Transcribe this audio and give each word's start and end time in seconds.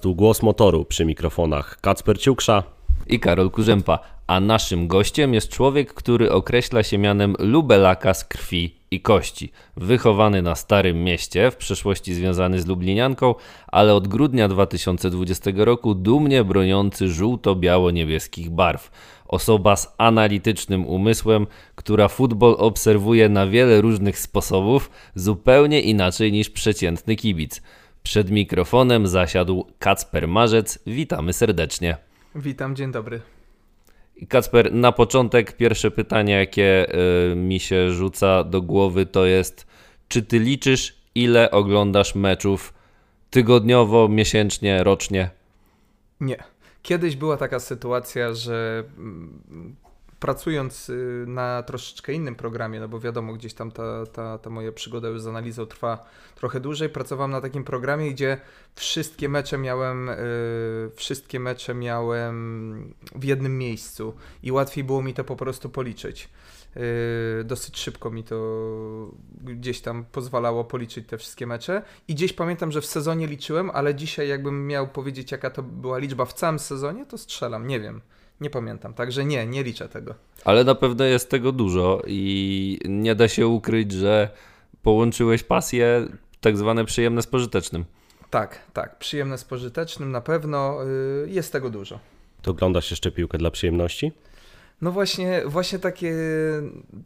Tu 0.00 0.14
głos 0.14 0.42
motoru 0.42 0.84
przy 0.84 1.04
mikrofonach 1.04 1.80
Kacper 1.80 2.18
Ciuksza 2.18 2.62
i 3.06 3.20
Karol 3.20 3.50
Kurzępa, 3.50 3.98
a 4.26 4.40
naszym 4.40 4.88
gościem 4.88 5.34
jest 5.34 5.48
człowiek, 5.48 5.94
który 5.94 6.32
określa 6.32 6.82
się 6.82 6.98
mianem 6.98 7.36
lubelaka 7.38 8.14
z 8.14 8.24
krwi 8.24 8.74
i 8.90 9.00
kości. 9.00 9.52
Wychowany 9.76 10.42
na 10.42 10.54
Starym 10.54 11.04
Mieście, 11.04 11.50
w 11.50 11.56
przeszłości 11.56 12.14
związany 12.14 12.60
z 12.60 12.66
Lublinianką, 12.66 13.34
ale 13.66 13.94
od 13.94 14.08
grudnia 14.08 14.48
2020 14.48 15.50
roku 15.56 15.94
dumnie 15.94 16.44
broniący 16.44 17.08
żółto-biało-niebieskich 17.08 18.50
barw. 18.50 18.90
Osoba 19.28 19.76
z 19.76 19.94
analitycznym 19.98 20.86
umysłem, 20.86 21.46
która 21.74 22.08
futbol 22.08 22.56
obserwuje 22.58 23.28
na 23.28 23.46
wiele 23.46 23.80
różnych 23.80 24.18
sposobów, 24.18 24.90
zupełnie 25.14 25.80
inaczej 25.80 26.32
niż 26.32 26.50
przeciętny 26.50 27.16
kibic. 27.16 27.62
Przed 28.02 28.30
mikrofonem 28.30 29.06
zasiadł 29.06 29.66
Kacper 29.78 30.28
Marzec. 30.28 30.78
Witamy 30.86 31.32
serdecznie. 31.32 31.96
Witam, 32.34 32.76
dzień 32.76 32.92
dobry. 32.92 33.20
Kacper, 34.28 34.72
na 34.72 34.92
początek 34.92 35.56
pierwsze 35.56 35.90
pytanie, 35.90 36.32
jakie 36.34 36.94
y, 37.32 37.36
mi 37.36 37.60
się 37.60 37.90
rzuca 37.90 38.44
do 38.44 38.62
głowy, 38.62 39.06
to 39.06 39.26
jest: 39.26 39.66
czy 40.08 40.22
ty 40.22 40.38
liczysz, 40.38 40.96
ile 41.14 41.50
oglądasz 41.50 42.14
meczów 42.14 42.74
tygodniowo, 43.30 44.08
miesięcznie, 44.08 44.84
rocznie? 44.84 45.30
Nie. 46.20 46.36
Kiedyś 46.82 47.16
była 47.16 47.36
taka 47.36 47.60
sytuacja, 47.60 48.34
że 48.34 48.84
mm, 48.98 49.76
pracując 50.20 50.88
y, 50.88 51.24
na 51.26 51.62
troszeczkę 51.62 52.12
innym 52.12 52.34
programie, 52.34 52.80
no 52.80 52.88
bo 52.88 53.00
wiadomo, 53.00 53.32
gdzieś 53.32 53.54
tam 53.54 53.70
ta, 53.70 54.06
ta, 54.06 54.38
ta 54.38 54.50
moja 54.50 54.72
przygoda 54.72 55.08
już 55.08 55.20
z 55.20 55.26
analizą 55.26 55.66
trwa 55.66 56.04
trochę 56.34 56.60
dłużej, 56.60 56.88
pracowałem 56.88 57.30
na 57.30 57.40
takim 57.40 57.64
programie, 57.64 58.10
gdzie 58.10 58.38
wszystkie 58.74 59.28
mecze 59.28 59.58
miałem, 59.58 60.08
y, 60.08 60.16
wszystkie 60.94 61.40
mecze 61.40 61.74
miałem 61.74 62.94
w 63.14 63.24
jednym 63.24 63.58
miejscu 63.58 64.14
i 64.42 64.52
łatwiej 64.52 64.84
było 64.84 65.02
mi 65.02 65.14
to 65.14 65.24
po 65.24 65.36
prostu 65.36 65.68
policzyć. 65.68 66.28
Y, 66.76 67.44
dosyć 67.44 67.78
szybko 67.78 68.10
mi 68.10 68.24
to 68.24 68.36
gdzieś 69.42 69.80
tam 69.80 70.04
pozwalało 70.04 70.64
policzyć 70.64 71.08
te 71.08 71.18
wszystkie 71.18 71.46
mecze. 71.46 71.82
I 72.08 72.14
gdzieś 72.14 72.32
pamiętam, 72.32 72.72
że 72.72 72.80
w 72.80 72.86
sezonie 72.86 73.26
liczyłem, 73.26 73.70
ale 73.70 73.94
dzisiaj 73.94 74.28
jakbym 74.28 74.66
miał 74.66 74.88
powiedzieć, 74.88 75.32
jaka 75.32 75.50
to 75.50 75.62
była 75.62 75.98
liczba 75.98 76.24
w 76.24 76.32
całym 76.32 76.58
sezonie, 76.58 77.06
to 77.06 77.18
strzelam, 77.18 77.66
nie 77.66 77.80
wiem. 77.80 78.00
Nie 78.40 78.50
pamiętam, 78.50 78.94
także 78.94 79.24
nie, 79.24 79.46
nie 79.46 79.62
liczę 79.62 79.88
tego. 79.88 80.14
Ale 80.44 80.64
na 80.64 80.74
pewno 80.74 81.04
jest 81.04 81.30
tego 81.30 81.52
dużo 81.52 82.02
i 82.06 82.78
nie 82.88 83.14
da 83.14 83.28
się 83.28 83.46
ukryć, 83.46 83.92
że 83.92 84.30
połączyłeś 84.82 85.42
pasję 85.42 86.08
tak 86.40 86.56
zwane 86.56 86.84
przyjemne 86.84 87.22
z 87.22 87.26
pożytecznym. 87.26 87.84
Tak, 88.30 88.60
tak, 88.72 88.98
przyjemne 88.98 89.38
z 89.38 89.44
pożytecznym 89.44 90.12
na 90.12 90.20
pewno 90.20 90.84
yy, 91.24 91.30
jest 91.30 91.52
tego 91.52 91.70
dużo. 91.70 91.98
To 92.42 92.50
oglądasz 92.50 92.90
jeszcze 92.90 93.10
piłkę 93.10 93.38
dla 93.38 93.50
przyjemności? 93.50 94.12
No 94.80 94.92
właśnie, 94.92 95.42
właśnie 95.46 95.78
takie, 95.78 96.14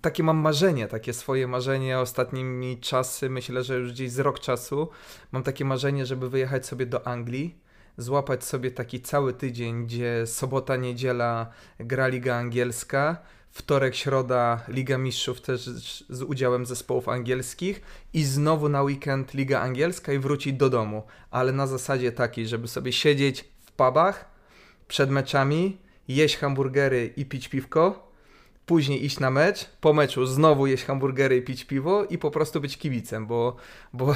takie 0.01 0.23
mam 0.23 0.37
marzenie, 0.37 0.89
takie 0.89 1.13
swoje 1.13 1.47
marzenie 1.47 1.99
ostatnimi 1.99 2.79
czasy, 2.81 3.31
myślę, 3.31 3.63
że 3.63 3.79
już 3.79 3.93
gdzieś 3.93 4.11
z 4.11 4.19
rok 4.19 4.41
czasu 4.41 4.89
mam 5.33 5.43
takie 5.43 5.65
marzenie, 5.65 6.07
żeby 6.07 6.31
wyjechać 6.31 6.67
sobie 6.67 6.87
do 6.87 7.07
Anglii 7.07 7.55
złapać 7.97 8.45
sobie 8.45 8.71
taki 8.71 9.01
cały 9.01 9.33
tydzień, 9.33 9.85
gdzie 9.85 10.27
sobota, 10.27 10.77
niedziela 10.77 11.47
gra 11.79 12.09
Liga 12.09 12.37
Angielska, 12.37 13.17
wtorek, 13.51 13.95
środa 13.95 14.61
Liga 14.69 14.99
Mistrzów 14.99 15.41
też 15.41 15.61
z 16.09 16.23
udziałem 16.23 16.67
zespołów 16.67 17.09
angielskich 17.09 17.83
i 18.13 18.25
znowu 18.25 18.69
na 18.69 18.83
weekend 18.83 19.35
Liga 19.35 19.61
Angielska 19.61 20.13
i 20.13 20.19
wrócić 20.19 20.53
do 20.53 20.71
domu, 20.71 21.03
ale 21.31 21.53
na 21.53 21.67
zasadzie 21.67 22.13
takiej, 22.13 22.49
żeby 22.49 22.69
sobie 22.69 22.93
siedzieć 22.93 23.45
w 23.67 23.73
pubach 23.73 24.25
przed 24.89 25.11
meczami, 25.11 25.79
jeść 26.09 26.37
hamburgery 26.37 27.13
i 27.17 27.27
pić 27.27 27.49
piwko, 27.49 28.13
później 28.67 29.05
iść 29.05 29.21
na 29.21 29.31
mecz, 29.31 29.65
po 29.81 29.93
meczu 29.93 30.27
znowu 30.27 30.67
jeść 30.67 30.85
hamburgery 30.85 31.37
i 31.37 31.43
pić 31.43 31.65
piwo 31.65 32.05
i 32.05 32.19
po 32.19 32.31
prostu 32.31 32.61
być 32.61 32.79
kibicem, 32.79 33.27
bo, 33.27 33.57
bo, 33.93 34.15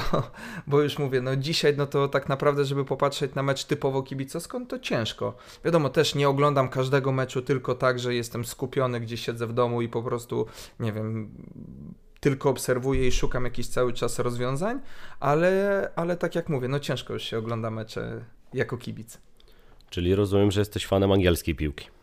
bo 0.67 0.81
już 0.81 0.99
mówię, 0.99 1.21
no 1.21 1.35
dzisiaj 1.35 1.77
no 1.77 1.87
to 1.87 2.07
tak 2.07 2.29
naprawdę, 2.29 2.65
żeby 2.65 2.85
popatrzeć 2.85 3.35
na 3.35 3.43
mecz 3.43 3.65
typowo 3.65 4.03
kibicowsko, 4.03 4.59
no 4.59 4.65
to 4.65 4.79
ciężko. 4.79 5.37
Wiadomo, 5.65 5.89
też 5.89 6.15
nie 6.15 6.29
oglądam 6.29 6.69
każdego 6.69 7.11
meczu 7.11 7.41
tylko 7.41 7.75
tak, 7.75 7.99
że 7.99 8.15
jestem 8.15 8.45
skupiony, 8.45 8.99
gdzie 8.99 9.17
siedzę 9.17 9.47
w 9.47 9.53
domu 9.53 9.81
i 9.81 9.89
po 9.89 10.03
prostu, 10.03 10.45
nie 10.79 10.93
wiem, 10.93 11.29
tylko 12.19 12.49
obserwuję 12.49 13.07
i 13.07 13.11
szukam 13.11 13.43
jakiś 13.45 13.67
cały 13.67 13.93
czas 13.93 14.19
rozwiązań, 14.19 14.79
ale, 15.19 15.91
ale 15.95 16.17
tak 16.17 16.35
jak 16.35 16.49
mówię, 16.49 16.67
no 16.67 16.79
ciężko 16.79 17.13
już 17.13 17.23
się 17.23 17.37
ogląda 17.37 17.71
mecze 17.71 18.25
jako 18.53 18.77
kibic. 18.77 19.17
Czyli 19.89 20.15
rozumiem, 20.15 20.51
że 20.51 20.61
jesteś 20.61 20.87
fanem 20.87 21.11
angielskiej 21.11 21.55
piłki. 21.55 21.98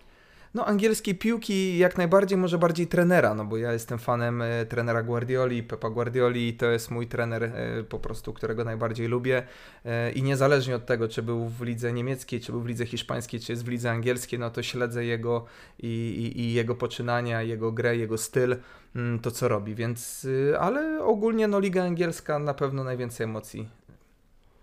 No, 0.57 0.67
angielskiej 0.67 1.15
piłki 1.15 1.79
jak 1.79 1.99
najbardziej, 1.99 2.39
może 2.39 2.59
bardziej 2.59 2.87
trenera, 2.87 3.35
no 3.35 3.45
bo 3.45 3.57
ja 3.57 3.73
jestem 3.73 3.99
fanem 3.99 4.43
e, 4.43 4.67
trenera 4.67 5.03
Guardioli, 5.03 5.63
Pepa 5.63 5.91
Guardioli, 5.91 6.55
to 6.55 6.67
jest 6.67 6.91
mój 6.91 7.07
trener 7.07 7.45
e, 7.45 7.83
po 7.89 7.99
prostu, 7.99 8.33
którego 8.33 8.65
najbardziej 8.65 9.09
lubię. 9.09 9.43
E, 9.85 10.13
i 10.13 10.23
niezależnie 10.23 10.77
od 10.77 10.87
tego, 10.87 11.09
czy 11.09 11.23
był 11.23 11.49
w 11.49 11.63
lidze 11.63 11.93
niemieckiej, 11.93 12.41
czy 12.41 12.53
był 12.53 12.61
w 12.61 12.67
lidze 12.67 12.87
hiszpańskiej, 12.87 13.41
czy 13.41 13.53
jest 13.53 13.65
w 13.65 13.69
lidze 13.69 13.91
angielskiej, 13.91 14.39
no 14.39 14.51
to 14.51 14.63
śledzę 14.63 15.05
jego 15.05 15.45
i, 15.79 15.87
i, 15.87 16.41
i 16.41 16.53
jego 16.53 16.75
poczynania, 16.75 17.43
jego 17.43 17.73
grę, 17.73 17.97
jego 17.97 18.19
styl, 18.19 18.57
mm, 18.97 19.19
to 19.19 19.31
co 19.31 19.49
robi, 19.49 19.75
więc, 19.75 20.27
ale 20.61 21.05
ogólnie 21.05 21.49
no 21.49 21.61
liga 21.61 21.85
angielska 21.85 22.39
na 22.39 22.55
pewno 22.55 22.85
najwięcej 22.85 23.25
emocji 23.25 23.69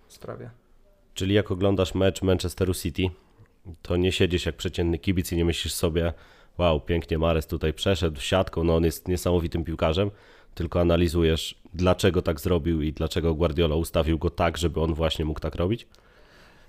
sprawia. 0.08 0.50
Czyli 1.14 1.34
jak 1.34 1.52
oglądasz 1.52 1.96
mecz 1.96 2.22
Manchesteru 2.22 2.74
City, 2.74 3.04
to 3.82 3.98
nie 3.98 4.12
siedzisz 4.12 4.46
jak 4.46 4.56
przeciętny 4.56 5.00
kibic 5.00 5.32
i 5.32 5.38
nie 5.38 5.46
myślisz 5.46 5.74
sobie, 5.74 6.14
wow, 6.58 6.82
pięknie 6.82 7.18
Mares 7.18 7.48
tutaj 7.48 7.74
przeszedł 7.74 8.22
siatką, 8.22 8.64
no 8.64 8.76
on 8.76 8.84
jest 8.84 9.08
niesamowitym 9.08 9.64
piłkarzem, 9.64 10.12
tylko 10.56 10.82
analizujesz, 10.82 11.56
dlaczego 11.74 12.22
tak 12.22 12.40
zrobił 12.40 12.82
i 12.82 12.94
dlaczego 12.94 13.34
Guardiola 13.34 13.76
ustawił 13.76 14.18
go 14.18 14.30
tak, 14.30 14.58
żeby 14.58 14.82
on 14.82 14.94
właśnie 14.94 15.26
mógł 15.26 15.40
tak 15.40 15.56
robić? 15.56 15.88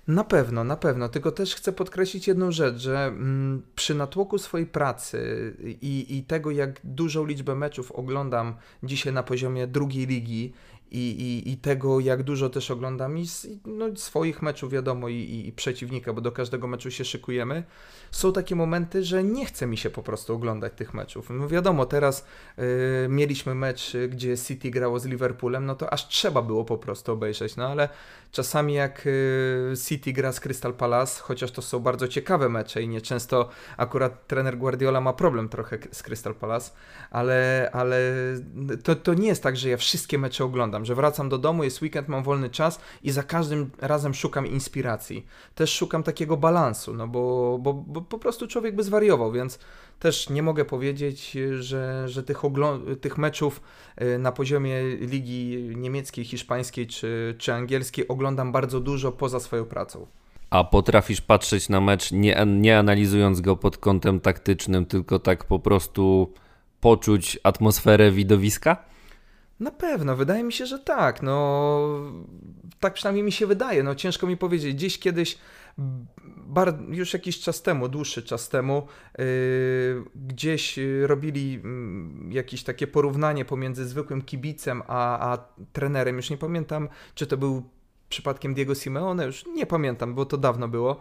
Na 0.07 0.23
pewno, 0.23 0.63
na 0.63 0.77
pewno. 0.77 1.09
Tylko 1.09 1.31
też 1.31 1.55
chcę 1.55 1.73
podkreślić 1.73 2.27
jedną 2.27 2.51
rzecz, 2.51 2.77
że 2.77 3.05
mm, 3.05 3.61
przy 3.75 3.95
natłoku 3.95 4.37
swojej 4.37 4.67
pracy 4.67 5.53
i, 5.81 6.17
i 6.17 6.23
tego, 6.23 6.51
jak 6.51 6.81
dużą 6.83 7.25
liczbę 7.25 7.55
meczów 7.55 7.91
oglądam 7.91 8.55
dzisiaj 8.83 9.13
na 9.13 9.23
poziomie 9.23 9.67
drugiej 9.67 10.07
ligi 10.07 10.53
i, 10.91 10.97
i, 10.97 11.51
i 11.51 11.57
tego, 11.57 11.99
jak 11.99 12.23
dużo 12.23 12.49
też 12.49 12.71
oglądam 12.71 13.17
i 13.17 13.25
no, 13.65 13.95
swoich 13.95 14.41
meczów, 14.41 14.71
wiadomo, 14.71 15.09
i, 15.09 15.43
i, 15.47 15.51
przeciwnika, 15.51 16.13
bo 16.13 16.21
do 16.21 16.31
każdego 16.31 16.67
meczu 16.67 16.91
się 16.91 17.05
szykujemy, 17.05 17.63
są 18.11 18.33
takie 18.33 18.55
momenty, 18.55 19.03
że 19.03 19.23
nie 19.23 19.45
chce 19.45 19.67
mi 19.67 19.77
się 19.77 19.89
po 19.89 20.03
prostu 20.03 20.33
oglądać 20.33 20.73
tych 20.75 20.93
meczów. 20.93 21.29
No 21.29 21.47
wiadomo, 21.47 21.85
teraz 21.85 22.25
y, 22.59 23.07
mieliśmy 23.09 23.55
mecz, 23.55 23.97
gdzie 24.09 24.37
City 24.37 24.71
grało 24.71 24.99
z 24.99 25.05
Liverpoolem, 25.05 25.65
no 25.65 25.75
to 25.75 25.93
aż 25.93 26.07
trzeba 26.07 26.41
było 26.41 26.65
po 26.65 26.77
prostu 26.77 27.11
obejrzeć, 27.11 27.55
no 27.55 27.67
ale 27.67 27.89
czasami 28.31 28.73
jak 28.73 29.03
y, 29.05 29.73
City 29.87 30.13
gra 30.13 30.31
z 30.31 30.39
Crystal 30.39 30.73
Palace, 30.73 31.21
chociaż 31.21 31.51
to 31.51 31.61
są 31.61 31.79
bardzo 31.79 32.07
ciekawe 32.07 32.49
mecze 32.49 32.81
i 32.81 32.87
nieczęsto 32.87 33.49
akurat 33.77 34.27
trener 34.27 34.57
Guardiola 34.57 35.01
ma 35.01 35.13
problem 35.13 35.49
trochę 35.49 35.77
z 35.91 36.03
Crystal 36.03 36.35
Palace, 36.35 36.71
ale, 37.11 37.69
ale 37.73 38.13
to, 38.83 38.95
to 38.95 39.13
nie 39.13 39.27
jest 39.27 39.43
tak, 39.43 39.57
że 39.57 39.69
ja 39.69 39.77
wszystkie 39.77 40.17
mecze 40.17 40.43
oglądam, 40.43 40.74
że 40.83 40.95
wracam 40.95 41.29
do 41.29 41.37
domu, 41.37 41.63
jest 41.63 41.81
weekend, 41.81 42.07
mam 42.07 42.23
wolny 42.23 42.49
czas 42.49 42.79
i 43.03 43.11
za 43.11 43.23
każdym 43.23 43.69
razem 43.81 44.13
szukam 44.13 44.47
inspiracji. 44.47 45.25
Też 45.55 45.73
szukam 45.73 46.03
takiego 46.03 46.37
balansu, 46.37 46.93
no 46.93 47.07
bo, 47.07 47.57
bo, 47.61 47.73
bo 47.73 48.01
po 48.01 48.19
prostu 48.19 48.47
człowiek 48.47 48.75
by 48.75 48.83
zwariował, 48.83 49.31
więc 49.31 49.59
też 49.99 50.29
nie 50.29 50.43
mogę 50.43 50.65
powiedzieć, 50.65 51.37
że, 51.59 52.09
że 52.09 52.23
tych, 52.23 52.41
tych 53.01 53.17
meczów 53.17 53.61
y, 54.01 54.19
na 54.19 54.31
poziomie 54.31 54.83
ligi 54.99 55.69
niemieckiej, 55.75 56.25
hiszpańskiej 56.25 56.87
czy, 56.87 57.35
czy 57.37 57.53
angielskiej 57.53 58.07
oglądam 58.07 58.51
bardzo 58.51 58.79
dużo 58.79 59.11
poza 59.11 59.39
swoją 59.39 59.65
pracą. 59.65 60.07
A 60.49 60.63
potrafisz 60.63 61.21
patrzeć 61.21 61.69
na 61.69 61.81
mecz 61.81 62.11
nie, 62.11 62.45
nie 62.45 62.79
analizując 62.79 63.41
go 63.41 63.55
pod 63.55 63.77
kątem 63.77 64.19
taktycznym, 64.19 64.85
tylko 64.85 65.19
tak 65.19 65.43
po 65.43 65.59
prostu 65.59 66.33
poczuć 66.79 67.39
atmosferę 67.43 68.11
widowiska? 68.11 68.94
Na 69.59 69.71
pewno, 69.71 70.15
wydaje 70.15 70.43
mi 70.43 70.53
się, 70.53 70.65
że 70.65 70.79
tak. 70.79 71.21
No, 71.23 72.11
tak 72.79 72.93
przynajmniej 72.93 73.23
mi 73.23 73.31
się 73.31 73.47
wydaje. 73.47 73.83
No, 73.83 73.95
ciężko 73.95 74.27
mi 74.27 74.37
powiedzieć. 74.37 74.75
Gdzieś 74.75 74.99
kiedyś, 74.99 75.37
już 76.89 77.13
jakiś 77.13 77.39
czas 77.39 77.61
temu, 77.61 77.87
dłuższy 77.87 78.23
czas 78.23 78.49
temu, 78.49 78.87
yy, 79.17 79.25
gdzieś 80.15 80.79
robili 81.05 81.53
yy, 81.53 82.33
jakieś 82.33 82.63
takie 82.63 82.87
porównanie 82.87 83.45
pomiędzy 83.45 83.87
zwykłym 83.87 84.21
kibicem 84.21 84.83
a, 84.87 85.31
a 85.31 85.37
trenerem. 85.73 86.15
Już 86.15 86.29
nie 86.29 86.37
pamiętam, 86.37 86.89
czy 87.15 87.27
to 87.27 87.37
był 87.37 87.69
przypadkiem 88.09 88.53
Diego 88.53 88.75
Simeone, 88.75 89.25
już 89.25 89.45
nie 89.45 89.65
pamiętam, 89.65 90.15
bo 90.15 90.25
to 90.25 90.37
dawno 90.37 90.67
było. 90.67 90.99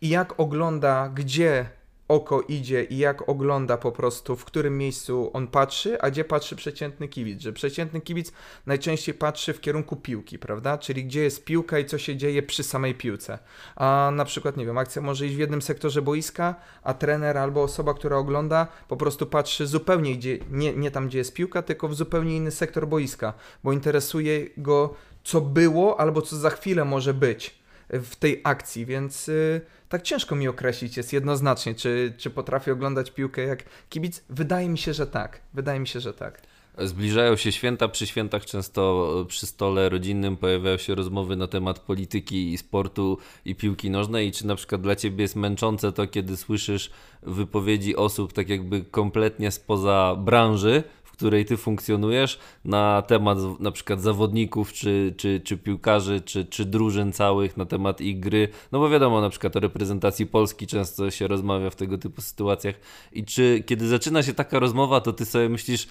I 0.00 0.08
jak 0.08 0.40
ogląda, 0.40 1.08
gdzie 1.08 1.68
oko 2.08 2.40
idzie 2.40 2.84
i 2.84 2.98
jak 2.98 3.28
ogląda 3.28 3.76
po 3.76 3.92
prostu, 3.92 4.36
w 4.36 4.44
którym 4.44 4.78
miejscu 4.78 5.30
on 5.32 5.46
patrzy, 5.46 6.00
a 6.00 6.10
gdzie 6.10 6.24
patrzy 6.24 6.56
przeciętny 6.56 7.08
kibic. 7.08 7.40
Że 7.40 7.52
przeciętny 7.52 8.00
kibic 8.00 8.32
najczęściej 8.66 9.14
patrzy 9.14 9.52
w 9.52 9.60
kierunku 9.60 9.96
piłki, 9.96 10.38
prawda? 10.38 10.78
Czyli 10.78 11.04
gdzie 11.04 11.22
jest 11.22 11.44
piłka 11.44 11.78
i 11.78 11.84
co 11.84 11.98
się 11.98 12.16
dzieje 12.16 12.42
przy 12.42 12.62
samej 12.62 12.94
piłce. 12.94 13.38
A 13.76 14.10
na 14.14 14.24
przykład, 14.24 14.56
nie 14.56 14.66
wiem, 14.66 14.78
akcja 14.78 15.02
może 15.02 15.26
iść 15.26 15.36
w 15.36 15.38
jednym 15.38 15.62
sektorze 15.62 16.02
boiska, 16.02 16.54
a 16.82 16.94
trener 16.94 17.38
albo 17.38 17.62
osoba, 17.62 17.94
która 17.94 18.16
ogląda, 18.16 18.66
po 18.88 18.96
prostu 18.96 19.26
patrzy 19.26 19.66
zupełnie 19.66 20.16
gdzie, 20.16 20.38
nie, 20.50 20.72
nie 20.72 20.90
tam, 20.90 21.08
gdzie 21.08 21.18
jest 21.18 21.34
piłka, 21.34 21.62
tylko 21.62 21.88
w 21.88 21.94
zupełnie 21.94 22.36
inny 22.36 22.50
sektor 22.50 22.88
boiska, 22.88 23.32
bo 23.64 23.72
interesuje 23.72 24.46
go, 24.56 24.94
co 25.24 25.40
było 25.40 26.00
albo 26.00 26.22
co 26.22 26.36
za 26.36 26.50
chwilę 26.50 26.84
może 26.84 27.14
być 27.14 27.58
w 27.88 28.16
tej 28.16 28.40
akcji, 28.44 28.86
więc 28.86 29.28
y, 29.28 29.60
tak 29.88 30.02
ciężko 30.02 30.36
mi 30.36 30.48
określić 30.48 30.96
jest 30.96 31.12
jednoznacznie, 31.12 31.74
czy, 31.74 32.14
czy 32.16 32.30
potrafię 32.30 32.72
oglądać 32.72 33.10
piłkę 33.10 33.42
jak 33.42 33.64
kibic. 33.88 34.24
Wydaje 34.30 34.68
mi 34.68 34.78
się, 34.78 34.94
że 34.94 35.06
tak. 35.06 35.40
Wydaje 35.54 35.80
mi 35.80 35.88
się, 35.88 36.00
że 36.00 36.14
tak. 36.14 36.42
Zbliżają 36.78 37.36
się 37.36 37.52
święta, 37.52 37.88
przy 37.88 38.06
świętach 38.06 38.44
często 38.44 39.24
przy 39.28 39.46
stole 39.46 39.88
rodzinnym 39.88 40.36
pojawiają 40.36 40.76
się 40.76 40.94
rozmowy 40.94 41.36
na 41.36 41.46
temat 41.46 41.78
polityki 41.78 42.52
i 42.52 42.58
sportu 42.58 43.18
i 43.44 43.54
piłki 43.54 43.90
nożnej. 43.90 44.28
I 44.28 44.32
czy 44.32 44.46
na 44.46 44.56
przykład 44.56 44.80
dla 44.80 44.96
Ciebie 44.96 45.22
jest 45.22 45.36
męczące 45.36 45.92
to, 45.92 46.06
kiedy 46.06 46.36
słyszysz 46.36 46.90
wypowiedzi 47.22 47.96
osób 47.96 48.32
tak 48.32 48.48
jakby 48.48 48.84
kompletnie 48.84 49.50
spoza 49.50 50.16
branży, 50.18 50.82
której 51.16 51.44
ty 51.44 51.56
funkcjonujesz, 51.56 52.38
na 52.64 53.02
temat 53.02 53.38
na 53.60 53.70
przykład 53.70 54.00
zawodników, 54.00 54.72
czy, 54.72 55.14
czy, 55.16 55.40
czy 55.40 55.56
piłkarzy, 55.56 56.20
czy, 56.20 56.44
czy 56.44 56.64
drużyn 56.64 57.12
całych, 57.12 57.56
na 57.56 57.66
temat 57.66 58.00
ich 58.00 58.20
gry. 58.20 58.48
No 58.72 58.78
bo 58.78 58.90
wiadomo, 58.90 59.20
na 59.20 59.30
przykład 59.30 59.56
o 59.56 59.60
reprezentacji 59.60 60.26
Polski 60.26 60.66
często 60.66 61.10
się 61.10 61.26
rozmawia 61.26 61.70
w 61.70 61.76
tego 61.76 61.98
typu 61.98 62.20
sytuacjach. 62.20 62.74
I 63.12 63.24
czy 63.24 63.62
kiedy 63.66 63.88
zaczyna 63.88 64.22
się 64.22 64.34
taka 64.34 64.58
rozmowa, 64.58 65.00
to 65.00 65.12
ty 65.12 65.24
sobie 65.24 65.48
myślisz, 65.48 65.88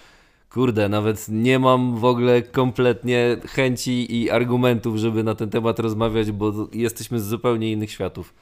kurde, 0.50 0.89
nawet 0.89 1.25
nie 1.30 1.60
mam 1.60 1.98
w 1.98 2.06
ogóle 2.06 2.42
kompletnie 2.42 3.38
chęci 3.45 4.21
i 4.21 4.30
argumentów, 4.30 4.98
żeby 4.98 5.24
na 5.24 5.36
ten 5.36 5.50
temat 5.50 5.80
rozmawiać, 5.80 6.31
bo 6.31 6.54
jesteśmy 6.74 7.19
z 7.19 7.25
zupełnie 7.25 7.71
innych 7.71 7.92
światów. 7.92 8.33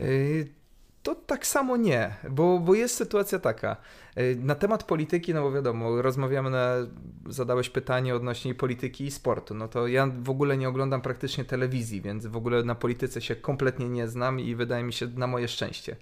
Yy, 0.00 0.61
to 1.02 1.14
tak 1.14 1.46
samo 1.46 1.76
nie, 1.76 2.14
bo, 2.30 2.58
bo 2.58 2.74
jest 2.74 2.96
sytuacja 2.96 3.38
taka. 3.38 3.76
Y, 4.18 4.36
na 4.40 4.54
temat 4.54 4.84
polityki, 4.84 5.34
no 5.34 5.42
bo 5.42 5.52
wiadomo, 5.52 6.02
rozmawiamy 6.02 6.50
na, 6.50 6.74
zadałeś 7.26 7.70
pytanie 7.70 8.14
odnośnie 8.14 8.54
polityki 8.54 9.04
i 9.04 9.10
sportu, 9.10 9.54
no 9.54 9.68
to 9.68 9.86
ja 9.86 10.06
w 10.22 10.30
ogóle 10.30 10.56
nie 10.56 10.68
oglądam 10.68 11.00
praktycznie 11.00 11.44
telewizji, 11.44 12.00
więc 12.00 12.26
w 12.26 12.36
ogóle 12.36 12.62
na 12.62 12.74
polityce 12.74 13.20
się 13.20 13.36
kompletnie 13.36 13.88
nie 13.88 14.08
znam 14.08 14.40
i 14.40 14.54
wydaje 14.54 14.84
mi 14.84 14.92
się 14.92 15.06
na 15.06 15.26
moje 15.26 15.48
szczęście. 15.48 15.96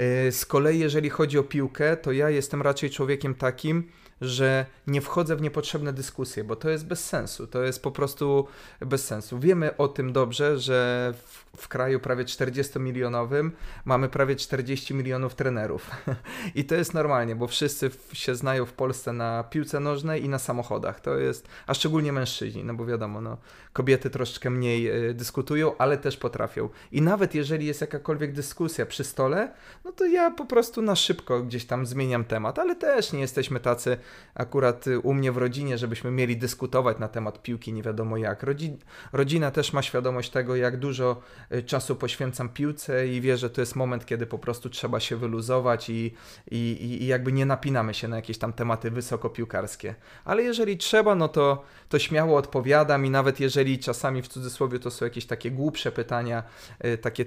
Y, 0.00 0.32
z 0.32 0.46
kolei 0.46 0.78
jeżeli 0.78 1.10
chodzi 1.10 1.38
o 1.38 1.42
piłkę, 1.42 1.96
to 1.96 2.12
ja 2.12 2.30
jestem 2.30 2.62
raczej 2.62 2.90
człowiekiem 2.90 3.34
takim, 3.34 3.90
że 4.20 4.66
nie 4.86 5.00
wchodzę 5.00 5.36
w 5.36 5.42
niepotrzebne 5.42 5.92
dyskusje, 5.92 6.44
bo 6.44 6.56
to 6.56 6.70
jest 6.70 6.86
bez 6.86 7.04
sensu. 7.04 7.46
To 7.46 7.62
jest 7.62 7.82
po 7.82 7.90
prostu 7.90 8.46
bez 8.80 9.06
sensu. 9.06 9.38
Wiemy 9.38 9.76
o 9.76 9.88
tym 9.88 10.12
dobrze, 10.12 10.58
że 10.58 11.12
w, 11.26 11.62
w 11.62 11.68
kraju 11.68 12.00
prawie 12.00 12.24
40-milionowym 12.24 13.50
mamy 13.84 14.08
prawie 14.08 14.36
40 14.36 14.94
milionów 14.94 15.34
trenerów. 15.34 15.90
I 16.54 16.64
to 16.64 16.74
jest 16.74 16.94
normalnie, 16.94 17.36
bo 17.36 17.46
wszyscy 17.46 17.90
się 18.12 18.34
znają 18.34 18.66
w 18.66 18.72
Polsce 18.72 19.12
na 19.12 19.44
piłce 19.44 19.80
nożnej 19.80 20.24
i 20.24 20.28
na 20.28 20.38
samochodach. 20.38 21.00
To 21.00 21.16
jest, 21.16 21.48
a 21.66 21.74
szczególnie 21.74 22.12
mężczyźni, 22.12 22.64
no 22.64 22.74
bo 22.74 22.86
wiadomo, 22.86 23.20
no, 23.20 23.36
kobiety 23.72 24.10
troszeczkę 24.10 24.50
mniej 24.50 25.08
y, 25.10 25.14
dyskutują, 25.14 25.76
ale 25.78 25.96
też 25.98 26.16
potrafią. 26.16 26.68
I 26.92 27.02
nawet 27.02 27.34
jeżeli 27.34 27.66
jest 27.66 27.80
jakakolwiek 27.80 28.32
dyskusja 28.32 28.86
przy 28.86 29.04
stole, 29.04 29.52
no 29.84 29.92
to 29.92 30.06
ja 30.06 30.30
po 30.30 30.44
prostu 30.44 30.82
na 30.82 30.96
szybko 30.96 31.42
gdzieś 31.42 31.64
tam 31.64 31.86
zmieniam 31.86 32.24
temat, 32.24 32.58
ale 32.58 32.76
też 32.76 33.12
nie 33.12 33.20
jesteśmy 33.20 33.60
tacy 33.60 33.98
akurat 34.34 34.86
y, 34.86 35.00
u 35.00 35.14
mnie 35.14 35.32
w 35.32 35.36
rodzinie, 35.36 35.78
żebyśmy 35.78 36.10
mieli 36.10 36.36
dyskutować 36.36 36.98
na 36.98 37.08
temat 37.08 37.42
piłki 37.42 37.72
nie 37.72 37.82
wiadomo 37.82 38.16
jak. 38.16 38.42
Rodzi 38.42 38.76
rodzina 39.12 39.50
też 39.50 39.72
ma 39.72 39.82
świadomość 39.82 40.30
tego, 40.30 40.56
jak 40.56 40.76
dużo 40.76 41.20
y, 41.52 41.62
czasu 41.62 41.96
poświęcam 41.96 42.48
piłce 42.48 43.08
i 43.08 43.20
wie, 43.20 43.36
że 43.36 43.50
to 43.50 43.60
jest 43.60 43.76
moment, 43.76 44.06
kiedy 44.06 44.26
po 44.26 44.38
prostu 44.38 44.70
trzeba 44.70 45.00
się 45.00 45.16
wyluzować 45.16 45.90
i, 45.90 46.14
i, 46.50 46.56
i 47.02 47.06
jakby 47.06 47.32
nie 47.32 47.46
napinamy 47.46 47.94
się 47.94 48.08
na 48.08 48.16
jakieś 48.16 48.38
tam 48.38 48.52
tematy 48.52 48.90
wysokopiłkarskie. 48.90 49.94
Ale 50.24 50.42
jeżeli 50.42 50.78
trzeba, 50.78 51.14
no 51.14 51.28
to, 51.28 51.64
to 51.88 51.98
śmiało 51.98 52.38
odpowiadam 52.38 53.06
i 53.06 53.10
nawet 53.10 53.40
jeżeli 53.40 53.78
czasami 53.78 54.22
w 54.22 54.28
cudzysłowie 54.28 54.78
to 54.78 54.90
są 54.90 55.04
jakieś 55.04 55.26
takie 55.26 55.50
głupsze 55.50 55.92
pytania, 55.92 56.42
y, 56.84 56.98
takie, 56.98 57.24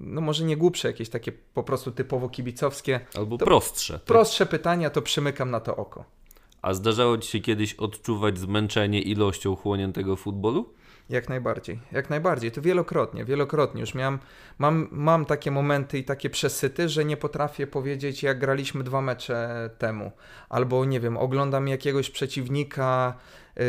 no 0.00 0.20
może 0.20 0.44
nie 0.44 0.56
głupsze, 0.56 0.88
jakieś 0.88 1.08
takie 1.08 1.32
po 1.32 1.62
prostu 1.62 1.92
typowo 1.92 2.28
kibicowskie. 2.28 3.00
Albo 3.14 3.38
prostsze. 3.38 3.94
Tak? 3.94 4.02
Prostsze 4.02 4.46
pytania, 4.46 4.90
to 4.90 5.02
przymykam 5.02 5.50
na 5.50 5.60
to 5.60 5.76
oko. 5.76 6.21
A 6.62 6.74
zdarzało 6.74 7.18
Ci 7.18 7.30
się 7.30 7.40
kiedyś 7.40 7.74
odczuwać 7.74 8.38
zmęczenie 8.38 9.02
ilością 9.02 9.56
chłoniętego 9.56 10.16
futbolu? 10.16 10.74
Jak 11.08 11.28
najbardziej, 11.28 11.80
jak 11.92 12.10
najbardziej. 12.10 12.52
To 12.52 12.62
wielokrotnie, 12.62 13.24
wielokrotnie. 13.24 13.80
Już 13.80 13.94
miałem, 13.94 14.18
mam, 14.58 14.88
mam 14.90 15.24
takie 15.24 15.50
momenty 15.50 15.98
i 15.98 16.04
takie 16.04 16.30
przesyty, 16.30 16.88
że 16.88 17.04
nie 17.04 17.16
potrafię 17.16 17.66
powiedzieć, 17.66 18.22
jak 18.22 18.38
graliśmy 18.38 18.84
dwa 18.84 19.00
mecze 19.00 19.70
temu. 19.78 20.12
Albo, 20.48 20.84
nie 20.84 21.00
wiem, 21.00 21.16
oglądam 21.16 21.68
jakiegoś 21.68 22.10
przeciwnika, 22.10 23.14
yy, 23.56 23.64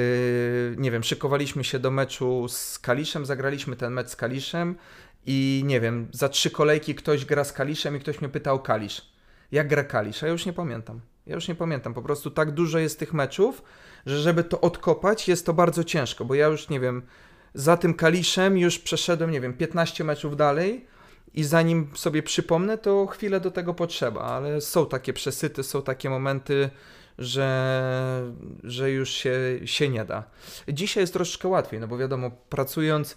nie 0.78 0.92
wiem, 0.92 1.04
szykowaliśmy 1.04 1.64
się 1.64 1.80
do 1.80 1.92
meczu 1.92 2.48
z 2.48 2.80
Kaliszem, 2.80 3.26
zagraliśmy 3.26 3.76
ten 3.76 3.94
mecz 3.94 4.08
z 4.08 4.16
Kaliszem 4.16 4.76
i, 5.26 5.64
nie 5.66 5.80
wiem, 5.80 6.08
za 6.12 6.30
trzy 6.30 6.52
kolejki 6.52 6.96
ktoś 6.96 7.26
gra 7.26 7.44
z 7.44 7.54
Kaliszem 7.54 7.96
i 7.96 8.00
ktoś 8.00 8.22
mnie 8.22 8.30
pytał 8.30 8.60
Kalisz. 8.60 9.14
Jak 9.52 9.68
gra 9.68 9.84
Kalisz? 9.84 10.24
A 10.24 10.26
ja 10.26 10.32
już 10.32 10.46
nie 10.46 10.54
pamiętam. 10.54 11.02
Ja 11.28 11.36
już 11.36 11.48
nie 11.48 11.56
pamiętam, 11.56 11.94
po 11.94 12.02
prostu 12.02 12.32
tak 12.32 12.52
dużo 12.52 12.80
jest 12.80 13.00
tych 13.00 13.14
meczów, 13.14 13.64
że 14.06 14.20
żeby 14.20 14.44
to 14.44 14.62
odkopać 14.62 15.28
jest 15.28 15.46
to 15.46 15.54
bardzo 15.54 15.84
ciężko, 15.84 16.26
bo 16.26 16.36
ja 16.36 16.48
już 16.48 16.70
nie 16.70 16.80
wiem, 16.80 17.02
za 17.54 17.78
tym 17.78 17.94
Kaliszem 17.94 18.58
już 18.58 18.80
przeszedłem, 18.80 19.32
nie 19.32 19.42
wiem, 19.42 19.54
15 19.54 20.04
meczów 20.04 20.38
dalej 20.38 20.86
i 21.34 21.44
zanim 21.44 21.88
sobie 21.96 22.24
przypomnę, 22.24 22.78
to 22.78 23.08
chwilę 23.08 23.40
do 23.40 23.52
tego 23.52 23.74
potrzeba, 23.74 24.22
ale 24.22 24.62
są 24.62 24.86
takie 24.86 25.14
przesyty, 25.14 25.64
są 25.64 25.82
takie 25.82 26.10
momenty, 26.10 26.70
że, 27.18 28.32
że 28.64 28.92
już 28.92 29.10
się, 29.10 29.36
się 29.66 29.90
nie 29.90 30.06
da. 30.06 30.24
Dzisiaj 30.68 31.04
jest 31.04 31.14
troszeczkę 31.14 31.48
łatwiej, 31.48 31.80
no 31.80 31.88
bo 31.88 31.98
wiadomo, 31.98 32.32
pracując 32.50 33.10
yy, 33.12 33.16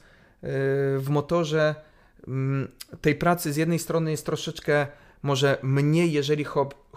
w 0.98 1.06
motorze, 1.08 1.74
mm, 2.28 2.68
tej 3.00 3.14
pracy 3.14 3.52
z 3.52 3.56
jednej 3.56 3.78
strony 3.78 4.10
jest 4.10 4.26
troszeczkę 4.26 4.86
może 5.22 5.58
mniej, 5.62 6.12
jeżeli 6.12 6.44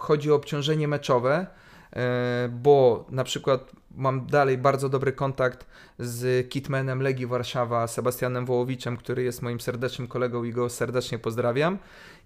chodzi 0.00 0.32
o 0.32 0.34
obciążenie 0.34 0.88
meczowe, 0.88 1.46
e, 1.92 2.48
bo 2.52 3.06
na 3.10 3.24
przykład 3.24 3.72
mam 3.96 4.26
dalej 4.26 4.58
bardzo 4.58 4.88
dobry 4.88 5.12
kontakt 5.12 5.66
z 5.98 6.48
kitmanem 6.48 7.02
Legii 7.02 7.26
Warszawa, 7.26 7.86
Sebastianem 7.86 8.46
Wołowiczem, 8.46 8.96
który 8.96 9.22
jest 9.22 9.42
moim 9.42 9.60
serdecznym 9.60 10.08
kolegą 10.08 10.44
i 10.44 10.52
go 10.52 10.68
serdecznie 10.68 11.18
pozdrawiam. 11.18 11.78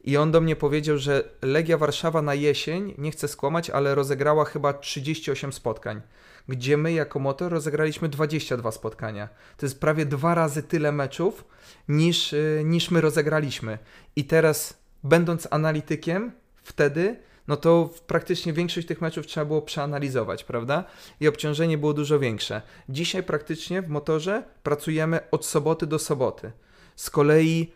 I 0.05 0.17
on 0.17 0.31
do 0.31 0.41
mnie 0.41 0.57
powiedział, 0.57 0.99
że 0.99 1.25
Legia 1.43 1.79
Warszawa 1.79 2.23
na 2.23 2.35
jesień, 2.35 2.95
nie 2.99 3.11
chcę 3.11 3.29
skłamać, 3.29 3.71
ale 3.71 3.95
rozegrała 3.95 4.45
chyba 4.45 4.73
38 4.73 5.53
spotkań, 5.53 6.01
gdzie 6.49 6.77
my 6.77 6.93
jako 6.93 7.19
motor 7.19 7.53
rozegraliśmy 7.53 8.09
22 8.09 8.73
spotkania. 8.73 9.29
To 9.57 9.67
jest 9.67 9.81
prawie 9.81 10.07
dwa 10.07 10.35
razy 10.35 10.63
tyle 10.63 10.93
meczów 10.93 11.45
niż, 11.89 12.33
e, 12.33 12.65
niż 12.65 12.91
my 12.91 13.01
rozegraliśmy. 13.01 13.79
I 14.17 14.25
teraz 14.25 14.79
będąc 15.05 15.49
analitykiem 15.51 16.33
wtedy, 16.63 17.17
no 17.49 17.57
to 17.57 17.91
praktycznie 18.07 18.53
większość 18.53 18.87
tych 18.87 19.01
meczów 19.01 19.27
trzeba 19.27 19.47
było 19.47 19.63
przeanalizować, 19.63 20.45
prawda? 20.45 20.85
I 21.21 21.29
obciążenie 21.29 21.79
było 21.79 21.95
dużo 21.95 22.19
większe. 22.19 22.63
Dzisiaj 22.89 23.23
praktycznie 23.23 23.83
w 23.83 23.89
motorze 23.89 24.43
pracujemy 24.63 25.31
od 25.31 25.47
soboty 25.47 25.87
do 25.87 25.99
soboty. 25.99 26.53
Z 26.97 27.11
kolei 27.11 27.73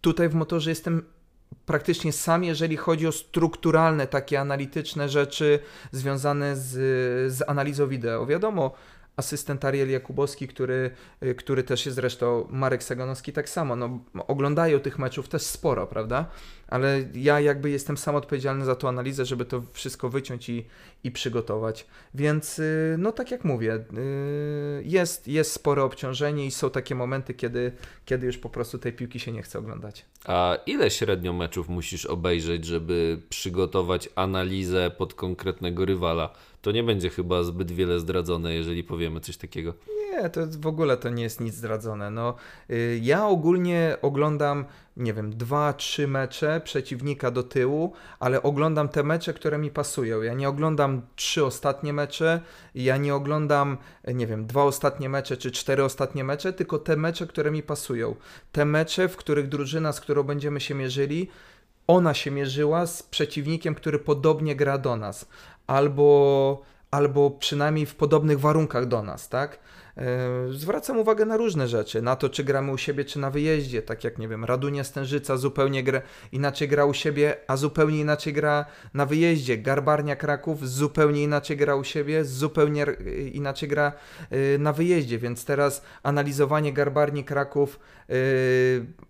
tutaj 0.00 0.28
w 0.28 0.34
motorze 0.34 0.70
jestem 0.70 1.02
praktycznie 1.66 2.12
sam, 2.12 2.44
jeżeli 2.44 2.76
chodzi 2.76 3.06
o 3.06 3.12
strukturalne, 3.12 4.06
takie 4.06 4.40
analityczne 4.40 5.08
rzeczy 5.08 5.58
związane 5.92 6.56
z, 6.56 6.68
z 7.32 7.42
analizą 7.48 7.88
wideo. 7.88 8.26
Wiadomo, 8.26 8.74
asystent 9.16 9.64
Ariel 9.64 9.90
Jakubowski, 9.90 10.48
który, 10.48 10.90
y, 11.22 11.34
który 11.34 11.62
też 11.62 11.86
jest 11.86 11.96
zresztą, 11.96 12.46
Marek 12.50 12.82
Saganowski 12.82 13.32
tak 13.32 13.48
samo, 13.48 13.76
no, 13.76 14.00
oglądają 14.28 14.80
tych 14.80 14.98
meczów 14.98 15.28
też 15.28 15.42
sporo, 15.42 15.86
prawda? 15.86 16.26
Ale 16.68 17.04
ja 17.14 17.40
jakby 17.40 17.70
jestem 17.70 17.96
sam 17.96 18.14
odpowiedzialny 18.14 18.64
za 18.64 18.76
tą 18.76 18.88
analizę, 18.88 19.24
żeby 19.24 19.44
to 19.44 19.62
wszystko 19.72 20.08
wyciąć 20.08 20.48
i, 20.48 20.66
i 21.04 21.10
przygotować. 21.10 21.86
Więc 22.14 22.58
y, 22.58 22.96
no 22.98 23.12
tak 23.12 23.30
jak 23.30 23.44
mówię, 23.44 23.74
y, 23.74 24.82
jest, 24.84 25.28
jest 25.28 25.52
spore 25.52 25.82
obciążenie 25.82 26.46
i 26.46 26.50
są 26.50 26.70
takie 26.70 26.94
momenty, 26.94 27.34
kiedy, 27.34 27.72
kiedy 28.04 28.26
już 28.26 28.38
po 28.38 28.50
prostu 28.50 28.78
tej 28.78 28.92
piłki 28.92 29.20
się 29.20 29.32
nie 29.32 29.42
chce 29.42 29.58
oglądać. 29.58 30.04
A 30.24 30.58
ile 30.66 30.90
średnio 30.90 31.32
meczów 31.32 31.68
musisz 31.68 32.06
obejrzeć, 32.06 32.64
żeby 32.64 33.22
przygotować 33.28 34.08
analizę 34.14 34.90
pod 34.98 35.14
konkretnego 35.14 35.84
rywala? 35.84 36.34
To 36.62 36.72
nie 36.72 36.82
będzie 36.82 37.10
chyba 37.10 37.42
zbyt 37.42 37.70
wiele 37.70 38.00
zdradzone, 38.00 38.54
jeżeli 38.54 38.84
powiemy 38.84 39.20
coś 39.20 39.36
takiego. 39.36 39.74
Nie, 40.10 40.30
to 40.30 40.40
w 40.60 40.66
ogóle 40.66 40.96
to 40.96 41.08
nie 41.08 41.22
jest 41.22 41.40
nic 41.40 41.54
zdradzone. 41.54 42.10
No, 42.10 42.34
y, 42.70 43.00
ja 43.02 43.26
ogólnie 43.26 43.96
oglądam, 44.02 44.64
nie 44.96 45.14
wiem, 45.14 45.36
dwa, 45.36 45.72
trzy 45.72 46.08
mecze 46.08 46.60
przeciwnika 46.64 47.30
do 47.30 47.42
tyłu, 47.42 47.92
ale 48.18 48.42
oglądam 48.42 48.88
te 48.88 49.02
mecze, 49.02 49.34
które 49.34 49.58
mi 49.58 49.70
pasują. 49.70 50.22
Ja 50.22 50.34
nie 50.34 50.48
oglądam 50.48 51.02
trzy 51.16 51.44
ostatnie 51.44 51.92
mecze, 51.92 52.40
ja 52.74 52.96
nie 52.96 53.14
oglądam, 53.14 53.76
nie 54.14 54.26
wiem, 54.26 54.46
dwa 54.46 54.64
ostatnie 54.64 55.08
mecze 55.08 55.36
czy 55.36 55.50
cztery 55.50 55.84
ostatnie 55.84 56.24
mecze, 56.24 56.52
tylko 56.52 56.78
te 56.78 56.96
mecze, 56.96 57.26
które 57.26 57.50
mi 57.50 57.62
pasują. 57.62 58.16
Te 58.52 58.64
mecze, 58.64 59.08
w 59.08 59.16
których 59.16 59.48
drużyna, 59.48 59.92
z 59.92 60.00
którą 60.00 60.22
będziemy 60.22 60.60
się 60.60 60.74
mierzyli, 60.74 61.28
ona 61.86 62.14
się 62.14 62.30
mierzyła 62.30 62.86
z 62.86 63.02
przeciwnikiem, 63.02 63.74
który 63.74 63.98
podobnie 63.98 64.56
gra 64.56 64.78
do 64.78 64.96
nas, 64.96 65.28
albo, 65.70 66.62
albo 66.90 67.30
przynajmniej 67.30 67.86
w 67.86 67.94
podobnych 67.94 68.40
warunkach 68.40 68.86
do 68.86 69.02
nas, 69.02 69.28
tak? 69.28 69.58
E, 69.96 70.52
zwracam 70.52 70.98
uwagę 70.98 71.24
na 71.24 71.36
różne 71.36 71.68
rzeczy, 71.68 72.02
na 72.02 72.16
to, 72.16 72.28
czy 72.28 72.44
gramy 72.44 72.72
u 72.72 72.78
siebie, 72.78 73.04
czy 73.04 73.18
na 73.18 73.30
wyjeździe, 73.30 73.82
tak 73.82 74.04
jak, 74.04 74.18
nie 74.18 74.28
wiem, 74.28 74.44
Radunia 74.44 74.84
Stężyca 74.84 75.36
zupełnie 75.36 75.82
gra, 75.82 76.02
inaczej 76.32 76.68
gra 76.68 76.84
u 76.84 76.94
siebie, 76.94 77.36
a 77.46 77.56
zupełnie 77.56 78.00
inaczej 78.00 78.32
gra 78.32 78.64
na 78.94 79.06
wyjeździe. 79.06 79.58
Garbarnia 79.58 80.16
Kraków 80.16 80.68
zupełnie 80.68 81.22
inaczej 81.22 81.56
gra 81.56 81.74
u 81.74 81.84
siebie, 81.84 82.24
zupełnie 82.24 82.86
inaczej 83.32 83.68
gra 83.68 83.92
e, 84.30 84.58
na 84.58 84.72
wyjeździe, 84.72 85.18
więc 85.18 85.44
teraz 85.44 85.82
analizowanie 86.02 86.72
Garbarni 86.72 87.24
Kraków, 87.24 87.80
e, 88.08 88.14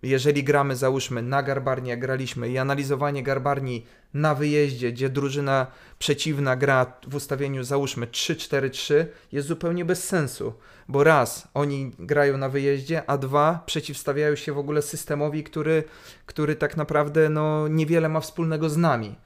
jeżeli 0.02 0.44
gramy, 0.44 0.76
załóżmy, 0.76 1.22
na 1.22 1.42
Garbarni, 1.42 1.88
jak 1.90 2.00
graliśmy 2.00 2.48
i 2.48 2.58
analizowanie 2.58 3.22
Garbarni 3.22 3.86
na 4.14 4.34
wyjeździe, 4.34 4.92
gdzie 4.92 5.08
drużyna 5.08 5.66
przeciwna 5.98 6.56
gra 6.56 6.92
w 7.06 7.14
ustawieniu 7.14 7.64
załóżmy 7.64 8.06
3-4-3 8.06 9.06
jest 9.32 9.48
zupełnie 9.48 9.84
bez 9.84 10.04
sensu, 10.04 10.52
bo 10.88 11.04
raz 11.04 11.48
oni 11.54 11.92
grają 11.98 12.38
na 12.38 12.48
wyjeździe, 12.48 13.10
a 13.10 13.18
dwa 13.18 13.62
przeciwstawiają 13.66 14.36
się 14.36 14.52
w 14.52 14.58
ogóle 14.58 14.82
systemowi, 14.82 15.44
który, 15.44 15.84
który 16.26 16.56
tak 16.56 16.76
naprawdę 16.76 17.28
no, 17.28 17.68
niewiele 17.68 18.08
ma 18.08 18.20
wspólnego 18.20 18.70
z 18.70 18.76
nami. 18.76 19.16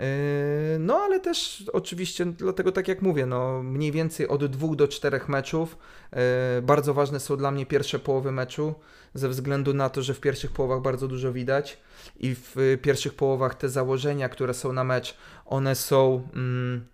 Yy, 0.00 0.78
no, 0.78 0.96
ale 0.96 1.20
też 1.20 1.64
oczywiście, 1.72 2.26
dlatego 2.26 2.72
tak 2.72 2.88
jak 2.88 3.02
mówię, 3.02 3.26
no, 3.26 3.62
mniej 3.62 3.92
więcej 3.92 4.28
od 4.28 4.44
dwóch 4.44 4.76
do 4.76 4.88
czterech 4.88 5.28
meczów. 5.28 5.78
Yy, 6.12 6.18
bardzo 6.62 6.94
ważne 6.94 7.20
są 7.20 7.36
dla 7.36 7.50
mnie 7.50 7.66
pierwsze 7.66 7.98
połowy 7.98 8.32
meczu, 8.32 8.74
ze 9.14 9.28
względu 9.28 9.74
na 9.74 9.90
to, 9.90 10.02
że 10.02 10.14
w 10.14 10.20
pierwszych 10.20 10.52
połowach 10.52 10.82
bardzo 10.82 11.08
dużo 11.08 11.32
widać 11.32 11.78
i 12.16 12.34
w 12.34 12.78
pierwszych 12.82 13.14
połowach 13.14 13.54
te 13.54 13.68
założenia, 13.68 14.28
które 14.28 14.54
są 14.54 14.72
na 14.72 14.84
mecz, 14.84 15.16
one 15.46 15.74
są. 15.74 16.28
Mm, 16.34 16.84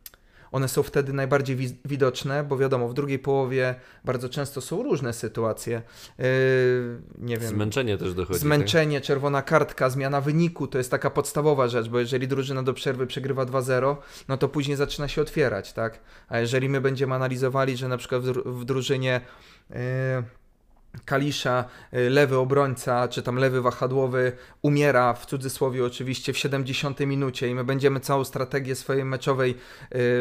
one 0.57 0.69
są 0.69 0.83
wtedy 0.83 1.13
najbardziej 1.13 1.57
wi 1.57 1.69
widoczne, 1.85 2.45
bo 2.45 2.57
wiadomo, 2.57 2.89
w 2.89 2.95
drugiej 2.95 3.19
połowie 3.19 3.75
bardzo 4.05 4.29
często 4.29 4.61
są 4.61 4.83
różne 4.83 5.13
sytuacje. 5.13 5.83
Yy, 6.19 6.25
nie 7.19 7.39
wiem. 7.39 7.49
Zmęczenie 7.49 7.99
też 7.99 8.15
dochodzi. 8.15 8.41
Zmęczenie, 8.41 9.01
tak? 9.01 9.07
czerwona 9.07 9.43
kartka, 9.43 9.91
zmiana 9.91 10.21
wyniku 10.21 10.67
to 10.67 10.79
jest 10.79 10.91
taka 10.91 11.11
podstawowa 11.11 11.69
rzecz, 11.69 11.89
bo 11.89 11.99
jeżeli 11.99 12.29
drużyna 12.29 12.63
do 12.63 12.75
przerwy 12.75 13.07
przegrywa 13.07 13.45
2-0, 13.45 13.97
no 14.29 14.37
to 14.37 14.49
później 14.49 14.77
zaczyna 14.77 15.09
się 15.09 15.23
otwierać, 15.23 15.73
tak? 15.73 16.01
A 16.29 16.39
jeżeli 16.39 16.69
my 16.69 16.81
będziemy 16.81 17.15
analizowali, 17.15 17.77
że 17.77 17.89
na 17.89 17.97
przykład 17.97 18.23
w, 18.23 18.61
w 18.61 18.65
drużynie. 18.65 19.21
Yy, 19.71 19.77
Kalisza, 21.05 21.65
y, 21.95 22.11
lewy 22.11 22.39
obrońca, 22.39 23.09
czy 23.09 23.23
tam 23.23 23.37
lewy 23.37 23.63
wahadłowy 23.63 24.33
umiera, 24.63 25.15
w 25.15 25.27
cudzysłowie 25.27 25.85
oczywiście, 25.85 26.33
w 26.33 26.39
70 26.39 27.01
minucie 27.01 27.49
i 27.49 27.55
my 27.55 27.65
będziemy 27.65 28.01
całą 28.01 28.25
strategię 28.25 28.75
swojej 28.75 29.05
meczowej 29.05 29.55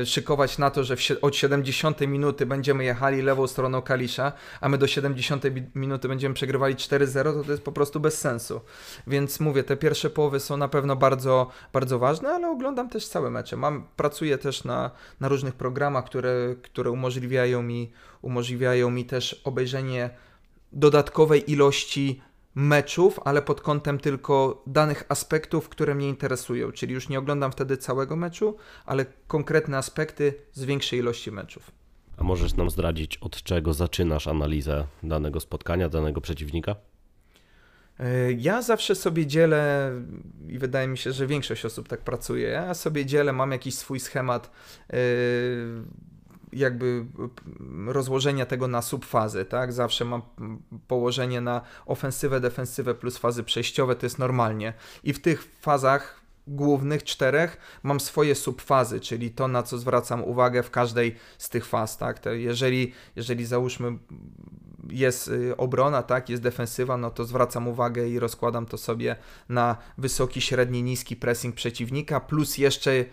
y, 0.01 0.05
szykować 0.05 0.57
na 0.57 0.69
to, 0.69 0.83
że 0.83 0.95
od 1.21 1.35
70 1.35 2.01
minuty 2.01 2.45
będziemy 2.45 2.83
jechali 2.83 3.21
lewą 3.21 3.47
stroną 3.47 3.81
Kalisza, 3.81 4.31
a 4.61 4.69
my 4.69 4.77
do 4.77 4.87
70 4.87 5.43
minuty 5.75 6.07
będziemy 6.07 6.35
przegrywali 6.35 6.75
4-0, 6.75 7.23
to 7.23 7.43
to 7.43 7.51
jest 7.51 7.63
po 7.63 7.71
prostu 7.71 7.99
bez 7.99 8.19
sensu. 8.19 8.61
Więc 9.07 9.39
mówię, 9.39 9.63
te 9.63 9.77
pierwsze 9.77 10.09
połowy 10.09 10.39
są 10.39 10.57
na 10.57 10.67
pewno 10.67 10.95
bardzo, 10.95 11.49
bardzo 11.73 11.99
ważne, 11.99 12.29
ale 12.29 12.49
oglądam 12.49 12.89
też 12.89 13.07
całe 13.07 13.29
mecze. 13.29 13.57
Mam, 13.57 13.87
pracuję 13.95 14.37
też 14.37 14.63
na, 14.63 14.91
na 15.19 15.27
różnych 15.27 15.53
programach, 15.53 16.05
które, 16.05 16.55
które 16.63 16.91
umożliwiają 16.91 17.63
mi, 17.63 17.91
umożliwiają 18.21 18.89
mi 18.89 19.05
też 19.05 19.41
obejrzenie 19.43 20.09
dodatkowej 20.75 21.51
ilości 21.51 22.21
meczów, 22.55 23.19
ale 23.25 23.41
pod 23.41 23.61
kątem 23.61 23.99
tylko 23.99 24.63
danych 24.67 25.03
aspektów, 25.09 25.69
które 25.69 25.95
mnie 25.95 26.09
interesują. 26.09 26.71
Czyli 26.71 26.93
już 26.93 27.09
nie 27.09 27.19
oglądam 27.19 27.51
wtedy 27.51 27.77
całego 27.77 28.15
meczu, 28.15 28.57
ale 28.85 29.05
konkretne 29.27 29.77
aspekty 29.77 30.33
z 30.53 30.63
większej 30.65 30.99
ilości 30.99 31.31
meczów. 31.31 31.71
A 32.17 32.23
możesz 32.23 32.53
nam 32.53 32.69
zdradzić, 32.69 33.17
od 33.17 33.43
czego 33.43 33.73
zaczynasz 33.73 34.27
analizę 34.27 34.87
danego 35.03 35.39
spotkania, 35.39 35.89
danego 35.89 36.21
przeciwnika? 36.21 36.75
E, 37.99 38.31
ja 38.31 38.61
zawsze 38.61 38.95
sobie 38.95 39.25
dzielę, 39.25 39.91
i 40.47 40.59
wydaje 40.59 40.87
mi 40.87 40.97
się, 40.97 41.11
że 41.11 41.27
większość 41.27 41.65
osób 41.65 41.87
tak 41.87 42.01
pracuje. 42.01 42.47
Ja 42.47 42.73
sobie 42.73 43.05
dzielę, 43.05 43.33
mam 43.33 43.51
jakiś 43.51 43.75
swój 43.75 43.99
schemat. 43.99 44.51
Yy 44.93 44.97
jakby 46.53 47.05
rozłożenia 47.87 48.45
tego 48.45 48.67
na 48.67 48.81
subfazy, 48.81 49.45
tak? 49.45 49.73
Zawsze 49.73 50.05
mam 50.05 50.21
położenie 50.87 51.41
na 51.41 51.61
ofensywę, 51.85 52.39
defensywę 52.39 52.95
plus 52.95 53.17
fazy 53.17 53.43
przejściowe, 53.43 53.95
to 53.95 54.05
jest 54.05 54.19
normalnie. 54.19 54.73
I 55.03 55.13
w 55.13 55.21
tych 55.21 55.43
fazach 55.61 56.25
głównych 56.47 57.03
czterech 57.03 57.57
mam 57.83 57.99
swoje 57.99 58.35
subfazy, 58.35 58.99
czyli 58.99 59.31
to, 59.31 59.47
na 59.47 59.63
co 59.63 59.77
zwracam 59.77 60.23
uwagę 60.23 60.63
w 60.63 60.71
każdej 60.71 61.15
z 61.37 61.49
tych 61.49 61.65
faz, 61.65 61.97
tak? 61.97 62.19
To 62.19 62.31
jeżeli, 62.31 62.93
jeżeli 63.15 63.45
załóżmy 63.45 63.97
jest 64.89 65.27
y, 65.27 65.57
obrona, 65.57 66.03
tak, 66.03 66.29
jest 66.29 66.43
defensywa, 66.43 66.97
no 66.97 67.11
to 67.11 67.25
zwracam 67.25 67.67
uwagę 67.67 68.07
i 68.07 68.19
rozkładam 68.19 68.65
to 68.65 68.77
sobie 68.77 69.15
na 69.49 69.77
wysoki, 69.97 70.41
średni, 70.41 70.83
niski 70.83 71.15
pressing 71.15 71.55
przeciwnika, 71.55 72.19
plus 72.19 72.57
jeszcze 72.57 73.05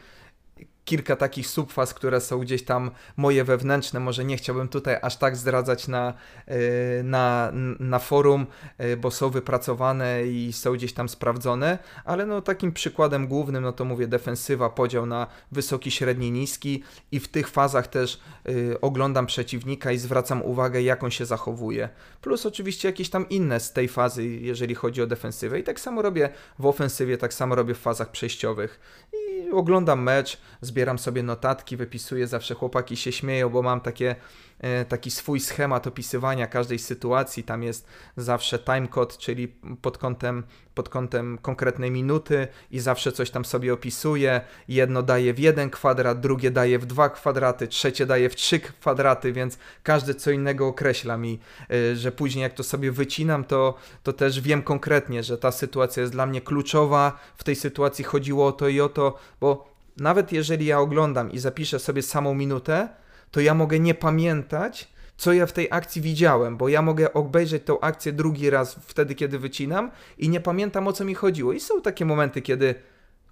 kilka 0.84 1.16
takich 1.16 1.46
subfaz, 1.46 1.94
które 1.94 2.20
są 2.20 2.38
gdzieś 2.38 2.64
tam 2.64 2.90
moje 3.16 3.44
wewnętrzne. 3.44 4.00
Może 4.00 4.24
nie 4.24 4.36
chciałbym 4.36 4.68
tutaj 4.68 4.96
aż 5.02 5.16
tak 5.16 5.36
zdradzać 5.36 5.88
na, 5.88 6.14
e, 6.46 7.02
na, 7.02 7.52
na 7.80 7.98
forum, 7.98 8.46
e, 8.78 8.96
bo 8.96 9.10
są 9.10 9.30
wypracowane 9.30 10.26
i 10.26 10.52
są 10.52 10.72
gdzieś 10.72 10.92
tam 10.92 11.08
sprawdzone, 11.08 11.78
ale 12.04 12.26
no 12.26 12.40
takim 12.40 12.72
przykładem 12.72 13.28
głównym, 13.28 13.62
no 13.62 13.72
to 13.72 13.84
mówię 13.84 14.06
defensywa, 14.06 14.70
podział 14.70 15.06
na 15.06 15.26
wysoki, 15.52 15.90
średni, 15.90 16.30
niski 16.30 16.82
i 17.12 17.20
w 17.20 17.28
tych 17.28 17.48
fazach 17.48 17.86
też 17.86 18.20
y, 18.48 18.80
oglądam 18.80 19.26
przeciwnika 19.26 19.92
i 19.92 19.98
zwracam 19.98 20.42
uwagę, 20.42 20.82
jak 20.82 21.04
on 21.04 21.10
się 21.10 21.26
zachowuje. 21.26 21.88
Plus 22.20 22.46
oczywiście 22.46 22.88
jakieś 22.88 23.10
tam 23.10 23.28
inne 23.28 23.60
z 23.60 23.72
tej 23.72 23.88
fazy, 23.88 24.26
jeżeli 24.26 24.74
chodzi 24.74 25.02
o 25.02 25.06
defensywę 25.06 25.60
i 25.60 25.62
tak 25.62 25.80
samo 25.80 26.02
robię 26.02 26.30
w 26.58 26.66
ofensywie, 26.66 27.18
tak 27.18 27.34
samo 27.34 27.54
robię 27.54 27.74
w 27.74 27.78
fazach 27.78 28.10
przejściowych 28.10 28.80
i 29.12 29.50
oglądam 29.50 30.02
mecz, 30.02 30.40
zbieram 30.72 30.98
sobie 30.98 31.22
notatki, 31.22 31.76
wypisuję, 31.76 32.26
zawsze 32.26 32.54
chłopaki 32.54 32.96
się 32.96 33.12
śmieją, 33.12 33.48
bo 33.48 33.62
mam 33.62 33.80
takie, 33.80 34.16
e, 34.58 34.84
taki 34.84 35.10
swój 35.10 35.40
schemat 35.40 35.86
opisywania 35.86 36.46
każdej 36.46 36.78
sytuacji, 36.78 37.42
tam 37.42 37.62
jest 37.62 37.86
zawsze 38.16 38.58
timecode, 38.58 39.14
czyli 39.18 39.48
pod 39.82 39.98
kątem, 39.98 40.42
pod 40.74 40.88
kątem 40.88 41.38
konkretnej 41.38 41.90
minuty 41.90 42.48
i 42.70 42.80
zawsze 42.80 43.12
coś 43.12 43.30
tam 43.30 43.44
sobie 43.44 43.72
opisuję, 43.72 44.40
jedno 44.68 45.02
daje 45.02 45.34
w 45.34 45.38
jeden 45.38 45.70
kwadrat, 45.70 46.20
drugie 46.20 46.50
daje 46.50 46.78
w 46.78 46.86
dwa 46.86 47.08
kwadraty, 47.08 47.68
trzecie 47.68 48.06
daje 48.06 48.28
w 48.28 48.36
trzy 48.36 48.60
kwadraty, 48.60 49.32
więc 49.32 49.58
każdy 49.82 50.14
co 50.14 50.30
innego 50.30 50.66
określa 50.66 51.16
mi, 51.16 51.38
e, 51.70 51.96
że 51.96 52.12
później 52.12 52.42
jak 52.42 52.54
to 52.54 52.62
sobie 52.62 52.92
wycinam, 52.92 53.44
to, 53.44 53.74
to 54.02 54.12
też 54.12 54.40
wiem 54.40 54.62
konkretnie, 54.62 55.22
że 55.22 55.38
ta 55.38 55.52
sytuacja 55.52 56.00
jest 56.00 56.12
dla 56.12 56.26
mnie 56.26 56.40
kluczowa, 56.40 57.18
w 57.36 57.44
tej 57.44 57.56
sytuacji 57.56 58.04
chodziło 58.04 58.46
o 58.46 58.52
to 58.52 58.68
i 58.68 58.80
o 58.80 58.88
to, 58.88 59.18
bo 59.40 59.71
nawet 59.96 60.32
jeżeli 60.32 60.66
ja 60.66 60.80
oglądam 60.80 61.30
i 61.30 61.38
zapiszę 61.38 61.78
sobie 61.78 62.02
samą 62.02 62.34
minutę, 62.34 62.88
to 63.30 63.40
ja 63.40 63.54
mogę 63.54 63.78
nie 63.78 63.94
pamiętać, 63.94 64.92
co 65.16 65.32
ja 65.32 65.46
w 65.46 65.52
tej 65.52 65.68
akcji 65.70 66.02
widziałem, 66.02 66.56
bo 66.56 66.68
ja 66.68 66.82
mogę 66.82 67.12
obejrzeć 67.12 67.64
tą 67.64 67.80
akcję 67.80 68.12
drugi 68.12 68.50
raz 68.50 68.74
wtedy, 68.74 69.14
kiedy 69.14 69.38
wycinam 69.38 69.90
i 70.18 70.28
nie 70.28 70.40
pamiętam 70.40 70.88
o 70.88 70.92
co 70.92 71.04
mi 71.04 71.14
chodziło. 71.14 71.52
I 71.52 71.60
są 71.60 71.82
takie 71.82 72.04
momenty, 72.04 72.42
kiedy 72.42 72.74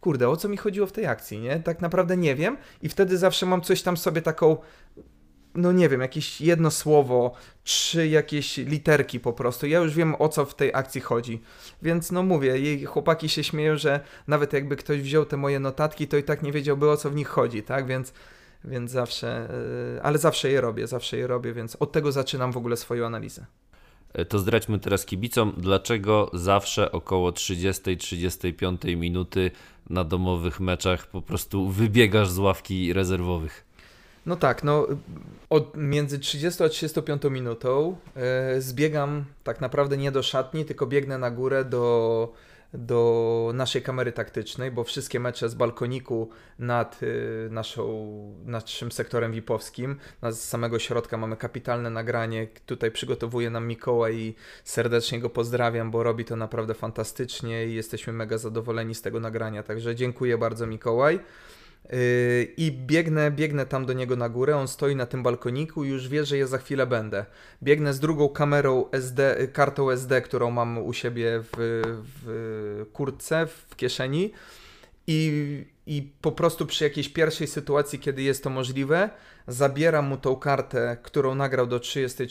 kurde, 0.01 0.29
o 0.29 0.37
co 0.37 0.49
mi 0.49 0.57
chodziło 0.57 0.87
w 0.87 0.93
tej 0.93 1.07
akcji, 1.07 1.41
nie? 1.41 1.61
Tak 1.61 1.81
naprawdę 1.81 2.17
nie 2.17 2.35
wiem 2.35 2.57
i 2.83 2.89
wtedy 2.89 3.19
zawsze 3.19 3.47
mam 3.47 3.61
coś 3.61 3.83
tam 3.83 3.97
sobie 3.97 4.23
taką 4.23 4.57
no 5.55 5.73
nie 5.73 5.89
wiem, 5.89 6.01
jakieś 6.01 6.41
jedno 6.41 6.71
słowo, 6.71 7.33
trzy 7.65 8.09
jakieś 8.09 8.57
literki 8.57 9.21
po 9.21 9.33
prostu. 9.33 9.67
Ja 9.67 9.79
już 9.79 9.95
wiem 9.95 10.15
o 10.19 10.29
co 10.29 10.45
w 10.45 10.55
tej 10.55 10.75
akcji 10.75 11.01
chodzi. 11.01 11.41
Więc 11.83 12.13
no 12.13 12.23
mówię, 12.23 12.59
jej 12.59 12.85
chłopaki 12.85 13.29
się 13.29 13.45
śmieją, 13.45 13.77
że 13.77 14.01
nawet 14.27 14.53
jakby 14.53 14.77
ktoś 14.77 15.01
wziął 15.01 15.25
te 15.25 15.37
moje 15.37 15.61
notatki, 15.61 16.09
to 16.09 16.17
i 16.17 16.23
tak 16.23 16.43
nie 16.43 16.53
wiedziałby 16.53 16.91
o 16.91 16.97
co 16.97 17.11
w 17.11 17.15
nich 17.15 17.29
chodzi, 17.29 17.63
tak? 17.63 17.87
Więc, 17.87 18.13
więc 18.65 18.91
zawsze, 18.91 19.49
yy, 19.95 20.03
ale 20.03 20.19
zawsze 20.19 20.51
je 20.51 20.61
robię, 20.61 20.87
zawsze 20.87 21.17
je 21.17 21.27
robię, 21.27 21.53
więc 21.53 21.77
od 21.77 21.93
tego 21.93 22.13
zaczynam 22.13 22.53
w 22.53 22.57
ogóle 22.57 22.77
swoją 22.77 23.07
analizę. 23.07 23.47
E, 24.13 24.25
to 24.25 24.39
zdradźmy 24.39 24.79
teraz 24.79 25.07
kibicom, 25.07 25.53
dlaczego 25.57 26.31
zawsze 26.35 26.93
około 26.93 27.31
30-35 27.31 28.97
minuty 28.97 29.51
na 29.91 30.05
domowych 30.05 30.61
meczach 30.61 31.07
po 31.07 31.23
prostu 31.23 31.69
wybiegasz 31.69 32.29
z 32.29 32.39
ławki 32.39 32.93
rezerwowych. 32.93 33.70
No 34.31 34.37
tak, 34.37 34.65
no 34.65 34.87
od 35.49 35.77
między 35.77 36.19
30 36.19 36.65
a 36.65 36.69
35 36.69 37.23
minutą 37.31 37.97
e, 38.17 38.61
zbiegam 38.61 39.25
tak 39.45 39.61
naprawdę 39.61 39.97
nie 39.97 40.13
do 40.13 40.23
szatni, 40.23 40.65
tylko 40.65 40.87
biegnę 40.87 41.19
na 41.19 41.31
górę 41.31 41.65
do, 41.65 42.33
do 42.75 43.51
naszej 43.55 43.83
kamery 43.83 44.13
taktycznej, 44.13 44.71
bo 44.71 44.85
wszystkie 44.85 45.21
mecze 45.21 45.49
z 45.49 45.55
balkoniku 45.55 46.31
nad 46.59 47.03
y, 47.03 47.49
naszą, 47.51 47.85
naszym 48.45 48.93
sektorem 48.93 49.33
VIP-owskim, 49.33 49.97
z 50.23 50.39
samego 50.39 50.79
środka 50.79 51.17
mamy 51.17 51.37
kapitalne 51.37 51.91
nagranie, 51.91 52.49
tutaj 52.67 52.91
przygotowuje 52.91 53.51
nam 53.51 53.67
Mikołaj 53.67 54.17
i 54.17 54.35
serdecznie 54.65 55.21
go 55.21 55.31
pozdrawiam, 55.31 55.91
bo 55.91 56.03
robi 56.03 56.25
to 56.25 56.37
naprawdę 56.37 56.75
fantastycznie 56.75 57.67
i 57.67 57.75
jesteśmy 57.75 58.13
mega 58.13 58.39
zadowoleni 58.39 58.95
z 58.95 59.03
tego 59.03 59.21
nagrania, 59.21 59.63
także 59.63 59.95
dziękuję 59.95 60.39
bardzo 60.39 60.67
Mikołaj. 60.67 61.21
Yy, 61.85 61.99
I 62.57 62.73
biegnę, 62.73 63.31
biegnę 63.31 63.67
tam 63.67 63.87
do 63.87 63.93
niego 63.93 64.17
na 64.17 64.29
górę, 64.29 64.57
on 64.57 64.69
stoi 64.69 64.97
na 64.97 65.07
tym 65.07 65.23
balkoniku 65.23 65.85
i 65.85 65.89
już 65.89 66.09
wie, 66.09 66.25
że 66.25 66.39
ja 66.39 66.47
za 66.47 66.59
chwilę 66.59 66.87
będę. 66.87 67.27
Biegnę 67.63 67.95
z 67.95 68.01
drugą 68.01 68.29
kamerą 68.29 68.91
SD, 68.93 69.37
kartą 69.53 69.91
SD, 69.91 70.23
którą 70.23 70.51
mam 70.51 70.79
u 70.79 70.93
siebie 70.93 71.43
w, 71.43 71.83
w 72.25 72.87
kurtce, 72.93 73.47
w 73.47 73.77
kieszeni 73.77 74.33
i, 75.07 75.65
i 75.91 76.03
po 76.21 76.33
prostu 76.33 76.67
przy 76.67 76.85
jakiejś 76.85 77.09
pierwszej 77.09 77.47
sytuacji, 77.47 77.99
kiedy 77.99 78.23
jest 78.23 78.45
to 78.45 78.51
możliwe, 78.51 79.11
zabieram 79.49 80.07
mu 80.07 80.17
tą 80.17 80.37
kartę, 80.37 80.97
którą 81.03 81.35
nagrał 81.35 81.67
do 81.67 81.81
30, 81.81 82.25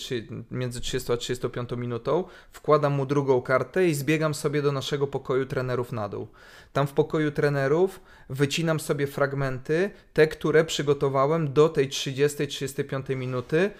między 0.51 0.81
30 0.81 1.11
a 1.11 1.17
35 1.17 1.69
minutą, 1.71 2.23
wkładam 2.51 2.93
mu 2.93 3.05
drugą 3.05 3.41
kartę 3.41 3.87
i 3.87 3.93
zbiegam 3.93 4.33
sobie 4.33 4.61
do 4.61 4.71
naszego 4.71 5.07
pokoju 5.07 5.45
trenerów 5.45 5.91
na 5.91 6.09
dół. 6.09 6.27
Tam 6.73 6.87
w 6.87 6.93
pokoju 6.93 7.31
trenerów 7.31 7.99
wycinam 8.29 8.79
sobie 8.79 9.07
fragmenty, 9.07 9.91
te, 10.13 10.27
które 10.27 10.65
przygotowałem 10.65 11.53
do 11.53 11.69
tej 11.69 11.89
30-35 11.89 13.15
minuty, 13.15 13.71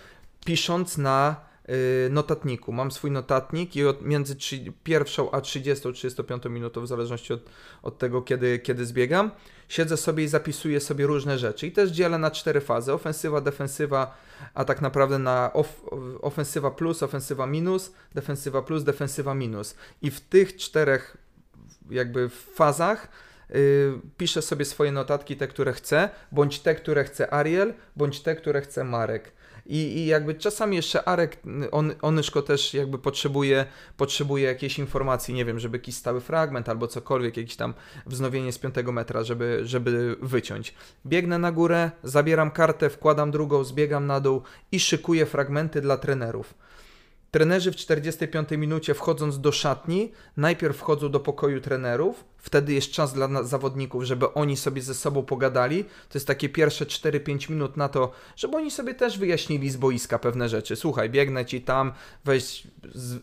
pisząc 0.46 0.98
na 0.98 1.49
notatniku. 2.10 2.72
Mam 2.72 2.92
swój 2.92 3.12
notatnik 3.12 3.76
i 3.76 3.86
od, 3.86 4.02
między 4.02 4.36
pierwszą 4.84 5.32
a 5.32 5.40
30-35 5.40 6.50
minutą, 6.50 6.82
w 6.82 6.88
zależności 6.88 7.34
od, 7.34 7.42
od 7.84 7.98
tego, 7.98 8.22
kiedy, 8.22 8.60
kiedy 8.60 8.86
zbiegam, 8.86 9.32
siedzę 9.68 9.98
sobie 9.98 10.24
i 10.24 10.28
zapisuję 10.28 10.80
sobie 10.80 11.06
różne 11.06 11.38
rzeczy. 11.38 11.68
I 11.68 11.72
też 11.72 11.92
dzielę 11.92 12.18
na 12.18 12.32
cztery 12.32 12.62
fazy: 12.62 12.94
ofensywa, 12.94 13.42
defensywa, 13.42 14.18
a 14.54 14.66
tak 14.66 14.82
naprawdę 14.82 15.20
na 15.20 15.54
of, 15.54 15.82
ofensywa 16.22 16.72
plus, 16.72 17.04
ofensywa 17.04 17.48
minus, 17.48 17.92
defensywa 18.14 18.62
plus, 18.62 18.84
defensywa 18.84 19.36
minus. 19.36 19.76
I 20.02 20.12
w 20.12 20.22
tych 20.22 20.56
czterech 20.56 21.18
jakby 21.90 22.30
fazach 22.30 23.08
yy, 23.50 24.00
piszę 24.18 24.42
sobie 24.42 24.66
swoje 24.66 24.92
notatki, 24.92 25.36
te, 25.36 25.48
które 25.48 25.74
chcę, 25.74 26.10
bądź 26.32 26.60
te, 26.60 26.76
które 26.76 27.04
chce 27.04 27.34
Ariel, 27.34 27.74
bądź 27.96 28.22
te, 28.22 28.36
które 28.36 28.62
chce 28.62 28.84
Marek. 28.84 29.39
I, 29.70 29.98
I 29.98 30.06
jakby 30.06 30.36
czasami 30.36 30.76
jeszcze 30.76 31.08
Arek, 31.08 31.38
on, 31.72 31.94
Onyszko 32.02 32.42
też 32.42 32.74
jakby 32.74 33.00
potrzebuje, 33.00 33.66
potrzebuje 33.98 34.46
jakiejś 34.46 34.80
informacji, 34.80 35.34
nie 35.34 35.46
wiem, 35.46 35.60
żeby 35.60 35.78
jakiś 35.78 35.96
stały 35.96 36.22
fragment 36.22 36.70
albo 36.70 36.88
cokolwiek, 36.88 37.38
jakieś 37.38 37.56
tam 37.56 37.74
wznowienie 38.06 38.52
z 38.52 38.60
piątego 38.60 38.92
metra, 38.92 39.24
żeby, 39.24 39.62
żeby 39.64 40.16
wyciąć. 40.22 40.74
Biegnę 41.06 41.40
na 41.40 41.52
górę, 41.52 41.92
zabieram 42.04 42.52
kartę, 42.52 42.90
wkładam 42.90 43.32
drugą, 43.32 43.64
zbiegam 43.64 44.08
na 44.08 44.20
dół 44.20 44.42
i 44.72 44.80
szykuję 44.80 45.26
fragmenty 45.26 45.82
dla 45.82 45.98
trenerów. 45.98 46.54
Trenerzy 47.32 47.72
w 47.72 47.76
45 47.76 48.52
minucie 48.52 48.94
wchodząc 48.94 49.40
do 49.40 49.52
szatni, 49.52 50.12
najpierw 50.38 50.78
wchodzą 50.78 51.12
do 51.12 51.20
pokoju 51.20 51.62
trenerów, 51.62 52.24
wtedy 52.38 52.74
jest 52.74 52.92
czas 52.92 53.14
dla 53.14 53.44
zawodników, 53.44 54.04
żeby 54.04 54.34
oni 54.34 54.58
sobie 54.58 54.82
ze 54.82 54.94
sobą 54.94 55.24
pogadali. 55.24 55.84
To 55.84 56.14
jest 56.14 56.28
takie 56.28 56.50
pierwsze 56.50 56.86
4-5 56.86 57.50
minut 57.50 57.78
na 57.78 57.90
to, 57.90 58.12
żeby 58.36 58.58
oni 58.58 58.72
sobie 58.72 58.94
też 58.94 59.18
wyjaśnili 59.18 59.70
z 59.70 59.78
boiska 59.78 60.20
pewne 60.20 60.50
rzeczy. 60.50 60.76
Słuchaj, 60.76 61.10
biegnę 61.10 61.46
ci 61.46 61.62
tam, 61.62 61.94
weź 62.26 62.68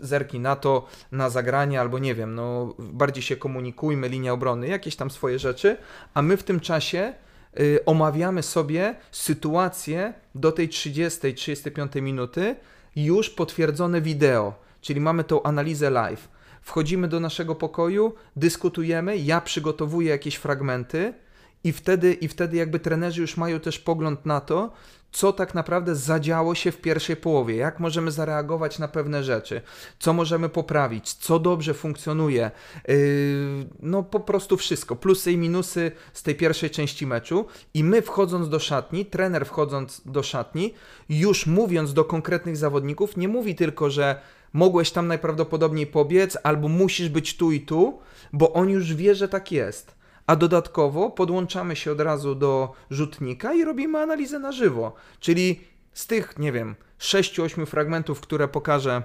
zerki 0.01 0.41
na 0.41 0.57
to, 0.57 0.87
na 1.13 1.31
zagranie, 1.31 1.81
albo 1.81 1.99
nie 1.99 2.15
wiem, 2.15 2.35
no 2.35 2.75
bardziej 2.79 3.23
się 3.23 3.37
komunikujmy, 3.37 4.09
linia 4.09 4.33
obrony, 4.33 4.69
jakieś 4.69 4.97
tam 4.97 5.11
swoje 5.11 5.39
rzeczy, 5.39 5.77
a 6.15 6.23
my 6.23 6.37
w 6.37 6.43
tym 6.43 6.61
czasie 6.61 7.15
y, 7.61 7.85
omawiamy 7.87 8.43
sobie 8.43 8.95
sytuację 9.11 10.15
do 10.35 10.53
tej 10.53 10.69
30-35 10.69 12.03
minuty, 12.03 12.57
już 12.97 13.31
potwierdzone 13.31 14.01
wideo, 14.01 14.55
czyli 14.81 15.01
mamy 15.01 15.25
tą 15.25 15.43
analizę 15.43 15.91
live. 15.91 16.29
Wchodzimy 16.63 17.09
do 17.09 17.21
naszego 17.21 17.55
pokoju, 17.55 18.15
dyskutujemy, 18.37 19.17
ja 19.17 19.41
przygotowuję 19.41 20.11
jakieś 20.11 20.35
fragmenty 20.35 21.15
i 21.65 21.73
wtedy, 21.73 22.15
i 22.15 22.29
wtedy 22.29 22.57
jakby 22.57 22.81
trenerzy 22.81 23.21
już 23.21 23.37
mają 23.37 23.61
też 23.61 23.79
pogląd 23.79 24.27
na 24.27 24.41
to, 24.41 24.73
co 25.17 25.33
tak 25.33 25.55
naprawdę 25.55 25.95
zadziało 25.95 26.55
się 26.55 26.73
w 26.73 26.81
pierwszej 26.81 27.17
połowie, 27.17 27.57
jak 27.57 27.81
możemy 27.81 28.11
zareagować 28.11 28.79
na 28.79 28.89
pewne 28.89 29.25
rzeczy, 29.25 29.61
co 29.99 30.13
możemy 30.13 30.49
poprawić, 30.49 31.13
co 31.13 31.39
dobrze 31.39 31.75
funkcjonuje. 31.75 32.51
Yy, 32.89 32.97
no 33.81 34.03
po 34.03 34.21
prostu 34.21 34.57
wszystko, 34.57 34.97
plusy 34.97 35.33
i 35.33 35.39
minusy 35.39 35.93
z 36.13 36.23
tej 36.23 36.35
pierwszej 36.35 36.71
części 36.71 37.07
meczu. 37.07 37.47
I 37.75 37.85
my 37.85 38.03
wchodząc 38.03 38.49
do 38.49 38.59
szatni, 38.59 39.07
trener 39.07 39.47
wchodząc 39.47 40.03
do 40.05 40.23
szatni, 40.23 40.75
już 41.09 41.47
mówiąc 41.47 41.93
do 41.93 42.05
konkretnych 42.05 42.57
zawodników, 42.57 43.17
nie 43.17 43.29
mówi 43.29 43.55
tylko, 43.55 43.91
że 43.91 44.21
mogłeś 44.53 44.91
tam 44.91 45.07
najprawdopodobniej 45.07 45.87
pobiec, 45.87 46.39
albo 46.43 46.69
musisz 46.69 47.09
być 47.09 47.37
tu 47.37 47.53
i 47.53 47.61
tu, 47.61 47.99
bo 48.33 48.53
on 48.53 48.69
już 48.69 48.95
wie, 48.95 49.15
że 49.15 49.29
tak 49.29 49.53
jest 49.53 49.96
a 50.27 50.37
dodatkowo 50.37 51.11
podłączamy 51.11 51.77
się 51.77 51.93
od 51.93 52.01
razu 52.01 52.35
do 52.35 52.73
rzutnika 52.91 53.55
i 53.55 53.65
robimy 53.65 53.99
analizę 53.99 54.39
na 54.39 54.53
żywo. 54.53 54.93
Czyli 55.21 55.61
z 55.93 56.07
tych, 56.07 56.39
nie 56.39 56.53
wiem, 56.53 56.75
6-8 56.99 57.67
fragmentów, 57.67 58.21
które 58.21 58.49
pokażę 58.49 59.03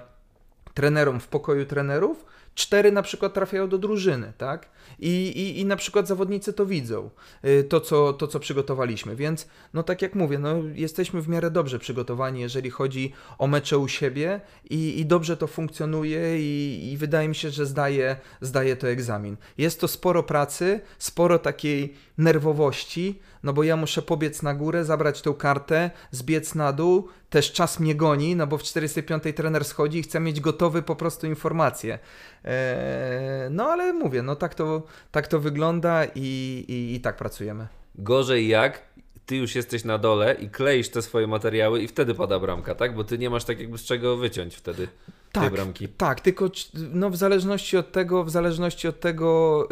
trenerom 0.74 1.20
w 1.20 1.28
pokoju 1.28 1.66
trenerów, 1.66 2.24
cztery 2.54 2.92
na 2.92 3.02
przykład 3.02 3.34
trafiają 3.34 3.68
do 3.68 3.78
drużyny, 3.78 4.32
tak? 4.38 4.70
I, 4.98 5.08
i, 5.08 5.60
i 5.60 5.64
na 5.64 5.76
przykład 5.76 6.08
zawodnicy 6.08 6.52
to 6.52 6.66
widzą, 6.66 7.10
y, 7.44 7.64
to 7.64 7.80
co, 7.80 8.12
to 8.12 8.26
co 8.26 8.40
przygotowaliśmy, 8.40 9.16
więc 9.16 9.48
no 9.74 9.82
tak 9.82 10.02
jak 10.02 10.14
mówię, 10.14 10.38
no 10.38 10.54
jesteśmy 10.74 11.22
w 11.22 11.28
miarę 11.28 11.50
dobrze 11.50 11.78
przygotowani, 11.78 12.40
jeżeli 12.40 12.70
chodzi 12.70 13.12
o 13.38 13.46
mecze 13.46 13.78
u 13.78 13.88
siebie 13.88 14.40
i, 14.70 15.00
i 15.00 15.06
dobrze 15.06 15.36
to 15.36 15.46
funkcjonuje 15.46 16.38
i, 16.40 16.90
i 16.92 16.96
wydaje 16.96 17.28
mi 17.28 17.34
się, 17.34 17.50
że 17.50 17.66
zdaje, 17.66 18.16
zdaje 18.40 18.76
to 18.76 18.88
egzamin. 18.88 19.36
Jest 19.58 19.80
to 19.80 19.88
sporo 19.88 20.22
pracy, 20.22 20.80
sporo 20.98 21.38
takiej 21.38 21.94
nerwowości, 22.18 23.20
no 23.42 23.52
bo 23.52 23.62
ja 23.62 23.76
muszę 23.76 24.02
pobiec 24.02 24.42
na 24.42 24.54
górę, 24.54 24.84
zabrać 24.84 25.22
tę 25.22 25.34
kartę, 25.38 25.90
zbiec 26.10 26.54
na 26.54 26.72
dół, 26.72 27.08
też 27.30 27.52
czas 27.52 27.80
mnie 27.80 27.94
goni, 27.94 28.36
no 28.36 28.46
bo 28.46 28.58
w 28.58 28.62
45 28.62 29.22
trener 29.36 29.64
schodzi 29.64 29.98
i 29.98 30.02
chce 30.02 30.20
mieć 30.20 30.40
gotowy 30.40 30.82
po 30.82 30.96
prostu 30.96 31.26
informacje. 31.26 31.98
Eee, 32.44 33.50
no 33.50 33.64
ale 33.64 33.92
mówię, 33.92 34.22
no 34.22 34.36
tak 34.36 34.54
to, 34.54 34.82
tak 35.10 35.28
to 35.28 35.40
wygląda 35.40 36.04
i, 36.04 36.64
i, 36.68 36.94
i 36.94 37.00
tak 37.00 37.16
pracujemy. 37.16 37.66
Gorzej 37.94 38.48
jak 38.48 38.92
ty 39.26 39.36
już 39.36 39.54
jesteś 39.54 39.84
na 39.84 39.98
dole 39.98 40.34
i 40.34 40.50
kleisz 40.50 40.88
te 40.88 41.02
swoje 41.02 41.26
materiały 41.26 41.82
i 41.82 41.88
wtedy 41.88 42.14
pada 42.14 42.38
bramka, 42.38 42.74
tak? 42.74 42.94
Bo 42.94 43.04
ty 43.04 43.18
nie 43.18 43.30
masz 43.30 43.44
tak 43.44 43.60
jakby 43.60 43.78
z 43.78 43.84
czego 43.84 44.16
wyciąć 44.16 44.54
wtedy 44.54 44.88
tak, 45.32 45.42
tej 45.42 45.52
bramki. 45.52 45.88
Tak, 45.88 46.20
tylko 46.20 46.50
no 46.74 47.10
w 47.10 47.16
zależności 47.16 47.76
od 47.76 47.92
tego, 47.92 48.24
w 48.24 48.30
zależności 48.30 48.88
od 48.88 49.00
tego 49.00 49.68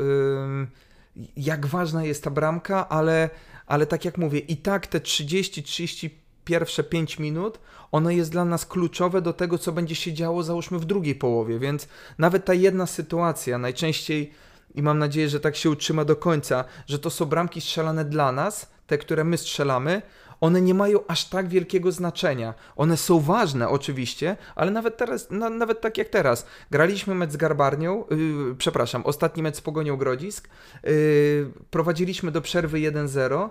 yy, 1.17 1.27
jak 1.37 1.67
ważna 1.67 2.05
jest 2.05 2.25
ta 2.25 2.31
bramka, 2.31 2.89
ale, 2.89 3.31
ale 3.71 3.87
tak 3.87 4.05
jak 4.05 4.19
mówię, 4.19 4.39
i 4.39 4.57
tak 4.57 4.87
te 4.87 4.99
30-30 4.99 6.11
pierwsze 6.45 6.85
5 6.85 7.19
minut, 7.19 7.59
ono 7.93 8.11
jest 8.11 8.31
dla 8.31 8.45
nas 8.45 8.67
kluczowe 8.67 9.23
do 9.23 9.33
tego, 9.33 9.59
co 9.59 9.73
będzie 9.73 9.95
się 9.95 10.13
działo, 10.13 10.43
załóżmy, 10.43 10.79
w 10.79 10.85
drugiej 10.85 11.15
połowie. 11.15 11.59
Więc 11.59 11.89
nawet 12.19 12.45
ta 12.45 12.55
jedna 12.55 12.87
sytuacja, 12.87 13.59
najczęściej, 13.59 14.33
i 14.75 14.83
mam 14.83 14.99
nadzieję, 14.99 15.29
że 15.29 15.41
tak 15.41 15.57
się 15.57 15.71
utrzyma 15.71 16.05
do 16.05 16.17
końca, 16.17 16.65
że 16.87 16.99
to 16.99 17.11
są 17.11 17.27
bramki 17.27 17.61
strzelane 17.61 18.05
dla 18.05 18.33
nas, 18.33 18.71
te, 18.87 18.99
które 18.99 19.25
my 19.25 19.39
strzelamy, 19.39 20.03
one 20.41 20.61
nie 20.61 20.75
mają 20.75 20.99
aż 21.09 21.25
tak 21.25 21.49
wielkiego 21.49 21.93
znaczenia. 21.93 22.55
One 22.77 22.97
są 22.97 23.21
ważne 23.21 23.69
oczywiście, 23.69 24.37
ale 24.55 24.71
nawet 24.71 24.97
teraz, 24.97 25.31
na, 25.31 25.51
nawet 25.51 25.81
tak 25.81 25.99
jak 25.99 26.09
teraz. 26.09 26.47
Graliśmy 26.71 27.15
mecz 27.15 27.31
z 27.31 27.37
Garbarnią, 27.37 28.05
yy, 28.11 28.55
przepraszam, 28.59 29.03
ostatni 29.07 29.43
mecz 29.43 29.57
z 29.57 29.61
Pogonią 29.61 29.97
Grodzisk, 29.97 30.49
yy, 30.85 31.51
prowadziliśmy 31.71 32.31
do 32.31 32.41
przerwy 32.41 32.79
1-0 32.79 33.51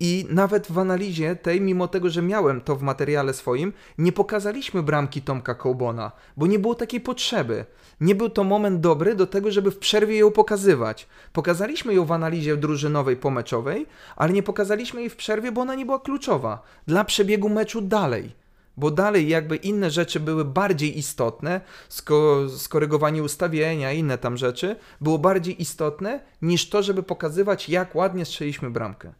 i 0.00 0.26
nawet 0.28 0.72
w 0.72 0.78
analizie 0.78 1.36
tej, 1.36 1.60
mimo 1.60 1.88
tego, 1.88 2.10
że 2.10 2.22
miałem 2.22 2.60
to 2.60 2.76
w 2.76 2.82
materiale 2.82 3.34
swoim, 3.34 3.72
nie 3.98 4.12
pokazaliśmy 4.12 4.82
bramki 4.82 5.22
Tomka 5.22 5.54
Kołbona, 5.54 6.12
bo 6.36 6.46
nie 6.46 6.58
było 6.58 6.74
takiej 6.74 7.00
potrzeby. 7.00 7.64
Nie 8.00 8.14
był 8.14 8.30
to 8.30 8.44
moment 8.44 8.80
dobry 8.80 9.14
do 9.14 9.26
tego, 9.26 9.50
żeby 9.50 9.70
w 9.70 9.78
przerwie 9.78 10.18
ją 10.18 10.30
pokazywać. 10.30 11.08
Pokazaliśmy 11.32 11.94
ją 11.94 12.04
w 12.04 12.12
analizie 12.12 12.56
drużynowej 12.56 13.16
pomeczowej, 13.16 13.86
ale 14.16 14.32
nie 14.32 14.42
pokazaliśmy 14.42 15.00
jej 15.00 15.10
w 15.10 15.16
przerwie, 15.16 15.52
bo 15.52 15.60
ona 15.60 15.74
nie 15.74 15.86
była 15.86 16.00
kluczowa 16.00 16.62
dla 16.86 17.04
przebiegu 17.04 17.48
meczu 17.48 17.80
dalej. 17.80 18.40
Bo 18.76 18.90
dalej 18.90 19.28
jakby 19.28 19.56
inne 19.56 19.90
rzeczy 19.90 20.20
były 20.20 20.44
bardziej 20.44 20.98
istotne, 20.98 21.60
sko 21.88 22.48
skorygowanie 22.48 23.22
ustawienia, 23.22 23.92
inne 23.92 24.18
tam 24.18 24.36
rzeczy, 24.36 24.76
było 25.00 25.18
bardziej 25.18 25.62
istotne 25.62 26.20
niż 26.42 26.68
to, 26.68 26.82
żeby 26.82 27.02
pokazywać, 27.02 27.68
jak 27.68 27.94
ładnie 27.94 28.24
strzeliśmy 28.24 28.70
bramkę. 28.70 29.12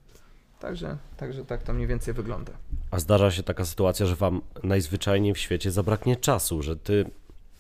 Także, 0.61 0.97
także 1.17 1.45
tak 1.45 1.63
to 1.63 1.73
mniej 1.73 1.87
więcej 1.87 2.15
wygląda. 2.15 2.53
A 2.91 2.99
zdarza 2.99 3.31
się 3.31 3.43
taka 3.43 3.65
sytuacja, 3.65 4.07
że 4.07 4.17
wam 4.17 4.41
najzwyczajniej 4.63 5.35
w 5.35 5.39
świecie 5.39 5.71
zabraknie 5.71 6.17
czasu, 6.17 6.63
że 6.63 6.77
ty 6.77 7.05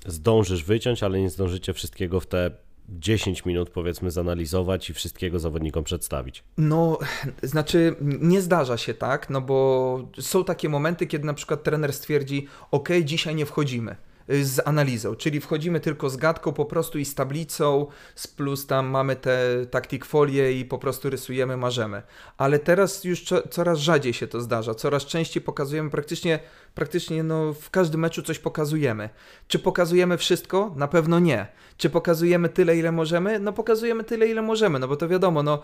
zdążysz 0.07 0.65
wyciąć, 0.65 1.03
ale 1.03 1.21
nie 1.21 1.31
zdążycie 1.31 1.73
wszystkiego 1.73 2.21
w 2.21 2.27
te 2.27 2.51
10 2.89 3.45
minut 3.45 3.71
powiedzmy 3.71 4.11
zanalizować 4.11 4.91
i 4.91 4.95
wszystkiego 4.95 5.39
zawodnikom 5.39 5.85
przedstawić. 5.85 6.45
No, 6.59 6.99
znaczy 7.43 7.97
nie 8.01 8.41
zdarza 8.41 8.77
się 8.77 8.95
tak, 8.95 9.31
no 9.31 9.41
bo 9.41 10.09
są 10.21 10.45
takie 10.45 10.69
momenty, 10.69 11.07
kiedy 11.07 11.25
na 11.25 11.35
przykład 11.35 11.63
trener 11.63 11.93
stwierdzi, 11.93 12.47
ok, 12.71 12.89
dzisiaj 13.05 13.35
nie 13.35 13.47
wchodzimy 13.47 13.97
z 14.43 14.61
analizą, 14.65 15.15
czyli 15.15 15.41
wchodzimy 15.41 15.81
tylko 15.81 16.11
z 16.11 16.17
gadką 16.17 16.53
po 16.53 16.65
prostu 16.65 16.99
i 16.99 17.05
z 17.05 17.15
tablicą, 17.15 17.87
z 18.15 18.27
plus 18.27 18.67
tam 18.67 18.87
mamy 18.87 19.17
te 19.17 19.67
taktik 19.71 20.05
folie 20.05 20.53
i 20.53 20.65
po 20.65 20.79
prostu 20.79 21.11
rysujemy, 21.11 21.57
marzemy. 21.57 22.03
Ale 22.37 22.59
teraz 22.59 23.05
już 23.05 23.25
co, 23.25 23.49
coraz 23.49 23.79
rzadziej 23.79 24.13
się 24.13 24.27
to 24.27 24.41
zdarza, 24.41 24.75
coraz 24.75 25.07
częściej 25.07 25.43
pokazujemy 25.43 25.91
praktycznie, 25.91 26.39
praktycznie 26.75 27.23
no, 27.23 27.55
w 27.55 27.71
każdym 27.71 28.01
meczu 28.01 28.23
coś 28.23 28.39
pokazujemy. 28.39 29.09
Czy 29.49 29.59
pokazujemy 29.59 30.19
wszystko? 30.19 30.73
Na 30.77 30.89
pewno 30.89 31.19
nie. 31.19 31.47
Czy 31.77 31.91
pokazujemy 31.91 32.49
tyle, 32.49 32.77
ile 32.77 32.93
możemy? 32.93 33.39
No 33.39 33.53
pokazujemy 33.53 34.05
tyle, 34.05 34.27
ile 34.27 34.43
możemy, 34.43 34.79
no 34.79 34.89
bo 34.89 34.97
to 34.97 35.09
wiadomo, 35.09 35.43
no 35.43 35.63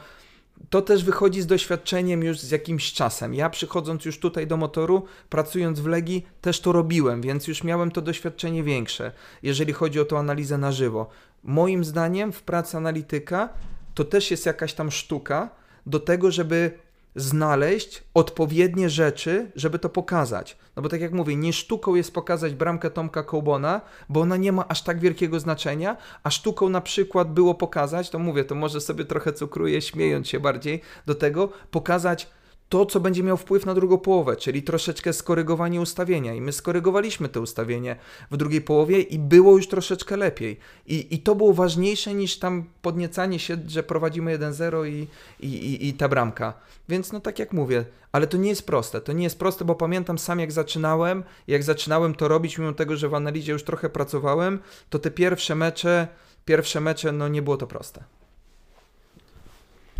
to 0.71 0.83
też 0.83 1.05
wychodzi 1.05 1.42
z 1.42 1.47
doświadczeniem 1.47 2.23
już 2.23 2.40
z 2.40 2.51
jakimś 2.51 2.92
czasem. 2.92 3.35
Ja 3.35 3.51
przychodząc 3.51 4.05
już 4.05 4.19
tutaj 4.19 4.47
do 4.47 4.57
motoru, 4.57 5.05
pracując 5.29 5.81
w 5.81 5.87
Legii, 5.87 6.27
też 6.40 6.61
to 6.61 6.73
robiłem, 6.73 7.23
więc 7.23 7.49
już 7.49 7.64
miałem 7.64 7.90
to 7.90 8.03
doświadczenie 8.03 8.62
większe, 8.62 9.12
jeżeli 9.42 9.73
chodzi 9.73 10.01
o 10.01 10.05
tą 10.05 10.19
analizę 10.19 10.59
na 10.59 10.73
żywo. 10.73 11.09
Moim 11.45 11.85
zdaniem 11.85 12.33
w 12.33 12.42
pracy 12.42 12.77
analityka 12.77 13.49
to 13.95 14.05
też 14.05 14.31
jest 14.31 14.47
jakaś 14.47 14.75
tam 14.75 14.90
sztuka 14.90 15.51
do 15.87 16.01
tego, 16.01 16.31
żeby 16.31 16.79
znaleźć 17.16 18.05
odpowiednie 18.14 18.90
rzeczy, 18.90 19.50
żeby 19.55 19.79
to 19.79 19.88
pokazać. 19.88 20.57
No 20.76 20.83
bo 20.83 20.88
tak 20.88 21.00
jak 21.00 21.12
mówię, 21.12 21.37
nie 21.37 21.52
sztuką 21.52 21.94
jest 21.94 22.14
pokazać 22.14 22.55
bramkę 22.55 22.90
Tomka 22.90 23.22
Kołbona, 23.22 23.81
bo 24.09 24.20
ona 24.20 24.37
nie 24.37 24.52
ma 24.52 24.68
aż 24.68 24.83
tak 24.83 25.00
wielkiego 25.00 25.40
znaczenia, 25.40 25.96
a 26.22 26.31
sztuką 26.31 26.68
na 26.68 26.81
przykład 26.81 27.33
było 27.33 27.55
pokazać, 27.55 28.11
to 28.11 28.18
mówię, 28.18 28.44
to 28.44 28.55
może 28.55 28.81
sobie 28.81 29.05
trochę 29.05 29.33
cukruję, 29.33 29.83
śmiejąc 29.83 30.29
się 30.29 30.40
bardziej 30.40 30.81
do 31.07 31.14
tego, 31.14 31.48
pokazać 31.70 32.29
to, 32.68 32.87
co 32.87 33.00
będzie 33.00 33.22
miał 33.22 33.37
wpływ 33.37 33.66
na 33.66 33.74
drugą 33.74 33.98
połowę, 33.98 34.37
czyli 34.37 34.62
troszeczkę 34.62 35.12
skorygowanie 35.12 35.81
ustawienia. 35.81 36.35
I 36.35 36.40
my 36.40 36.52
skorygowaliśmy 36.52 37.29
to 37.29 37.40
ustawienie 37.40 37.96
w 38.31 38.37
drugiej 38.37 38.61
połowie 38.61 39.00
i 39.00 39.18
było 39.18 39.57
już 39.57 39.68
troszeczkę 39.68 40.16
lepiej. 40.16 40.59
I, 40.87 41.14
i 41.14 41.18
to 41.18 41.35
było 41.35 41.52
ważniejsze 41.52 42.14
niż 42.14 42.38
tam 42.38 42.64
podniecanie 42.83 43.38
się, 43.38 43.57
że 43.66 43.83
prowadzimy 43.83 44.38
1-0 44.38 44.88
i, 44.88 45.07
i, 45.40 45.46
i, 45.46 45.88
i 45.88 45.94
ta 45.94 46.09
bramka. 46.09 46.52
Więc 46.88 47.12
no 47.12 47.20
tak 47.20 47.38
jak 47.38 47.52
mówię, 47.52 47.85
ale 48.12 48.26
to 48.26 48.37
nie 48.37 48.48
jest 48.48 48.66
proste. 48.66 49.00
To 49.00 49.12
nie 49.12 49.24
jest 49.24 49.38
proste, 49.38 49.64
bo 49.64 49.74
pamiętam 49.74 50.18
sam 50.18 50.40
jak 50.40 50.52
zaczynałem, 50.52 51.24
jak 51.46 51.62
zaczynałem 51.62 52.14
to 52.14 52.29
robić, 52.29 52.59
mimo 52.59 52.72
tego, 52.72 52.96
że 52.96 53.09
w 53.09 53.14
analizie 53.14 53.52
już 53.52 53.64
trochę 53.64 53.90
pracowałem, 53.90 54.59
to 54.90 54.98
te 54.98 55.11
pierwsze 55.11 55.55
mecze, 55.55 56.09
pierwsze 56.44 56.81
mecze, 56.81 57.12
no 57.12 57.29
nie 57.29 57.42
było 57.42 57.57
to 57.57 57.66
proste. 57.66 58.05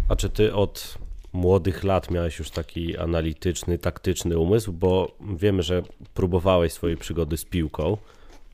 A 0.09 0.17
czy 0.17 0.31
ty 0.31 0.55
od 0.55 0.99
młodych 1.37 1.85
lat 1.85 2.11
miałeś 2.11 2.39
już 2.39 2.51
taki 2.51 2.97
analityczny, 2.97 3.79
taktyczny 3.79 4.39
umysł, 4.39 4.73
bo 4.73 5.17
wiemy, 5.37 5.63
że 5.63 5.83
próbowałeś 6.15 6.73
swojej 6.73 6.97
przygody 6.97 7.37
z 7.37 7.45
piłką, 7.45 7.97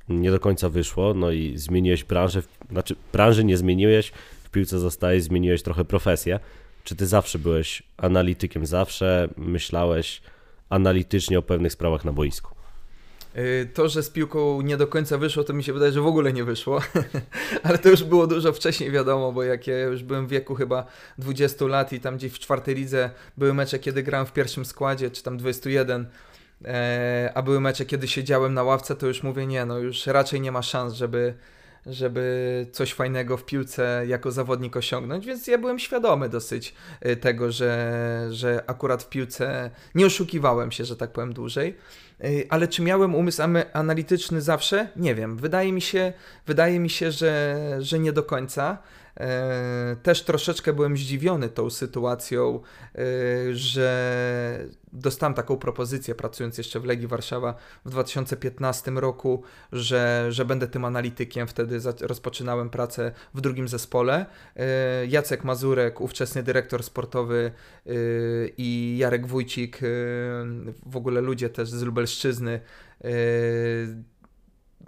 nie 0.09 0.31
do 0.31 0.41
końca 0.41 0.69
wyszło, 0.69 1.15
no 1.15 1.31
i 1.31 1.59
zmieniłeś 1.59 2.05
branżę, 2.05 2.43
znaczy 2.71 2.97
branży 3.13 3.45
nie 3.45 3.57
zmieniłeś, 3.57 4.13
w 4.45 4.51
piłce 4.51 4.79
zostałeś, 4.79 5.23
zmieniłeś 5.23 5.63
trochę 5.63 5.85
profesję. 5.85 6.41
Czy 6.85 6.97
ty 6.97 7.07
zawsze 7.07 7.39
byłeś 7.39 7.83
analitykiem, 7.97 8.67
zawsze 8.67 9.29
myślałeś 9.37 10.23
analitycznie 10.69 11.39
o 11.39 11.43
pewnych 11.43 11.73
sprawach 11.73 12.05
na 12.05 12.13
boisku? 12.13 12.62
Y, 13.37 13.69
to, 13.75 13.89
że 13.89 14.03
z 14.03 14.11
piłką 14.11 14.61
nie 14.61 14.77
do 14.77 14.87
końca 14.87 15.19
wyszło, 15.19 15.45
to 15.45 15.53
mi 15.53 15.65
się 15.65 15.73
wydaje, 15.73 15.93
że 15.93 16.01
w 16.01 16.07
ogóle 16.07 16.33
nie 16.33 16.45
wyszło. 16.45 16.81
Ale 17.63 17.79
to 17.79 17.89
już 17.89 18.05
było 18.05 18.27
dużo 18.27 18.53
wcześniej 18.53 18.91
wiadomo, 18.91 19.33
bo 19.33 19.43
jak 19.43 19.67
ja 19.67 19.79
już 19.79 20.03
byłem 20.03 20.27
w 20.27 20.31
wieku 20.31 20.55
chyba 20.55 20.87
20 21.19 21.65
lat 21.65 21.93
i 21.93 22.01
tam 22.01 22.17
gdzieś 22.17 22.33
w 22.33 22.39
czwartej 22.39 22.75
lidze 22.75 23.11
były 23.37 23.55
mecze, 23.55 23.79
kiedy 23.79 24.03
grałem 24.03 24.27
w 24.27 24.33
pierwszym 24.33 24.65
składzie, 24.65 25.11
czy 25.11 25.23
tam 25.23 25.39
21, 25.39 26.07
e, 26.65 27.33
a 27.35 27.43
były 27.43 27.61
mecze, 27.61 27.85
kiedy 27.85 28.09
siedziałem 28.09 28.55
na 28.55 28.63
ławce, 28.63 28.97
to 28.97 29.07
już 29.07 29.23
mówię, 29.23 29.47
nie, 29.47 29.65
no 29.65 29.79
już 29.79 30.07
raczej 30.07 30.41
nie 30.41 30.53
ma 30.53 30.63
szans, 30.63 30.95
żeby, 30.95 31.35
żeby 31.87 32.67
coś 32.73 32.95
fajnego 32.95 33.37
w 33.37 33.45
piłce 33.45 34.05
jako 34.09 34.31
zawodnik 34.31 34.77
osiągnąć, 34.77 35.27
więc 35.27 35.47
ja 35.47 35.59
byłem 35.59 35.79
świadomy 35.79 36.29
dosyć 36.29 36.75
y, 37.07 37.17
tego, 37.17 37.53
że, 37.53 38.29
że 38.31 38.65
akurat 38.67 39.03
w 39.03 39.09
piłce 39.09 39.71
nie 39.95 40.07
oszukiwałem 40.07 40.73
się, 40.73 40.85
że 40.85 40.97
tak 40.97 41.13
powiem 41.13 41.33
dłużej. 41.33 41.77
Ale 42.49 42.69
czy 42.69 42.83
miałem 42.83 43.15
umysł 43.15 43.43
analityczny 43.73 44.41
zawsze? 44.41 44.89
Nie 44.97 45.15
wiem. 45.15 45.37
Wydaje 45.37 45.73
mi 45.73 45.81
się, 45.81 46.13
wydaje 46.47 46.81
mi 46.81 46.91
się 46.91 47.13
że, 47.13 47.57
że 47.81 47.99
nie 47.99 48.13
do 48.13 48.23
końca. 48.23 48.79
E, 49.21 49.97
też 50.03 50.23
troszeczkę 50.23 50.73
byłem 50.73 50.97
zdziwiony 50.97 51.49
tą 51.49 51.71
sytuacją, 51.71 52.61
e, 52.95 52.99
że 53.55 54.67
dostałem 54.93 55.35
taką 55.35 55.57
propozycję, 55.57 56.15
pracując 56.15 56.59
jeszcze 56.59 56.81
w 56.81 56.85
Legii 56.85 57.07
Warszawa 57.07 57.55
w 57.85 57.91
2015 57.91 58.91
roku, 58.91 59.43
że, 59.73 60.27
że 60.29 60.45
będę 60.45 60.69
tym 60.69 60.85
analitykiem. 60.85 61.47
Wtedy 61.47 61.81
rozpoczynałem 62.01 62.71
pracę 62.71 63.13
w 63.35 63.41
drugim 63.41 63.69
zespole. 63.69 64.27
E, 64.57 65.07
Jacek 65.07 65.45
Mazurek, 65.45 66.01
ówczesny 66.01 66.43
dyrektor 66.43 66.83
sportowy 66.83 67.53
i 68.59 68.97
Jarek 68.99 69.27
Wójcik, 69.27 69.81
w 70.87 70.97
ogóle 70.97 71.21
ludzie 71.21 71.51
też 71.51 71.69
z 71.69 71.83
Lubelszczyzny, 71.83 72.61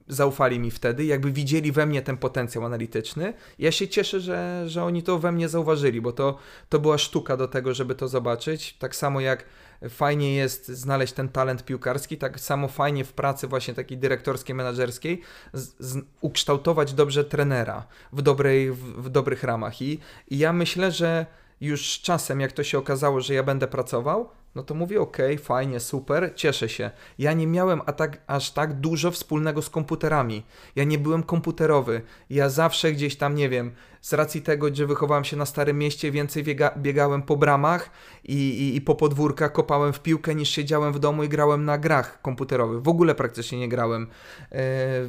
zaufali 0.08 0.58
mi 0.58 0.70
wtedy, 0.70 1.04
jakby 1.04 1.32
widzieli 1.32 1.72
we 1.72 1.86
mnie 1.86 2.02
ten 2.02 2.16
potencjał 2.16 2.64
analityczny. 2.64 3.34
Ja 3.58 3.72
się 3.72 3.88
cieszę, 3.88 4.20
że, 4.20 4.64
że 4.66 4.84
oni 4.84 5.02
to 5.02 5.18
we 5.18 5.32
mnie 5.32 5.48
zauważyli, 5.48 6.00
bo 6.00 6.12
to, 6.12 6.38
to 6.68 6.78
była 6.78 6.98
sztuka 6.98 7.36
do 7.36 7.48
tego, 7.48 7.74
żeby 7.74 7.94
to 7.94 8.08
zobaczyć. 8.08 8.76
Tak 8.78 8.96
samo 8.96 9.20
jak 9.20 9.44
fajnie 9.88 10.34
jest 10.34 10.68
znaleźć 10.68 11.12
ten 11.12 11.28
talent 11.28 11.64
piłkarski, 11.64 12.16
tak 12.18 12.40
samo 12.40 12.68
fajnie 12.68 13.04
w 13.04 13.12
pracy 13.12 13.46
właśnie 13.46 13.74
takiej 13.74 13.98
dyrektorskiej, 13.98 14.54
menedżerskiej 14.54 15.20
z, 15.52 15.74
z, 15.78 16.04
ukształtować 16.20 16.92
dobrze 16.92 17.24
trenera 17.24 17.86
w, 18.12 18.22
dobrej, 18.22 18.72
w, 18.72 19.02
w 19.02 19.08
dobrych 19.08 19.42
ramach. 19.42 19.82
I, 19.82 20.00
I 20.28 20.38
ja 20.38 20.52
myślę, 20.52 20.92
że 20.92 21.26
już 21.60 22.00
czasem, 22.00 22.40
jak 22.40 22.52
to 22.52 22.64
się 22.64 22.78
okazało, 22.78 23.20
że 23.20 23.34
ja 23.34 23.42
będę 23.42 23.66
pracował, 23.66 24.30
no 24.54 24.62
to 24.62 24.74
mówię, 24.74 25.00
ok, 25.00 25.16
fajnie, 25.42 25.80
super, 25.80 26.32
cieszę 26.36 26.68
się. 26.68 26.90
Ja 27.18 27.32
nie 27.32 27.46
miałem 27.46 27.80
tak, 27.80 28.22
aż 28.26 28.50
tak 28.50 28.80
dużo 28.80 29.10
wspólnego 29.10 29.62
z 29.62 29.70
komputerami. 29.70 30.42
Ja 30.76 30.84
nie 30.84 30.98
byłem 30.98 31.22
komputerowy. 31.22 32.02
Ja 32.30 32.48
zawsze 32.48 32.92
gdzieś 32.92 33.16
tam, 33.16 33.34
nie 33.34 33.48
wiem, 33.48 33.74
z 34.04 34.12
racji 34.12 34.42
tego, 34.42 34.74
że 34.74 34.86
wychowałem 34.86 35.24
się 35.24 35.36
na 35.36 35.46
Starym 35.46 35.78
Mieście, 35.78 36.10
więcej 36.10 36.42
biega, 36.42 36.70
biegałem 36.78 37.22
po 37.22 37.36
bramach 37.36 37.90
i, 38.24 38.34
i, 38.34 38.76
i, 38.76 38.80
po 38.80 38.94
podwórkach, 38.94 39.52
kopałem 39.52 39.92
w 39.92 40.00
piłkę, 40.00 40.34
niż 40.34 40.48
siedziałem 40.48 40.92
w 40.92 40.98
domu 40.98 41.24
i 41.24 41.28
grałem 41.28 41.64
na 41.64 41.78
grach 41.78 42.22
komputerowych. 42.22 42.82
W 42.82 42.88
ogóle 42.88 43.14
praktycznie 43.14 43.58
nie 43.58 43.68
grałem. 43.68 44.06
E, 44.52 44.62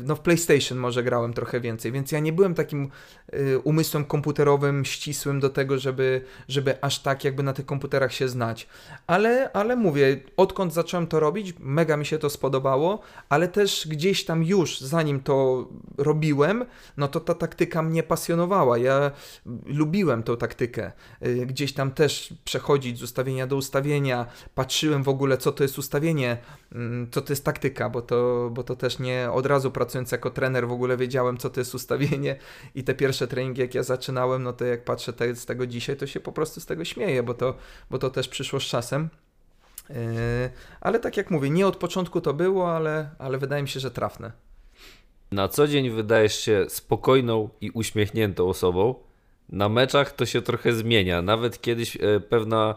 no 0.03 0.15
w 0.15 0.19
PlayStation 0.19 0.77
może 0.77 1.03
grałem 1.03 1.33
trochę 1.33 1.59
więcej, 1.59 1.91
więc 1.91 2.11
ja 2.11 2.19
nie 2.19 2.33
byłem 2.33 2.53
takim 2.53 2.89
e, 3.31 3.59
umysłem 3.59 4.05
komputerowym 4.05 4.85
ścisłym 4.85 5.39
do 5.39 5.49
tego, 5.49 5.77
żeby, 5.77 6.21
żeby 6.47 6.81
aż 6.81 6.99
tak 6.99 7.23
jakby 7.23 7.43
na 7.43 7.53
tych 7.53 7.65
komputerach 7.65 8.13
się 8.13 8.27
znać. 8.27 8.67
Ale, 9.07 9.51
ale 9.53 9.75
mówię, 9.75 10.19
odkąd 10.37 10.73
zacząłem 10.73 11.07
to 11.07 11.19
robić, 11.19 11.53
mega 11.59 11.97
mi 11.97 12.05
się 12.05 12.17
to 12.17 12.29
spodobało, 12.29 12.99
ale 13.29 13.47
też 13.47 13.87
gdzieś 13.87 14.25
tam 14.25 14.43
już, 14.43 14.81
zanim 14.81 15.19
to 15.19 15.67
robiłem, 15.97 16.65
no 16.97 17.07
to 17.07 17.19
ta 17.19 17.33
taktyka 17.33 17.81
mnie 17.81 18.03
pasjonowała 18.03 18.84
ja 18.85 19.11
lubiłem 19.65 20.23
tą 20.23 20.37
taktykę. 20.37 20.91
Y, 21.25 21.45
gdzieś 21.45 21.73
tam 21.73 21.91
też 21.91 22.33
przechodzić 22.43 22.99
z 22.99 23.03
ustawienia 23.03 23.47
do 23.47 23.55
ustawienia, 23.55 24.25
patrzyłem 24.55 25.03
w 25.03 25.09
ogóle, 25.09 25.37
co 25.37 25.51
to 25.51 25.63
jest 25.63 25.77
ustawienie, 25.77 26.37
mm, 26.71 27.11
co 27.11 27.21
to 27.21 27.33
jest 27.33 27.45
taktyka, 27.45 27.89
bo 27.89 28.01
to, 28.01 28.49
bo 28.53 28.63
to 28.63 28.75
też 28.75 28.99
nie 28.99 29.29
od 29.31 29.45
razu 29.45 29.71
pracując 29.71 30.11
jako 30.11 30.29
trener 30.29 30.67
w 30.67 30.71
ogóle 30.71 30.97
wiedziałem, 30.97 31.37
co 31.37 31.49
to 31.49 31.59
jest 31.59 31.75
ustawienie 31.75 32.35
i 32.75 32.83
te 32.83 32.95
pierwsze 32.95 33.27
treningi, 33.27 33.61
jak 33.61 33.75
ja 33.75 33.83
zaczynałem, 33.83 34.43
no 34.43 34.53
to 34.53 34.65
jak 34.65 34.83
patrzę 34.83 35.13
te, 35.13 35.35
z 35.35 35.45
tego 35.45 35.67
dzisiaj, 35.67 35.97
to 35.97 36.07
się 36.07 36.19
po 36.19 36.31
prostu 36.31 36.61
z 36.61 36.65
tego 36.65 36.85
śmieję, 36.85 37.23
bo 37.23 37.33
to, 37.33 37.55
bo 37.89 37.97
to 37.97 38.09
też 38.09 38.27
przyszło 38.27 38.59
z 38.59 38.63
czasem. 38.63 39.09
Yy, 39.89 39.95
ale 40.81 40.99
tak 40.99 41.17
jak 41.17 41.31
mówię, 41.31 41.49
nie 41.49 41.67
od 41.67 41.77
początku 41.77 42.21
to 42.21 42.33
było, 42.33 42.75
ale, 42.75 43.09
ale 43.19 43.37
wydaje 43.37 43.63
mi 43.63 43.69
się, 43.69 43.79
że 43.79 43.91
trafne. 43.91 44.31
Na 45.35 45.47
co 45.47 45.67
dzień 45.67 45.89
wydajesz 45.89 46.39
się 46.39 46.65
spokojną 46.69 47.49
i 47.61 47.71
uśmiechniętą 47.71 48.49
osobą. 48.49 48.95
Na 49.49 49.69
meczach 49.69 50.11
to 50.11 50.25
się 50.25 50.41
trochę 50.41 50.73
zmienia. 50.73 51.21
Nawet 51.21 51.61
kiedyś 51.61 51.95
e, 51.95 52.19
pewna 52.19 52.75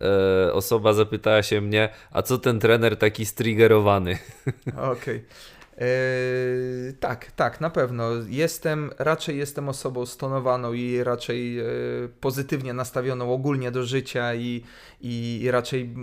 e, 0.00 0.52
osoba 0.52 0.92
zapytała 0.92 1.42
się 1.42 1.60
mnie, 1.60 1.88
a 2.12 2.22
co 2.22 2.38
ten 2.38 2.60
trener 2.60 2.96
taki 2.96 3.26
striggerowany? 3.26 4.18
Okej. 4.76 4.92
Okay. 4.92 5.24
Yy, 5.80 6.92
tak, 7.00 7.32
tak, 7.32 7.60
na 7.60 7.70
pewno. 7.70 8.10
Jestem, 8.28 8.90
raczej 8.98 9.38
jestem 9.38 9.68
osobą 9.68 10.06
stonowaną 10.06 10.72
i 10.72 11.04
raczej 11.04 11.54
yy, 11.54 12.08
pozytywnie 12.20 12.74
nastawioną 12.74 13.32
ogólnie 13.32 13.70
do 13.70 13.84
życia 13.84 14.34
i, 14.34 14.64
i 15.00 15.48
raczej 15.50 15.94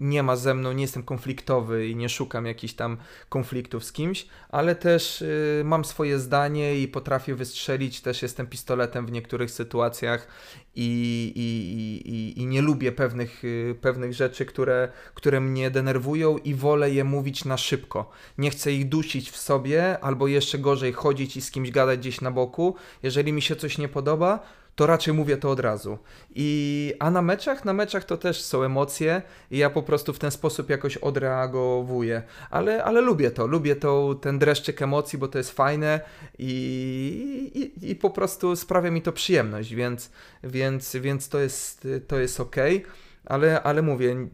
nie 0.00 0.22
ma 0.22 0.36
ze 0.36 0.54
mną, 0.54 0.72
nie 0.72 0.82
jestem 0.82 1.02
konfliktowy 1.02 1.88
i 1.88 1.96
nie 1.96 2.08
szukam 2.08 2.46
jakichś 2.46 2.74
tam 2.74 2.96
konfliktów 3.28 3.84
z 3.84 3.92
kimś, 3.92 4.26
ale 4.48 4.74
też 4.74 5.20
yy, 5.20 5.64
mam 5.64 5.84
swoje 5.84 6.18
zdanie 6.18 6.78
i 6.80 6.88
potrafię 6.88 7.34
wystrzelić, 7.34 8.00
też 8.00 8.22
jestem 8.22 8.46
pistoletem 8.46 9.06
w 9.06 9.12
niektórych 9.12 9.50
sytuacjach 9.50 10.26
i, 10.74 11.32
i, 11.36 12.10
i, 12.10 12.42
i 12.42 12.46
nie 12.46 12.62
lubię 12.62 12.92
pewnych, 12.92 13.44
y, 13.44 13.76
pewnych 13.80 14.14
rzeczy, 14.14 14.46
które, 14.46 14.88
które 15.14 15.40
mnie 15.40 15.70
denerwują 15.70 16.38
i 16.38 16.54
wolę 16.54 16.90
je 16.90 17.04
mówić 17.04 17.44
na 17.44 17.56
szybko. 17.56 18.10
Nie 18.38 18.50
chcę 18.50 18.72
ich 18.72 18.88
dusić 18.88 19.30
w 19.30 19.36
sobie, 19.36 20.00
albo 20.00 20.28
jeszcze 20.28 20.58
gorzej 20.58 20.92
chodzić 20.92 21.36
i 21.36 21.42
z 21.42 21.50
kimś 21.50 21.70
gadać 21.70 21.98
gdzieś 22.00 22.20
na 22.20 22.30
boku. 22.30 22.74
Jeżeli 23.02 23.32
mi 23.32 23.42
się 23.42 23.56
coś 23.56 23.78
nie 23.78 23.88
podoba, 23.88 24.46
to 24.74 24.86
raczej 24.86 25.14
mówię 25.14 25.36
to 25.36 25.50
od 25.50 25.60
razu. 25.60 25.98
I, 26.34 26.92
a 26.98 27.10
na 27.10 27.22
meczach, 27.22 27.64
na 27.64 27.72
meczach 27.72 28.04
to 28.04 28.16
też 28.16 28.42
są 28.42 28.62
emocje 28.62 29.22
i 29.50 29.58
ja 29.58 29.70
po 29.70 29.82
prostu 29.82 30.12
w 30.12 30.18
ten 30.18 30.30
sposób 30.30 30.70
jakoś 30.70 30.96
odreagowuję. 30.96 32.22
Ale, 32.50 32.84
ale 32.84 33.00
lubię 33.00 33.30
to, 33.30 33.46
lubię 33.46 33.76
to, 33.76 34.14
ten 34.14 34.38
dreszczyk 34.38 34.82
emocji, 34.82 35.18
bo 35.18 35.28
to 35.28 35.38
jest 35.38 35.50
fajne 35.50 36.00
i, 36.38 37.72
i, 37.82 37.90
i 37.90 37.96
po 37.96 38.10
prostu 38.10 38.56
sprawia 38.56 38.90
mi 38.90 39.02
to 39.02 39.12
przyjemność, 39.12 39.74
więc, 39.74 40.10
więc, 40.44 40.96
więc 40.96 41.28
to 41.28 41.38
jest, 41.38 41.88
to 42.08 42.18
jest 42.18 42.40
ok 42.40 42.56
ale, 43.24 43.62
ale 43.62 43.82
mówię, 43.82 44.28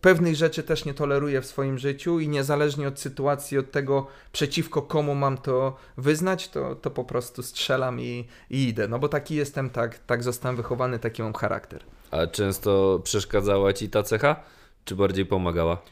pewnych 0.00 0.34
rzeczy 0.34 0.62
też 0.62 0.84
nie 0.84 0.94
toleruję 0.94 1.40
w 1.40 1.46
swoim 1.46 1.78
życiu 1.78 2.20
i 2.20 2.28
niezależnie 2.28 2.88
od 2.88 3.00
sytuacji, 3.00 3.58
od 3.58 3.70
tego 3.70 4.06
przeciwko 4.32 4.82
komu 4.82 5.14
mam 5.14 5.38
to 5.38 5.76
wyznać, 5.96 6.48
to, 6.48 6.74
to 6.74 6.90
po 6.90 7.04
prostu 7.04 7.42
strzelam 7.42 8.00
i, 8.00 8.28
i 8.50 8.68
idę. 8.68 8.88
No 8.88 8.98
bo 8.98 9.08
taki 9.08 9.34
jestem, 9.34 9.70
tak, 9.70 9.98
tak 9.98 10.22
zostałem 10.22 10.56
wychowany, 10.56 10.98
taki 10.98 11.22
mam 11.22 11.32
charakter. 11.32 11.84
A 12.10 12.26
często 12.26 13.00
przeszkadzała 13.04 13.72
ci 13.72 13.88
ta 13.88 14.02
cecha, 14.02 14.36
czy 14.84 14.96
bardziej 14.96 15.26
pomagała? 15.26 15.82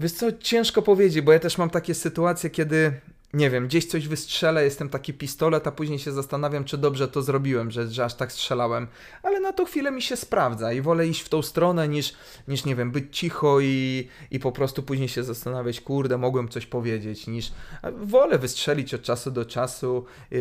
Wiesz 0.00 0.12
co, 0.12 0.32
ciężko 0.32 0.82
powiedzieć, 0.82 1.20
bo 1.20 1.32
ja 1.32 1.38
też 1.38 1.58
mam 1.58 1.70
takie 1.70 1.94
sytuacje, 1.94 2.50
kiedy 2.50 3.00
nie 3.36 3.50
wiem, 3.50 3.66
gdzieś 3.66 3.86
coś 3.86 4.08
wystrzelę, 4.08 4.64
jestem 4.64 4.88
taki 4.88 5.14
pistolet, 5.14 5.66
a 5.66 5.72
później 5.72 5.98
się 5.98 6.12
zastanawiam, 6.12 6.64
czy 6.64 6.78
dobrze 6.78 7.08
to 7.08 7.22
zrobiłem, 7.22 7.70
że, 7.70 7.88
że 7.88 8.04
aż 8.04 8.14
tak 8.14 8.32
strzelałem. 8.32 8.86
Ale 9.22 9.40
na 9.40 9.52
to 9.52 9.64
chwilę 9.64 9.90
mi 9.90 10.02
się 10.02 10.16
sprawdza 10.16 10.72
i 10.72 10.80
wolę 10.80 11.08
iść 11.08 11.20
w 11.20 11.28
tą 11.28 11.42
stronę 11.42 11.88
niż, 11.88 12.14
niż 12.48 12.64
nie 12.64 12.76
wiem, 12.76 12.90
być 12.90 13.18
cicho 13.18 13.60
i, 13.60 14.08
i 14.30 14.38
po 14.38 14.52
prostu 14.52 14.82
później 14.82 15.08
się 15.08 15.24
zastanawiać, 15.24 15.80
kurde, 15.80 16.18
mogłem 16.18 16.48
coś 16.48 16.66
powiedzieć, 16.66 17.26
niż 17.26 17.52
wolę 17.96 18.38
wystrzelić 18.38 18.94
od 18.94 19.02
czasu 19.02 19.30
do 19.30 19.44
czasu 19.44 20.04
yy, 20.30 20.40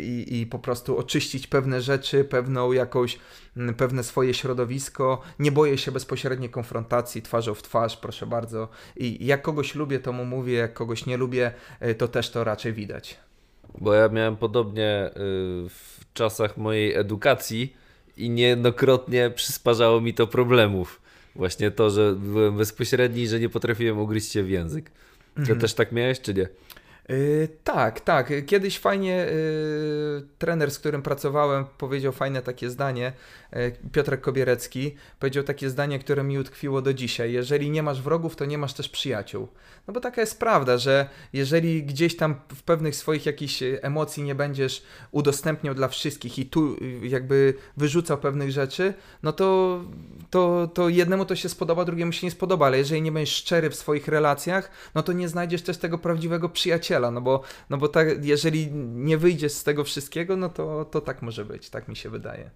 i, 0.00 0.40
i 0.40 0.46
po 0.46 0.58
prostu 0.58 0.98
oczyścić 0.98 1.46
pewne 1.46 1.80
rzeczy, 1.80 2.24
pewną 2.24 2.72
jakąś 2.72 3.18
pewne 3.76 4.02
swoje 4.02 4.34
środowisko, 4.34 5.22
nie 5.38 5.52
boję 5.52 5.78
się 5.78 5.92
bezpośredniej 5.92 6.50
konfrontacji 6.50 7.22
twarzą 7.22 7.54
w 7.54 7.62
twarz, 7.62 7.96
proszę 7.96 8.26
bardzo. 8.26 8.68
I 8.96 9.26
jak 9.26 9.42
kogoś 9.42 9.74
lubię, 9.74 10.00
to 10.00 10.12
mu 10.12 10.24
mówię, 10.24 10.54
jak 10.54 10.74
kogoś 10.74 11.06
nie 11.06 11.16
lubię, 11.16 11.52
e, 11.80 11.94
to 11.94 12.08
też 12.08 12.30
to 12.30 12.44
raczej 12.44 12.72
widać. 12.72 13.20
Bo 13.78 13.94
ja 13.94 14.08
miałem 14.08 14.36
podobnie 14.36 15.06
y, 15.06 15.10
w 15.68 16.00
czasach 16.14 16.56
mojej 16.56 16.94
edukacji 16.94 17.76
i 18.16 18.30
niejednokrotnie 18.30 19.30
przysparzało 19.30 20.00
mi 20.00 20.14
to 20.14 20.26
problemów. 20.26 21.00
Właśnie 21.36 21.70
to, 21.70 21.90
że 21.90 22.14
byłem 22.18 22.56
bezpośredni 22.56 23.28
że 23.28 23.40
nie 23.40 23.48
potrafiłem 23.48 23.98
ugryźć 23.98 24.32
się 24.32 24.42
w 24.42 24.50
język. 24.50 24.90
Ty 25.34 25.40
mhm. 25.40 25.60
też 25.60 25.74
tak 25.74 25.92
miałeś, 25.92 26.20
czy 26.20 26.34
nie? 26.34 26.48
Yy, 27.08 27.48
tak, 27.64 28.00
tak. 28.00 28.32
Kiedyś 28.46 28.78
fajnie 28.78 29.26
yy, 29.30 30.26
trener, 30.38 30.70
z 30.70 30.78
którym 30.78 31.02
pracowałem, 31.02 31.64
powiedział 31.78 32.12
fajne 32.12 32.42
takie 32.42 32.70
zdanie. 32.70 33.12
Yy, 33.52 33.90
Piotrek 33.92 34.20
Kobierecki 34.20 34.94
powiedział 35.18 35.44
takie 35.44 35.70
zdanie, 35.70 35.98
które 35.98 36.24
mi 36.24 36.38
utkwiło 36.38 36.82
do 36.82 36.94
dzisiaj. 36.94 37.32
Jeżeli 37.32 37.70
nie 37.70 37.82
masz 37.82 38.02
wrogów, 38.02 38.36
to 38.36 38.44
nie 38.44 38.58
masz 38.58 38.72
też 38.74 38.88
przyjaciół. 38.88 39.48
No 39.86 39.94
bo 39.94 40.00
taka 40.00 40.20
jest 40.20 40.40
prawda, 40.40 40.78
że 40.78 41.08
jeżeli 41.32 41.82
gdzieś 41.84 42.16
tam 42.16 42.34
w 42.54 42.62
pewnych 42.62 42.96
swoich 42.96 43.26
jakichś 43.26 43.62
emocji 43.82 44.22
nie 44.22 44.34
będziesz 44.34 44.82
udostępniał 45.10 45.74
dla 45.74 45.88
wszystkich 45.88 46.38
i 46.38 46.46
tu 46.46 46.76
jakby 47.02 47.54
wyrzucał 47.76 48.18
pewnych 48.18 48.50
rzeczy, 48.50 48.94
no 49.22 49.32
to, 49.32 49.80
to, 50.30 50.70
to 50.74 50.88
jednemu 50.88 51.24
to 51.24 51.36
się 51.36 51.48
spodoba, 51.48 51.84
drugiemu 51.84 52.12
się 52.12 52.26
nie 52.26 52.30
spodoba, 52.30 52.66
ale 52.66 52.78
jeżeli 52.78 53.02
nie 53.02 53.12
będziesz 53.12 53.34
szczery 53.34 53.70
w 53.70 53.74
swoich 53.74 54.08
relacjach, 54.08 54.70
no 54.94 55.02
to 55.02 55.12
nie 55.12 55.28
znajdziesz 55.28 55.62
też 55.62 55.78
tego 55.78 55.98
prawdziwego 55.98 56.48
przyjaciela, 56.48 57.10
no 57.10 57.20
bo, 57.20 57.42
no 57.70 57.78
bo 57.78 57.88
tak, 57.88 58.24
jeżeli 58.24 58.72
nie 58.94 59.18
wyjdziesz 59.18 59.52
z 59.52 59.64
tego 59.64 59.84
wszystkiego, 59.84 60.36
no 60.36 60.48
to, 60.48 60.84
to 60.84 61.00
tak 61.00 61.22
może 61.22 61.44
być, 61.44 61.70
tak 61.70 61.88
mi 61.88 61.96
się 61.96 62.10
wydaje. 62.10 62.50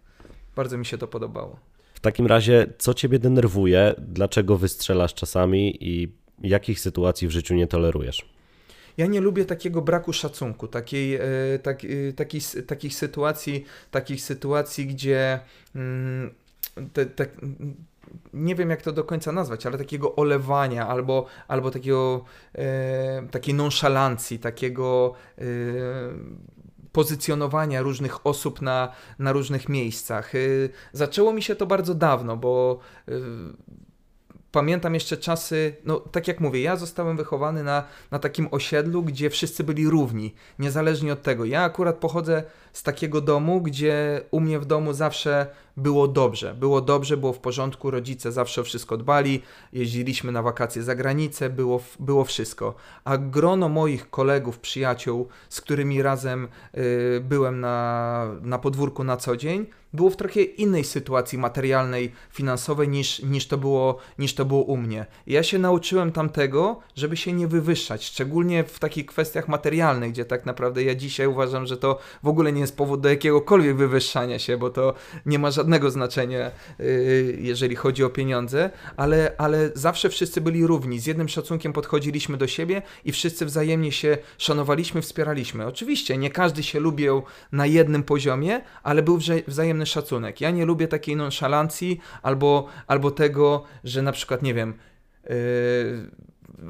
Bardzo 0.56 0.78
mi 0.78 0.86
się 0.86 0.98
to 0.98 1.06
podobało. 1.06 1.58
W 1.94 2.00
takim 2.00 2.26
razie, 2.26 2.66
co 2.78 2.94
ciebie 2.94 3.18
denerwuje? 3.18 3.94
Dlaczego 3.98 4.56
wystrzelasz 4.56 5.14
czasami 5.14 5.84
i 5.84 6.12
jakich 6.42 6.80
sytuacji 6.80 7.28
w 7.28 7.30
życiu 7.30 7.54
nie 7.54 7.66
tolerujesz? 7.66 8.28
Ja 8.96 9.06
nie 9.06 9.20
lubię 9.20 9.44
takiego 9.44 9.82
braku 9.82 10.12
szacunku, 10.12 10.68
takiej, 10.68 11.14
e, 11.14 11.20
tak, 11.62 11.84
e, 11.84 12.12
takiej, 12.12 12.40
takich 12.66 12.94
sytuacji, 12.94 13.64
takich 13.90 14.22
sytuacji, 14.22 14.86
gdzie 14.86 15.40
mm, 15.74 16.34
te, 16.92 17.06
te, 17.06 17.26
nie 18.32 18.54
wiem 18.54 18.70
jak 18.70 18.82
to 18.82 18.92
do 18.92 19.04
końca 19.04 19.32
nazwać, 19.32 19.66
ale 19.66 19.78
takiego 19.78 20.16
olewania 20.16 20.88
albo, 20.88 21.26
albo 21.48 21.70
takiego, 21.70 22.24
e, 22.54 23.26
takiej 23.30 23.54
nonszalancji, 23.54 24.38
takiego 24.38 25.14
e, 25.38 25.42
pozycjonowania 26.96 27.82
różnych 27.82 28.26
osób 28.26 28.62
na, 28.62 28.92
na 29.18 29.32
różnych 29.32 29.68
miejscach. 29.68 30.34
E, 30.34 30.38
zaczęło 30.92 31.32
mi 31.32 31.42
się 31.42 31.56
to 31.56 31.66
bardzo 31.66 31.94
dawno, 31.94 32.36
bo 32.36 32.78
e, 33.08 33.12
pamiętam 34.52 34.94
jeszcze 34.94 35.16
czasy, 35.16 35.76
no 35.84 36.00
tak 36.00 36.28
jak 36.28 36.40
mówię, 36.40 36.60
ja 36.60 36.76
zostałem 36.76 37.16
wychowany 37.16 37.64
na, 37.64 37.84
na 38.10 38.18
takim 38.18 38.48
osiedlu, 38.50 39.02
gdzie 39.02 39.30
wszyscy 39.30 39.64
byli 39.64 39.88
równi, 39.88 40.34
niezależnie 40.58 41.12
od 41.12 41.22
tego. 41.22 41.44
Ja 41.44 41.62
akurat 41.62 41.96
pochodzę 41.96 42.42
z 42.76 42.82
takiego 42.82 43.20
domu, 43.20 43.60
gdzie 43.60 44.20
u 44.30 44.40
mnie 44.40 44.58
w 44.58 44.64
domu 44.64 44.92
zawsze 44.92 45.46
było 45.76 46.08
dobrze. 46.08 46.54
Było 46.54 46.80
dobrze, 46.80 47.16
było 47.16 47.32
w 47.32 47.38
porządku, 47.38 47.90
rodzice 47.90 48.32
zawsze 48.32 48.60
o 48.60 48.64
wszystko 48.64 48.96
dbali, 48.96 49.42
jeździliśmy 49.72 50.32
na 50.32 50.42
wakacje 50.42 50.82
za 50.82 50.94
granicę, 50.94 51.50
było, 51.50 51.80
było 51.98 52.24
wszystko. 52.24 52.74
A 53.04 53.18
grono 53.18 53.68
moich 53.68 54.10
kolegów, 54.10 54.58
przyjaciół, 54.58 55.28
z 55.48 55.60
którymi 55.60 56.02
razem 56.02 56.48
y, 56.74 57.20
byłem 57.20 57.60
na, 57.60 58.26
na 58.42 58.58
podwórku 58.58 59.04
na 59.04 59.16
co 59.16 59.36
dzień, 59.36 59.66
było 59.92 60.10
w 60.10 60.16
trochę 60.16 60.42
innej 60.42 60.84
sytuacji 60.84 61.38
materialnej, 61.38 62.12
finansowej 62.30 62.88
niż, 62.88 63.22
niż, 63.22 63.46
to, 63.46 63.58
było, 63.58 63.98
niż 64.18 64.34
to 64.34 64.44
było 64.44 64.62
u 64.62 64.76
mnie. 64.76 65.06
ja 65.26 65.42
się 65.42 65.58
nauczyłem 65.58 66.12
tamtego, 66.12 66.80
żeby 66.94 67.16
się 67.16 67.32
nie 67.32 67.48
wywyższać, 67.48 68.04
szczególnie 68.04 68.64
w 68.64 68.78
takich 68.78 69.06
kwestiach 69.06 69.48
materialnych, 69.48 70.10
gdzie 70.10 70.24
tak 70.24 70.46
naprawdę 70.46 70.82
ja 70.82 70.94
dzisiaj 70.94 71.26
uważam, 71.26 71.66
że 71.66 71.76
to 71.76 71.98
w 72.22 72.28
ogóle 72.28 72.52
nie 72.52 72.65
jest 72.66 72.76
powód 72.76 73.00
do 73.00 73.08
jakiegokolwiek 73.08 73.76
wywyższania 73.76 74.38
się, 74.38 74.56
bo 74.56 74.70
to 74.70 74.94
nie 75.26 75.38
ma 75.38 75.50
żadnego 75.50 75.90
znaczenia, 75.90 76.50
yy, 76.78 77.36
jeżeli 77.40 77.76
chodzi 77.76 78.04
o 78.04 78.10
pieniądze, 78.10 78.70
ale, 78.96 79.32
ale 79.38 79.70
zawsze 79.74 80.08
wszyscy 80.08 80.40
byli 80.40 80.66
równi, 80.66 81.00
z 81.00 81.06
jednym 81.06 81.28
szacunkiem 81.28 81.72
podchodziliśmy 81.72 82.36
do 82.36 82.46
siebie 82.46 82.82
i 83.04 83.12
wszyscy 83.12 83.46
wzajemnie 83.46 83.92
się 83.92 84.18
szanowaliśmy, 84.38 85.02
wspieraliśmy. 85.02 85.66
Oczywiście 85.66 86.18
nie 86.18 86.30
każdy 86.30 86.62
się 86.62 86.80
lubił 86.80 87.22
na 87.52 87.66
jednym 87.66 88.02
poziomie, 88.02 88.60
ale 88.82 89.02
był 89.02 89.18
wzajemny 89.46 89.86
szacunek. 89.86 90.40
Ja 90.40 90.50
nie 90.50 90.64
lubię 90.64 90.88
takiej 90.88 91.16
nonszalancji 91.16 92.00
albo, 92.22 92.66
albo 92.86 93.10
tego, 93.10 93.64
że 93.84 94.02
na 94.02 94.12
przykład, 94.12 94.42
nie 94.42 94.54
wiem, 94.54 94.74
yy, 95.24 95.36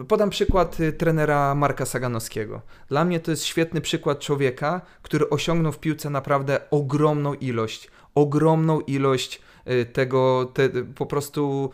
Podam 0.08 0.30
przykład 0.30 0.80
y, 0.80 0.92
trenera 0.92 1.54
Marka 1.54 1.86
Saganowskiego. 1.86 2.62
Dla 2.88 3.04
mnie 3.04 3.20
to 3.20 3.30
jest 3.30 3.44
świetny 3.44 3.80
przykład 3.80 4.20
człowieka, 4.20 4.80
który 5.02 5.30
osiągnął 5.30 5.72
w 5.72 5.78
piłce 5.78 6.10
naprawdę 6.10 6.60
ogromną 6.70 7.34
ilość, 7.34 7.90
ogromną 8.14 8.80
ilość 8.80 9.40
y, 9.70 9.86
tego, 9.86 10.52
te, 10.54 10.68
po 10.94 11.06
prostu 11.06 11.70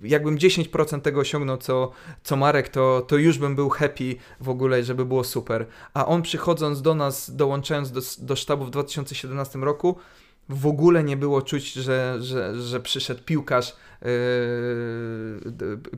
jakbym 0.00 0.36
10% 0.36 1.00
tego 1.00 1.20
osiągnął, 1.20 1.56
co, 1.56 1.90
co 2.22 2.36
Marek, 2.36 2.68
to, 2.68 3.00
to 3.08 3.16
już 3.16 3.38
bym 3.38 3.54
był 3.54 3.68
happy 3.68 4.16
w 4.40 4.48
ogóle, 4.48 4.84
żeby 4.84 5.04
było 5.04 5.24
super. 5.24 5.66
A 5.94 6.06
on 6.06 6.22
przychodząc 6.22 6.82
do 6.82 6.94
nas, 6.94 7.36
dołączając 7.36 7.92
do, 7.92 8.00
do 8.18 8.36
sztabu 8.36 8.64
w 8.64 8.70
2017 8.70 9.58
roku, 9.58 9.96
w 10.48 10.66
ogóle 10.66 11.04
nie 11.04 11.16
było 11.16 11.42
czuć, 11.42 11.72
że, 11.72 12.16
że, 12.20 12.62
że 12.62 12.80
przyszedł 12.80 13.22
piłkarz, 13.24 13.76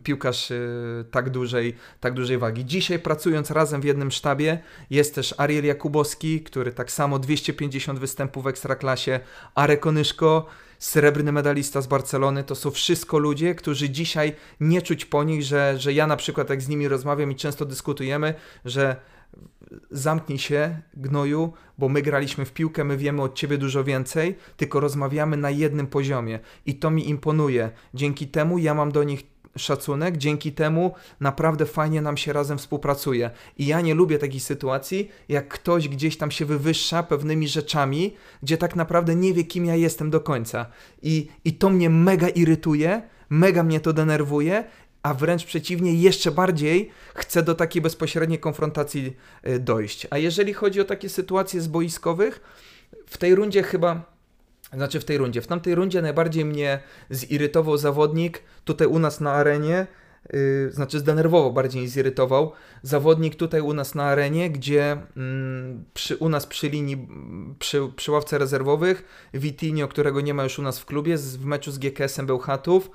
piłkarz 0.02 0.50
yy, 0.50 1.04
tak, 1.10 1.30
dużej, 1.30 1.76
tak 2.00 2.14
dużej 2.14 2.38
wagi. 2.38 2.64
Dzisiaj 2.64 2.98
pracując 2.98 3.50
razem 3.50 3.80
w 3.80 3.84
jednym 3.84 4.10
sztabie 4.10 4.58
jest 4.90 5.14
też 5.14 5.34
Ariel 5.38 5.64
Jakubowski, 5.64 6.40
który 6.40 6.72
tak 6.72 6.92
samo 6.92 7.18
250 7.18 7.98
występów 7.98 8.44
w 8.44 8.46
Ekstraklasie, 8.46 9.20
Arek 9.54 9.86
Onyszko, 9.86 10.46
srebrny 10.78 11.32
medalista 11.32 11.80
z 11.80 11.86
Barcelony, 11.86 12.44
to 12.44 12.54
są 12.54 12.70
wszystko 12.70 13.18
ludzie, 13.18 13.54
którzy 13.54 13.90
dzisiaj 13.90 14.32
nie 14.60 14.82
czuć 14.82 15.04
po 15.04 15.24
nich, 15.24 15.42
że, 15.42 15.74
że 15.78 15.92
ja 15.92 16.06
na 16.06 16.16
przykład 16.16 16.50
jak 16.50 16.62
z 16.62 16.68
nimi 16.68 16.88
rozmawiam 16.88 17.32
i 17.32 17.36
często 17.36 17.64
dyskutujemy, 17.64 18.34
że 18.64 18.96
zamknij 19.90 20.38
się, 20.38 20.80
gnoju, 20.94 21.52
bo 21.78 21.88
my 21.88 22.02
graliśmy 22.02 22.44
w 22.44 22.52
piłkę, 22.52 22.84
my 22.84 22.96
wiemy 22.96 23.22
od 23.22 23.34
ciebie 23.34 23.58
dużo 23.58 23.84
więcej, 23.84 24.36
tylko 24.56 24.80
rozmawiamy 24.80 25.36
na 25.36 25.50
jednym 25.50 25.86
poziomie 25.86 26.38
i 26.66 26.74
to 26.74 26.90
mi 26.90 27.08
imponuje. 27.08 27.70
Dzięki 27.94 28.26
temu 28.26 28.58
ja 28.58 28.74
mam 28.74 28.92
do 28.92 29.04
nich 29.04 29.34
szacunek, 29.56 30.16
dzięki 30.16 30.52
temu 30.52 30.94
naprawdę 31.20 31.66
fajnie 31.66 32.02
nam 32.02 32.16
się 32.16 32.32
razem 32.32 32.58
współpracuje. 32.58 33.30
I 33.58 33.66
ja 33.66 33.80
nie 33.80 33.94
lubię 33.94 34.18
takiej 34.18 34.40
sytuacji, 34.40 35.10
jak 35.28 35.48
ktoś 35.48 35.88
gdzieś 35.88 36.16
tam 36.16 36.30
się 36.30 36.44
wywyższa 36.44 37.02
pewnymi 37.02 37.48
rzeczami, 37.48 38.14
gdzie 38.42 38.56
tak 38.56 38.76
naprawdę 38.76 39.14
nie 39.14 39.34
wie, 39.34 39.44
kim 39.44 39.64
ja 39.64 39.76
jestem 39.76 40.10
do 40.10 40.20
końca. 40.20 40.66
I, 41.02 41.28
i 41.44 41.52
to 41.52 41.70
mnie 41.70 41.90
mega 41.90 42.28
irytuje, 42.28 43.02
mega 43.30 43.62
mnie 43.62 43.80
to 43.80 43.92
denerwuje 43.92 44.64
a 45.04 45.14
wręcz 45.14 45.44
przeciwnie, 45.44 45.94
jeszcze 45.94 46.30
bardziej 46.30 46.90
chce 47.14 47.42
do 47.42 47.54
takiej 47.54 47.82
bezpośredniej 47.82 48.38
konfrontacji 48.38 49.16
y, 49.48 49.58
dojść. 49.58 50.06
A 50.10 50.18
jeżeli 50.18 50.54
chodzi 50.54 50.80
o 50.80 50.84
takie 50.84 51.08
sytuacje 51.08 51.60
z 51.60 51.68
boiskowych, 51.68 52.40
w 53.06 53.18
tej 53.18 53.34
rundzie 53.34 53.62
chyba. 53.62 54.14
Znaczy 54.72 55.00
w 55.00 55.04
tej 55.04 55.18
rundzie. 55.18 55.42
W 55.42 55.46
tamtej 55.46 55.74
rundzie 55.74 56.02
najbardziej 56.02 56.44
mnie 56.44 56.80
zirytował 57.10 57.76
zawodnik 57.76 58.42
tutaj 58.64 58.86
u 58.86 58.98
nas 58.98 59.20
na 59.20 59.32
arenie. 59.32 59.86
Yy, 60.32 60.70
znaczy 60.72 60.98
zdenerwował, 60.98 61.52
bardziej 61.52 61.88
zirytował. 61.88 62.52
Zawodnik 62.82 63.36
tutaj 63.36 63.60
u 63.60 63.74
nas 63.74 63.94
na 63.94 64.04
arenie, 64.04 64.50
gdzie 64.50 64.96
mm, 65.16 65.84
przy, 65.94 66.16
u 66.16 66.28
nas 66.28 66.46
przy 66.46 66.68
linii, 66.68 67.08
przy, 67.58 67.88
przy 67.96 68.12
ławce 68.12 68.38
rezerwowych, 68.38 69.28
Vitinho, 69.34 69.88
którego 69.88 70.20
nie 70.20 70.34
ma 70.34 70.42
już 70.42 70.58
u 70.58 70.62
nas 70.62 70.78
w 70.78 70.84
klubie, 70.84 71.18
z, 71.18 71.36
w 71.36 71.44
meczu 71.44 71.72
z 71.72 71.78
GKS-em 71.78 72.26
Bełchatów, 72.26 72.90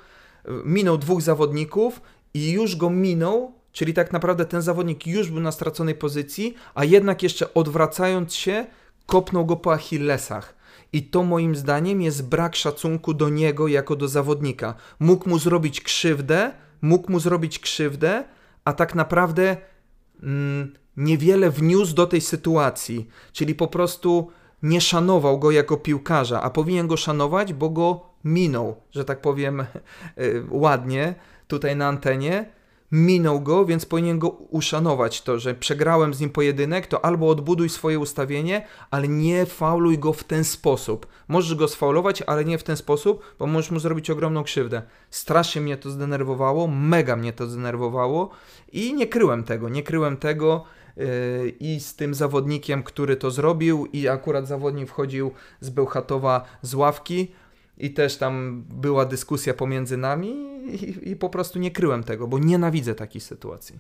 minął 0.65 0.97
dwóch 0.97 1.21
zawodników 1.21 2.02
i 2.34 2.52
już 2.52 2.75
go 2.75 2.89
minął, 2.89 3.54
czyli 3.71 3.93
tak 3.93 4.13
naprawdę 4.13 4.45
ten 4.45 4.62
zawodnik 4.62 5.08
już 5.08 5.30
był 5.30 5.41
na 5.41 5.52
straconej 5.52 5.95
pozycji, 5.95 6.56
a 6.75 6.86
jednak 6.86 7.23
jeszcze 7.23 7.54
odwracając 7.54 8.36
się, 8.36 8.65
kopnął 9.06 9.45
go 9.45 9.56
po 9.56 9.73
Achillesach. 9.73 10.56
I 10.93 11.04
to 11.04 11.23
moim 11.23 11.56
zdaniem 11.56 12.02
jest 12.02 12.30
brak 12.30 12.56
szacunku 12.56 13.13
do 13.13 13.30
niego 13.30 13.67
jako 13.67 13.95
do 13.95 14.08
zawodnika. 14.08 14.75
Mógł 14.99 15.30
mu 15.30 15.39
zrobić 15.39 15.82
krzywdę, 15.82 16.52
mógł 16.82 17.12
mu 17.12 17.19
zrobić 17.19 17.60
krzywdę, 17.60 18.23
a 18.65 18.73
tak 18.73 18.95
naprawdę 18.95 19.58
mm, 20.23 20.73
niewiele 20.97 21.49
wniósł 21.49 21.93
do 21.93 22.08
tej 22.08 22.21
sytuacji. 22.21 23.08
Czyli 23.34 23.56
po 23.56 23.67
prostu 23.67 24.32
nie 24.63 24.82
szanował 24.82 25.39
go 25.39 25.52
jako 25.52 25.78
piłkarza, 25.78 26.41
a 26.41 26.49
powinien 26.49 26.88
go 26.88 26.97
szanować, 26.97 27.54
bo 27.54 27.69
go 27.69 28.09
minął, 28.23 28.75
że 28.91 29.05
tak 29.05 29.21
powiem 29.21 29.60
y, 30.17 30.43
ładnie, 30.49 31.15
tutaj 31.47 31.75
na 31.75 31.88
antenie. 31.88 32.60
Minął 32.91 33.41
go, 33.41 33.65
więc 33.65 33.86
powinien 33.86 34.19
go 34.19 34.29
uszanować. 34.29 35.21
To, 35.21 35.39
że 35.39 35.53
przegrałem 35.53 36.13
z 36.13 36.19
nim 36.19 36.29
pojedynek, 36.29 36.88
to 36.88 37.05
albo 37.05 37.29
odbuduj 37.29 37.69
swoje 37.69 37.99
ustawienie, 37.99 38.65
ale 38.91 39.08
nie 39.08 39.45
fauluj 39.45 39.99
go 39.99 40.13
w 40.13 40.23
ten 40.23 40.43
sposób. 40.43 41.08
Możesz 41.27 41.55
go 41.55 41.67
sfaulować, 41.67 42.21
ale 42.21 42.45
nie 42.45 42.58
w 42.58 42.63
ten 42.63 42.77
sposób, 42.77 43.36
bo 43.39 43.47
możesz 43.47 43.71
mu 43.71 43.79
zrobić 43.79 44.10
ogromną 44.10 44.43
krzywdę. 44.43 44.82
Strasznie 45.10 45.62
mnie 45.62 45.77
to 45.77 45.89
zdenerwowało, 45.89 46.67
mega 46.67 47.15
mnie 47.15 47.34
to 47.34 47.47
zdenerwowało 47.47 48.29
i 48.71 48.93
nie 48.93 49.08
kryłem 49.08 49.43
tego, 49.43 49.69
nie 49.69 49.84
kryłem 49.84 50.17
tego 50.17 50.63
y, 50.97 51.55
i 51.60 51.79
z 51.79 51.95
tym 51.95 52.13
zawodnikiem, 52.13 52.84
który 52.84 53.15
to 53.15 53.32
zrobił 53.32 53.86
i 53.93 54.08
akurat 54.08 54.47
zawodnik 54.47 54.89
wchodził 54.89 55.32
z 55.62 55.69
Bełchatowa 55.69 56.45
z 56.62 56.73
ławki, 56.73 57.32
i 57.79 57.89
też 57.93 58.17
tam 58.17 58.63
była 58.69 59.05
dyskusja 59.05 59.53
pomiędzy 59.53 59.97
nami 59.97 60.29
i, 60.71 61.09
i, 61.09 61.15
po 61.15 61.29
prostu 61.29 61.59
nie 61.59 61.71
kryłem 61.71 62.03
tego, 62.03 62.27
bo 62.27 62.39
nienawidzę 62.39 62.95
takich 62.95 63.23
sytuacji. 63.23 63.79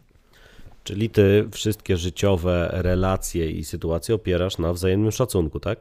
Czyli 0.83 1.09
ty 1.09 1.47
wszystkie 1.51 1.97
życiowe 1.97 2.69
relacje 2.73 3.51
i 3.51 3.65
sytuacje 3.65 4.15
opierasz 4.15 4.57
na 4.57 4.73
wzajemnym 4.73 5.11
szacunku, 5.11 5.59
tak? 5.59 5.79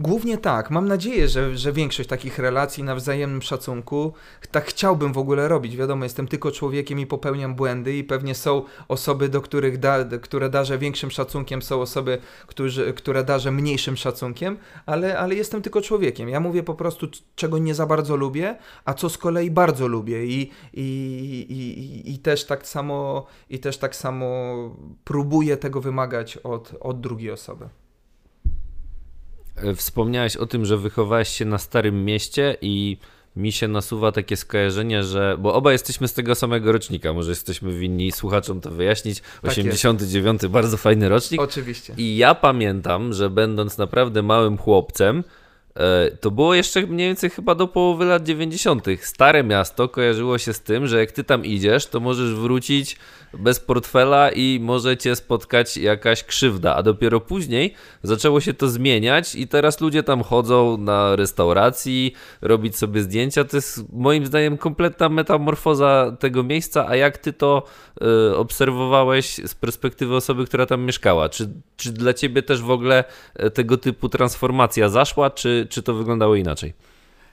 Głównie 0.00 0.38
tak. 0.38 0.70
Mam 0.70 0.88
nadzieję, 0.88 1.28
że, 1.28 1.56
że 1.56 1.72
większość 1.72 2.08
takich 2.08 2.38
relacji 2.38 2.82
na 2.82 2.94
wzajemnym 2.94 3.42
szacunku 3.42 4.12
tak 4.50 4.64
chciałbym 4.64 5.12
w 5.12 5.18
ogóle 5.18 5.48
robić. 5.48 5.76
Wiadomo, 5.76 6.04
jestem 6.04 6.28
tylko 6.28 6.50
człowiekiem 6.50 7.00
i 7.00 7.06
popełniam 7.06 7.54
błędy 7.54 7.96
i 7.96 8.04
pewnie 8.04 8.34
są 8.34 8.62
osoby, 8.88 9.28
do 9.28 9.40
których 9.40 9.78
da, 9.78 10.04
które 10.22 10.50
darzę 10.50 10.78
większym 10.78 11.10
szacunkiem, 11.10 11.62
są 11.62 11.80
osoby, 11.80 12.18
którzy, 12.46 12.94
które 12.94 13.24
darzę 13.24 13.50
mniejszym 13.50 13.96
szacunkiem, 13.96 14.58
ale, 14.86 15.18
ale 15.18 15.34
jestem 15.34 15.62
tylko 15.62 15.80
człowiekiem. 15.80 16.28
Ja 16.28 16.40
mówię 16.40 16.62
po 16.62 16.74
prostu, 16.74 17.06
czego 17.34 17.58
nie 17.58 17.74
za 17.74 17.86
bardzo 17.86 18.16
lubię, 18.16 18.56
a 18.84 18.94
co 18.94 19.08
z 19.08 19.18
kolei 19.18 19.50
bardzo 19.50 19.88
lubię 19.88 20.26
i, 20.26 20.50
i, 20.74 20.86
i, 21.48 22.14
i, 22.14 22.18
też 22.18 22.46
tak 22.46 22.66
samo 22.66 23.26
i 23.50 23.58
też 23.58 23.78
tak 23.78 23.96
samo 23.96 24.26
próbuję 25.04 25.56
tego 25.56 25.80
wymagać 25.80 26.36
od, 26.36 26.72
od 26.80 27.00
drugiej 27.00 27.30
osoby. 27.30 27.68
E, 29.62 29.74
wspomniałeś 29.74 30.36
o 30.36 30.46
tym, 30.46 30.64
że 30.64 30.76
wychowałeś 30.76 31.28
się 31.28 31.44
na 31.44 31.58
Starym 31.58 32.04
Mieście 32.04 32.56
i 32.60 32.96
mi 33.36 33.52
się 33.52 33.68
nasuwa 33.68 34.12
takie 34.12 34.36
skojarzenie, 34.36 35.04
że. 35.04 35.36
Bo 35.38 35.54
oba 35.54 35.72
jesteśmy 35.72 36.08
z 36.08 36.12
tego 36.12 36.34
samego 36.34 36.72
rocznika, 36.72 37.12
może 37.12 37.30
jesteśmy 37.30 37.72
winni 37.72 38.12
słuchaczom 38.12 38.60
to 38.60 38.70
wyjaśnić. 38.70 39.22
89, 39.42 40.40
tak 40.40 40.50
bardzo 40.50 40.76
fajny 40.76 41.08
rocznik. 41.08 41.40
Oczywiście. 41.40 41.94
I 41.96 42.16
ja 42.16 42.34
pamiętam, 42.34 43.12
że 43.12 43.30
będąc 43.30 43.78
naprawdę 43.78 44.22
małym 44.22 44.58
chłopcem, 44.58 45.24
to 46.20 46.30
było 46.30 46.54
jeszcze 46.54 46.86
mniej 46.86 47.08
więcej 47.08 47.30
chyba 47.30 47.54
do 47.54 47.68
połowy 47.68 48.04
lat 48.04 48.22
90. 48.22 48.86
Stare 49.00 49.44
miasto 49.44 49.88
kojarzyło 49.88 50.38
się 50.38 50.52
z 50.52 50.60
tym, 50.60 50.86
że 50.86 50.98
jak 50.98 51.12
ty 51.12 51.24
tam 51.24 51.44
idziesz, 51.44 51.86
to 51.86 52.00
możesz 52.00 52.34
wrócić 52.34 52.96
bez 53.34 53.60
portfela 53.60 54.30
i 54.30 54.58
może 54.62 54.96
cię 54.96 55.16
spotkać 55.16 55.76
jakaś 55.76 56.24
krzywda, 56.24 56.76
a 56.76 56.82
dopiero 56.82 57.20
później 57.20 57.74
zaczęło 58.02 58.40
się 58.40 58.54
to 58.54 58.68
zmieniać 58.68 59.34
i 59.34 59.48
teraz 59.48 59.80
ludzie 59.80 60.02
tam 60.02 60.22
chodzą 60.22 60.76
na 60.76 61.16
restauracji, 61.16 62.14
robić 62.40 62.76
sobie 62.76 63.02
zdjęcia. 63.02 63.44
To 63.44 63.56
jest 63.56 63.92
moim 63.92 64.26
zdaniem 64.26 64.58
kompletna 64.58 65.08
metamorfoza 65.08 66.16
tego 66.18 66.42
miejsca, 66.42 66.88
a 66.88 66.96
jak 66.96 67.18
ty 67.18 67.32
to 67.32 67.62
y, 68.30 68.36
obserwowałeś 68.36 69.40
z 69.46 69.54
perspektywy 69.54 70.16
osoby, 70.16 70.46
która 70.46 70.66
tam 70.66 70.82
mieszkała? 70.84 71.28
Czy, 71.28 71.50
czy 71.76 71.92
dla 71.92 72.14
ciebie 72.14 72.42
też 72.42 72.62
w 72.62 72.70
ogóle 72.70 73.04
e, 73.34 73.50
tego 73.50 73.76
typu 73.76 74.08
transformacja 74.08 74.88
zaszła, 74.88 75.30
czy, 75.30 75.59
czy 75.66 75.82
to 75.82 75.94
wyglądało 75.94 76.34
inaczej? 76.34 76.74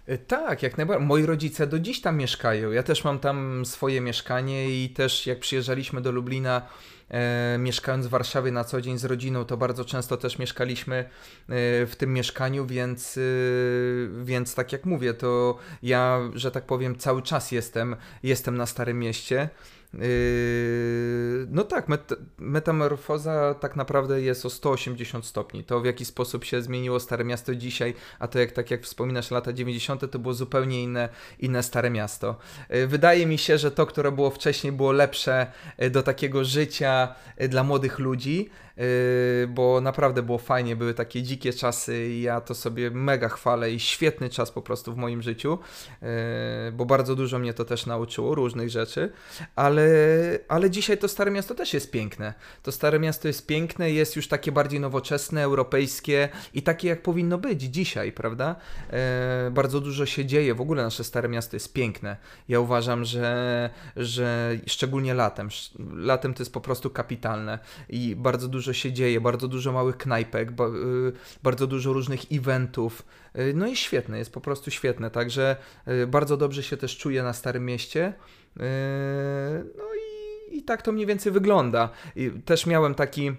E, 0.08 0.18
tak, 0.18 0.64
jak 0.64 0.78
najbardziej. 0.78 1.08
Moi 1.08 1.26
rodzice 1.26 1.68
do 1.68 1.80
dziś 1.80 2.02
tam 2.02 2.18
mieszkają. 2.18 2.72
Ja 2.72 2.84
też 2.84 3.04
mam 3.04 3.20
tam 3.20 3.66
swoje 3.66 4.02
mieszkanie 4.02 4.84
i 4.84 4.90
też 4.90 5.28
jak 5.28 5.40
przyjeżdżaliśmy 5.40 6.02
do 6.02 6.12
Lublina, 6.12 6.62
e, 7.10 7.58
mieszkając 7.60 8.08
w 8.08 8.10
Warszawie 8.10 8.52
na 8.52 8.64
co 8.64 8.82
dzień 8.82 8.98
z 8.98 9.06
rodziną, 9.06 9.46
to 9.46 9.58
bardzo 9.58 9.86
często 9.86 10.18
też 10.18 10.40
mieszkaliśmy 10.40 10.96
e, 10.98 11.06
w 11.86 11.94
tym 11.98 12.14
mieszkaniu, 12.14 12.66
więc, 12.66 13.18
e, 13.18 13.22
więc 14.24 14.56
tak 14.56 14.72
jak 14.72 14.86
mówię, 14.86 15.14
to 15.14 15.58
ja, 15.84 16.20
że 16.34 16.52
tak 16.52 16.66
powiem, 16.66 16.98
cały 16.98 17.22
czas 17.22 17.52
jestem, 17.52 17.96
jestem 18.24 18.58
na 18.58 18.66
Starym 18.66 19.00
Mieście. 19.00 19.50
Yy, 19.94 21.48
no 21.50 21.64
tak, 21.64 21.88
met 21.88 22.14
metamorfoza 22.38 23.54
tak 23.54 23.76
naprawdę 23.76 24.22
jest 24.22 24.46
o 24.46 24.50
180 24.50 25.26
stopni. 25.26 25.64
To 25.64 25.80
w 25.80 25.86
jaki 25.86 26.06
sposób 26.06 26.44
się 26.44 26.62
zmieniło 26.62 27.00
Stare 27.00 27.24
Miasto 27.26 27.56
dzisiaj, 27.56 27.94
a 28.20 28.28
to 28.28 28.40
jak 28.40 28.52
tak 28.52 28.72
jak 28.72 28.84
wspominasz 28.84 29.32
lata 29.32 29.54
90. 29.54 30.12
to 30.12 30.20
było 30.20 30.34
zupełnie 30.34 30.84
inne, 30.84 31.10
inne 31.40 31.64
Stare 31.64 31.90
Miasto. 31.90 32.36
Yy, 32.70 32.88
wydaje 32.88 33.26
mi 33.26 33.38
się, 33.38 33.58
że 33.58 33.72
to, 33.72 33.86
które 33.86 34.12
było 34.12 34.30
wcześniej 34.30 34.74
było 34.74 34.92
lepsze 34.92 35.52
yy, 35.78 35.90
do 35.90 36.04
takiego 36.04 36.44
życia 36.44 37.16
dla 37.50 37.64
młodych 37.64 38.00
ludzi, 38.00 38.50
bo 39.48 39.82
naprawdę 39.82 40.24
było 40.24 40.38
fajnie, 40.38 40.76
były 40.76 40.94
takie 40.94 41.24
dzikie 41.24 41.54
czasy 41.54 42.08
i 42.08 42.22
ja 42.22 42.42
to 42.42 42.56
sobie 42.56 42.92
mega 42.92 43.30
chwalę 43.30 43.72
i 43.72 43.80
świetny 43.80 44.30
czas 44.30 44.52
po 44.52 44.62
prostu 44.62 44.94
w 44.94 44.98
moim 44.98 45.22
życiu, 45.22 45.60
yy, 46.02 46.08
bo 46.72 46.86
bardzo 46.86 47.16
dużo 47.16 47.40
mnie 47.40 47.54
to 47.54 47.66
też 47.66 47.86
nauczyło, 47.86 48.36
różnych 48.36 48.70
rzeczy, 48.70 49.12
ale, 49.56 49.90
ale 50.48 50.70
dzisiaj 50.70 50.98
to 50.98 51.08
Stare 51.08 51.32
Miasto 51.32 51.56
też 51.56 51.74
jest 51.74 51.92
piękne. 51.92 52.34
To 52.64 52.72
Stare 52.72 53.00
Miasto 53.00 53.28
jest 53.28 53.48
piękne, 53.48 53.92
jest 53.92 54.16
już 54.16 54.28
takie 54.28 54.52
bardziej 54.52 54.80
nowoczesne, 54.80 55.44
europejskie 55.44 56.30
i 56.54 56.62
takie 56.62 56.88
jak 56.88 57.02
powinno 57.02 57.38
być 57.38 57.62
dzisiaj, 57.62 58.12
prawda? 58.12 58.56
Yy, 59.46 59.52
bardzo 59.52 59.82
dużo 59.82 60.06
się 60.06 60.26
dzieje, 60.26 60.56
w 60.56 60.62
ogóle 60.62 60.84
nasze 60.84 61.04
Stare 61.04 61.30
Miasto 61.30 61.56
jest 61.56 61.74
piękne. 61.74 62.18
Ja 62.50 62.60
uważam, 62.60 63.06
że, 63.06 63.70
że 63.96 64.58
szczególnie 64.68 65.14
latem, 65.14 65.50
latem 65.94 66.34
to 66.34 66.42
jest 66.42 66.54
po 66.54 66.62
prostu 66.62 66.90
kapitalne 66.90 67.60
i 67.90 68.16
bardzo 68.16 68.48
dużo 68.48 68.67
dużo 68.68 68.80
się 68.80 68.94
dzieje, 68.94 69.22
bardzo 69.22 69.48
dużo 69.48 69.72
małych 69.72 69.98
knajpek, 69.98 70.50
y, 70.50 70.54
bardzo 71.44 71.68
dużo 71.68 71.94
różnych 71.94 72.32
eventów. 72.32 73.06
Y, 73.40 73.54
no 73.56 73.68
i 73.68 73.76
świetne, 73.76 74.18
jest 74.18 74.34
po 74.34 74.42
prostu 74.42 74.72
świetne. 74.72 75.12
Także 75.12 75.56
y, 75.88 76.08
bardzo 76.08 76.38
dobrze 76.38 76.64
się 76.64 76.78
też 76.78 76.98
czuję 76.98 77.24
na 77.24 77.34
Starym 77.34 77.66
Mieście. 77.66 78.14
No 79.78 79.86
i, 79.96 80.58
i 80.58 80.64
tak 80.64 80.82
to 80.82 80.92
mniej 80.92 81.06
więcej 81.06 81.32
wygląda. 81.32 81.90
I 82.16 82.32
też 82.32 82.66
miałem 82.66 82.96
taki 82.96 83.32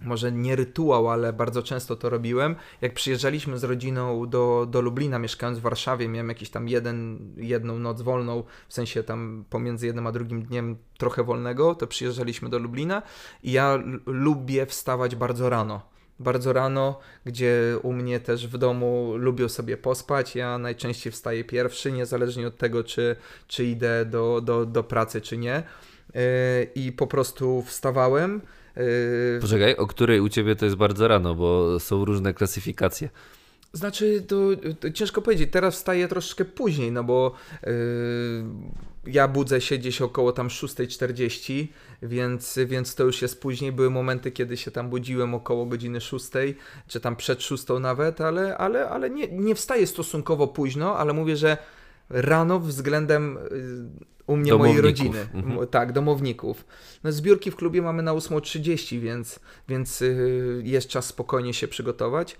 może 0.00 0.32
nie 0.32 0.56
rytuał, 0.56 1.10
ale 1.10 1.32
bardzo 1.32 1.62
często 1.62 1.96
to 1.96 2.10
robiłem. 2.10 2.56
Jak 2.80 2.94
przyjeżdżaliśmy 2.94 3.58
z 3.58 3.64
rodziną 3.64 4.28
do, 4.28 4.66
do 4.70 4.80
Lublina, 4.80 5.18
mieszkając 5.18 5.58
w 5.58 5.62
Warszawie, 5.62 6.08
miałem 6.08 6.28
jakiś 6.28 6.50
tam 6.50 6.68
jeden, 6.68 7.18
jedną 7.36 7.78
noc 7.78 8.02
wolną, 8.02 8.44
w 8.68 8.74
sensie 8.74 9.02
tam 9.02 9.44
pomiędzy 9.50 9.86
jednym 9.86 10.06
a 10.06 10.12
drugim 10.12 10.42
dniem 10.42 10.76
trochę 10.98 11.24
wolnego, 11.24 11.74
to 11.74 11.86
przyjeżdżaliśmy 11.86 12.48
do 12.48 12.58
Lublina 12.58 13.02
i 13.42 13.52
ja 13.52 13.78
lubię 14.06 14.66
wstawać 14.66 15.16
bardzo 15.16 15.50
rano. 15.50 15.82
Bardzo 16.20 16.52
rano, 16.52 16.98
gdzie 17.24 17.78
u 17.82 17.92
mnie 17.92 18.20
też 18.20 18.46
w 18.46 18.58
domu 18.58 19.12
lubią 19.16 19.48
sobie 19.48 19.76
pospać. 19.76 20.36
Ja 20.36 20.58
najczęściej 20.58 21.12
wstaję 21.12 21.44
pierwszy, 21.44 21.92
niezależnie 21.92 22.46
od 22.46 22.56
tego, 22.56 22.84
czy, 22.84 23.16
czy 23.46 23.64
idę 23.64 24.04
do, 24.04 24.40
do, 24.40 24.66
do 24.66 24.84
pracy, 24.84 25.20
czy 25.20 25.38
nie. 25.38 25.62
Yy, 26.14 26.20
I 26.74 26.92
po 26.92 27.06
prostu 27.06 27.62
wstawałem. 27.62 28.40
Yy, 28.78 29.38
Poczekaj, 29.40 29.76
o 29.76 29.86
której 29.86 30.20
u 30.20 30.28
ciebie 30.28 30.56
to 30.56 30.64
jest 30.64 30.76
bardzo 30.76 31.08
rano, 31.08 31.34
bo 31.34 31.80
są 31.80 32.04
różne 32.04 32.34
klasyfikacje. 32.34 33.08
Znaczy, 33.72 34.24
to, 34.28 34.36
to 34.80 34.90
ciężko 34.90 35.22
powiedzieć. 35.22 35.48
Teraz 35.52 35.74
wstaję 35.74 36.08
troszeczkę 36.08 36.44
później, 36.44 36.92
no 36.92 37.04
bo 37.04 37.34
yy, 37.62 37.72
ja 39.06 39.28
budzę 39.28 39.60
się 39.60 39.78
gdzieś 39.78 40.02
około 40.02 40.32
tam 40.32 40.48
6.40, 40.48 41.66
więc, 42.02 42.58
więc 42.66 42.94
to 42.94 43.04
już 43.04 43.22
jest 43.22 43.40
później. 43.40 43.72
Były 43.72 43.90
momenty, 43.90 44.30
kiedy 44.30 44.56
się 44.56 44.70
tam 44.70 44.90
budziłem 44.90 45.34
około 45.34 45.66
godziny 45.66 46.00
6, 46.00 46.26
czy 46.86 47.00
tam 47.00 47.16
przed 47.16 47.42
6 47.42 47.64
nawet, 47.80 48.20
ale, 48.20 48.58
ale, 48.58 48.88
ale 48.88 49.10
nie, 49.10 49.28
nie 49.28 49.54
wstaję 49.54 49.86
stosunkowo 49.86 50.46
późno, 50.46 50.96
ale 50.96 51.12
mówię, 51.12 51.36
że 51.36 51.56
rano 52.10 52.60
względem 52.60 53.38
yy, 53.50 54.06
u 54.26 54.36
mnie 54.36 54.54
mojej 54.54 54.80
rodziny. 54.80 55.28
mhm. 55.34 55.66
Tak, 55.66 55.92
domowników. 55.92 56.64
No, 57.04 57.12
zbiórki 57.12 57.50
w 57.50 57.56
klubie 57.56 57.82
mamy 57.82 58.02
na 58.02 58.12
8.30, 58.12 59.00
więc, 59.00 59.40
więc 59.68 60.00
yy, 60.00 60.62
jest 60.64 60.88
czas 60.88 61.06
spokojnie 61.06 61.54
się 61.54 61.68
przygotować. 61.68 62.36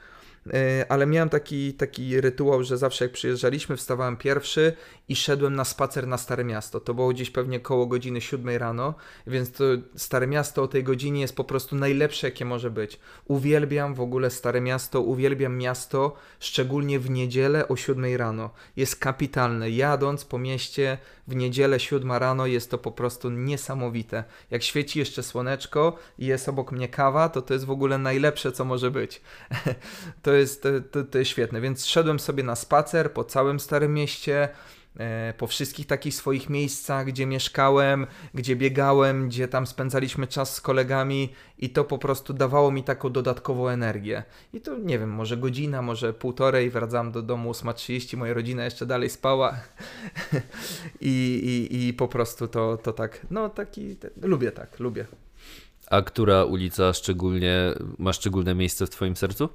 E, 0.55 0.87
ale 0.93 1.07
miałem 1.07 1.29
taki, 1.29 1.75
taki 1.75 2.21
rytuał, 2.21 2.65
że 2.65 2.79
zawsze 2.79 3.05
jak 3.05 3.13
przyjeżdżaliśmy, 3.13 3.77
wstawałem 3.77 4.17
pierwszy 4.17 4.73
i 5.09 5.17
szedłem 5.17 5.55
na 5.55 5.65
spacer 5.65 6.07
na 6.07 6.19
Stare 6.19 6.45
Miasto. 6.45 6.81
To 6.81 6.95
było 6.95 7.09
gdzieś 7.09 7.31
pewnie 7.31 7.61
koło 7.61 7.87
godziny 7.87 8.21
7 8.21 8.57
rano, 8.57 8.95
więc 9.27 9.53
to 9.53 9.65
Stare 9.97 10.27
Miasto 10.27 10.63
o 10.63 10.69
tej 10.69 10.85
godzinie 10.85 11.21
jest 11.21 11.37
po 11.37 11.45
prostu 11.45 11.77
najlepsze, 11.77 12.27
jakie 12.27 12.45
może 12.45 12.71
być. 12.71 12.99
Uwielbiam 13.25 13.95
w 13.95 14.01
ogóle 14.01 14.31
Stare 14.31 14.61
Miasto, 14.61 15.01
uwielbiam 15.01 15.57
miasto, 15.57 16.17
szczególnie 16.41 16.99
w 16.99 17.11
niedzielę 17.11 17.69
o 17.69 17.77
7 17.77 18.17
rano. 18.17 18.51
Jest 18.77 18.97
kapitalne. 18.97 19.71
Jadąc 19.71 20.25
po 20.25 20.39
mieście 20.39 20.99
w 21.29 21.37
niedzielę 21.37 21.81
7 21.81 22.13
rano 22.13 22.47
jest 22.47 22.71
to 22.71 22.79
po 22.79 22.93
prostu 22.93 23.31
niesamowite. 23.31 24.25
Jak 24.51 24.63
świeci 24.63 24.99
jeszcze 24.99 25.23
słoneczko 25.23 25.97
i 26.19 26.27
jest 26.27 26.49
obok 26.49 26.73
mnie 26.73 26.89
kawa, 26.89 27.29
to 27.29 27.43
to 27.43 27.55
jest 27.55 27.67
w 27.67 27.71
ogóle 27.71 27.99
najlepsze, 27.99 28.53
co 28.53 28.65
może 28.65 28.91
być. 28.91 29.21
to, 30.23 30.33
jest, 30.33 30.63
to, 30.63 30.69
to, 30.91 31.05
to 31.05 31.19
jest 31.19 31.31
świetne. 31.31 31.61
Więc 31.61 31.87
szedłem 31.87 32.21
sobie 32.21 32.43
na 32.43 32.57
spacer 32.57 33.13
po 33.13 33.25
całym 33.25 33.61
Starym 33.61 33.95
Mieście, 33.95 34.49
po 35.37 35.47
wszystkich 35.47 35.87
takich 35.87 36.15
swoich 36.15 36.51
miejscach, 36.51 37.07
gdzie 37.07 37.27
mieszkałem, 37.27 38.07
gdzie 38.35 38.57
biegałem, 38.57 39.29
gdzie 39.29 39.49
tam 39.49 39.67
spędzaliśmy 39.67 40.27
czas 40.27 40.55
z 40.55 40.61
kolegami 40.61 41.33
i 41.59 41.71
to 41.71 41.85
po 41.85 41.99
prostu 41.99 42.33
dawało 42.33 42.71
mi 42.71 42.85
taką 42.85 43.11
dodatkową 43.11 43.69
energię. 43.69 44.23
I 44.53 44.61
to 44.61 44.79
nie 44.79 44.99
wiem, 44.99 45.11
może 45.11 45.37
godzina, 45.37 45.83
może 45.83 46.13
półtorej, 46.13 46.71
wracam 46.71 47.13
do 47.13 47.23
domu 47.23 47.53
8.30, 47.53 48.17
moja 48.17 48.35
rodzina 48.35 48.65
jeszcze 48.65 48.87
dalej 48.87 49.11
spała 49.11 49.61
I, 51.01 51.69
i, 51.71 51.89
i 51.89 51.95
po 51.95 52.09
prostu 52.09 52.49
to, 52.49 52.77
to 52.77 52.93
tak, 52.93 53.27
no 53.31 53.49
taki, 53.49 53.97
te, 53.97 54.11
lubię 54.23 54.53
tak, 54.53 54.79
lubię. 54.79 55.07
A 55.91 56.03
która 56.03 56.45
ulica 56.45 56.93
szczególnie 56.93 57.75
ma 57.99 58.13
szczególne 58.13 58.55
miejsce 58.55 58.87
w 58.87 58.91
twoim 58.91 59.17
sercu? 59.17 59.49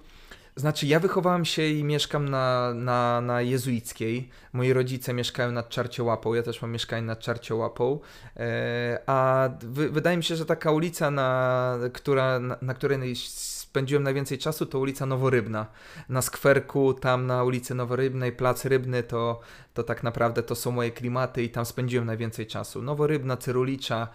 Znaczy, 0.55 0.87
ja 0.87 0.99
wychowałem 0.99 1.45
się 1.45 1.67
i 1.67 1.83
mieszkam 1.83 2.29
na, 2.29 2.73
na, 2.73 3.21
na 3.21 3.41
jezuickiej. 3.41 4.29
Moi 4.53 4.73
rodzice 4.73 5.13
mieszkają 5.13 5.51
nad 5.51 5.69
Czarciołapą, 5.69 6.33
ja 6.33 6.43
też 6.43 6.61
mam 6.61 6.71
mieszkanie 6.71 7.07
nad 7.07 7.19
Czarciołapą. 7.19 7.99
E, 8.37 8.99
a 9.05 9.49
wy, 9.61 9.89
wydaje 9.89 10.17
mi 10.17 10.23
się, 10.23 10.35
że 10.35 10.45
taka 10.45 10.71
ulica, 10.71 11.11
na, 11.11 11.77
która, 11.93 12.39
na, 12.39 12.57
na 12.61 12.73
której 12.73 13.15
spędziłem 13.15 14.03
najwięcej 14.03 14.37
czasu, 14.37 14.65
to 14.65 14.79
ulica 14.79 15.05
Noworybna. 15.05 15.65
Na 16.09 16.21
skwerku, 16.21 16.93
tam 16.93 17.27
na 17.27 17.43
ulicy 17.43 17.75
Noworybnej, 17.75 18.31
Plac 18.31 18.65
Rybny, 18.65 19.03
to, 19.03 19.39
to 19.73 19.83
tak 19.83 20.03
naprawdę 20.03 20.43
to 20.43 20.55
są 20.55 20.71
moje 20.71 20.91
klimaty 20.91 21.43
i 21.43 21.49
tam 21.49 21.65
spędziłem 21.65 22.05
najwięcej 22.05 22.47
czasu. 22.47 22.81
Noworybna, 22.81 23.37
Cyrulicza, 23.37 24.07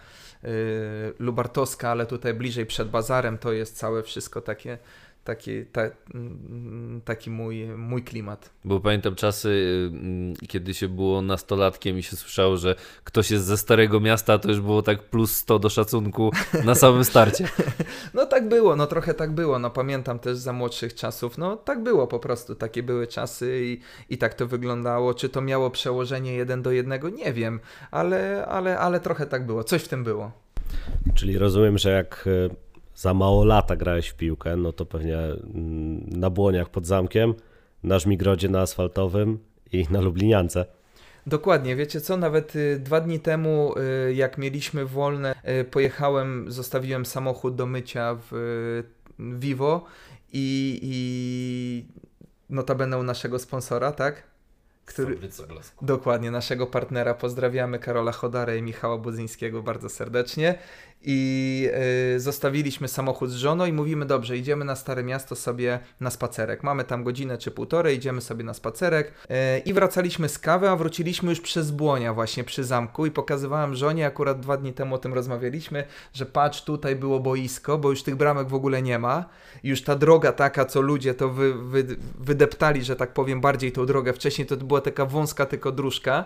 yy, 0.43 0.51
Lubartowska, 1.19 1.91
ale 1.91 2.07
tutaj 2.07 2.35
bliżej 2.35 2.67
przed 2.67 2.91
bazarem 2.91 3.39
to 3.39 3.53
jest 3.53 3.77
całe 3.77 4.03
wszystko 4.03 4.41
takie 4.41 4.79
taki, 5.29 5.67
ta, 5.67 5.83
mm, 6.15 7.01
taki 7.05 7.31
mój, 7.31 7.67
mój 7.77 8.03
klimat. 8.03 8.51
Bo 8.65 8.81
pamiętam 8.81 9.15
czasy, 9.15 9.51
mm, 9.93 10.35
kiedy 10.49 10.75
się 10.75 10.89
było 10.89 11.23
nastolatkiem 11.23 11.99
i 11.99 12.03
się 12.03 12.17
słyszało, 12.17 12.57
że 12.57 12.75
ktoś 13.05 13.31
jest 13.31 13.45
ze 13.45 13.57
Starego 13.57 14.01
Miasta, 14.01 14.39
to 14.39 14.49
już 14.49 14.61
było 14.61 14.83
tak 14.83 15.03
plus 15.03 15.37
100 15.37 15.59
do 15.59 15.69
szacunku 15.69 16.31
na 16.65 16.75
samym 16.75 17.05
starcie. 17.05 17.49
No 18.15 18.27
tak 18.27 18.49
było, 18.49 18.77
no 18.77 18.87
trochę 18.87 19.15
tak 19.15 19.33
było. 19.33 19.59
No 19.59 19.71
pamiętam 19.71 20.19
też 20.19 20.37
za 20.37 20.53
młodszych 20.53 20.95
czasów. 20.95 21.39
No 21.39 21.57
tak 21.57 21.83
było 21.83 22.07
po 22.07 22.19
prostu, 22.19 22.55
takie 22.55 22.83
były 22.83 23.07
czasy 23.07 23.61
i, 23.65 23.81
i 24.15 24.19
tak 24.19 24.35
to 24.35 24.47
wyglądało. 24.47 25.15
Czy 25.15 25.29
to 25.29 25.41
miało 25.41 25.71
przełożenie 25.71 26.35
jeden 26.35 26.63
do 26.63 26.71
jednego? 26.71 27.09
Nie 27.09 27.33
wiem, 27.33 27.61
ale, 27.91 28.47
ale, 28.47 28.79
ale 28.79 29.01
trochę 29.01 29.27
tak 29.27 29.47
było. 29.47 29.65
Coś 29.65 29.83
w 29.83 29.89
tym 29.89 30.05
było. 30.05 30.33
Czyli 31.15 31.39
rozumiem, 31.39 31.79
że 31.79 31.91
jak 31.91 32.25
e, 32.27 32.68
za 32.99 33.15
mało 33.15 33.45
lata 33.45 33.77
grałeś 33.77 34.09
w 34.09 34.15
piłkę, 34.15 34.57
no 34.57 34.73
to 34.73 34.87
pewnie 34.87 35.19
mm, 35.19 36.11
na 36.11 36.31
błoniach 36.31 36.69
pod 36.69 36.87
zamkiem, 36.87 37.35
na 37.83 37.99
Żmigrodzie 37.99 38.49
na 38.49 38.61
asfaltowym 38.61 39.39
i 39.73 39.87
na 39.91 40.01
Lubliniance. 40.01 40.67
Dokładnie, 41.27 41.77
wiecie 41.77 42.01
co, 42.01 42.17
nawet 42.17 42.57
y, 42.57 42.79
dwa 42.79 43.01
dni 43.01 43.21
temu, 43.21 43.75
y, 44.09 44.15
jak 44.15 44.39
mieliśmy 44.39 44.87
wolne, 44.87 45.35
y, 45.61 45.65
pojechałem, 45.65 46.53
zostawiłem 46.53 47.07
samochód 47.07 47.55
do 47.55 47.67
mycia 47.67 48.17
w 48.31 48.83
Vivo 49.19 49.85
i, 50.33 50.79
i 50.83 51.87
notabene 52.51 52.99
u 52.99 53.03
naszego 53.03 53.39
sponsora, 53.39 53.93
tak? 53.93 54.23
Który, 54.89 55.19
Dokładnie, 55.83 56.31
naszego 56.31 56.67
partnera 56.67 57.15
pozdrawiamy, 57.15 57.79
Karola 57.79 58.13
Chodarę 58.13 58.59
i 58.59 58.63
Michała 58.63 58.99
Budzyńskiego 58.99 59.63
bardzo 59.63 59.89
serdecznie. 59.89 60.59
I 61.03 61.71
y, 62.17 62.21
zostawiliśmy 62.21 62.89
samochód 62.89 63.31
z 63.31 63.35
żoną 63.35 63.67
i 63.67 63.73
mówimy, 63.73 64.07
dobrze, 64.07 64.37
idziemy 64.37 64.65
na 64.65 64.77
Stare 64.77 65.03
Miasto 65.03 65.37
sobie 65.37 65.79
na 66.01 66.11
spacerek. 66.11 66.63
Mamy 66.63 66.85
tam 66.85 67.05
godzinę 67.05 67.39
czy 67.39 67.51
półtorej, 67.51 67.97
idziemy 67.97 68.21
sobie 68.21 68.45
na 68.45 68.55
spacerek. 68.55 69.13
Y, 69.25 69.59
I 69.59 69.73
wracaliśmy 69.73 70.29
z 70.29 70.39
kawy, 70.39 70.69
a 70.69 70.77
wróciliśmy 70.77 71.31
już 71.31 71.41
przez 71.41 71.71
Błonia 71.71 72.15
właśnie 72.15 72.45
przy 72.45 72.65
zamku 72.65 73.07
i 73.07 73.11
pokazywałem 73.11 73.75
żonie, 73.75 74.07
akurat 74.07 74.41
dwa 74.41 74.57
dni 74.57 74.73
temu 74.73 74.95
o 74.95 74.99
tym 74.99 75.15
rozmawialiśmy, 75.15 75.85
że 76.13 76.27
patrz, 76.27 76.63
tutaj 76.63 76.97
było 76.97 77.21
boisko, 77.21 77.79
bo 77.79 77.91
już 77.91 78.03
tych 78.03 78.17
bramek 78.17 78.49
w 78.49 78.55
ogóle 78.55 78.83
nie 78.83 78.99
ma. 78.99 79.25
Już 79.63 79.83
ta 79.83 79.97
droga 79.97 80.33
taka, 80.33 80.65
co 80.65 80.81
ludzie 80.81 81.15
to 81.15 81.29
wy, 81.29 81.55
wy, 81.55 81.97
wydeptali, 82.19 82.85
że 82.85 82.97
tak 82.97 83.13
powiem, 83.13 83.41
bardziej 83.41 83.73
tą 83.73 83.87
drogę. 83.87 84.13
Wcześniej 84.13 84.47
to 84.47 84.57
była 84.57 84.81
taka 84.81 85.07
wąska 85.07 85.47
tylko 85.47 85.73
dróżka 85.73 86.25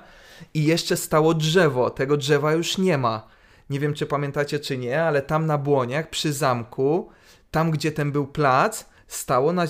i 0.55 0.64
jeszcze 0.64 0.97
stało 0.97 1.35
drzewo. 1.35 1.91
Tego 1.91 2.16
drzewa 2.16 2.53
już 2.53 2.79
nie 2.79 2.99
ma. 2.99 3.29
Nie 3.73 3.81
wiem, 3.81 3.95
czy 3.95 4.07
pamiętacie, 4.07 4.61
czy 4.61 4.79
nie, 4.79 5.03
ale 5.03 5.23
tam 5.23 5.47
na 5.47 5.59
Błoniach, 5.59 6.11
przy 6.11 6.33
zamku, 6.33 7.11
tam 7.51 7.70
gdzie 7.70 7.93
ten 7.93 8.12
był 8.12 8.27
plac, 8.27 8.87
stało 9.07 9.53
na, 9.53 9.66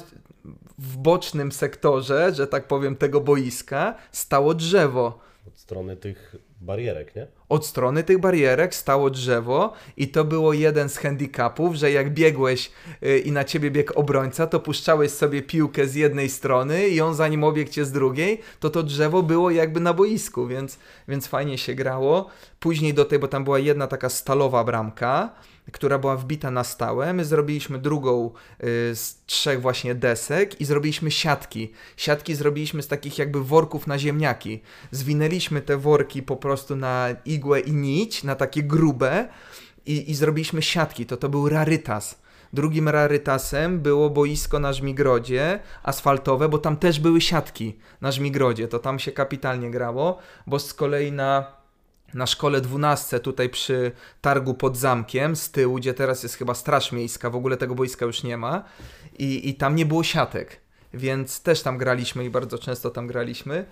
w 0.78 0.96
bocznym 0.96 1.52
sektorze, 1.52 2.34
że 2.34 2.46
tak 2.46 2.68
powiem, 2.68 2.96
tego 2.96 3.20
boiska, 3.20 3.94
stało 4.12 4.54
drzewo. 4.54 5.18
Od 5.46 5.58
strony 5.58 5.96
tych 5.96 6.36
barierek, 6.60 7.16
nie? 7.16 7.26
Od 7.52 7.66
strony 7.66 8.04
tych 8.04 8.18
barierek 8.18 8.74
stało 8.74 9.10
drzewo 9.10 9.72
i 9.96 10.08
to 10.08 10.24
było 10.24 10.52
jeden 10.52 10.88
z 10.88 10.96
handicapów, 10.96 11.74
że 11.74 11.92
jak 11.92 12.14
biegłeś 12.14 12.70
y, 13.02 13.18
i 13.18 13.32
na 13.32 13.44
ciebie 13.44 13.70
biegł 13.70 13.92
obrońca, 13.94 14.46
to 14.46 14.60
puszczałeś 14.60 15.10
sobie 15.10 15.42
piłkę 15.42 15.86
z 15.86 15.94
jednej 15.94 16.28
strony 16.28 16.88
i 16.88 17.00
on 17.00 17.14
zanim 17.14 17.44
obiegł 17.44 17.70
cię 17.70 17.84
z 17.84 17.92
drugiej, 17.92 18.40
to 18.60 18.70
to 18.70 18.82
drzewo 18.82 19.22
było 19.22 19.50
jakby 19.50 19.80
na 19.80 19.92
boisku, 19.94 20.46
więc, 20.46 20.78
więc 21.08 21.26
fajnie 21.26 21.58
się 21.58 21.74
grało. 21.74 22.30
Później 22.60 22.94
do 22.94 23.04
tej, 23.04 23.18
bo 23.18 23.28
tam 23.28 23.44
była 23.44 23.58
jedna 23.58 23.86
taka 23.86 24.08
stalowa 24.08 24.64
bramka, 24.64 25.32
która 25.72 25.98
była 25.98 26.16
wbita 26.16 26.50
na 26.50 26.64
stałe. 26.64 27.12
My 27.12 27.24
zrobiliśmy 27.24 27.78
drugą 27.78 28.30
y, 28.64 28.96
z 28.96 29.24
trzech 29.26 29.60
właśnie 29.60 29.94
desek 29.94 30.60
i 30.60 30.64
zrobiliśmy 30.64 31.10
siatki. 31.10 31.72
Siatki 31.96 32.34
zrobiliśmy 32.34 32.82
z 32.82 32.88
takich 32.88 33.18
jakby 33.18 33.44
worków 33.44 33.86
na 33.86 33.98
ziemniaki. 33.98 34.62
Zwinęliśmy 34.90 35.60
te 35.60 35.76
worki 35.76 36.22
po 36.22 36.36
prostu 36.36 36.76
na 36.76 37.08
igłę 37.24 37.60
i 37.60 37.72
nić, 37.72 38.24
na 38.24 38.34
takie 38.34 38.62
grube 38.62 39.28
i, 39.86 40.10
i 40.10 40.14
zrobiliśmy 40.14 40.62
siatki. 40.62 41.06
To 41.06 41.16
to 41.16 41.28
był 41.28 41.48
rarytas 41.48 42.22
Drugim 42.52 42.88
rarytasem 42.88 43.80
było 43.80 44.10
boisko 44.10 44.58
na 44.58 44.72
Żmigrodzie, 44.72 45.60
asfaltowe, 45.82 46.48
bo 46.48 46.58
tam 46.58 46.76
też 46.76 47.00
były 47.00 47.20
siatki 47.20 47.78
na 48.00 48.12
Żmigrodzie, 48.12 48.68
to 48.68 48.78
tam 48.78 48.98
się 48.98 49.12
kapitalnie 49.12 49.70
grało, 49.70 50.18
bo 50.46 50.58
z 50.58 50.74
kolei 50.74 51.12
na 51.12 51.61
na 52.14 52.26
szkole 52.26 52.60
12 52.60 53.20
tutaj 53.20 53.48
przy 53.48 53.92
targu 54.20 54.54
pod 54.54 54.76
zamkiem 54.76 55.36
z 55.36 55.50
tyłu, 55.50 55.76
gdzie 55.76 55.94
teraz 55.94 56.22
jest 56.22 56.34
chyba 56.34 56.54
straż 56.54 56.92
miejska, 56.92 57.30
w 57.30 57.36
ogóle 57.36 57.56
tego 57.56 57.74
boiska 57.74 58.06
już 58.06 58.22
nie 58.22 58.36
ma 58.36 58.64
i, 59.18 59.48
i 59.48 59.54
tam 59.54 59.76
nie 59.76 59.86
było 59.86 60.02
siatek, 60.04 60.60
więc 60.94 61.42
też 61.42 61.62
tam 61.62 61.78
graliśmy 61.78 62.24
i 62.24 62.30
bardzo 62.30 62.58
często 62.58 62.90
tam 62.90 63.06
graliśmy. 63.06 63.64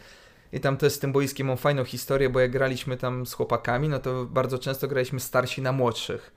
I 0.53 0.61
tam 0.61 0.77
też 0.77 0.93
z 0.93 0.99
tym 0.99 1.13
boiskiem 1.13 1.47
mam 1.47 1.57
fajną 1.57 1.85
historię, 1.85 2.31
bo 2.31 2.41
jak 2.41 2.51
graliśmy 2.51 2.97
tam 2.97 3.27
z 3.27 3.33
chłopakami, 3.33 3.89
no 3.89 3.99
to 3.99 4.25
bardzo 4.25 4.59
często 4.59 4.89
graliśmy 4.89 5.21
starsi 5.21 5.63
na 5.63 5.73
młodszych. 5.73 6.33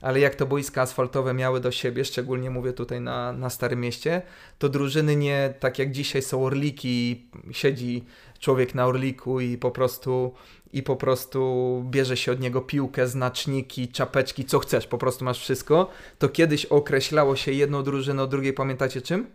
Ale 0.00 0.20
jak 0.20 0.34
to 0.34 0.46
boiska 0.46 0.82
asfaltowe 0.82 1.34
miały 1.34 1.60
do 1.60 1.70
siebie, 1.70 2.04
szczególnie 2.04 2.50
mówię 2.50 2.72
tutaj 2.72 3.00
na, 3.00 3.32
na 3.32 3.50
Starym 3.50 3.80
Mieście, 3.80 4.22
to 4.58 4.68
drużyny 4.68 5.16
nie 5.16 5.54
tak 5.60 5.78
jak 5.78 5.90
dzisiaj 5.90 6.22
są 6.22 6.44
orliki, 6.44 7.26
siedzi 7.52 8.04
człowiek 8.38 8.74
na 8.74 8.86
orliku 8.86 9.40
i 9.40 9.58
po 9.58 9.70
prostu 9.70 10.34
i 10.74 10.82
po 10.82 10.96
prostu 10.96 11.82
bierze 11.90 12.16
się 12.16 12.32
od 12.32 12.40
niego 12.40 12.60
piłkę, 12.60 13.08
znaczniki, 13.08 13.88
czapeczki, 13.88 14.44
co 14.44 14.58
chcesz, 14.58 14.86
po 14.86 14.98
prostu 14.98 15.24
masz 15.24 15.40
wszystko, 15.40 15.90
to 16.18 16.28
kiedyś 16.28 16.66
określało 16.66 17.36
się 17.36 17.52
jedną 17.52 17.82
drużynę 17.82 18.22
od 18.22 18.30
drugiej, 18.30 18.52
pamiętacie 18.52 19.02
czym? 19.02 19.26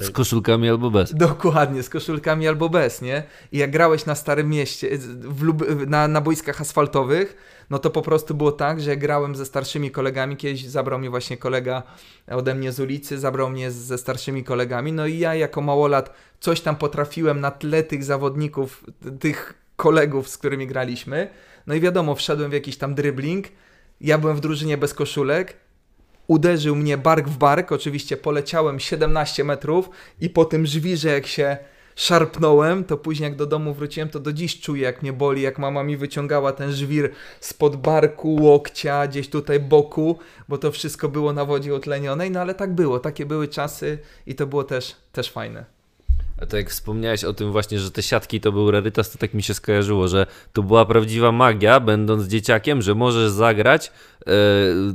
Z 0.00 0.10
koszulkami 0.10 0.68
albo 0.68 0.90
bez. 0.90 1.14
Dokładnie, 1.14 1.82
z 1.82 1.90
koszulkami 1.90 2.48
albo 2.48 2.68
bez, 2.68 3.02
nie? 3.02 3.22
I 3.52 3.58
jak 3.58 3.70
grałeś 3.70 4.06
na 4.06 4.14
Starym 4.14 4.48
Mieście, 4.48 4.98
Lub- 5.42 5.86
na, 5.86 6.08
na 6.08 6.20
boiskach 6.20 6.60
asfaltowych, 6.60 7.36
no 7.70 7.78
to 7.78 7.90
po 7.90 8.02
prostu 8.02 8.34
było 8.34 8.52
tak, 8.52 8.80
że 8.80 8.96
grałem 8.96 9.36
ze 9.36 9.46
starszymi 9.46 9.90
kolegami, 9.90 10.36
kiedyś 10.36 10.66
zabrał 10.66 10.98
mnie 10.98 11.10
właśnie 11.10 11.36
kolega 11.36 11.82
ode 12.26 12.54
mnie 12.54 12.72
z 12.72 12.80
ulicy, 12.80 13.18
zabrał 13.18 13.50
mnie 13.50 13.70
ze 13.70 13.98
starszymi 13.98 14.44
kolegami, 14.44 14.92
no 14.92 15.06
i 15.06 15.18
ja 15.18 15.34
jako 15.34 15.60
małolat 15.60 16.14
coś 16.40 16.60
tam 16.60 16.76
potrafiłem 16.76 17.40
na 17.40 17.50
tle 17.50 17.82
tych 17.82 18.04
zawodników, 18.04 18.84
tych 19.20 19.63
kolegów, 19.76 20.28
z 20.28 20.38
którymi 20.38 20.66
graliśmy, 20.66 21.30
no 21.66 21.74
i 21.74 21.80
wiadomo, 21.80 22.14
wszedłem 22.14 22.50
w 22.50 22.54
jakiś 22.54 22.76
tam 22.76 22.94
dribbling, 22.94 23.46
ja 24.00 24.18
byłem 24.18 24.36
w 24.36 24.40
drużynie 24.40 24.78
bez 24.78 24.94
koszulek, 24.94 25.56
uderzył 26.26 26.76
mnie 26.76 26.98
bark 26.98 27.28
w 27.28 27.36
bark, 27.36 27.72
oczywiście 27.72 28.16
poleciałem 28.16 28.80
17 28.80 29.44
metrów 29.44 29.90
i 30.20 30.30
po 30.30 30.44
tym 30.44 30.66
żwirze 30.66 31.08
jak 31.08 31.26
się 31.26 31.56
szarpnąłem, 31.96 32.84
to 32.84 32.96
później 32.96 33.28
jak 33.28 33.36
do 33.36 33.46
domu 33.46 33.74
wróciłem, 33.74 34.08
to 34.08 34.20
do 34.20 34.32
dziś 34.32 34.60
czuję 34.60 34.82
jak 34.82 35.02
mnie 35.02 35.12
boli, 35.12 35.42
jak 35.42 35.58
mama 35.58 35.82
mi 35.82 35.96
wyciągała 35.96 36.52
ten 36.52 36.72
żwir 36.72 37.10
spod 37.40 37.76
barku, 37.76 38.34
łokcia, 38.34 39.06
gdzieś 39.06 39.28
tutaj 39.28 39.60
boku, 39.60 40.18
bo 40.48 40.58
to 40.58 40.72
wszystko 40.72 41.08
było 41.08 41.32
na 41.32 41.44
wodzie 41.44 41.74
utlenionej, 41.74 42.30
no 42.30 42.40
ale 42.40 42.54
tak 42.54 42.74
było, 42.74 42.98
takie 42.98 43.26
były 43.26 43.48
czasy 43.48 43.98
i 44.26 44.34
to 44.34 44.46
było 44.46 44.64
też, 44.64 44.96
też 45.12 45.30
fajne. 45.30 45.73
To 46.46 46.56
jak 46.56 46.70
wspomniałeś 46.70 47.24
o 47.24 47.32
tym 47.32 47.52
właśnie, 47.52 47.78
że 47.78 47.90
te 47.90 48.02
siatki 48.02 48.40
to 48.40 48.52
był 48.52 48.70
rarytas, 48.70 49.10
to 49.10 49.18
tak 49.18 49.34
mi 49.34 49.42
się 49.42 49.54
skojarzyło, 49.54 50.08
że 50.08 50.26
to 50.52 50.62
była 50.62 50.86
prawdziwa 50.86 51.32
magia, 51.32 51.80
będąc 51.80 52.26
dzieciakiem, 52.26 52.82
że 52.82 52.94
możesz 52.94 53.30
zagrać 53.30 53.92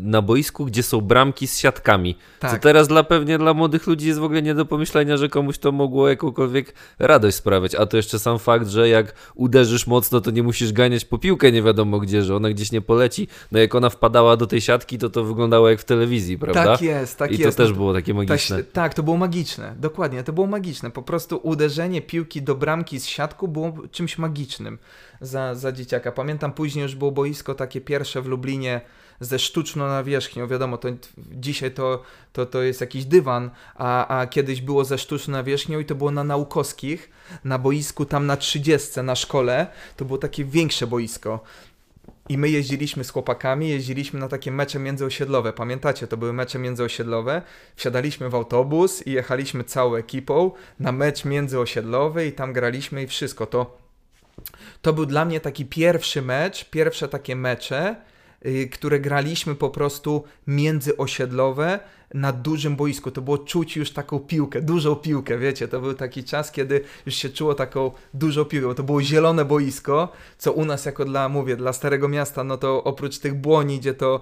na 0.01 0.21
boisku, 0.21 0.65
gdzie 0.65 0.83
są 0.83 1.01
bramki 1.01 1.47
z 1.47 1.57
siatkami. 1.57 2.17
Tak. 2.39 2.51
Co 2.51 2.57
teraz 2.57 2.87
dla 2.87 3.03
pewnie 3.03 3.37
dla 3.37 3.53
młodych 3.53 3.87
ludzi 3.87 4.07
jest 4.07 4.19
w 4.19 4.23
ogóle 4.23 4.41
nie 4.41 4.55
do 4.55 4.65
pomyślenia, 4.65 5.17
że 5.17 5.29
komuś 5.29 5.57
to 5.57 5.71
mogło 5.71 6.09
jakąkolwiek 6.09 6.73
radość 6.99 7.37
sprawiać. 7.37 7.75
A 7.75 7.85
to 7.85 7.97
jeszcze 7.97 8.19
sam 8.19 8.39
fakt, 8.39 8.67
że 8.67 8.89
jak 8.89 9.13
uderzysz 9.35 9.87
mocno, 9.87 10.21
to 10.21 10.31
nie 10.31 10.43
musisz 10.43 10.73
ganiać 10.73 11.05
po 11.05 11.17
piłkę 11.17 11.51
nie 11.51 11.61
wiadomo 11.61 11.99
gdzie, 11.99 12.23
że 12.23 12.35
ona 12.35 12.49
gdzieś 12.49 12.71
nie 12.71 12.81
poleci. 12.81 13.27
No 13.51 13.59
jak 13.59 13.75
ona 13.75 13.89
wpadała 13.89 14.37
do 14.37 14.47
tej 14.47 14.61
siatki, 14.61 14.97
to 14.97 15.09
to 15.09 15.23
wyglądało 15.23 15.69
jak 15.69 15.79
w 15.79 15.85
telewizji, 15.85 16.37
prawda? 16.37 16.63
Tak 16.63 16.81
jest, 16.81 17.17
tak 17.17 17.31
I 17.31 17.41
jest. 17.41 17.57
to 17.57 17.63
też 17.63 17.71
No 17.71 17.75
było 17.75 17.93
takie 17.93 18.13
magiczne. 18.13 18.57
Tak, 18.57 18.71
tak, 18.71 18.93
to 18.93 19.03
było 19.03 19.17
magiczne, 19.17 19.75
dokładnie, 19.79 20.23
to 20.23 20.33
było 20.33 20.47
magiczne. 20.47 20.91
Po 20.91 21.01
prostu 21.01 21.39
uderzenie 21.43 22.01
piłki 22.01 22.41
do 22.41 22.55
bramki 22.55 22.99
z 22.99 23.05
siatku 23.05 23.47
było 23.47 23.73
czymś 23.91 24.17
magicznym 24.17 24.77
za, 25.21 25.55
za 25.55 25.71
dzieciaka. 25.71 26.11
Pamiętam 26.11 26.53
później 26.53 26.83
już 26.83 26.95
było 26.95 27.11
boisko 27.11 27.55
takie 27.55 27.81
pierwsze 27.81 28.21
w 28.21 28.25
Lublinie 28.25 28.81
ze 29.19 29.39
sztuczną 29.39 29.87
nawierzchnią. 29.87 30.47
Wiadomo, 30.47 30.77
to 30.77 30.89
dzisiaj 31.17 31.71
to, 31.71 32.03
to, 32.33 32.45
to 32.45 32.61
jest 32.61 32.81
jakiś 32.81 33.05
dywan, 33.05 33.49
a, 33.75 34.19
a 34.19 34.27
kiedyś 34.27 34.61
było 34.61 34.85
ze 34.85 34.97
sztuczną 34.97 35.31
nawierzchnią 35.31 35.79
i 35.79 35.85
to 35.85 35.95
było 35.95 36.11
na 36.11 36.23
naukowskich, 36.23 37.09
na 37.43 37.57
boisku 37.57 38.05
tam 38.05 38.25
na 38.25 38.37
30 38.37 39.01
na 39.03 39.15
szkole. 39.15 39.67
To 39.97 40.05
było 40.05 40.17
takie 40.17 40.45
większe 40.45 40.87
boisko. 40.87 41.39
I 42.29 42.37
my 42.37 42.49
jeździliśmy 42.49 43.03
z 43.03 43.09
chłopakami, 43.09 43.69
jeździliśmy 43.69 44.19
na 44.19 44.27
takie 44.27 44.51
mecze 44.51 44.79
międzyosiedlowe. 44.79 45.53
Pamiętacie, 45.53 46.07
to 46.07 46.17
były 46.17 46.33
mecze 46.33 46.59
międzyosiedlowe. 46.59 47.41
Wsiadaliśmy 47.75 48.29
w 48.29 48.35
autobus 48.35 49.07
i 49.07 49.11
jechaliśmy 49.11 49.63
całą 49.63 49.95
ekipą 49.95 50.51
na 50.79 50.91
mecz 50.91 51.25
międzyosiedlowy 51.25 52.27
i 52.27 52.31
tam 52.31 52.53
graliśmy 52.53 53.03
i 53.03 53.07
wszystko. 53.07 53.45
To, 53.45 53.77
to 54.81 54.93
był 54.93 55.05
dla 55.05 55.25
mnie 55.25 55.39
taki 55.39 55.65
pierwszy 55.65 56.21
mecz, 56.21 56.69
pierwsze 56.69 57.07
takie 57.07 57.35
mecze, 57.35 57.95
y, 58.45 58.69
które 58.71 58.99
graliśmy 58.99 59.55
po 59.55 59.69
prostu 59.69 60.23
międzyosiedlowe 60.47 61.79
na 62.13 62.31
dużym 62.31 62.75
boisku. 62.75 63.11
To 63.11 63.21
było 63.21 63.37
czuć 63.37 63.77
już 63.77 63.91
taką 63.91 64.19
piłkę, 64.19 64.61
dużą 64.61 64.95
piłkę, 64.95 65.37
wiecie. 65.37 65.67
To 65.67 65.79
był 65.81 65.93
taki 65.93 66.23
czas, 66.23 66.51
kiedy 66.51 66.81
już 67.05 67.15
się 67.15 67.29
czuło 67.29 67.55
taką 67.55 67.91
dużą 68.13 68.45
piłkę, 68.45 68.75
to 68.75 68.83
było 68.83 69.01
zielone 69.01 69.45
boisko, 69.45 70.11
co 70.37 70.51
u 70.51 70.65
nas 70.65 70.85
jako 70.85 71.05
dla, 71.05 71.29
mówię, 71.29 71.55
dla 71.55 71.73
Starego 71.73 72.07
Miasta, 72.07 72.43
no 72.43 72.57
to 72.57 72.83
oprócz 72.83 73.17
tych 73.17 73.33
błoni, 73.33 73.79
gdzie 73.79 73.93
to 73.93 74.21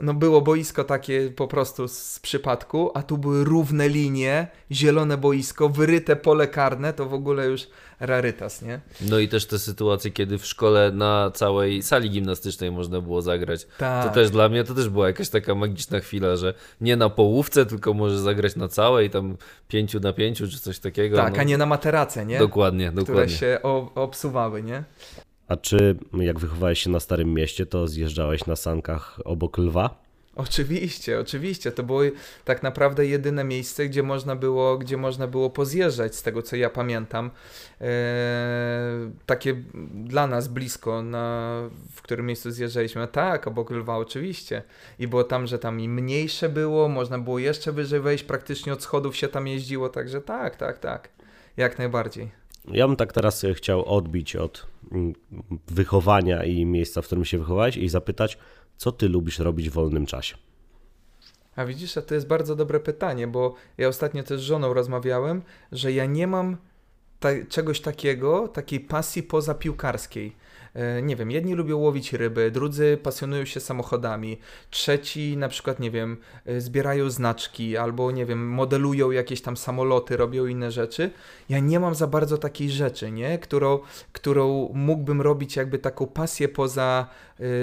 no 0.00 0.14
było 0.14 0.40
boisko 0.40 0.84
takie 0.84 1.30
po 1.36 1.48
prostu 1.48 1.88
z 1.88 2.18
przypadku, 2.18 2.90
a 2.94 3.02
tu 3.02 3.18
były 3.18 3.44
równe 3.44 3.88
linie, 3.88 4.48
zielone 4.72 5.16
boisko, 5.16 5.68
wyryte 5.68 6.16
pole 6.16 6.48
karne, 6.48 6.92
to 6.92 7.06
w 7.06 7.14
ogóle 7.14 7.46
już 7.46 7.66
rarytas, 8.00 8.62
nie? 8.62 8.80
No 9.00 9.18
i 9.18 9.28
też 9.28 9.46
te 9.46 9.58
sytuacje, 9.58 10.10
kiedy 10.10 10.38
w 10.38 10.46
szkole 10.46 10.92
na 10.92 11.30
całej 11.34 11.82
sali 11.82 12.10
gimnastycznej 12.10 12.70
można 12.70 13.00
było 13.00 13.22
zagrać. 13.22 13.66
Tak. 13.78 14.08
To 14.08 14.14
też 14.14 14.30
dla 14.30 14.48
mnie 14.48 14.64
to 14.64 14.74
też 14.74 14.88
była 14.88 15.06
jakaś 15.06 15.28
taka 15.28 15.54
magiczna 15.54 16.00
chwila, 16.00 16.36
że 16.36 16.54
nie 16.80 16.96
na 16.96 17.10
połówce, 17.10 17.66
tylko 17.66 17.94
możesz 17.94 18.18
zagrać 18.18 18.56
na 18.56 18.68
całej, 18.68 19.10
tam 19.10 19.36
pięciu 19.68 20.00
na 20.00 20.12
pięciu 20.12 20.48
czy 20.48 20.60
coś 20.60 20.78
takiego. 20.78 21.16
Tak, 21.16 21.34
no. 21.34 21.40
a 21.40 21.44
nie 21.44 21.58
na 21.58 21.66
materace, 21.66 22.26
nie? 22.26 22.38
Dokładnie, 22.38 22.88
Które 22.88 23.04
dokładnie. 23.04 23.36
się 23.36 23.58
o, 23.62 23.90
obsuwały, 23.94 24.62
nie? 24.62 24.84
A 25.50 25.56
czy 25.56 25.96
jak 26.12 26.38
wychowałeś 26.38 26.82
się 26.82 26.90
na 26.90 27.00
Starym 27.00 27.34
Mieście, 27.34 27.66
to 27.66 27.88
zjeżdżałeś 27.88 28.46
na 28.46 28.56
sankach 28.56 29.20
obok 29.24 29.58
lwa? 29.58 30.02
Oczywiście, 30.36 31.20
oczywiście. 31.20 31.72
To 31.72 31.82
było 31.82 32.00
tak 32.44 32.62
naprawdę 32.62 33.06
jedyne 33.06 33.44
miejsce, 33.44 33.86
gdzie 33.86 34.02
można 34.02 34.36
było, 34.36 34.78
gdzie 34.78 34.96
można 34.96 35.26
było 35.26 35.50
pozjeżdżać, 35.50 36.16
z 36.16 36.22
tego 36.22 36.42
co 36.42 36.56
ja 36.56 36.70
pamiętam. 36.70 37.30
Eee, 37.80 37.88
takie 39.26 39.54
dla 39.94 40.26
nas 40.26 40.48
blisko, 40.48 41.02
na, 41.02 41.54
w 41.92 42.02
którym 42.02 42.26
miejscu 42.26 42.50
zjeżdżaliśmy. 42.50 43.08
Tak, 43.08 43.46
obok 43.46 43.70
Lwa 43.70 43.96
oczywiście. 43.96 44.62
I 44.98 45.08
było 45.08 45.24
tam, 45.24 45.46
że 45.46 45.58
tam 45.58 45.80
i 45.80 45.88
mniejsze 45.88 46.48
było, 46.48 46.88
można 46.88 47.18
było 47.18 47.38
jeszcze 47.38 47.72
wyżej 47.72 48.00
wejść, 48.00 48.24
praktycznie 48.24 48.72
od 48.72 48.82
schodów 48.82 49.16
się 49.16 49.28
tam 49.28 49.46
jeździło, 49.46 49.88
także 49.88 50.20
tak, 50.20 50.56
tak, 50.56 50.78
tak. 50.78 51.08
Jak 51.56 51.78
najbardziej. 51.78 52.30
Ja 52.68 52.86
bym 52.86 52.96
tak 52.96 53.12
teraz 53.12 53.44
e, 53.44 53.54
chciał 53.54 53.84
odbić 53.84 54.36
od 54.36 54.69
wychowania 55.68 56.44
i 56.44 56.64
miejsca, 56.66 57.02
w 57.02 57.06
którym 57.06 57.24
się 57.24 57.38
wychowałeś 57.38 57.76
i 57.76 57.88
zapytać, 57.88 58.38
co 58.76 58.92
ty 58.92 59.08
lubisz 59.08 59.38
robić 59.38 59.70
w 59.70 59.72
wolnym 59.72 60.06
czasie? 60.06 60.36
A 61.56 61.64
widzisz, 61.64 61.96
a 61.96 62.02
to 62.02 62.14
jest 62.14 62.26
bardzo 62.26 62.56
dobre 62.56 62.80
pytanie, 62.80 63.26
bo 63.26 63.54
ja 63.78 63.88
ostatnio 63.88 64.22
też 64.22 64.40
z 64.40 64.44
żoną 64.44 64.74
rozmawiałem, 64.74 65.42
że 65.72 65.92
ja 65.92 66.06
nie 66.06 66.26
mam 66.26 66.56
ta- 67.20 67.46
czegoś 67.48 67.80
takiego, 67.80 68.48
takiej 68.48 68.80
pasji 68.80 69.22
poza 69.22 69.54
piłkarskiej. 69.54 70.36
E, 70.74 71.02
Nie 71.02 71.16
wiem, 71.16 71.30
jedni 71.30 71.54
lubią 71.54 71.76
łowić 71.78 72.12
ryby, 72.12 72.50
drudzy 72.50 72.98
pasjonują 73.02 73.44
się 73.44 73.60
samochodami, 73.60 74.38
trzeci 74.70 75.36
na 75.36 75.48
przykład, 75.48 75.80
nie 75.80 75.90
wiem, 75.90 76.16
e, 76.46 76.60
zbierają 76.60 77.10
znaczki 77.10 77.76
albo, 77.76 78.10
nie 78.10 78.26
wiem, 78.26 78.48
modelują 78.48 79.10
jakieś 79.10 79.42
tam 79.42 79.56
samoloty, 79.56 80.16
robią 80.16 80.46
inne 80.46 80.70
rzeczy. 80.70 81.10
Ja 81.48 81.58
nie 81.58 81.80
mam 81.80 81.94
za 81.94 82.06
bardzo 82.06 82.38
takiej 82.38 82.70
rzeczy, 82.70 83.10
nie? 83.10 83.38
Którą, 83.38 83.78
którą 84.12 84.70
mógłbym 84.74 85.20
robić 85.20 85.56
jakby 85.56 85.78
taką 85.78 86.06
pasję 86.06 86.48
poza, 86.48 87.06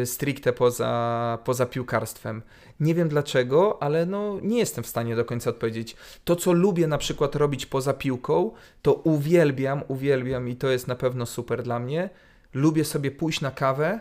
e, 0.01 0.05
stricte 0.05 0.53
poza, 0.53 1.37
poza 1.45 1.65
piłkarstwem. 1.65 2.41
Nie 2.79 2.95
wiem 2.95 3.09
dlaczego, 3.09 3.83
ale 3.83 4.05
no 4.05 4.39
nie 4.41 4.57
jestem 4.57 4.83
w 4.83 4.87
stanie 4.87 5.15
do 5.15 5.25
końca 5.25 5.49
odpowiedzieć. 5.49 5.95
To, 6.23 6.35
co 6.35 6.53
lubię 6.53 6.87
na 6.87 6.97
przykład 6.97 7.35
robić 7.35 7.65
poza 7.65 7.93
piłką, 7.93 8.51
to 8.81 8.93
uwielbiam, 8.93 9.83
uwielbiam 9.87 10.49
i 10.49 10.55
to 10.55 10.69
jest 10.69 10.87
na 10.87 10.95
pewno 10.95 11.25
super 11.25 11.63
dla 11.63 11.79
mnie. 11.79 12.09
Lubię 12.53 12.85
sobie 12.85 13.11
pójść 13.11 13.41
na 13.41 13.51
kawę 13.51 13.87
e, 13.87 13.99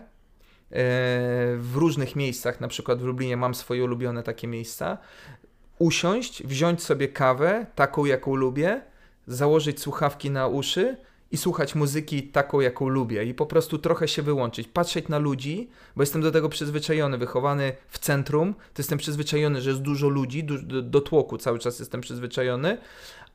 w 1.57 1.73
różnych 1.75 2.17
miejscach, 2.17 2.61
na 2.61 2.69
przykład 2.69 2.99
w 2.99 3.05
Lublinie 3.05 3.37
mam 3.37 3.55
swoje 3.55 3.85
ulubione 3.85 4.23
takie 4.23 4.47
miejsca. 4.47 4.99
Usiąść, 5.79 6.43
wziąć 6.43 6.83
sobie 6.83 7.09
kawę, 7.09 7.67
taką 7.75 8.05
jaką 8.05 8.35
lubię, 8.35 8.81
założyć 9.27 9.81
słuchawki 9.81 10.31
na 10.31 10.47
uszy 10.47 10.97
i 11.31 11.37
słuchać 11.37 11.75
muzyki 11.75 12.23
taką, 12.23 12.61
jaką 12.61 12.89
lubię 12.89 13.25
i 13.25 13.35
po 13.35 13.47
prostu 13.47 13.79
trochę 13.79 14.09
się 14.09 14.23
wyłączyć, 14.23 14.69
patrzeć 14.69 15.09
na 15.09 15.19
ludzi, 15.19 15.71
bo 15.97 16.03
jestem 16.03 16.23
do 16.23 16.33
tego 16.33 16.49
przyzwyczajony, 16.49 17.19
wychowany 17.19 17.73
w 17.89 17.99
centrum, 17.99 18.55
to 18.55 18.83
jestem 18.83 18.99
przyzwyczajony, 18.99 19.61
że 19.61 19.71
jest 19.71 19.83
dużo 19.83 20.09
ludzi, 20.09 20.45
do, 20.45 20.83
do 20.83 21.01
tłoku 21.01 21.39
cały 21.39 21.59
czas 21.59 21.79
jestem 21.79 22.01
przyzwyczajony, 22.01 22.79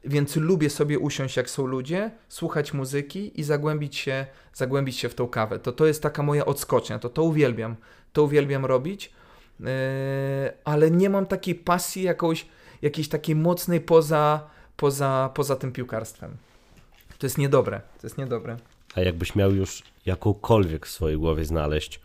więc 0.04 0.36
lubię 0.36 0.70
sobie 0.70 1.00
usiąść, 1.00 1.38
jak 1.38 1.50
są 1.50 1.66
ludzie, 1.66 2.12
słuchać 2.30 2.74
muzyki 2.74 3.40
i 3.40 3.44
zagłębić 3.44 3.96
się, 3.96 4.26
zagłębić 4.54 4.98
się 4.98 5.10
w 5.10 5.16
tą 5.16 5.28
kawę. 5.28 5.60
To 5.60 5.72
to 5.72 5.86
jest 5.86 6.04
taka 6.04 6.24
moja 6.24 6.46
odskocznia, 6.46 7.00
to 7.00 7.10
to 7.10 7.24
uwielbiam, 7.24 7.76
to 8.14 8.24
uwielbiam 8.24 8.66
robić, 8.66 9.12
yy, 9.60 9.68
ale 10.64 10.92
nie 10.92 11.10
mam 11.10 11.26
takiej 11.26 11.56
pasji 11.56 12.04
jakąś, 12.04 12.48
jakiejś 12.82 13.10
takiej 13.10 13.36
mocnej 13.36 13.82
poza, 13.82 14.50
poza, 14.78 15.30
poza 15.34 15.56
tym 15.56 15.72
piłkarstwem. 15.72 16.38
To 17.22 17.26
jest 17.26 17.38
niedobre, 17.38 17.82
to 18.02 18.08
jest 18.08 18.18
niedobre. 18.18 18.58
A 18.96 19.02
jakbyś 19.02 19.36
miał 19.36 19.52
już 19.52 19.84
jakąkolwiek 20.06 20.86
w 20.86 20.90
swojej 20.90 21.18
głowie 21.18 21.46
znaleźć, 21.46 22.00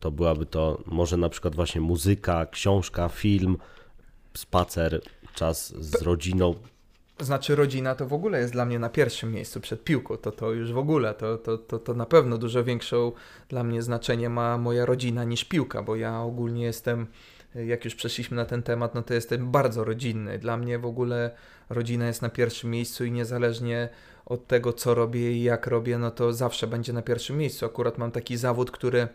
to 0.00 0.10
byłaby 0.10 0.46
to 0.46 0.82
może 0.86 1.16
na 1.16 1.28
przykład 1.28 1.54
właśnie 1.54 1.80
muzyka, 1.80 2.46
książka, 2.46 3.08
film, 3.08 3.56
spacer, 4.34 5.00
czas 5.34 5.74
z 5.84 6.02
rodziną. 6.02 6.54
Znaczy 7.20 7.54
rodzina 7.54 7.94
to 7.94 8.06
w 8.06 8.12
ogóle 8.12 8.40
jest 8.40 8.52
dla 8.52 8.64
mnie 8.64 8.78
na 8.78 8.88
pierwszym 8.88 9.32
miejscu 9.32 9.60
przed 9.60 9.84
piłką, 9.84 10.16
to 10.16 10.32
to 10.32 10.52
już 10.52 10.72
w 10.72 10.78
ogóle, 10.78 11.14
to, 11.14 11.38
to, 11.38 11.58
to, 11.58 11.78
to 11.78 11.94
na 11.94 12.06
pewno 12.06 12.38
dużo 12.38 12.64
większą 12.64 13.12
dla 13.48 13.64
mnie 13.64 13.82
znaczenie 13.82 14.28
ma 14.30 14.58
moja 14.58 14.86
rodzina 14.86 15.24
niż 15.24 15.44
piłka, 15.44 15.82
bo 15.82 15.96
ja 15.96 16.20
ogólnie 16.20 16.64
jestem, 16.64 17.06
jak 17.54 17.84
już 17.84 17.94
przeszliśmy 17.94 18.36
na 18.36 18.44
ten 18.44 18.62
temat, 18.62 18.94
no 18.94 19.02
to 19.02 19.14
jestem 19.14 19.50
bardzo 19.50 19.84
rodzinny. 19.84 20.38
Dla 20.38 20.56
mnie 20.56 20.78
w 20.78 20.86
ogóle 20.86 21.30
rodzina 21.68 22.06
jest 22.06 22.22
na 22.22 22.28
pierwszym 22.28 22.70
miejscu 22.70 23.04
i 23.04 23.12
niezależnie 23.12 23.88
od 24.28 24.46
tego, 24.46 24.72
co 24.72 24.94
robię 24.94 25.32
i 25.32 25.42
jak 25.42 25.66
robię, 25.66 25.98
no 25.98 26.10
to 26.10 26.32
zawsze 26.32 26.66
będzie 26.66 26.92
na 26.92 27.02
pierwszym 27.02 27.38
miejscu. 27.38 27.66
Akurat 27.66 27.98
mam 27.98 28.10
taki 28.10 28.36
zawód, 28.36 28.70
który 28.70 29.08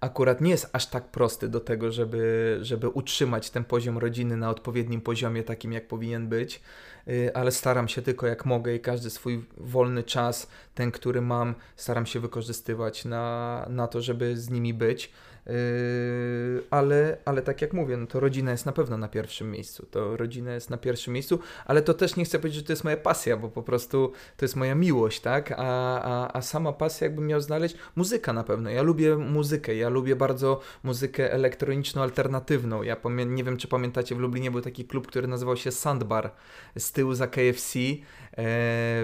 akurat 0.00 0.40
nie 0.40 0.50
jest 0.50 0.70
aż 0.72 0.86
tak 0.86 1.10
prosty 1.10 1.48
do 1.48 1.60
tego, 1.60 1.92
żeby, 1.92 2.58
żeby 2.62 2.88
utrzymać 2.88 3.50
ten 3.50 3.64
poziom 3.64 3.98
rodziny 3.98 4.36
na 4.36 4.50
odpowiednim 4.50 5.00
poziomie, 5.00 5.42
takim 5.42 5.72
jak 5.72 5.88
powinien 5.88 6.28
być, 6.28 6.60
y, 7.08 7.30
ale 7.34 7.52
staram 7.52 7.88
się 7.88 8.02
tylko 8.02 8.26
jak 8.26 8.46
mogę 8.46 8.74
i 8.74 8.80
każdy 8.80 9.10
swój 9.10 9.44
wolny 9.56 10.02
czas, 10.02 10.48
ten, 10.74 10.90
który 10.90 11.20
mam, 11.20 11.54
staram 11.76 12.06
się 12.06 12.20
wykorzystywać 12.20 13.04
na, 13.04 13.66
na 13.70 13.88
to, 13.88 14.02
żeby 14.02 14.36
z 14.36 14.50
nimi 14.50 14.74
być. 14.74 15.10
Yy, 15.46 16.64
ale, 16.70 17.16
ale 17.24 17.42
tak 17.42 17.62
jak 17.62 17.72
mówię, 17.72 17.96
no 17.96 18.06
to 18.06 18.20
rodzina 18.20 18.50
jest 18.50 18.66
na 18.66 18.72
pewno 18.72 18.98
na 18.98 19.08
pierwszym 19.08 19.50
miejscu. 19.50 19.86
To 19.90 20.16
rodzina 20.16 20.54
jest 20.54 20.70
na 20.70 20.76
pierwszym 20.76 21.14
miejscu, 21.14 21.38
ale 21.64 21.82
to 21.82 21.94
też 21.94 22.16
nie 22.16 22.24
chcę 22.24 22.38
powiedzieć, 22.38 22.60
że 22.60 22.66
to 22.66 22.72
jest 22.72 22.84
moja 22.84 22.96
pasja, 22.96 23.36
bo 23.36 23.48
po 23.48 23.62
prostu 23.62 24.12
to 24.36 24.44
jest 24.44 24.56
moja 24.56 24.74
miłość, 24.74 25.20
tak? 25.20 25.52
A, 25.52 25.56
a, 26.02 26.36
a 26.36 26.42
sama 26.42 26.72
pasja, 26.72 27.04
jakbym 27.06 27.26
miał 27.26 27.40
znaleźć, 27.40 27.76
muzyka 27.96 28.32
na 28.32 28.44
pewno. 28.44 28.70
Ja 28.70 28.82
lubię 28.82 29.16
muzykę, 29.16 29.74
ja 29.74 29.88
lubię 29.88 30.16
bardzo 30.16 30.60
muzykę 30.82 31.32
elektroniczną, 31.32 32.02
alternatywną. 32.02 32.82
Ja 32.82 32.96
nie 33.26 33.44
wiem, 33.44 33.56
czy 33.56 33.68
pamiętacie, 33.68 34.14
w 34.14 34.18
Lublinie 34.18 34.50
był 34.50 34.60
taki 34.60 34.84
klub, 34.84 35.06
który 35.06 35.28
nazywał 35.28 35.56
się 35.56 35.70
Sandbar. 35.70 36.30
Z 36.78 36.92
tyłu 36.92 37.14
za 37.14 37.26
KFC 37.26 37.78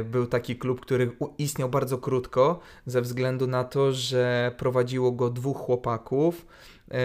był 0.04 0.26
taki 0.26 0.56
klub, 0.56 0.80
który 0.80 1.12
istniał 1.38 1.68
bardzo 1.68 1.98
krótko, 1.98 2.60
ze 2.86 3.02
względu 3.02 3.46
na 3.46 3.64
to, 3.64 3.92
że 3.92 4.54
prowadziło 4.56 5.12
go 5.12 5.30
dwóch 5.30 5.56
chłopaków 5.56 6.46
e, 6.90 6.96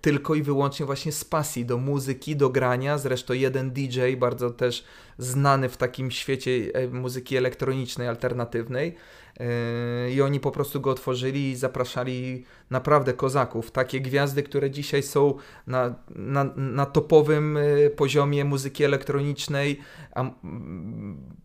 tylko 0.00 0.34
i 0.34 0.42
wyłącznie 0.42 0.86
właśnie 0.86 1.12
z 1.12 1.24
pasji 1.24 1.64
do 1.64 1.78
muzyki, 1.78 2.36
do 2.36 2.50
grania. 2.50 2.98
Zresztą 2.98 3.34
jeden 3.34 3.70
DJ, 3.70 4.00
bardzo 4.18 4.50
też 4.50 4.84
znany 5.22 5.68
w 5.68 5.76
takim 5.76 6.10
świecie 6.10 6.50
e, 6.74 6.88
muzyki 6.88 7.36
elektronicznej, 7.36 8.08
alternatywnej. 8.08 8.96
E, 9.40 10.10
I 10.10 10.22
oni 10.22 10.40
po 10.40 10.50
prostu 10.50 10.80
go 10.80 10.90
otworzyli 10.90 11.50
i 11.50 11.56
zapraszali 11.56 12.44
naprawdę 12.70 13.12
kozaków. 13.12 13.70
Takie 13.70 14.00
gwiazdy, 14.00 14.42
które 14.42 14.70
dzisiaj 14.70 15.02
są 15.02 15.34
na, 15.66 15.94
na, 16.10 16.44
na 16.56 16.86
topowym 16.86 17.56
e, 17.56 17.90
poziomie 17.90 18.44
muzyki 18.44 18.84
elektronicznej, 18.84 19.80
a 20.14 20.30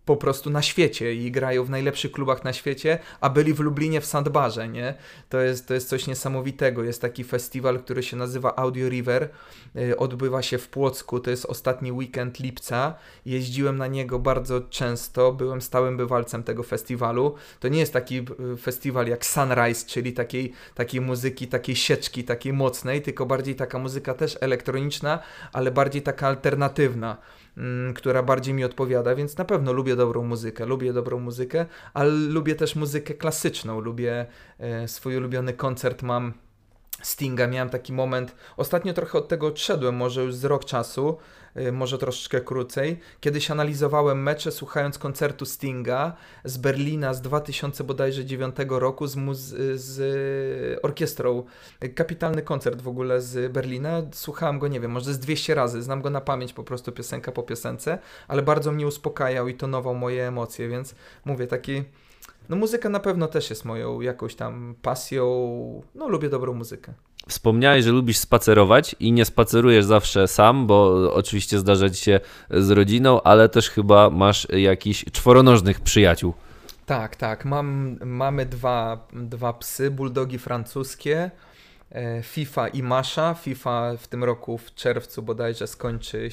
po 0.06 0.18
prostu 0.18 0.50
na 0.50 0.62
świecie 0.62 1.14
i 1.16 1.32
grają 1.32 1.64
w 1.64 1.70
najlepszych 1.70 2.12
klubach 2.12 2.44
na 2.44 2.54
świecie, 2.54 3.00
a 3.22 3.30
byli 3.30 3.54
w 3.54 3.60
Lublinie 3.60 4.02
w 4.02 4.06
Sandbarze, 4.06 4.68
nie? 4.68 4.94
To 5.30 5.42
jest, 5.42 5.68
to 5.68 5.74
jest 5.74 5.90
coś 5.90 6.08
niesamowitego. 6.08 6.84
Jest 6.84 7.02
taki 7.02 7.24
festiwal, 7.24 7.80
który 7.80 8.04
się 8.04 8.18
nazywa 8.18 8.56
Audio 8.56 8.90
River, 8.90 9.30
odbywa 9.98 10.42
się 10.42 10.58
w 10.58 10.70
Płocku, 10.70 11.20
to 11.20 11.30
jest 11.30 11.46
ostatni 11.46 11.92
weekend 11.92 12.40
lipca. 12.40 12.96
Jeździłem 13.26 13.67
na 13.72 13.88
niego 13.88 14.20
bardzo 14.20 14.62
często, 14.62 15.34
byłem 15.34 15.62
stałym 15.62 15.98
bywalcem 15.98 16.44
tego 16.44 16.64
festiwalu. 16.64 17.36
To 17.60 17.68
nie 17.68 17.80
jest 17.80 17.94
taki 17.94 18.18
e, 18.18 18.26
festiwal 18.58 19.08
jak 19.08 19.26
Sunrise, 19.26 19.86
czyli 19.88 20.14
takiej, 20.14 20.54
takiej 20.76 21.02
muzyki, 21.02 21.48
takiej 21.48 21.76
sieczki, 21.76 22.24
takiej 22.24 22.54
mocnej, 22.54 23.02
tylko 23.02 23.26
bardziej 23.26 23.56
taka 23.56 23.80
muzyka 23.80 24.14
też 24.14 24.38
elektroniczna, 24.42 25.20
ale 25.54 25.72
bardziej 25.72 26.02
taka 26.02 26.28
alternatywna. 26.28 27.18
Mm, 27.58 27.94
która 27.94 28.24
bardziej 28.24 28.54
mi 28.54 28.64
odpowiada, 28.64 29.16
więc 29.16 29.38
na 29.38 29.46
pewno 29.46 29.74
lubię 29.74 29.96
dobrą 29.96 30.24
muzykę, 30.24 30.66
lubię 30.66 30.94
dobrą 30.94 31.20
muzykę, 31.20 31.66
ale 31.94 32.12
lubię 32.12 32.56
też 32.56 32.76
muzykę 32.76 33.14
klasyczną, 33.14 33.80
lubię 33.80 34.26
e, 34.60 34.88
swój 34.88 35.18
ulubiony 35.18 35.54
koncert 35.54 36.02
mam 36.02 36.34
Stinga, 37.02 37.48
miałem 37.48 37.70
taki 37.70 37.94
moment, 37.94 38.36
ostatnio 38.58 38.94
trochę 38.94 39.18
od 39.18 39.28
tego 39.28 39.48
odszedłem, 39.48 39.96
może 39.96 40.24
już 40.24 40.36
z 40.36 40.46
rok 40.46 40.66
czasu, 40.66 41.18
może 41.72 41.98
troszeczkę 41.98 42.42
krócej. 42.42 43.00
Kiedyś 43.20 43.52
analizowałem 43.52 44.24
mecze 44.24 44.52
słuchając 44.52 44.98
koncertu 44.98 45.46
Stinga 45.46 46.14
z 46.44 46.58
Berlina 46.58 47.14
z 47.14 47.22
2000 47.22 47.84
bodajże 47.84 48.26
9 48.26 48.56
roku 48.70 49.08
z, 49.08 49.16
z 49.82 50.80
orkiestrą. 50.84 51.44
Kapitalny 51.96 52.42
koncert 52.42 52.82
w 52.82 52.88
ogóle 52.88 53.22
z 53.22 53.52
Berlina. 53.52 54.02
Słuchałem 54.12 54.60
go, 54.60 54.68
nie 54.68 54.80
wiem, 54.80 54.92
może 54.92 55.14
z 55.14 55.20
200 55.20 55.56
razy. 55.56 55.82
Znam 55.82 56.02
go 56.02 56.10
na 56.10 56.22
pamięć 56.22 56.54
po 56.54 56.64
prostu 56.64 56.92
piosenka 56.92 57.32
po 57.32 57.44
piosence, 57.44 58.00
ale 58.28 58.42
bardzo 58.42 58.72
mnie 58.72 58.88
uspokajał 58.88 59.48
i 59.48 59.54
tonował 59.54 59.96
moje 59.96 60.28
emocje, 60.28 60.70
więc 60.70 60.96
mówię, 61.26 61.48
taki 61.48 61.84
no 62.50 62.56
muzyka 62.56 62.90
na 62.90 63.00
pewno 63.00 63.28
też 63.28 63.50
jest 63.50 63.66
moją 63.66 64.02
jakąś 64.02 64.36
tam 64.36 64.76
pasją. 64.82 65.24
No 65.96 66.08
lubię 66.08 66.30
dobrą 66.30 66.54
muzykę. 66.54 66.94
Wspomniałeś, 67.28 67.86
że 67.86 67.92
lubisz 67.92 68.18
spacerować 68.18 68.96
i 69.00 69.12
nie 69.12 69.26
spacerujesz 69.26 69.86
zawsze 69.86 70.28
sam, 70.28 70.68
bo 70.68 71.10
oczywiście 71.14 71.60
zdarza 71.60 71.90
ci 71.90 72.04
się 72.04 72.20
z 72.52 72.72
rodziną, 72.72 73.22
ale 73.22 73.50
też 73.50 73.70
chyba 73.70 74.10
masz 74.10 74.48
jakichś 74.50 75.06
czworonożnych 75.12 75.80
przyjaciół. 75.80 76.34
Tak, 76.86 77.16
tak. 77.16 77.46
Mam, 77.46 77.98
mamy 78.06 78.46
dwa, 78.46 79.08
dwa 79.14 79.54
psy, 79.54 79.92
bulldogi 79.92 80.40
francuskie, 80.40 81.32
e, 81.92 82.24
FIFA 82.24 82.68
i 82.68 82.84
Masza. 82.84 83.34
FIFA 83.34 83.92
w 83.98 84.08
tym 84.08 84.24
roku 84.24 84.58
w 84.58 84.76
czerwcu 84.76 85.22
bodajże 85.22 85.68
skończy 85.68 86.30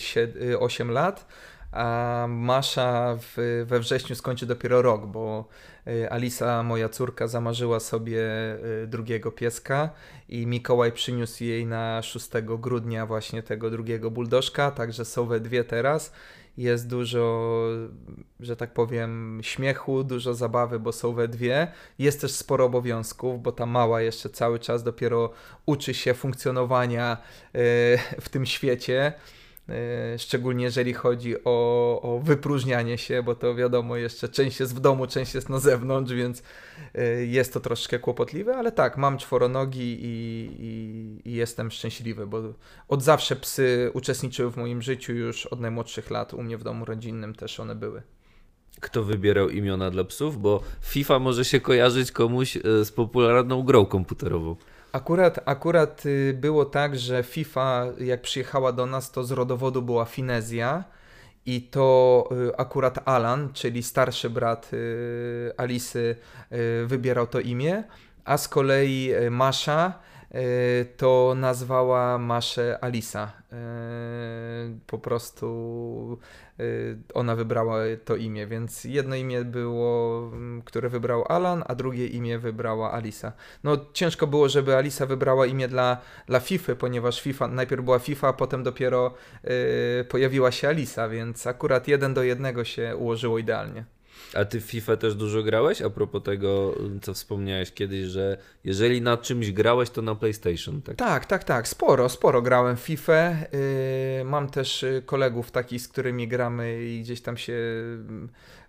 8 0.61 0.91
lat 0.91 1.27
a 1.75 2.27
Masza 2.29 3.17
w, 3.21 3.65
we 3.67 3.81
wrześniu 3.81 4.17
skończy 4.17 4.47
dopiero 4.47 4.83
rok, 4.83 5.07
bo 5.07 5.49
y, 5.89 6.11
Alisa, 6.11 6.63
moja 6.63 6.89
córka, 6.89 7.27
zamarzyła 7.27 7.81
sobie 7.81 8.21
y, 8.83 8.87
drugiego 8.87 9.33
pieska 9.33 9.91
i 10.29 10.47
Mikołaj 10.47 10.93
przyniósł 10.93 11.45
jej 11.45 11.67
na 11.67 12.03
6 12.03 12.31
grudnia 12.59 13.07
właśnie 13.07 13.43
tego 13.43 13.71
drugiego 13.71 14.11
buldożka, 14.11 14.71
także 14.71 15.05
są 15.05 15.27
we 15.27 15.41
dwie 15.41 15.65
teraz. 15.65 16.13
Jest 16.57 16.89
dużo, 16.89 17.51
że 18.41 18.57
tak 18.57 18.75
powiem, 18.75 19.41
śmiechu, 19.43 20.05
dużo 20.05 20.35
zabawy, 20.35 20.81
bo 20.81 20.93
są 20.93 21.13
we 21.13 21.29
dwie. 21.29 21.69
Jest 21.99 22.21
też 22.21 22.33
sporo 22.33 22.65
obowiązków, 22.65 23.43
bo 23.43 23.53
ta 23.53 23.67
mała 23.67 24.01
jeszcze 24.03 24.29
cały 24.29 24.59
czas 24.59 24.83
dopiero 24.83 25.31
uczy 25.67 25.95
się 25.95 26.15
funkcjonowania 26.15 27.17
y, 27.17 27.59
w 28.21 28.29
tym 28.29 28.47
świecie. 28.47 29.13
E, 29.69 30.19
szczególnie 30.19 30.65
jeżeli 30.65 30.95
chodzi 30.95 31.45
o, 31.45 32.01
o 32.03 32.21
wypróżnianie 32.21 32.99
się, 32.99 33.23
bo 33.23 33.35
to 33.35 33.55
wiadomo, 33.55 33.97
jeszcze 33.97 34.29
część 34.29 34.61
jest 34.61 34.77
w 34.77 34.81
domu, 34.81 35.07
część 35.07 35.35
jest 35.35 35.49
na 35.49 35.59
zewnątrz, 35.59 36.13
więc 36.13 36.43
e, 36.95 37.05
jest 37.25 37.53
to 37.53 37.61
troszkę 37.61 37.99
kłopotliwe, 37.99 38.57
ale 38.57 38.73
tak, 38.73 38.97
mam 38.97 39.19
czworonogi 39.19 39.99
i, 40.03 40.51
i, 40.59 41.31
i 41.31 41.35
jestem 41.35 41.71
szczęśliwy, 41.71 42.27
bo 42.27 42.43
od 42.89 43.03
zawsze 43.03 43.37
psy 43.37 43.91
uczestniczyły 43.95 44.51
w 44.51 44.57
moim 44.57 44.83
życiu 44.83 45.13
już 45.13 45.47
od 45.47 45.61
najmłodszych 45.61 46.11
lat, 46.11 46.35
u 46.35 46.43
mnie 46.43 46.59
w 46.59 46.65
domu 46.65 46.85
rodzinnym 46.85 47.35
też 47.35 47.61
one 47.61 47.75
były 47.75 48.03
kto 48.81 49.05
wybierał 49.05 49.49
imiona 49.49 49.91
dla 49.91 50.05
psów, 50.05 50.43
bo 50.43 50.63
FIFA 50.83 51.19
może 51.19 51.45
się 51.45 51.61
kojarzyć 51.61 52.13
komuś 52.13 52.57
e, 52.57 52.61
z 52.85 52.93
popularną 52.93 53.63
grą 53.63 53.87
komputerową. 53.87 54.57
Akurat, 54.95 55.41
akurat 55.45 56.07
y, 56.07 56.37
było 56.41 56.65
tak, 56.65 56.99
że 56.99 57.23
FIFA 57.23 57.87
jak 57.99 58.23
przyjechała 58.23 58.73
do 58.73 58.87
nas, 58.87 59.11
to 59.11 59.25
z 59.25 59.31
rodowodu 59.31 59.83
była 59.83 60.05
Finezja 60.05 60.85
i 61.47 61.63
to 61.63 62.29
y, 62.49 62.57
akurat 62.57 63.09
Alan, 63.09 63.53
czyli 63.53 63.83
starszy 63.83 64.31
brat 64.31 64.71
y, 64.73 65.53
Alisy, 65.57 66.17
wybierał 66.87 67.27
to 67.27 67.41
imię, 67.41 67.85
a 68.25 68.39
z 68.39 68.49
kolei 68.49 69.13
Masza 69.31 69.99
to 70.97 71.35
nazwała 71.37 72.19
Maszę 72.19 72.79
Alisa. 72.81 73.33
Po 74.87 74.99
prostu 74.99 76.19
ona 77.15 77.37
wybrała 77.37 77.77
to 78.05 78.17
imię, 78.17 78.47
więc 78.47 78.85
jedno 78.85 79.17
imię 79.17 79.45
było, 79.45 80.31
które 80.65 80.89
wybrał 80.89 81.25
Alan, 81.29 81.65
a 81.67 81.75
drugie 81.75 82.07
imię 82.07 82.39
wybrała 82.39 82.93
Alisa. 82.93 83.33
No 83.65 83.77
ciężko 83.93 84.27
było, 84.27 84.49
żeby 84.49 84.77
Alisa 84.77 85.07
wybrała 85.07 85.47
imię 85.47 85.69
dla, 85.69 85.99
dla 86.27 86.41
FIFA, 86.41 86.75
ponieważ 86.75 87.21
FIFA, 87.23 87.49
najpierw 87.49 87.85
była 87.85 87.99
FIFA, 87.99 88.29
a 88.29 88.33
potem 88.33 88.63
dopiero 88.63 89.15
pojawiła 90.09 90.51
się 90.51 90.69
Alisa, 90.69 91.09
więc 91.09 91.47
akurat 91.47 91.89
jeden 91.89 92.15
do 92.15 92.23
jednego 92.23 92.65
się 92.65 92.97
ułożyło 92.97 93.39
idealnie. 93.39 93.85
A 94.35 94.45
ty 94.45 94.61
w 94.61 94.65
FIFA 94.65 94.97
też 94.97 95.15
dużo 95.15 95.43
grałeś? 95.43 95.83
A 95.83 95.91
propos 95.91 96.23
tego, 96.23 96.75
co 97.03 97.15
wspomniałeś 97.15 97.73
kiedyś, 97.73 98.05
że 98.05 98.39
jeżeli 98.65 99.03
na 99.03 99.17
czymś 99.17 99.53
grałeś, 99.53 99.91
to 99.91 100.03
na 100.03 100.15
PlayStation, 100.15 100.83
tak? 100.83 100.97
Tak, 100.97 101.27
tak, 101.27 101.45
tak. 101.45 101.69
Sporo, 101.69 102.09
sporo 102.09 102.43
grałem 102.43 102.77
w 102.77 102.81
FIFA. 102.81 103.31
Yy, 103.31 104.25
mam 104.25 104.51
też 104.51 104.83
y, 104.83 105.03
kolegów 105.07 105.51
takich, 105.51 105.83
z 105.83 105.89
którymi 105.89 106.29
gramy 106.29 106.85
i 106.85 107.01
gdzieś 107.01 107.21
tam 107.21 107.37
się 107.37 107.55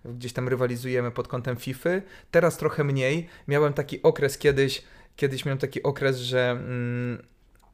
gdzieś 0.04 0.32
tam 0.32 0.48
rywalizujemy 0.48 1.10
pod 1.10 1.28
kątem 1.28 1.56
FIFA. 1.56 1.90
Teraz 2.30 2.56
trochę 2.56 2.84
mniej. 2.84 3.28
Miałem 3.48 3.72
taki 3.72 4.02
okres 4.02 4.38
kiedyś, 4.38 4.82
kiedyś 5.16 5.44
miałem 5.44 5.58
taki 5.58 5.82
okres, 5.82 6.18
że 6.18 6.50
mm, 6.50 7.22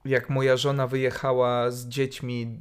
jak 0.05 0.31
moja 0.31 0.57
żona 0.57 0.87
wyjechała 0.87 1.71
z 1.71 1.89
dziećmi, 1.89 2.61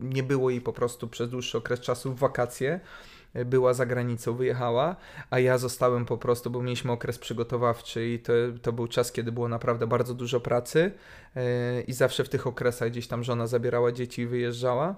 nie 0.00 0.22
było 0.22 0.50
jej 0.50 0.60
po 0.60 0.72
prostu 0.72 1.08
przez 1.08 1.30
dłuższy 1.30 1.58
okres 1.58 1.80
czasu 1.80 2.14
w 2.14 2.18
wakacje 2.18 2.80
była 3.34 3.74
za 3.74 3.86
granicą, 3.86 4.34
wyjechała, 4.34 4.96
a 5.30 5.38
ja 5.38 5.58
zostałem 5.58 6.04
po 6.04 6.18
prostu, 6.18 6.50
bo 6.50 6.62
mieliśmy 6.62 6.92
okres 6.92 7.18
przygotowawczy 7.18 8.08
i 8.08 8.18
to, 8.18 8.32
to 8.62 8.72
był 8.72 8.88
czas, 8.88 9.12
kiedy 9.12 9.32
było 9.32 9.48
naprawdę 9.48 9.86
bardzo 9.86 10.14
dużo 10.14 10.40
pracy 10.40 10.92
yy, 11.34 11.42
i 11.82 11.92
zawsze 11.92 12.24
w 12.24 12.28
tych 12.28 12.46
okresach 12.46 12.90
gdzieś 12.90 13.06
tam 13.06 13.24
żona 13.24 13.46
zabierała 13.46 13.92
dzieci 13.92 14.22
i 14.22 14.26
wyjeżdżała. 14.26 14.96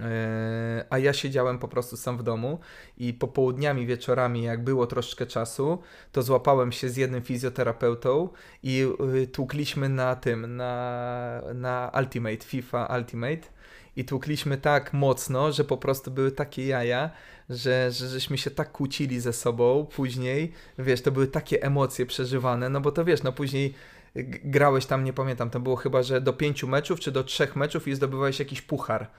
E, 0.00 0.84
a 0.90 0.98
ja 0.98 1.12
siedziałem 1.12 1.58
po 1.58 1.68
prostu 1.68 1.96
sam 1.96 2.18
w 2.18 2.22
domu 2.22 2.58
i 2.98 3.14
popołudniami, 3.14 3.86
wieczorami, 3.86 4.42
jak 4.42 4.64
było 4.64 4.86
troszeczkę 4.86 5.26
czasu, 5.26 5.82
to 6.12 6.22
złapałem 6.22 6.72
się 6.72 6.88
z 6.88 6.96
jednym 6.96 7.22
fizjoterapeutą 7.22 8.28
i 8.62 8.86
y, 9.14 9.26
tłukliśmy 9.26 9.88
na 9.88 10.16
tym, 10.16 10.56
na, 10.56 11.42
na 11.54 11.92
Ultimate, 11.98 12.44
FIFA 12.44 12.96
Ultimate 12.98 13.48
i 13.96 14.04
tłukliśmy 14.04 14.58
tak 14.58 14.92
mocno, 14.92 15.52
że 15.52 15.64
po 15.64 15.76
prostu 15.76 16.10
były 16.10 16.32
takie 16.32 16.66
jaja, 16.66 17.10
że, 17.50 17.92
że 17.92 18.08
żeśmy 18.08 18.38
się 18.38 18.50
tak 18.50 18.72
kłócili 18.72 19.20
ze 19.20 19.32
sobą 19.32 19.86
później, 19.86 20.52
wiesz, 20.78 21.02
to 21.02 21.12
były 21.12 21.26
takie 21.26 21.62
emocje 21.62 22.06
przeżywane, 22.06 22.68
no 22.68 22.80
bo 22.80 22.92
to 22.92 23.04
wiesz, 23.04 23.22
no 23.22 23.32
później 23.32 23.74
grałeś 24.44 24.86
tam, 24.86 25.04
nie 25.04 25.12
pamiętam, 25.12 25.50
to 25.50 25.60
było 25.60 25.76
chyba, 25.76 26.02
że 26.02 26.20
do 26.20 26.32
pięciu 26.32 26.68
meczów, 26.68 27.00
czy 27.00 27.12
do 27.12 27.24
trzech 27.24 27.56
meczów 27.56 27.88
i 27.88 27.94
zdobywałeś 27.94 28.38
jakiś 28.38 28.62
puchar. 28.62 29.10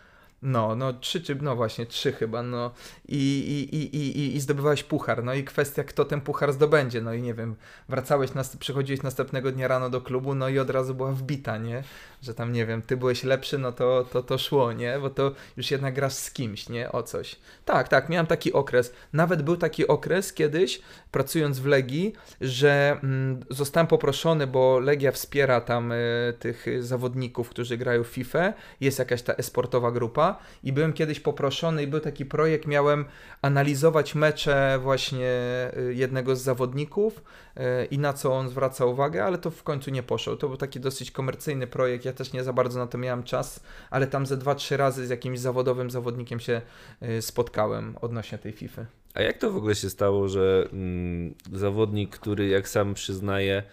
No, 0.41 0.75
no 0.75 0.93
trzy, 0.93 1.21
czy 1.21 1.35
no 1.35 1.55
właśnie, 1.55 1.85
trzy 1.85 2.11
chyba, 2.11 2.43
no. 2.43 2.71
I, 3.07 3.17
i, 3.17 3.75
i, 3.75 3.97
i, 3.97 4.35
i 4.35 4.39
zdobywałeś 4.39 4.83
puchar, 4.83 5.23
no 5.23 5.33
i 5.33 5.43
kwestia, 5.43 5.83
kto 5.83 6.05
ten 6.05 6.21
puchar 6.21 6.53
zdobędzie, 6.53 7.01
no 7.01 7.13
i 7.13 7.21
nie 7.21 7.33
wiem, 7.33 7.55
wracałeś, 7.89 8.33
nas, 8.33 8.57
przychodziłeś 8.57 9.03
następnego 9.03 9.51
dnia 9.51 9.67
rano 9.67 9.89
do 9.89 10.01
klubu, 10.01 10.35
no 10.35 10.49
i 10.49 10.59
od 10.59 10.69
razu 10.69 10.95
była 10.95 11.11
wbita, 11.11 11.57
nie, 11.57 11.83
że 12.21 12.33
tam, 12.33 12.53
nie 12.53 12.65
wiem, 12.65 12.81
ty 12.81 12.97
byłeś 12.97 13.23
lepszy, 13.23 13.57
no 13.57 13.71
to, 13.71 14.05
to, 14.11 14.23
to 14.23 14.37
szło, 14.37 14.73
nie, 14.73 14.99
bo 15.01 15.09
to 15.09 15.31
już 15.57 15.71
jednak 15.71 15.93
grasz 15.93 16.13
z 16.13 16.31
kimś, 16.31 16.69
nie, 16.69 16.91
o 16.91 17.03
coś. 17.03 17.35
Tak, 17.65 17.87
tak, 17.87 18.09
miałem 18.09 18.27
taki 18.27 18.53
okres, 18.53 18.93
nawet 19.13 19.41
był 19.41 19.57
taki 19.57 19.87
okres 19.87 20.33
kiedyś, 20.33 20.81
pracując 21.11 21.59
w 21.59 21.65
Legii, 21.65 22.13
że 22.41 22.99
mm, 23.03 23.39
zostałem 23.49 23.87
poproszony, 23.87 24.47
bo 24.47 24.79
Legia 24.79 25.11
wspiera 25.11 25.61
tam 25.61 25.91
y, 25.91 26.33
tych 26.39 26.65
zawodników, 26.79 27.49
którzy 27.49 27.77
grają 27.77 28.03
w 28.03 28.07
FIFA, 28.07 28.53
jest 28.81 28.99
jakaś 28.99 29.21
ta 29.21 29.33
esportowa 29.33 29.91
grupa, 29.91 30.26
i 30.63 30.73
byłem 30.73 30.93
kiedyś 30.93 31.19
poproszony 31.19 31.83
i 31.83 31.87
był 31.87 31.99
taki 31.99 32.25
projekt, 32.25 32.67
miałem 32.67 33.05
analizować 33.41 34.15
mecze 34.15 34.79
właśnie 34.81 35.31
y, 35.77 35.93
jednego 35.93 36.35
z 36.35 36.41
zawodników 36.41 37.23
y, 37.57 37.85
i 37.85 37.99
na 37.99 38.13
co 38.13 38.33
on 38.33 38.49
zwraca 38.49 38.85
uwagę, 38.85 39.25
ale 39.25 39.37
to 39.37 39.51
w 39.51 39.63
końcu 39.63 39.91
nie 39.91 40.03
poszło. 40.03 40.35
To 40.35 40.47
był 40.47 40.57
taki 40.57 40.79
dosyć 40.79 41.11
komercyjny 41.11 41.67
projekt, 41.67 42.05
ja 42.05 42.13
też 42.13 42.33
nie 42.33 42.43
za 42.43 42.53
bardzo 42.53 42.79
na 42.79 42.87
to 42.87 42.97
miałem 42.97 43.23
czas, 43.23 43.63
ale 43.89 44.07
tam 44.07 44.25
ze 44.25 44.37
dwa, 44.37 44.55
trzy 44.55 44.77
razy 44.77 45.07
z 45.07 45.09
jakimś 45.09 45.39
zawodowym 45.39 45.91
zawodnikiem 45.91 46.39
się 46.39 46.61
y, 47.03 47.21
spotkałem 47.21 47.95
odnośnie 48.01 48.37
tej 48.37 48.51
FIFA. 48.51 48.85
A 49.13 49.21
jak 49.21 49.37
to 49.37 49.51
w 49.51 49.57
ogóle 49.57 49.75
się 49.75 49.89
stało, 49.89 50.27
że 50.27 50.67
mm, 50.73 51.33
zawodnik, 51.53 52.17
który 52.17 52.47
jak 52.47 52.69
sam 52.69 52.93
przyznaje, 52.93 53.63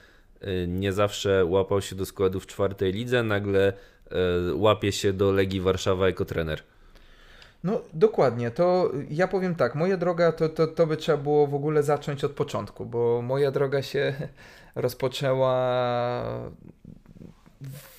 nie 0.68 0.92
zawsze 0.92 1.45
łapał 1.45 1.82
się 1.82 1.97
do 1.97 2.07
składu 2.07 2.40
w 2.40 2.47
czwartej 2.47 2.92
lidze, 2.92 3.22
nagle 3.22 3.72
E, 4.11 4.55
łapie 4.55 4.92
się 4.92 5.12
do 5.12 5.32
Legii 5.32 5.61
Warszawa 5.61 6.07
jako 6.07 6.24
trener. 6.24 6.62
No 7.64 7.80
dokładnie, 7.92 8.51
to 8.51 8.92
ja 9.11 9.28
powiem 9.28 9.55
tak, 9.55 9.74
moja 9.74 9.97
droga 9.97 10.32
to, 10.32 10.49
to, 10.49 10.66
to 10.66 10.86
by 10.86 10.97
trzeba 10.97 11.18
było 11.18 11.47
w 11.47 11.55
ogóle 11.55 11.82
zacząć 11.82 12.24
od 12.24 12.32
początku, 12.32 12.86
bo 12.86 13.22
moja 13.22 13.51
droga 13.51 13.82
się 13.82 14.14
rozpoczęła 14.74 15.55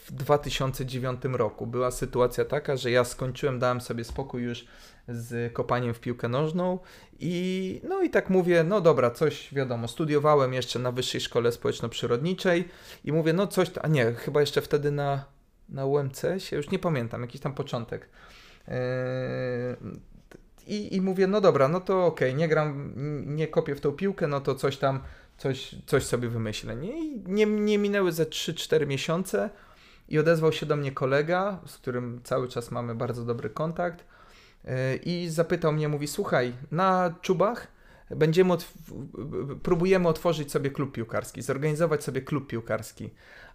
w 0.06 0.12
2009 0.12 1.22
roku. 1.24 1.68
Była 1.68 1.91
sytuacja 1.91 2.45
taka, 2.45 2.78
że 2.78 2.91
ja 2.91 3.03
skończyłem, 3.03 3.60
dałem 3.60 3.82
sobie 3.82 4.03
spokój 4.03 4.43
już 4.43 4.66
z 5.08 5.53
kopaniem 5.53 5.93
w 5.93 5.99
piłkę 5.99 6.28
nożną 6.28 6.80
i 7.20 7.82
no 7.89 8.01
i 8.01 8.10
tak 8.10 8.30
mówię, 8.30 8.64
no 8.64 8.82
dobra, 8.82 9.12
coś 9.12 9.53
wiadomo, 9.53 9.88
studiowałem 9.88 10.53
jeszcze 10.53 10.80
na 10.80 10.91
Wyższej 10.91 11.22
Szkole 11.22 11.51
Społeczno-Przyrodniczej 11.51 12.70
i 13.03 13.12
mówię, 13.12 13.34
no 13.34 13.47
coś, 13.47 13.72
a 13.82 13.88
nie, 13.88 14.14
chyba 14.14 14.41
jeszcze 14.41 14.62
wtedy 14.62 14.91
na 14.91 15.36
na 15.70 15.86
UMC 15.86 16.22
się, 16.38 16.56
już 16.56 16.72
nie 16.72 16.80
pamiętam, 16.80 17.22
jakiś 17.22 17.41
tam 17.41 17.53
początek. 17.53 18.10
Yy, 18.68 18.74
I, 20.68 20.95
I 20.95 21.01
mówię, 21.01 21.28
no 21.28 21.41
dobra, 21.41 21.68
no 21.68 21.82
to 21.82 22.06
okej, 22.06 22.30
okay, 22.30 22.39
nie 22.39 22.47
gram, 22.47 22.93
nie 23.26 23.47
kopię 23.47 23.76
w 23.76 23.82
tą 23.82 23.91
piłkę, 23.91 24.28
no 24.28 24.41
to 24.41 24.56
coś 24.56 24.78
tam, 24.78 24.99
coś, 25.38 25.76
coś 25.86 26.03
sobie 26.03 26.30
wymyślę. 26.30 26.76
Nie, 26.76 26.99
I 27.06 27.24
nie, 27.26 27.45
nie 27.45 27.78
minęły 27.78 28.12
ze 28.12 28.26
3-4 28.26 28.88
miesiące 28.88 29.49
i 30.10 30.20
odezwał 30.20 30.51
się 30.51 30.66
do 30.66 30.76
mnie 30.76 30.91
kolega, 30.91 31.60
z 31.66 31.78
którym 31.78 32.22
cały 32.24 32.47
czas 32.47 32.72
mamy 32.72 32.95
bardzo 32.95 33.26
dobry 33.26 33.49
kontakt 33.49 34.06
yy, 34.64 34.72
i 34.95 35.30
zapytał 35.30 35.74
mnie, 35.74 35.88
mówi, 35.88 36.08
słuchaj, 36.08 36.53
na 36.72 37.16
czubach 37.22 37.68
będziemy, 38.10 38.58
próbujemy 39.64 40.08
otworzyć 40.08 40.51
sobie 40.51 40.72
klub 40.72 40.91
piłkarski, 40.91 41.41
zorganizować 41.41 42.03
sobie 42.03 42.22
klub 42.22 42.47
piłkarski 42.47 43.10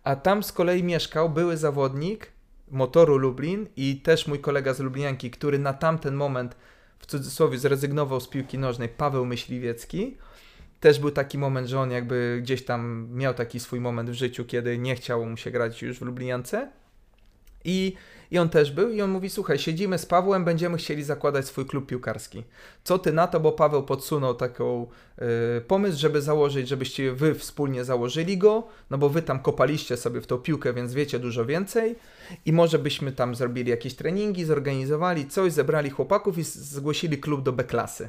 a 0.04 0.16
tam 0.16 0.42
z 0.42 0.52
kolei 0.52 0.84
mieszkał 0.84 1.30
były 1.30 1.56
zawodnik 1.56 2.32
motoru 2.70 3.16
Lublin 3.16 3.66
i 3.76 4.00
też 4.00 4.26
mój 4.26 4.38
kolega 4.38 4.74
z 4.74 4.80
Lublinianki, 4.80 5.30
który 5.30 5.58
na 5.58 5.72
tamten 5.72 6.14
moment 6.14 6.56
w 6.98 7.06
cudzysłowie 7.06 7.58
zrezygnował 7.58 8.20
z 8.20 8.28
piłki 8.28 8.58
nożnej, 8.58 8.88
Paweł 8.88 9.26
Myśliwiecki. 9.26 10.16
Też 10.80 10.98
był 10.98 11.10
taki 11.10 11.38
moment, 11.38 11.68
że 11.68 11.80
on 11.80 11.90
jakby 11.90 12.38
gdzieś 12.42 12.64
tam 12.64 13.08
miał 13.12 13.34
taki 13.34 13.60
swój 13.60 13.80
moment 13.80 14.10
w 14.10 14.14
życiu, 14.14 14.44
kiedy 14.44 14.78
nie 14.78 14.94
chciało 14.94 15.26
mu 15.26 15.36
się 15.36 15.50
grać 15.50 15.82
już 15.82 15.98
w 15.98 16.02
Lubliniance. 16.02 16.68
I 17.64 17.96
i 18.30 18.38
on 18.38 18.48
też 18.48 18.72
był 18.72 18.90
i 18.90 19.02
on 19.02 19.10
mówi, 19.10 19.30
słuchaj, 19.30 19.58
siedzimy 19.58 19.98
z 19.98 20.06
Pawłem, 20.06 20.44
będziemy 20.44 20.76
chcieli 20.76 21.02
zakładać 21.02 21.46
swój 21.46 21.66
klub 21.66 21.86
piłkarski. 21.86 22.44
Co 22.84 22.98
ty 22.98 23.12
na 23.12 23.26
to, 23.26 23.40
bo 23.40 23.52
Paweł 23.52 23.82
podsunął 23.82 24.34
taką 24.34 24.86
y, 25.58 25.60
pomysł, 25.60 25.98
żeby 25.98 26.22
założyć, 26.22 26.68
żebyście 26.68 27.12
wy 27.12 27.34
wspólnie 27.34 27.84
założyli 27.84 28.38
go, 28.38 28.66
no 28.90 28.98
bo 28.98 29.08
wy 29.08 29.22
tam 29.22 29.40
kopaliście 29.40 29.96
sobie 29.96 30.20
w 30.20 30.26
tą 30.26 30.38
piłkę, 30.38 30.72
więc 30.72 30.94
wiecie 30.94 31.18
dużo 31.18 31.46
więcej 31.46 31.96
i 32.46 32.52
może 32.52 32.78
byśmy 32.78 33.12
tam 33.12 33.34
zrobili 33.34 33.70
jakieś 33.70 33.94
treningi, 33.94 34.44
zorganizowali 34.44 35.28
coś, 35.28 35.52
zebrali 35.52 35.90
chłopaków 35.90 36.38
i 36.38 36.42
zgłosili 36.44 37.18
klub 37.18 37.42
do 37.42 37.52
B-klasy. 37.52 38.08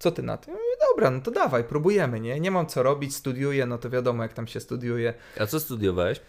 Co 0.00 0.10
ty 0.10 0.22
na 0.22 0.36
to? 0.36 0.50
Mówię, 0.50 0.62
dobra, 0.90 1.10
no 1.10 1.20
to 1.20 1.30
dawaj, 1.30 1.64
próbujemy, 1.64 2.20
nie? 2.20 2.40
Nie 2.40 2.50
mam 2.50 2.66
co 2.66 2.82
robić, 2.82 3.16
studiuję, 3.16 3.66
no 3.66 3.78
to 3.78 3.90
wiadomo 3.90 4.22
jak 4.22 4.32
tam 4.32 4.46
się 4.46 4.60
studiuje. 4.60 5.14
A 5.40 5.46
co 5.46 5.60
studiowałeś? 5.60 6.20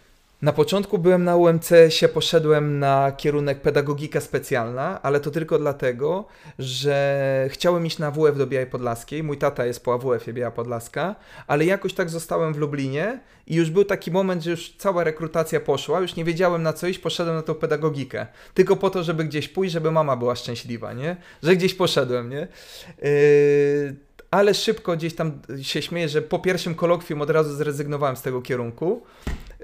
Na 0.42 0.52
początku 0.52 0.98
byłem 0.98 1.24
na 1.24 1.36
UMC, 1.36 1.70
się 1.88 2.08
poszedłem 2.08 2.78
na 2.78 3.12
kierunek 3.12 3.60
pedagogika 3.60 4.20
specjalna, 4.20 5.02
ale 5.02 5.20
to 5.20 5.30
tylko 5.30 5.58
dlatego, 5.58 6.24
że 6.58 7.46
chciałem 7.50 7.86
iść 7.86 7.98
na 7.98 8.10
WF 8.10 8.38
do 8.38 8.46
Białej 8.46 8.66
Podlaskiej. 8.66 9.22
Mój 9.22 9.38
tata 9.38 9.66
jest 9.66 9.84
po 9.84 9.94
AWF-ie 9.94 10.34
Biała 10.34 10.50
Podlaska, 10.50 11.14
ale 11.46 11.64
jakoś 11.64 11.94
tak 11.94 12.10
zostałem 12.10 12.54
w 12.54 12.58
Lublinie 12.58 13.20
i 13.46 13.54
już 13.54 13.70
był 13.70 13.84
taki 13.84 14.10
moment, 14.10 14.42
że 14.42 14.50
już 14.50 14.74
cała 14.78 15.04
rekrutacja 15.04 15.60
poszła, 15.60 16.00
już 16.00 16.16
nie 16.16 16.24
wiedziałem 16.24 16.62
na 16.62 16.72
co 16.72 16.86
iść, 16.86 16.98
poszedłem 16.98 17.36
na 17.36 17.42
tą 17.42 17.54
pedagogikę. 17.54 18.26
Tylko 18.54 18.76
po 18.76 18.90
to, 18.90 19.02
żeby 19.02 19.24
gdzieś 19.24 19.48
pójść, 19.48 19.72
żeby 19.72 19.90
mama 19.90 20.16
była 20.16 20.36
szczęśliwa, 20.36 20.92
nie? 20.92 21.16
Że 21.42 21.56
gdzieś 21.56 21.74
poszedłem, 21.74 22.30
nie? 22.30 22.48
Yy 23.02 23.96
ale 24.32 24.54
szybko 24.54 24.96
gdzieś 24.96 25.14
tam 25.14 25.32
się 25.62 25.82
śmieję, 25.82 26.08
że 26.08 26.22
po 26.22 26.38
pierwszym 26.38 26.74
kolokwium 26.74 27.22
od 27.22 27.30
razu 27.30 27.56
zrezygnowałem 27.56 28.16
z 28.16 28.22
tego 28.22 28.42
kierunku. 28.42 29.02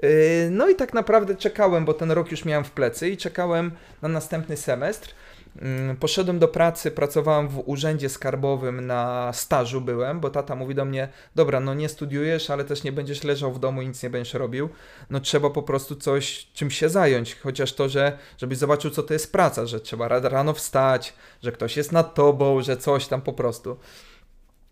Yy, 0.03 0.09
no 0.51 0.69
i 0.69 0.75
tak 0.75 0.93
naprawdę 0.93 1.35
czekałem, 1.35 1.85
bo 1.85 1.93
ten 1.93 2.11
rok 2.11 2.31
już 2.31 2.45
miałem 2.45 2.63
w 2.63 2.71
plecy 2.71 3.09
i 3.09 3.17
czekałem 3.17 3.71
na 4.01 4.09
następny 4.09 4.57
semestr. 4.57 5.13
Mm, 5.61 5.97
Poszedłem 5.97 6.39
do 6.39 6.47
pracy, 6.47 6.91
pracowałem 6.91 7.47
w 7.47 7.63
urzędzie 7.65 8.09
skarbowym 8.09 8.87
na 8.87 9.31
stażu 9.33 9.81
byłem, 9.81 10.19
bo 10.19 10.29
tata 10.29 10.55
mówi 10.55 10.75
do 10.75 10.85
mnie, 10.85 11.07
dobra, 11.35 11.59
no 11.59 11.73
nie 11.73 11.89
studiujesz, 11.89 12.49
ale 12.49 12.63
też 12.63 12.83
nie 12.83 12.91
będziesz 12.91 13.23
leżał 13.23 13.53
w 13.53 13.59
domu 13.59 13.81
i 13.81 13.87
nic 13.87 14.03
nie 14.03 14.09
będziesz 14.09 14.33
robił. 14.33 14.69
No 15.09 15.19
trzeba 15.19 15.49
po 15.49 15.63
prostu 15.63 15.95
coś, 15.95 16.47
czym 16.53 16.71
się 16.71 16.89
zająć, 16.89 17.35
chociaż 17.35 17.73
to, 17.73 17.89
że 17.89 18.17
żebyś 18.37 18.57
zobaczył, 18.57 18.91
co 18.91 19.03
to 19.03 19.13
jest 19.13 19.31
praca, 19.31 19.65
że 19.65 19.79
trzeba 19.79 20.07
ra- 20.07 20.19
rano 20.29 20.53
wstać, 20.53 21.13
że 21.43 21.51
ktoś 21.51 21.77
jest 21.77 21.91
nad 21.91 22.13
tobą, 22.15 22.61
że 22.61 22.77
coś 22.77 23.07
tam 23.07 23.21
po 23.21 23.33
prostu. 23.33 23.77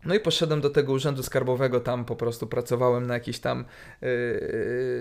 No 0.08 0.16
i 0.16 0.20
poszedłem 0.20 0.62
do 0.62 0.70
tego 0.70 0.94
urzędu 0.94 1.24
skarbowego, 1.24 1.80
tam 1.80 2.06
po 2.06 2.16
prostu 2.16 2.48
pracowałem 2.48 3.08
na 3.08 3.14
jakiś 3.14 3.40
tam, 3.40 3.66
yy, 4.02 4.08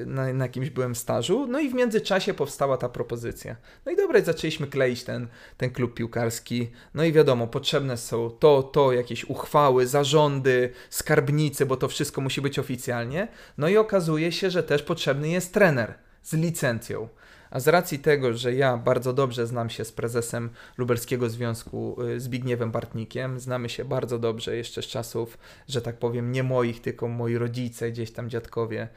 na, 0.07 0.33
na 0.33 0.45
jakimś 0.45 0.71
byłem 0.71 0.95
stażu, 0.95 1.47
no 1.47 1.61
i 1.61 1.69
w 1.69 1.75
międzyczasie 1.75 2.35
powstała 2.35 2.77
ta 2.77 2.89
propozycja. 2.89 3.57
No 3.87 3.93
i 3.93 3.97
dobra, 3.97 4.21
zaczęliśmy 4.21 4.67
kleić 4.67 5.05
ten, 5.05 5.29
ten 5.57 5.71
klub 5.71 5.95
piłkarski, 5.95 6.71
no 6.95 7.05
i 7.05 7.13
wiadomo, 7.13 7.47
potrzebne 7.47 7.97
są 7.97 8.31
to, 8.31 8.63
to, 8.63 8.93
jakieś 8.93 9.25
uchwały, 9.25 9.87
zarządy, 9.87 10.71
skarbnicy, 10.91 11.67
bo 11.67 11.77
to 11.77 11.89
wszystko 11.89 12.21
musi 12.21 12.41
być 12.41 12.59
oficjalnie, 12.59 13.29
no 13.59 13.69
i 13.69 13.77
okazuje 13.77 14.33
się, 14.33 14.51
że 14.51 14.63
też 14.63 14.83
potrzebny 14.83 15.29
jest 15.29 15.55
trener 15.55 15.95
z 16.23 16.33
licencją. 16.35 17.09
A 17.51 17.61
z 17.61 17.69
racji 17.69 17.99
tego, 17.99 18.33
że 18.33 18.55
ja 18.55 18.77
bardzo 18.77 19.13
dobrze 19.13 19.47
znam 19.47 19.71
się 19.71 19.85
z 19.85 19.93
prezesem 19.93 20.51
Lubelskiego 20.79 21.31
Związku 21.31 22.03
y, 22.03 22.21
Zbigniewem 22.21 22.71
Bartnikiem, 22.71 23.41
znamy 23.41 23.69
się 23.69 23.85
bardzo 23.85 24.19
dobrze 24.19 24.57
jeszcze 24.57 24.83
z 24.83 24.87
czasów, 24.87 25.39
że 25.69 25.83
tak 25.83 25.99
powiem, 25.99 26.33
nie 26.33 26.43
moich, 26.43 26.81
tylko 26.81 27.09
moi 27.09 27.37
rodzice, 27.37 27.91
gdzieś 27.91 28.13
tam 28.13 28.31
dziadkowie 28.31 28.89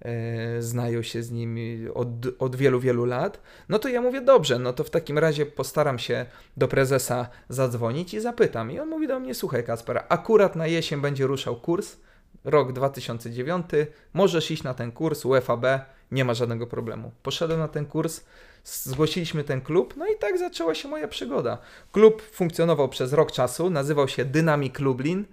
e, 0.00 0.62
znają 0.62 1.02
się 1.02 1.22
z 1.22 1.30
nimi 1.30 1.88
od, 1.94 2.08
od 2.38 2.56
wielu, 2.56 2.80
wielu 2.80 3.04
lat, 3.04 3.40
no 3.68 3.78
to 3.78 3.88
ja 3.88 4.00
mówię, 4.00 4.20
dobrze, 4.20 4.58
no 4.58 4.72
to 4.72 4.84
w 4.84 4.90
takim 4.90 5.18
razie 5.18 5.46
postaram 5.46 5.98
się 5.98 6.26
do 6.56 6.68
prezesa 6.68 7.28
zadzwonić 7.48 8.14
i 8.14 8.20
zapytam. 8.20 8.70
I 8.70 8.78
on 8.78 8.88
mówi 8.88 9.08
do 9.08 9.20
mnie, 9.20 9.34
słuchaj 9.34 9.64
Kasper, 9.64 10.04
akurat 10.08 10.56
na 10.56 10.66
jesień 10.66 11.00
będzie 11.00 11.26
ruszał 11.26 11.56
kurs, 11.56 11.96
rok 12.44 12.72
2009, 12.72 13.66
możesz 14.12 14.50
iść 14.50 14.62
na 14.62 14.74
ten 14.74 14.92
kurs 14.92 15.24
UFAB, 15.24 15.64
nie 16.10 16.24
ma 16.24 16.34
żadnego 16.34 16.66
problemu. 16.66 17.10
Poszedłem 17.22 17.58
na 17.58 17.68
ten 17.68 17.86
kurs, 17.86 18.20
zgłosiliśmy 18.64 19.44
ten 19.44 19.60
klub, 19.60 19.94
no 19.96 20.06
i 20.06 20.18
tak 20.18 20.38
zaczęła 20.38 20.74
się 20.74 20.88
moja 20.88 21.08
przygoda. 21.08 21.58
Klub 21.92 22.22
funkcjonował 22.22 22.88
przez 22.88 23.12
rok 23.12 23.32
czasu, 23.32 23.70
nazywał 23.70 24.08
się 24.08 24.24
Dynamic 24.24 24.78
Lublin, 24.78 25.24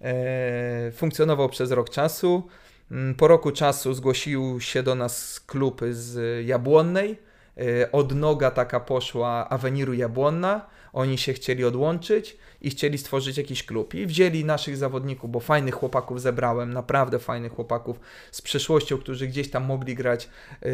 e, 0.00 0.92
funkcjonował 0.92 1.48
przez 1.48 1.70
rok 1.70 1.90
czasu. 1.90 2.42
Mm, 2.90 3.14
Po 3.14 3.28
roku 3.28 3.52
czasu 3.52 3.94
zgłosił 3.94 4.60
się 4.60 4.82
do 4.82 4.94
nas 4.94 5.40
klub 5.40 5.80
z 5.90 6.46
Jabłonnej, 6.46 7.18
e, 7.56 7.92
odnoga 7.92 8.50
taka 8.50 8.80
poszła 8.80 9.48
Aweniru 9.48 9.94
Jabłonna, 9.94 10.66
oni 10.92 11.18
się 11.18 11.32
chcieli 11.32 11.64
odłączyć 11.64 12.36
i 12.62 12.70
chcieli 12.70 12.98
stworzyć 12.98 13.36
jakiś 13.38 13.64
klub. 13.64 13.94
I 13.94 14.06
wzięli 14.06 14.44
naszych 14.44 14.76
zawodników, 14.76 15.30
bo 15.30 15.40
fajnych 15.40 15.74
chłopaków 15.74 16.20
zebrałem, 16.20 16.72
naprawdę 16.72 17.18
fajnych 17.18 17.52
chłopaków 17.52 18.00
z 18.30 18.42
przeszłością, 18.42 18.98
którzy 18.98 19.26
gdzieś 19.26 19.50
tam 19.50 19.64
mogli 19.64 19.94
grać, 19.94 20.28
yy, 20.62 20.70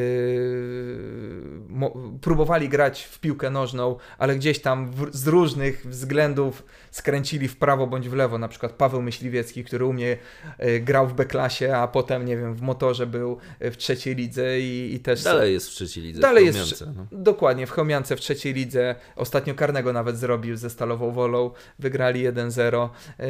mo, 1.68 1.94
próbowali 2.20 2.68
grać 2.68 3.04
w 3.04 3.18
piłkę 3.20 3.50
nożną, 3.50 3.96
ale 4.18 4.36
gdzieś 4.36 4.60
tam 4.60 4.90
z 5.12 5.26
różnych 5.26 5.86
względów 5.86 6.64
skręcili 6.90 7.48
w 7.48 7.56
prawo 7.56 7.86
bądź 7.86 8.08
w 8.08 8.14
lewo. 8.14 8.38
Na 8.38 8.48
przykład 8.48 8.72
Paweł 8.72 9.02
Myśliwiecki, 9.02 9.64
który 9.64 9.84
u 9.84 9.92
mnie 9.92 10.16
yy, 10.58 10.80
grał 10.80 11.08
w 11.08 11.12
B-klasie, 11.14 11.76
a 11.76 11.88
potem, 11.88 12.24
nie 12.24 12.36
wiem, 12.36 12.54
w 12.54 12.62
motorze 12.62 13.06
był 13.06 13.38
w 13.60 13.76
trzeciej 13.76 14.14
lidze 14.14 14.60
i, 14.60 14.94
i 14.94 15.00
też... 15.00 15.22
Dalej 15.22 15.52
jest 15.52 15.68
w 15.68 15.70
trzeciej 15.70 16.04
lidze. 16.04 16.20
Dalej 16.20 16.44
w 16.44 16.46
jest 16.46 16.82
w- 16.82 16.96
no. 16.96 17.06
Dokładnie, 17.12 17.66
w 17.66 17.70
Chełmiance 17.70 18.16
w 18.16 18.20
trzeciej 18.20 18.54
lidze. 18.54 18.94
Ostatnio 19.16 19.54
karnego 19.54 19.92
nawet 19.92 20.18
zrobił 20.18 20.56
ze 20.56 20.70
Stalową 20.70 21.12
Wolą. 21.12 21.50
Wygrali 21.78 22.28
1-0. 22.28 22.88
Yy, 23.18 23.26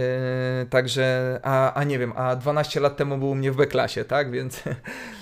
także, 0.70 1.40
a, 1.42 1.74
a 1.74 1.84
nie 1.84 1.99
wiem, 1.99 2.12
a 2.16 2.36
12 2.36 2.80
lat 2.80 2.96
temu 2.96 3.18
był 3.18 3.30
u 3.30 3.34
mnie 3.34 3.53
w 3.53 3.57
B-klasie, 3.57 4.05
tak? 4.05 4.30
Więc, 4.30 4.62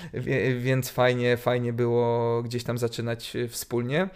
więc 0.59 0.91
fajnie, 0.91 1.37
fajnie 1.37 1.73
było 1.73 2.43
gdzieś 2.43 2.65
tam 2.65 2.79
zaczynać 2.79 3.37
wspólnie. 3.49 4.09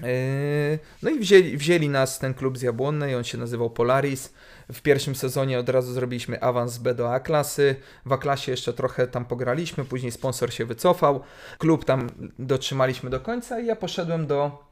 Yy, 0.00 0.78
No 1.02 1.10
i 1.10 1.18
wzięli, 1.18 1.56
wzięli 1.56 1.88
nas 1.88 2.18
ten 2.18 2.34
klub 2.34 2.58
z 2.58 2.62
Jabłonnej, 2.62 3.14
on 3.14 3.24
się 3.24 3.38
nazywał 3.38 3.70
Polaris. 3.70 4.34
W 4.72 4.82
pierwszym 4.82 5.14
sezonie 5.14 5.58
od 5.58 5.68
razu 5.68 5.92
zrobiliśmy 5.92 6.40
awans 6.40 6.72
z 6.72 6.78
B 6.78 6.94
do 6.94 7.14
A 7.14 7.20
klasy. 7.20 7.76
W 8.06 8.12
A 8.12 8.18
klasie 8.18 8.50
jeszcze 8.50 8.72
trochę 8.72 9.06
tam 9.06 9.24
pograliśmy, 9.24 9.84
później 9.84 10.12
sponsor 10.12 10.52
się 10.52 10.64
wycofał. 10.64 11.20
Klub 11.58 11.84
tam 11.84 12.10
dotrzymaliśmy 12.38 13.10
do 13.10 13.20
końca 13.20 13.60
i 13.60 13.66
ja 13.66 13.76
poszedłem 13.76 14.26
do, 14.26 14.64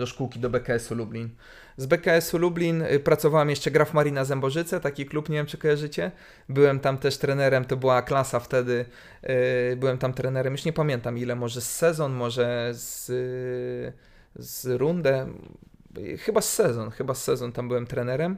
do 0.00 0.06
szkółki, 0.06 0.40
do 0.40 0.50
BKS-u 0.50 0.94
Lublin. 0.94 1.28
Z 1.76 1.86
BKS-u 1.86 2.38
Lublin 2.38 2.82
y, 2.82 3.00
pracowałem 3.00 3.50
jeszcze 3.50 3.70
Graf 3.70 3.94
Marina 3.94 4.24
Zębożyce, 4.24 4.80
taki 4.80 5.06
klub, 5.06 5.28
nie 5.28 5.36
wiem 5.36 5.46
czy 5.46 5.58
kojarzycie. 5.58 6.10
Byłem 6.48 6.80
tam 6.80 6.98
też 6.98 7.18
trenerem, 7.18 7.64
to 7.64 7.76
była 7.76 8.02
klasa 8.02 8.40
wtedy. 8.40 8.84
y, 9.72 9.76
Byłem 9.76 9.98
tam 9.98 10.12
trenerem, 10.12 10.52
już 10.52 10.64
nie 10.64 10.72
pamiętam 10.72 11.18
ile, 11.18 11.36
może 11.36 11.60
z 11.60 11.70
sezon, 11.76 12.12
może 12.12 12.70
z, 12.74 13.10
y, 13.10 13.92
z 14.36 14.66
rundę. 14.66 15.26
Chyba 16.18 16.40
z 16.40 16.54
sezon, 16.54 16.90
chyba 16.90 17.14
z 17.14 17.24
sezon 17.24 17.52
tam 17.52 17.68
byłem 17.68 17.86
trenerem. 17.86 18.36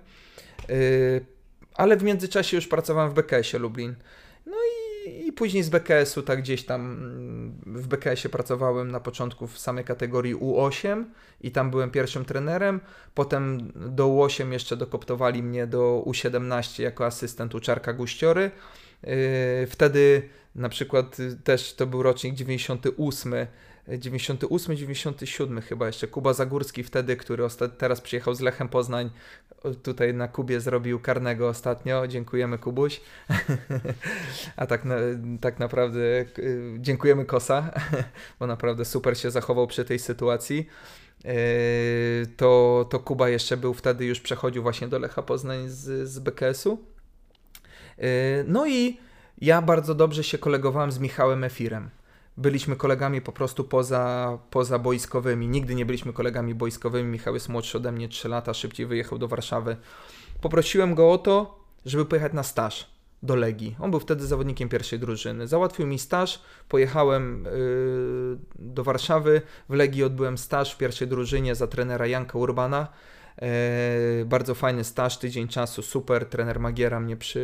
Ale 1.74 1.96
w 1.96 2.02
międzyczasie 2.02 2.56
już 2.56 2.68
pracowałem 2.68 3.10
w 3.10 3.14
BKS-ie 3.14 3.58
Lublin. 3.60 3.94
No 4.46 4.56
i, 4.56 4.81
i 5.06 5.32
później 5.32 5.62
z 5.62 5.68
BKS-u 5.68 6.22
tak 6.22 6.38
gdzieś 6.42 6.64
tam 6.64 6.80
mm, 6.80 7.60
w 7.66 7.86
BKS-ie 7.86 8.30
pracowałem 8.30 8.90
na 8.90 9.00
początku 9.00 9.46
w 9.46 9.58
samej 9.58 9.84
kategorii 9.84 10.34
U8 10.36 11.04
i 11.40 11.50
tam 11.50 11.70
byłem 11.70 11.90
pierwszym 11.90 12.24
trenerem. 12.24 12.80
Potem 13.14 13.72
do 13.74 14.06
U8 14.06 14.52
jeszcze 14.52 14.76
dokoptowali 14.76 15.42
mnie 15.42 15.66
do 15.66 16.04
U17 16.06 16.82
jako 16.82 17.06
asystent 17.06 17.54
u 17.54 17.60
Czarka 17.60 17.92
Guściory. 17.92 18.50
Yy, 19.02 19.66
Wtedy 19.66 20.28
na 20.54 20.68
przykład 20.68 21.20
y, 21.20 21.36
też 21.44 21.74
to 21.74 21.86
był 21.86 22.02
rocznik 22.02 22.34
98, 22.34 23.34
y, 23.34 23.48
98, 23.98 24.76
97 24.76 25.60
chyba 25.60 25.86
jeszcze. 25.86 26.06
Kuba 26.06 26.32
Zagórski 26.32 26.82
wtedy, 26.82 27.16
który 27.16 27.44
teraz 27.78 28.00
przyjechał 28.00 28.34
z 28.34 28.40
Lechem 28.40 28.68
Poznań, 28.68 29.10
tutaj 29.82 30.14
na 30.14 30.28
Kubie 30.28 30.60
zrobił 30.60 31.00
karnego 31.00 31.48
ostatnio. 31.48 32.06
Dziękujemy 32.06 32.58
Kubuś. 32.58 33.00
A 34.56 34.66
tak, 34.66 34.84
na, 34.84 34.96
tak 35.40 35.58
naprawdę 35.58 36.00
y, 36.38 36.76
dziękujemy 36.78 37.24
Kosa, 37.24 37.70
bo 38.40 38.46
naprawdę 38.46 38.84
super 38.84 39.18
się 39.18 39.30
zachował 39.30 39.66
przy 39.66 39.84
tej 39.84 39.98
sytuacji. 39.98 40.68
Yy, 41.24 41.32
To, 42.36 42.86
to 42.90 42.98
Kuba 43.00 43.28
jeszcze 43.28 43.56
był 43.56 43.74
wtedy, 43.74 44.04
już 44.04 44.20
przechodził 44.20 44.62
właśnie 44.62 44.88
do 44.88 44.98
Lecha 44.98 45.22
Poznań 45.22 45.68
z, 45.68 46.08
z 46.08 46.18
BKS-u. 46.18 46.92
Yy, 48.02 48.08
No 48.46 48.66
i 48.66 48.98
ja 49.40 49.62
bardzo 49.62 49.94
dobrze 49.94 50.24
się 50.24 50.38
kolegowałem 50.38 50.92
z 50.92 50.98
Michałem 50.98 51.44
Efirem. 51.44 51.90
Byliśmy 52.36 52.76
kolegami 52.76 53.20
po 53.20 53.32
prostu 53.32 53.64
poza, 53.64 54.38
poza 54.50 54.78
boiskowymi. 54.78 55.48
Nigdy 55.48 55.74
nie 55.74 55.86
byliśmy 55.86 56.12
kolegami 56.12 56.54
boiskowymi. 56.54 57.10
Michał 57.10 57.34
jest 57.34 57.48
młodszy 57.48 57.78
ode 57.78 57.92
mnie 57.92 58.08
3 58.08 58.28
lata, 58.28 58.54
szybciej 58.54 58.86
wyjechał 58.86 59.18
do 59.18 59.28
Warszawy. 59.28 59.76
Poprosiłem 60.40 60.94
go 60.94 61.12
o 61.12 61.18
to, 61.18 61.64
żeby 61.86 62.04
pojechać 62.04 62.32
na 62.32 62.42
staż 62.42 62.90
do 63.22 63.36
Legii. 63.36 63.76
On 63.80 63.90
był 63.90 64.00
wtedy 64.00 64.26
zawodnikiem 64.26 64.68
pierwszej 64.68 64.98
drużyny. 64.98 65.48
Załatwił 65.48 65.86
mi 65.86 65.98
staż, 65.98 66.42
pojechałem 66.68 67.44
yy, 67.44 68.38
do 68.58 68.84
Warszawy. 68.84 69.42
W 69.68 69.74
Legii 69.74 70.04
odbyłem 70.04 70.38
staż 70.38 70.74
w 70.74 70.78
pierwszej 70.78 71.08
drużynie 71.08 71.54
za 71.54 71.66
trenera 71.66 72.06
Janka 72.06 72.38
Urbana. 72.38 72.88
E, 73.42 74.24
bardzo 74.24 74.54
fajny 74.54 74.84
staż, 74.84 75.18
tydzień 75.18 75.48
czasu, 75.48 75.82
super. 75.82 76.26
Trener 76.26 76.60
Magiera 76.60 77.00
mnie 77.00 77.16
przy, 77.16 77.38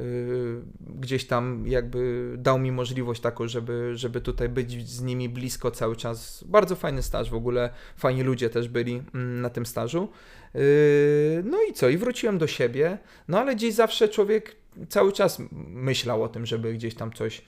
y, 0.00 0.60
gdzieś 0.80 1.26
tam 1.26 1.66
jakby 1.66 2.32
dał 2.38 2.58
mi 2.58 2.72
możliwość 2.72 3.20
taką, 3.20 3.48
żeby, 3.48 3.92
żeby 3.94 4.20
tutaj 4.20 4.48
być 4.48 4.88
z 4.88 5.02
nimi 5.02 5.28
blisko 5.28 5.70
cały 5.70 5.96
czas. 5.96 6.44
Bardzo 6.46 6.76
fajny 6.76 7.02
staż 7.02 7.30
w 7.30 7.34
ogóle, 7.34 7.70
fajni 7.96 8.22
ludzie 8.22 8.50
też 8.50 8.68
byli 8.68 9.02
mm, 9.14 9.40
na 9.40 9.50
tym 9.50 9.66
stażu. 9.66 10.08
Y, 10.54 11.42
No 11.44 11.58
i 11.70 11.72
co, 11.72 11.88
i 11.88 11.96
wróciłem 11.96 12.38
do 12.38 12.46
siebie, 12.46 12.98
no 13.28 13.40
ale 13.40 13.56
gdzieś 13.56 13.74
zawsze 13.74 14.08
człowiek 14.08 14.56
cały 14.88 15.12
czas 15.12 15.38
myślał 15.68 16.22
o 16.22 16.28
tym, 16.28 16.46
żeby 16.46 16.74
gdzieś 16.74 16.94
tam 16.94 17.12
coś, 17.12 17.42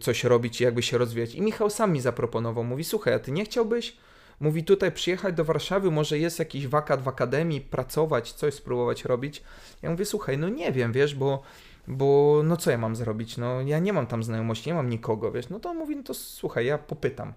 coś 0.00 0.24
robić 0.24 0.60
i 0.60 0.64
jakby 0.64 0.82
się 0.82 0.98
rozwijać. 0.98 1.34
I 1.34 1.42
Michał 1.42 1.70
sam 1.70 1.92
mi 1.92 2.00
zaproponował, 2.00 2.64
mówi, 2.64 2.84
słuchaj, 2.84 3.14
a 3.14 3.18
ty 3.18 3.32
nie 3.32 3.44
chciałbyś 3.44 3.96
Mówi 4.40 4.64
tutaj 4.64 4.92
przyjechać 4.92 5.34
do 5.34 5.44
Warszawy, 5.44 5.90
może 5.90 6.18
jest 6.18 6.38
jakiś 6.38 6.66
wakat 6.66 7.02
w 7.02 7.08
akademii, 7.08 7.60
pracować, 7.60 8.32
coś 8.32 8.54
spróbować 8.54 9.04
robić. 9.04 9.42
Ja 9.82 9.90
mówię, 9.90 10.04
słuchaj, 10.04 10.38
no 10.38 10.48
nie 10.48 10.72
wiem, 10.72 10.92
wiesz, 10.92 11.14
bo, 11.14 11.42
bo 11.88 12.40
no 12.44 12.56
co 12.56 12.70
ja 12.70 12.78
mam 12.78 12.96
zrobić? 12.96 13.36
No 13.36 13.60
ja 13.60 13.78
nie 13.78 13.92
mam 13.92 14.06
tam 14.06 14.22
znajomości, 14.22 14.70
nie 14.70 14.74
mam 14.74 14.88
nikogo, 14.90 15.32
wiesz. 15.32 15.48
No 15.48 15.60
to 15.60 15.70
on 15.70 15.76
mówi, 15.76 15.96
no 15.96 16.02
to 16.02 16.14
słuchaj, 16.14 16.66
ja 16.66 16.78
popytam. 16.78 17.32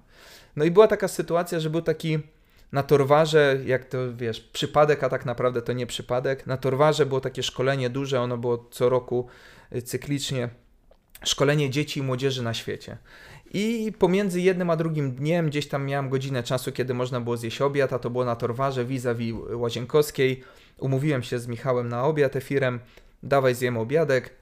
No 0.55 0.65
i 0.65 0.71
była 0.71 0.87
taka 0.87 1.07
sytuacja, 1.07 1.59
że 1.59 1.69
był 1.69 1.81
taki 1.81 2.19
na 2.71 2.83
Torwarze, 2.83 3.59
jak 3.65 3.85
to 3.85 3.97
wiesz, 4.15 4.41
przypadek, 4.41 5.03
a 5.03 5.09
tak 5.09 5.25
naprawdę 5.25 5.61
to 5.61 5.73
nie 5.73 5.87
przypadek. 5.87 6.47
Na 6.47 6.57
Torwarze 6.57 7.05
było 7.05 7.21
takie 7.21 7.43
szkolenie 7.43 7.89
duże, 7.89 8.21
ono 8.21 8.37
było 8.37 8.67
co 8.71 8.89
roku 8.89 9.27
y, 9.75 9.81
cyklicznie 9.81 10.49
szkolenie 11.23 11.69
dzieci 11.69 11.99
i 11.99 12.03
młodzieży 12.03 12.43
na 12.43 12.53
świecie. 12.53 12.97
I 13.53 13.93
pomiędzy 13.99 14.41
jednym 14.41 14.69
a 14.69 14.75
drugim 14.75 15.11
dniem 15.11 15.47
gdzieś 15.47 15.67
tam 15.67 15.85
miałem 15.85 16.09
godzinę 16.09 16.43
czasu, 16.43 16.71
kiedy 16.71 16.93
można 16.93 17.21
było 17.21 17.37
zjeść 17.37 17.61
obiad, 17.61 17.93
a 17.93 17.99
to 17.99 18.09
było 18.09 18.25
na 18.25 18.35
Torwarze 18.35 18.85
vis-a-vis 18.85 19.35
Łazienkowskiej. 19.53 20.43
Umówiłem 20.77 21.23
się 21.23 21.39
z 21.39 21.47
Michałem 21.47 21.89
na 21.89 22.05
obiad 22.05 22.35
efirem, 22.35 22.79
dawaj 23.23 23.55
zjemy 23.55 23.79
obiadek. 23.79 24.33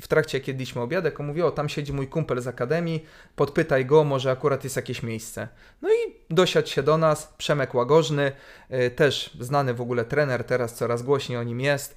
W 0.00 0.08
trakcie 0.08 0.38
jak 0.38 0.48
jedliśmy 0.48 0.82
obiadek, 0.82 1.20
on 1.20 1.26
mówi, 1.26 1.42
o 1.42 1.50
tam 1.50 1.68
siedzi 1.68 1.92
mój 1.92 2.06
kumpel 2.06 2.40
z 2.40 2.46
akademii, 2.46 3.04
podpytaj 3.36 3.86
go, 3.86 4.04
może 4.04 4.30
akurat 4.30 4.64
jest 4.64 4.76
jakieś 4.76 5.02
miejsce. 5.02 5.48
No 5.82 5.88
i 5.88 6.14
dosiadł 6.30 6.68
się 6.68 6.82
do 6.82 6.98
nas, 6.98 7.34
Przemek 7.38 7.74
Łagożny, 7.74 8.32
e, 8.68 8.90
też 8.90 9.36
znany 9.40 9.74
w 9.74 9.80
ogóle 9.80 10.04
trener, 10.04 10.44
teraz 10.44 10.74
coraz 10.74 11.02
głośniej 11.02 11.38
o 11.38 11.42
nim 11.42 11.60
jest, 11.60 11.96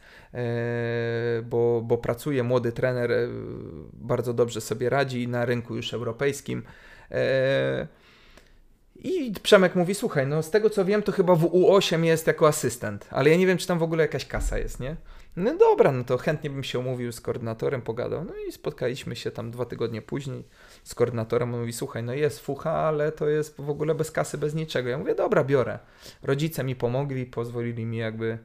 bo, 1.44 1.82
bo 1.82 1.98
pracuje, 1.98 2.44
młody 2.44 2.72
trener, 2.72 3.12
e, 3.12 3.28
bardzo 3.94 4.34
dobrze 4.34 4.62
sobie 4.62 4.90
radzi 4.90 5.28
na 5.28 5.46
rynku 5.46 5.76
już 5.76 5.94
europejskim. 5.94 6.64
I 8.96 9.34
Przemek 9.44 9.76
mówi, 9.76 9.96
słuchaj, 9.96 10.28
no 10.28 10.44
z 10.44 10.52
tego 10.52 10.70
co 10.70 10.86
wiem, 10.86 11.04
to 11.04 11.12
chyba 11.12 11.36
w 11.36 11.44
U8 11.44 12.04
jest 12.04 12.28
jako 12.28 12.48
asystent, 12.48 13.08
ale 13.12 13.30
ja 13.30 13.38
nie 13.38 13.48
wiem, 13.48 13.58
czy 13.58 13.68
tam 13.68 13.80
w 13.80 13.84
ogóle 13.84 14.04
jakaś 14.04 14.26
kasa 14.26 14.58
jest, 14.58 14.80
nie? 14.80 14.96
No 15.36 15.58
dobra, 15.58 15.92
no 15.92 16.04
to 16.04 16.18
chętnie 16.18 16.50
bym 16.50 16.64
się 16.64 16.80
umówił 16.80 17.12
z 17.12 17.22
koordynatorem, 17.22 17.82
pogadał. 17.82 18.24
No 18.26 18.34
i 18.48 18.52
spotkaliśmy 18.52 19.16
się 19.16 19.32
tam 19.32 19.52
dwa 19.52 19.66
tygodnie 19.66 20.02
później 20.02 20.44
z 20.84 20.96
koordynatorem. 20.96 21.54
On 21.54 21.60
mówi, 21.60 21.74
słuchaj, 21.74 22.04
no 22.04 22.14
jest 22.14 22.40
fucha, 22.40 22.72
ale 22.72 23.12
to 23.12 23.30
jest 23.30 23.62
w 23.62 23.70
ogóle 23.70 23.96
bez 23.96 24.12
kasy, 24.12 24.38
bez 24.38 24.56
niczego. 24.56 24.90
Ja 24.90 24.98
mówię, 24.98 25.16
dobra, 25.16 25.44
biorę. 25.44 25.80
Rodzice 26.24 26.64
mi 26.64 26.76
pomogli, 26.76 27.26
pozwolili 27.26 27.86
mi 27.86 27.98
jakby 27.98 28.38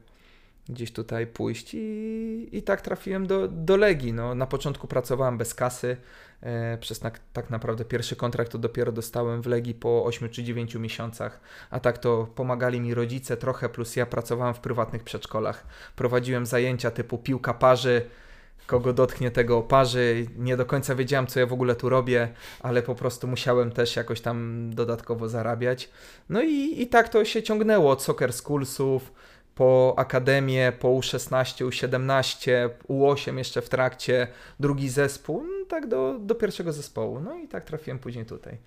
gdzieś 0.69 0.91
tutaj 0.91 1.27
pójść 1.27 1.73
i, 1.73 2.49
i 2.51 2.61
tak 2.63 2.81
trafiłem 2.81 3.27
do, 3.27 3.47
do 3.47 3.77
Legii. 3.77 4.13
No, 4.13 4.35
na 4.35 4.47
początku 4.47 4.87
pracowałem 4.87 5.37
bez 5.37 5.53
kasy, 5.53 5.97
e, 6.41 6.77
przez 6.77 6.99
tak, 6.99 7.19
tak 7.33 7.49
naprawdę 7.49 7.85
pierwszy 7.85 8.15
kontrakt 8.15 8.51
to 8.51 8.57
dopiero 8.57 8.91
dostałem 8.91 9.41
w 9.41 9.45
Legii 9.45 9.73
po 9.73 10.05
8 10.05 10.29
czy 10.29 10.43
9 10.43 10.75
miesiącach, 10.75 11.39
a 11.69 11.79
tak 11.79 11.97
to 11.97 12.27
pomagali 12.35 12.81
mi 12.81 12.93
rodzice 12.93 13.37
trochę, 13.37 13.69
plus 13.69 13.95
ja 13.95 14.05
pracowałem 14.05 14.53
w 14.53 14.59
prywatnych 14.59 15.03
przedszkolach. 15.03 15.65
Prowadziłem 15.95 16.45
zajęcia 16.45 16.91
typu 16.91 17.17
piłka 17.17 17.53
parzy, 17.53 18.01
kogo 18.67 18.93
dotknie 18.93 19.31
tego 19.31 19.61
parzy. 19.61 20.25
Nie 20.37 20.57
do 20.57 20.65
końca 20.65 20.95
wiedziałem, 20.95 21.27
co 21.27 21.39
ja 21.39 21.45
w 21.45 21.53
ogóle 21.53 21.75
tu 21.75 21.89
robię, 21.89 22.29
ale 22.59 22.81
po 22.81 22.95
prostu 22.95 23.27
musiałem 23.27 23.71
też 23.71 23.95
jakoś 23.95 24.21
tam 24.21 24.69
dodatkowo 24.73 25.29
zarabiać. 25.29 25.89
No 26.29 26.41
i, 26.41 26.81
i 26.81 26.87
tak 26.87 27.09
to 27.09 27.25
się 27.25 27.43
ciągnęło 27.43 27.91
od 27.91 28.03
soccer 28.03 28.33
schoolsów, 28.33 29.11
po 29.55 29.93
akademię, 29.97 30.73
po 30.79 30.87
U16, 30.87 31.65
U17, 31.67 32.69
U8 32.89 33.37
jeszcze 33.37 33.61
w 33.61 33.69
trakcie, 33.69 34.27
drugi 34.59 34.89
zespół, 34.89 35.43
no 35.43 35.65
tak 35.65 35.87
do, 35.87 36.19
do 36.19 36.35
pierwszego 36.35 36.73
zespołu. 36.73 37.19
No 37.19 37.35
i 37.35 37.47
tak 37.47 37.65
trafiłem 37.65 37.99
później 37.99 38.25
tutaj. 38.25 38.57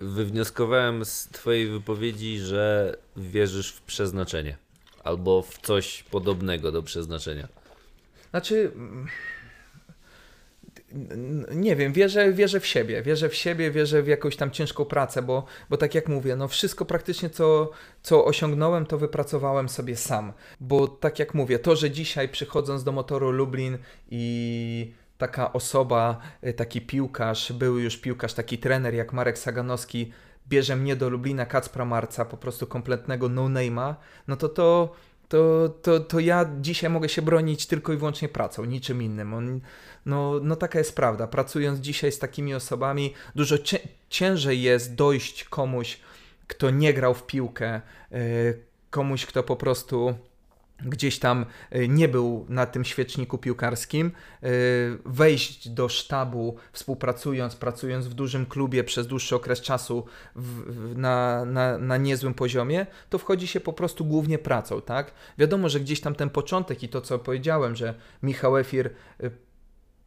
Wywnioskowałem 0.00 1.04
z 1.04 1.28
Twojej 1.28 1.68
wypowiedzi, 1.68 2.38
że 2.38 2.96
wierzysz 3.16 3.72
w 3.72 3.82
przeznaczenie 3.82 4.56
albo 5.04 5.42
w 5.42 5.58
coś 5.58 6.02
podobnego 6.02 6.72
do 6.72 6.82
przeznaczenia. 6.82 7.48
Znaczy, 8.30 8.72
nie 11.54 11.76
wiem, 11.76 11.92
wierzę, 11.92 12.32
wierzę 12.32 12.60
w 12.60 12.66
siebie, 12.66 13.02
wierzę 13.02 13.28
w 13.28 13.34
siebie, 13.34 13.70
wierzę 13.70 14.02
w 14.02 14.06
jakąś 14.06 14.36
tam 14.36 14.50
ciężką 14.50 14.84
pracę, 14.84 15.22
bo, 15.22 15.44
bo 15.70 15.76
tak 15.76 15.94
jak 15.94 16.08
mówię, 16.08 16.36
no 16.36 16.48
wszystko 16.48 16.84
praktycznie 16.84 17.30
co, 17.30 17.70
co 18.02 18.24
osiągnąłem, 18.24 18.86
to 18.86 18.98
wypracowałem 18.98 19.68
sobie 19.68 19.96
sam, 19.96 20.32
bo 20.60 20.88
tak 20.88 21.18
jak 21.18 21.34
mówię, 21.34 21.58
to, 21.58 21.76
że 21.76 21.90
dzisiaj 21.90 22.28
przychodząc 22.28 22.84
do 22.84 22.92
motoru 22.92 23.30
Lublin 23.30 23.78
i 24.10 24.92
taka 25.18 25.52
osoba, 25.52 26.20
y, 26.46 26.52
taki 26.52 26.80
piłkarz, 26.80 27.52
były 27.52 27.82
już 27.82 27.96
piłkarz, 27.96 28.34
taki 28.34 28.58
trener 28.58 28.94
jak 28.94 29.12
Marek 29.12 29.38
Saganowski 29.38 30.12
bierze 30.48 30.76
mnie 30.76 30.96
do 30.96 31.08
Lublina 31.10 31.46
Kacpra 31.46 31.84
Marca, 31.84 32.24
po 32.24 32.36
prostu 32.36 32.66
kompletnego 32.66 33.28
no-name'a, 33.28 33.94
no 34.28 34.36
to 34.36 34.48
to 34.48 34.94
to, 35.28 35.68
to, 35.82 36.00
to 36.00 36.20
ja 36.20 36.50
dzisiaj 36.60 36.90
mogę 36.90 37.08
się 37.08 37.22
bronić 37.22 37.66
tylko 37.66 37.92
i 37.92 37.96
wyłącznie 37.96 38.28
pracą, 38.28 38.64
niczym 38.64 39.02
innym. 39.02 39.34
On, 39.34 39.60
no, 40.06 40.40
no 40.42 40.56
taka 40.56 40.78
jest 40.78 40.96
prawda. 40.96 41.26
Pracując 41.26 41.80
dzisiaj 41.80 42.12
z 42.12 42.18
takimi 42.18 42.54
osobami, 42.54 43.14
dużo 43.34 43.56
ciężej 44.08 44.62
jest 44.62 44.94
dojść 44.94 45.44
komuś, 45.44 46.00
kto 46.46 46.70
nie 46.70 46.94
grał 46.94 47.14
w 47.14 47.26
piłkę, 47.26 47.80
yy, 48.10 48.18
komuś, 48.90 49.26
kto 49.26 49.42
po 49.42 49.56
prostu 49.56 50.14
gdzieś 50.84 51.18
tam 51.18 51.46
e, 51.70 51.88
nie 51.88 52.08
był 52.08 52.46
na 52.48 52.66
tym 52.66 52.84
świeczniku 52.84 53.38
piłkarskim, 53.38 54.06
e, 54.06 54.48
wejść 55.04 55.68
do 55.68 55.88
sztabu, 55.88 56.56
współpracując, 56.72 57.56
pracując 57.56 58.06
w 58.06 58.14
dużym 58.14 58.46
klubie 58.46 58.84
przez 58.84 59.06
dłuższy 59.06 59.36
okres 59.36 59.60
czasu 59.60 60.04
w, 60.36 60.98
na, 60.98 61.44
na, 61.44 61.78
na 61.78 61.96
niezłym 61.96 62.34
poziomie, 62.34 62.86
to 63.10 63.18
wchodzi 63.18 63.46
się 63.46 63.60
po 63.60 63.72
prostu 63.72 64.04
głównie 64.04 64.38
pracą, 64.38 64.80
tak? 64.80 65.12
Wiadomo, 65.38 65.68
że 65.68 65.80
gdzieś 65.80 66.00
tam 66.00 66.14
ten 66.14 66.30
początek 66.30 66.82
i 66.82 66.88
to, 66.88 67.00
co 67.00 67.18
powiedziałem, 67.18 67.76
że 67.76 67.94
Michał 68.22 68.58
Efir 68.58 68.90
e, 69.20 69.30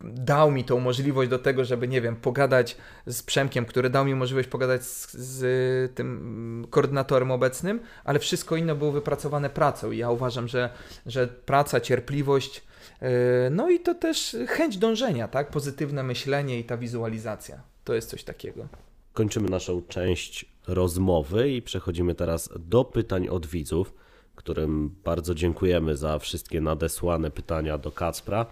dał 0.02 0.52
mi 0.52 0.64
tą 0.64 0.80
możliwość 0.80 1.30
do 1.30 1.40
tego, 1.40 1.66
żeby, 1.66 1.88
nie 1.88 2.02
wiem, 2.02 2.16
pogadać 2.16 2.78
z 3.06 3.24
Przemkiem, 3.24 3.66
który 3.66 3.90
dał 3.90 4.06
mi 4.06 4.16
możliwość 4.16 4.48
pogadać 4.48 4.84
z, 4.84 5.12
z 5.14 5.96
tym 5.96 6.68
koordynatorem 6.70 7.32
obecnym, 7.32 7.80
ale 8.04 8.20
wszystko 8.20 8.56
inne 8.56 8.76
było 8.76 8.92
wypracowane 8.92 9.50
pracą. 9.50 9.92
I 9.92 9.98
ja 9.98 10.12
uważam, 10.12 10.48
że, 10.48 10.70
że 11.06 11.28
praca, 11.28 11.80
cierpliwość, 11.80 12.64
yy, 13.02 13.08
no 13.52 13.70
i 13.70 13.80
to 13.80 13.96
też 13.96 14.38
chęć 14.48 14.78
dążenia, 14.78 15.28
tak? 15.28 15.50
Pozytywne 15.50 16.04
myślenie 16.04 16.60
i 16.60 16.64
ta 16.64 16.78
wizualizacja. 16.78 17.62
To 17.84 17.94
jest 17.94 18.10
coś 18.10 18.24
takiego. 18.24 18.68
Kończymy 19.14 19.50
naszą 19.50 19.82
część 19.82 20.46
rozmowy 20.68 21.52
i 21.52 21.62
przechodzimy 21.62 22.16
teraz 22.16 22.50
do 22.60 22.86
pytań 22.86 23.28
od 23.28 23.46
widzów, 23.46 23.94
którym 24.36 24.96
bardzo 25.04 25.36
dziękujemy 25.36 25.96
za 25.96 26.20
wszystkie 26.20 26.62
nadesłane 26.62 27.32
pytania 27.32 27.78
do 27.78 27.92
Kacpra. 27.92 28.46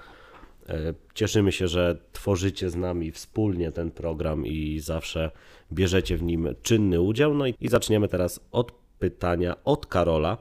E, 0.69 0.93
cieszymy 1.13 1.51
się, 1.51 1.67
że 1.67 1.97
tworzycie 2.11 2.69
z 2.69 2.75
nami 2.75 3.11
wspólnie 3.11 3.71
ten 3.71 3.91
program 3.91 4.45
i 4.45 4.79
zawsze 4.79 5.31
bierzecie 5.73 6.17
w 6.17 6.23
nim 6.23 6.55
czynny 6.61 7.01
udział. 7.01 7.33
No 7.33 7.47
i 7.47 7.55
zaczniemy 7.61 8.07
teraz 8.07 8.39
od 8.51 8.71
pytania 8.99 9.55
od 9.63 9.85
Karola, 9.85 10.37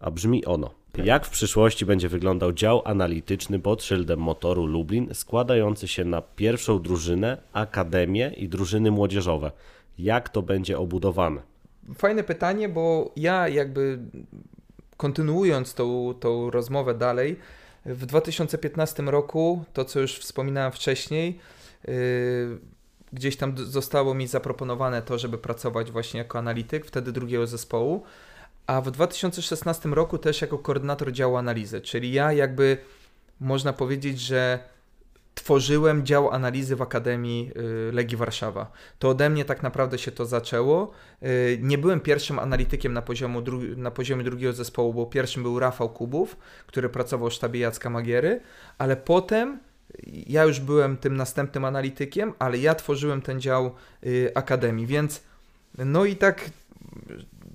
a 0.00 0.10
brzmi 0.10 0.44
ono. 0.44 0.70
Jak 1.04 1.26
w 1.26 1.30
przyszłości 1.30 1.86
będzie 1.86 2.08
wyglądał 2.08 2.52
dział 2.52 2.82
analityczny 2.84 3.58
pod 3.58 3.82
szyldem 3.82 4.18
motoru 4.20 4.66
Lublin, 4.66 5.14
składający 5.14 5.88
się 5.88 6.04
na 6.04 6.22
pierwszą 6.22 6.82
drużynę, 6.82 7.42
akademię 7.52 8.32
i 8.36 8.48
drużyny 8.48 8.90
młodzieżowe? 8.90 9.52
Jak 9.98 10.28
to 10.28 10.42
będzie 10.42 10.78
obudowane? 10.78 11.42
Fajne 11.94 12.24
pytanie, 12.24 12.68
bo 12.68 13.12
ja 13.16 13.48
jakby 13.48 13.98
kontynuując 14.96 15.74
tą, 15.74 16.14
tą 16.20 16.50
rozmowę 16.50 16.94
dalej, 16.94 17.36
w 17.86 18.06
2015 18.06 19.02
roku, 19.02 19.64
to 19.72 19.84
co 19.84 20.00
już 20.00 20.18
wspominałem 20.18 20.72
wcześniej, 20.72 21.38
yy, 21.88 21.94
gdzieś 23.12 23.36
tam 23.36 23.58
zostało 23.58 24.14
mi 24.14 24.26
zaproponowane 24.26 25.02
to, 25.02 25.18
żeby 25.18 25.38
pracować 25.38 25.90
właśnie 25.90 26.18
jako 26.18 26.38
analityk, 26.38 26.86
wtedy 26.86 27.12
drugiego 27.12 27.46
zespołu, 27.46 28.02
a 28.66 28.80
w 28.80 28.90
2016 28.90 29.88
roku 29.88 30.18
też 30.18 30.40
jako 30.42 30.58
koordynator 30.58 31.12
działu 31.12 31.36
analizy, 31.36 31.80
czyli 31.80 32.12
ja 32.12 32.32
jakby 32.32 32.78
można 33.40 33.72
powiedzieć, 33.72 34.20
że 34.20 34.58
tworzyłem 35.36 36.06
dział 36.06 36.30
analizy 36.30 36.76
w 36.76 36.82
Akademii 36.82 37.50
y, 37.88 37.92
Legii 37.92 38.16
Warszawa. 38.16 38.72
To 38.98 39.08
ode 39.08 39.30
mnie 39.30 39.44
tak 39.44 39.62
naprawdę 39.62 39.98
się 39.98 40.10
to 40.12 40.26
zaczęło. 40.26 40.90
Y, 41.22 41.58
nie 41.62 41.78
byłem 41.78 42.00
pierwszym 42.00 42.38
analitykiem 42.38 42.92
na, 42.92 43.02
poziomu 43.02 43.42
na 43.76 43.90
poziomie 43.90 44.24
drugiego 44.24 44.52
zespołu, 44.52 44.94
bo 44.94 45.06
pierwszym 45.06 45.42
był 45.42 45.58
Rafał 45.58 45.88
Kubów, 45.88 46.36
który 46.66 46.88
pracował 46.88 47.30
w 47.30 47.32
sztabie 47.32 47.60
Jacka 47.60 47.90
Magiery, 47.90 48.40
ale 48.78 48.96
potem 48.96 49.58
ja 50.26 50.44
już 50.44 50.60
byłem 50.60 50.96
tym 50.96 51.16
następnym 51.16 51.64
analitykiem, 51.64 52.32
ale 52.38 52.58
ja 52.58 52.74
tworzyłem 52.74 53.22
ten 53.22 53.40
dział 53.40 53.74
y, 54.06 54.30
Akademii, 54.34 54.86
więc 54.86 55.22
no 55.78 56.04
i 56.04 56.16
tak 56.16 56.50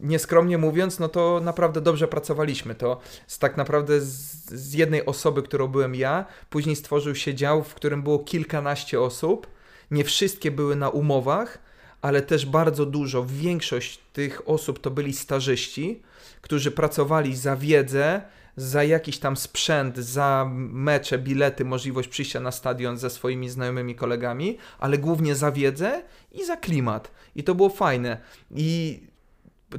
nieskromnie 0.01 0.57
mówiąc, 0.57 0.99
no 0.99 1.09
to 1.09 1.41
naprawdę 1.43 1.81
dobrze 1.81 2.07
pracowaliśmy. 2.07 2.75
To 2.75 2.99
z, 3.27 3.39
tak 3.39 3.57
naprawdę 3.57 4.01
z, 4.01 4.45
z, 4.45 4.73
jednej 4.73 5.05
osoby, 5.05 5.43
którą 5.43 5.67
byłem 5.67 5.95
ja, 5.95 6.25
później 6.49 6.75
stworzył 6.75 7.15
się 7.15 7.35
dział, 7.35 7.63
w 7.63 7.73
którym 7.73 8.03
było 8.03 8.19
kilkanaście 8.19 9.01
osób. 9.01 9.47
Nie 9.91 10.03
wszystkie 10.03 10.51
były 10.51 10.75
na 10.75 10.89
umowach, 10.89 11.59
ale 12.01 12.21
też 12.21 12.45
bardzo 12.45 12.85
dużo, 12.85 13.25
większość 13.25 13.99
tych 14.13 14.49
osób 14.49 14.79
to 14.79 14.91
byli 14.91 15.13
stażyści, 15.13 16.01
którzy 16.41 16.71
pracowali 16.71 17.35
za 17.35 17.55
wiedzę, 17.55 18.21
za 18.55 18.83
jakiś 18.83 19.19
tam 19.19 19.37
sprzęt, 19.37 19.97
za 19.97 20.49
mecze, 20.55 21.17
bilety, 21.17 21.65
możliwość 21.65 22.09
przyjścia 22.09 22.39
na 22.39 22.51
stadion 22.51 22.97
ze 22.97 23.09
swoimi 23.09 23.49
znajomymi 23.49 23.95
kolegami, 23.95 24.57
ale 24.79 24.97
głównie 24.97 25.35
za 25.35 25.51
wiedzę 25.51 26.03
i 26.31 26.45
za 26.45 26.57
klimat. 26.57 27.11
I 27.35 27.43
to 27.43 27.55
było 27.55 27.69
fajne. 27.69 28.17
I 28.55 28.99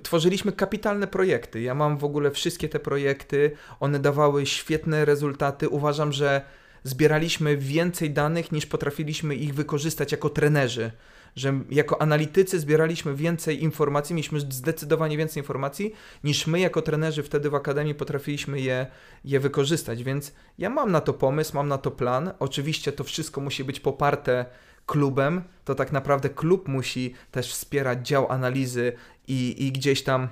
tworzyliśmy 0.02 0.52
kapitalne 0.52 1.06
projekty. 1.06 1.60
Ja 1.60 1.74
mam 1.74 1.98
w 1.98 2.04
ogóle 2.04 2.30
wszystkie 2.30 2.68
te 2.68 2.80
projekty, 2.80 3.50
one 3.80 3.98
dawały 3.98 4.46
świetne 4.46 5.04
rezultaty. 5.04 5.68
Uważam, 5.68 6.12
że 6.12 6.42
zbieraliśmy 6.84 7.56
więcej 7.56 8.10
danych 8.10 8.52
niż 8.52 8.66
potrafiliśmy 8.66 9.34
ich 9.34 9.54
wykorzystać 9.54 10.12
jako 10.12 10.30
trenerzy. 10.30 10.90
że 11.36 11.60
jako 11.70 12.02
analitycy 12.02 12.60
zbieraliśmy 12.60 13.14
więcej 13.14 13.62
informacji, 13.62 14.14
mieliśmy 14.14 14.40
zdecydowanie 14.40 15.16
więcej 15.16 15.40
informacji, 15.40 15.94
niż 16.24 16.46
my 16.46 16.60
jako 16.60 16.82
trenerzy 16.82 17.22
wtedy 17.22 17.50
w 17.50 17.54
Akademii 17.54 17.94
potrafiliśmy 17.94 18.60
je, 18.60 18.86
je 19.24 19.40
wykorzystać, 19.40 20.04
więc 20.04 20.32
ja 20.58 20.70
mam 20.70 20.92
na 20.92 21.00
to 21.00 21.12
pomysł, 21.12 21.56
mam 21.56 21.68
na 21.68 21.78
to 21.78 21.90
plan. 21.90 22.32
Oczywiście 22.38 22.92
to 22.92 23.04
wszystko 23.04 23.40
musi 23.40 23.64
być 23.64 23.80
poparte 23.80 24.46
klubem, 24.86 25.42
to 25.64 25.74
tak 25.74 25.92
naprawdę 25.92 26.28
klub 26.28 26.68
musi 26.68 27.14
też 27.30 27.52
wspierać 27.52 28.06
dział 28.06 28.32
analizy 28.32 28.92
i, 29.28 29.66
i 29.66 29.72
gdzieś 29.72 30.02
tam 30.02 30.28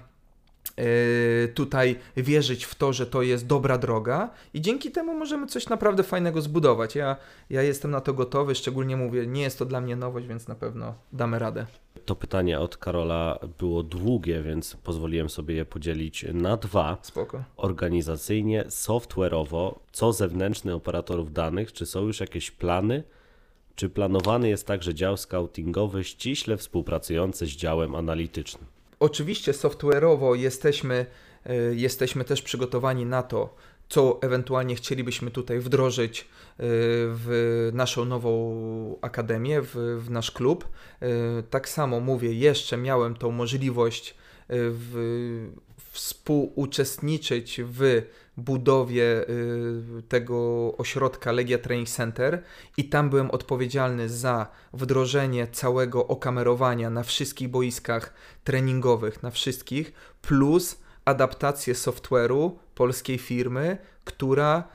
e, 0.77 1.49
tutaj 1.49 1.97
wierzyć 2.17 2.65
w 2.65 2.75
to, 2.75 2.93
że 2.93 3.07
to 3.07 3.23
jest 3.23 3.47
dobra 3.47 3.79
droga 3.79 4.31
i 4.55 4.61
dzięki 4.61 4.91
temu 4.91 5.15
możemy 5.15 5.47
coś 5.47 5.69
naprawdę 5.69 6.03
fajnego 6.03 6.43
zbudować. 6.43 6.95
Ja, 6.95 7.17
ja 7.51 7.63
jestem 7.63 7.91
na 7.91 8.01
to 8.01 8.15
gotowy, 8.15 8.55
szczególnie 8.55 8.97
mówię, 8.97 9.27
nie 9.27 9.43
jest 9.43 9.59
to 9.59 9.65
dla 9.65 9.81
mnie 9.81 9.97
nowość, 9.97 10.27
więc 10.27 10.49
na 10.49 10.55
pewno 10.55 10.95
damy 11.13 11.39
radę. 11.39 11.67
To 12.05 12.17
pytanie 12.17 12.61
od 12.61 12.77
Karola 12.77 13.39
było 13.59 13.83
długie, 13.83 14.43
więc 14.43 14.77
pozwoliłem 14.77 15.31
sobie 15.31 15.55
je 15.55 15.65
podzielić 15.65 16.27
na 16.33 16.57
dwa. 16.57 16.99
Spoko. 17.03 17.45
Organizacyjnie, 17.57 18.65
software'owo, 18.65 19.75
co 19.93 20.13
zewnętrzny 20.13 20.75
operatorów 20.75 21.33
danych, 21.33 21.73
czy 21.73 21.87
są 21.87 22.01
już 22.01 22.21
jakieś 22.21 22.51
plany? 22.51 23.03
Czy 23.81 23.89
planowany 23.89 24.49
jest 24.49 24.67
także 24.67 24.95
dział 24.95 25.17
scoutingowy 25.17 26.05
ściśle 26.05 26.57
współpracujący 26.57 27.47
z 27.47 27.49
działem 27.49 27.95
analitycznym? 27.95 28.67
Oczywiście 28.99 29.53
software'owo 29.53 30.35
jesteśmy, 30.35 31.07
e, 31.47 31.55
jesteśmy 31.75 32.25
też 32.25 32.43
przygotowani 32.43 33.07
na 33.07 33.23
to, 33.23 33.55
co 33.89 34.19
ewentualnie 34.23 34.75
chcielibyśmy 34.75 35.31
tutaj 35.31 35.59
wdrożyć 35.61 36.21
e, 36.21 36.25
w 36.59 37.71
naszą 37.73 38.05
nową 38.05 38.99
akademię, 39.01 39.63
w, 39.63 39.75
w 40.05 40.11
nasz 40.11 40.31
klub. 40.31 40.69
E, 41.03 41.09
Tak 41.51 41.69
samo 41.69 42.01
mówię, 42.01 42.35
jeszcze 42.35 42.77
miałem 42.77 43.15
tą 43.15 43.31
możliwość 43.31 44.15
w, 44.49 45.51
współuczestniczyć 45.93 47.61
w 47.65 48.03
budowie 48.45 49.29
y, 49.29 50.03
tego 50.09 50.37
ośrodka 50.79 51.33
Legia 51.33 51.59
Training 51.59 51.89
Center 51.89 52.43
i 52.77 52.89
tam 52.89 53.11
byłem 53.11 53.31
odpowiedzialny 53.31 54.09
za 54.09 54.47
wdrożenie 54.73 55.47
całego 55.47 56.07
okamerowania 56.07 56.91
na 56.91 57.03
wszystkich 57.03 57.49
boiskach 57.49 58.15
treningowych, 58.45 59.23
na 59.23 59.31
wszystkich, 59.31 59.93
plus 60.23 60.79
adaptację 61.05 61.75
software'u 61.75 62.51
polskiej 62.75 63.19
firmy, 63.19 63.79
która 64.05 64.69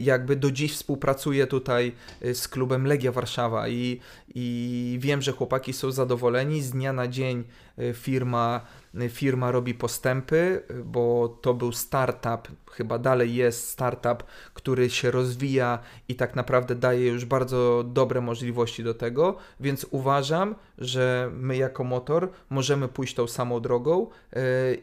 jakby 0.00 0.36
do 0.36 0.50
dziś 0.50 0.72
współpracuje 0.72 1.46
tutaj 1.46 1.92
y, 2.24 2.34
z 2.34 2.48
klubem 2.48 2.86
Legia 2.86 3.12
Warszawa 3.12 3.68
i, 3.68 4.00
i 4.34 4.98
wiem, 5.00 5.22
że 5.22 5.32
chłopaki 5.32 5.72
są 5.72 5.90
zadowoleni. 5.90 6.62
Z 6.62 6.70
dnia 6.70 6.92
na 6.92 7.08
dzień 7.08 7.44
y, 7.78 7.94
firma, 7.94 8.60
firma 9.08 9.50
robi 9.50 9.74
postępy, 9.74 10.62
bo 10.84 11.38
to 11.42 11.54
był 11.54 11.72
startup, 11.72 12.48
chyba 12.70 12.98
dalej 12.98 13.34
jest 13.34 13.68
startup, 13.68 14.24
który 14.54 14.90
się 14.90 15.10
rozwija 15.10 15.78
i 16.08 16.14
tak 16.14 16.36
naprawdę 16.36 16.74
daje 16.74 17.06
już 17.06 17.24
bardzo 17.24 17.84
dobre 17.86 18.20
możliwości 18.20 18.84
do 18.84 18.94
tego, 18.94 19.36
więc 19.60 19.86
uważam, 19.90 20.54
że 20.78 21.30
my 21.32 21.56
jako 21.56 21.84
motor 21.84 22.30
możemy 22.50 22.88
pójść 22.88 23.14
tą 23.14 23.26
samą 23.26 23.60
drogą 23.60 24.06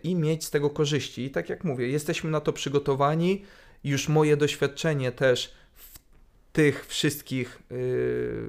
i 0.04 0.16
mieć 0.16 0.46
z 0.46 0.52
tego 0.52 0.70
korzyści. 0.70 1.24
I 1.24 1.32
tak 1.32 1.50
jak 1.50 1.64
mówię, 1.64 1.88
jesteśmy 1.88 2.30
na 2.30 2.42
to 2.42 2.54
przygotowani 2.54 3.44
już 3.84 4.10
moje 4.10 4.38
doświadczenie 4.38 5.12
też 5.12 5.54
w 5.76 6.00
tych 6.54 6.88
wszystkich 6.88 7.60
yy, 7.72 8.48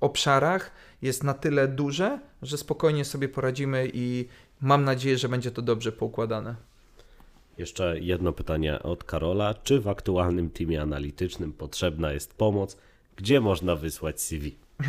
obszarach 0.00 0.70
jest 1.02 1.24
na 1.24 1.34
tyle 1.34 1.68
duże, 1.68 2.20
że 2.42 2.58
spokojnie 2.58 3.04
sobie 3.04 3.28
poradzimy 3.28 3.90
i 3.94 4.28
mam 4.60 4.84
nadzieję, 4.84 5.18
że 5.18 5.28
będzie 5.28 5.50
to 5.50 5.62
dobrze 5.62 5.92
poukładane. 5.92 6.54
Jeszcze 7.58 8.00
jedno 8.00 8.32
pytanie 8.32 8.82
od 8.82 9.04
Karola. 9.04 9.54
Czy 9.54 9.80
w 9.80 9.88
aktualnym 9.88 10.50
teamie 10.50 10.82
analitycznym 10.82 11.52
potrzebna 11.52 12.12
jest 12.12 12.34
pomoc? 12.34 12.76
Gdzie 13.16 13.40
można 13.40 13.76
wysłać 13.76 14.20
CV? 14.20 14.56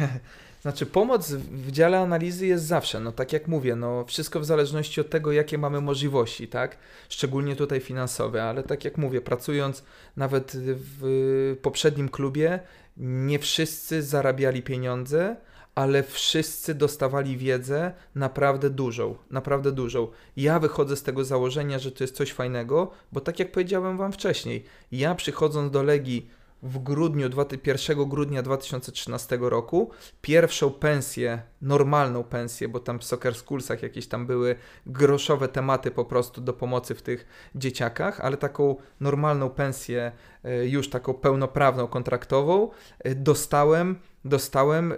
Znaczy, 0.62 0.86
pomoc 0.86 1.32
w 1.32 1.72
dziale 1.72 2.00
analizy 2.00 2.48
jest 2.48 2.66
zawsze, 2.66 3.00
no 3.00 3.12
tak 3.12 3.34
jak 3.34 3.48
mówię, 3.48 3.76
no 3.76 4.06
wszystko 4.06 4.40
w 4.40 4.46
zależności 4.46 5.02
od 5.02 5.10
tego, 5.10 5.32
jakie 5.32 5.58
mamy 5.58 5.82
możliwości, 5.82 6.48
tak? 6.48 6.78
Szczególnie 7.10 7.56
tutaj 7.56 7.80
finansowe, 7.80 8.44
ale 8.44 8.64
tak 8.64 8.86
jak 8.86 8.98
mówię, 8.98 9.22
pracując 9.22 9.84
nawet 10.18 10.52
w 10.56 11.58
poprzednim 11.62 12.10
klubie, 12.10 12.60
nie 12.98 13.40
wszyscy 13.40 14.04
zarabiali 14.04 14.64
pieniądze, 14.64 15.36
ale 15.76 16.04
wszyscy 16.04 16.76
dostawali 16.76 17.38
wiedzę 17.38 17.92
naprawdę 18.16 18.70
dużą, 18.70 19.16
naprawdę 19.30 19.72
dużą. 19.72 20.08
Ja 20.38 20.60
wychodzę 20.60 20.96
z 20.96 21.04
tego 21.04 21.26
założenia, 21.26 21.80
że 21.80 21.92
to 21.92 22.04
jest 22.04 22.16
coś 22.16 22.34
fajnego, 22.34 22.92
bo 23.12 23.22
tak 23.22 23.40
jak 23.40 23.52
powiedziałem 23.52 23.98
Wam 23.98 24.12
wcześniej, 24.12 24.64
ja 24.92 25.16
przychodząc 25.16 25.72
do 25.72 25.84
Legii 25.84 26.30
w 26.64 26.80
grudniu, 26.80 27.30
1 27.66 28.10
grudnia 28.10 28.42
2013 28.42 29.38
roku 29.42 29.92
pierwszą 30.22 30.72
pensję, 30.72 31.42
normalną 31.62 32.24
pensję, 32.24 32.68
bo 32.68 32.80
tam 32.80 33.00
w 33.00 33.04
Soccer 33.04 33.36
Schoolsach 33.36 33.84
jakieś 33.84 34.08
tam 34.08 34.26
były 34.26 34.56
groszowe 34.86 35.48
tematy 35.48 35.92
po 35.92 36.06
prostu 36.06 36.42
do 36.42 36.54
pomocy 36.54 36.96
w 36.96 37.02
tych 37.02 37.26
dzieciakach, 37.56 38.20
ale 38.20 38.38
taką 38.38 38.76
normalną 39.00 39.50
pensję, 39.50 40.12
e, 40.44 40.68
już 40.68 40.90
taką 40.90 41.14
pełnoprawną, 41.14 41.88
kontraktową, 41.88 42.70
e, 43.00 43.16
dostałem, 43.16 44.00
dostałem 44.26 44.94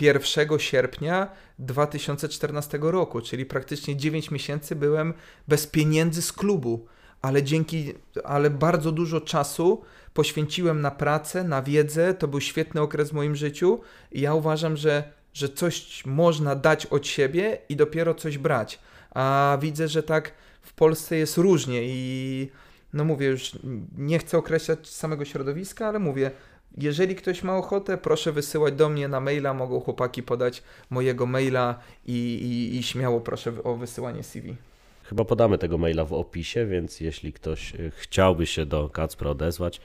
1 0.00 0.58
sierpnia 0.58 1.30
2014 1.58 2.78
roku, 2.90 3.20
czyli 3.20 3.46
praktycznie 3.46 3.96
9 3.96 4.30
miesięcy 4.30 4.76
byłem 4.76 5.14
bez 5.48 5.66
pieniędzy 5.66 6.22
z 6.22 6.32
klubu, 6.32 6.86
ale 7.22 7.42
dzięki, 7.42 7.94
ale 8.24 8.50
bardzo 8.50 8.92
dużo 8.92 9.20
czasu 9.20 9.82
poświęciłem 10.14 10.80
na 10.80 10.90
pracę, 10.90 11.44
na 11.44 11.62
wiedzę, 11.62 12.14
to 12.14 12.28
był 12.28 12.40
świetny 12.40 12.80
okres 12.80 13.10
w 13.10 13.12
moim 13.12 13.36
życiu 13.36 13.80
i 14.12 14.20
ja 14.20 14.34
uważam, 14.34 14.76
że, 14.76 15.12
że 15.34 15.48
coś 15.48 16.06
można 16.06 16.54
dać 16.54 16.86
od 16.86 17.06
siebie 17.06 17.58
i 17.68 17.76
dopiero 17.76 18.14
coś 18.14 18.38
brać. 18.38 18.78
A 19.10 19.58
widzę, 19.60 19.88
że 19.88 20.02
tak 20.02 20.32
w 20.62 20.72
Polsce 20.72 21.16
jest 21.16 21.36
różnie 21.36 21.80
i 21.82 22.50
no 22.92 23.04
mówię 23.04 23.26
już, 23.26 23.52
nie 23.98 24.18
chcę 24.18 24.38
określać 24.38 24.88
samego 24.88 25.24
środowiska, 25.24 25.86
ale 25.88 25.98
mówię, 25.98 26.30
jeżeli 26.78 27.14
ktoś 27.14 27.42
ma 27.42 27.56
ochotę, 27.56 27.98
proszę 27.98 28.32
wysyłać 28.32 28.74
do 28.74 28.88
mnie 28.88 29.08
na 29.08 29.20
maila, 29.20 29.54
mogą 29.54 29.80
chłopaki 29.80 30.22
podać 30.22 30.62
mojego 30.90 31.26
maila 31.26 31.78
i, 32.06 32.12
i, 32.12 32.78
i 32.78 32.82
śmiało 32.82 33.20
proszę 33.20 33.52
o 33.64 33.76
wysyłanie 33.76 34.22
CV. 34.22 34.56
Chyba 35.04 35.24
podamy 35.24 35.58
tego 35.58 35.78
maila 35.78 36.04
w 36.04 36.12
opisie, 36.12 36.66
więc 36.66 37.00
jeśli 37.00 37.32
ktoś 37.32 37.74
y, 37.74 37.92
chciałby 37.96 38.46
się 38.46 38.66
do 38.66 38.88
Kacpra 38.88 39.30
odezwać, 39.30 39.80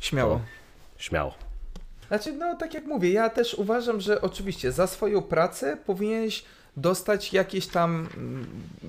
Śmiało. 0.00 0.40
to 0.96 1.02
śmiało. 1.02 1.34
Znaczy, 2.08 2.32
no 2.32 2.56
tak 2.56 2.74
jak 2.74 2.84
mówię, 2.84 3.10
ja 3.12 3.30
też 3.30 3.54
uważam, 3.54 4.00
że 4.00 4.20
oczywiście 4.22 4.72
za 4.72 4.86
swoją 4.86 5.22
pracę 5.22 5.76
powinieneś 5.86 6.44
dostać 6.80 7.32
jakieś 7.32 7.66
tam 7.66 8.08
mm, 8.16 8.46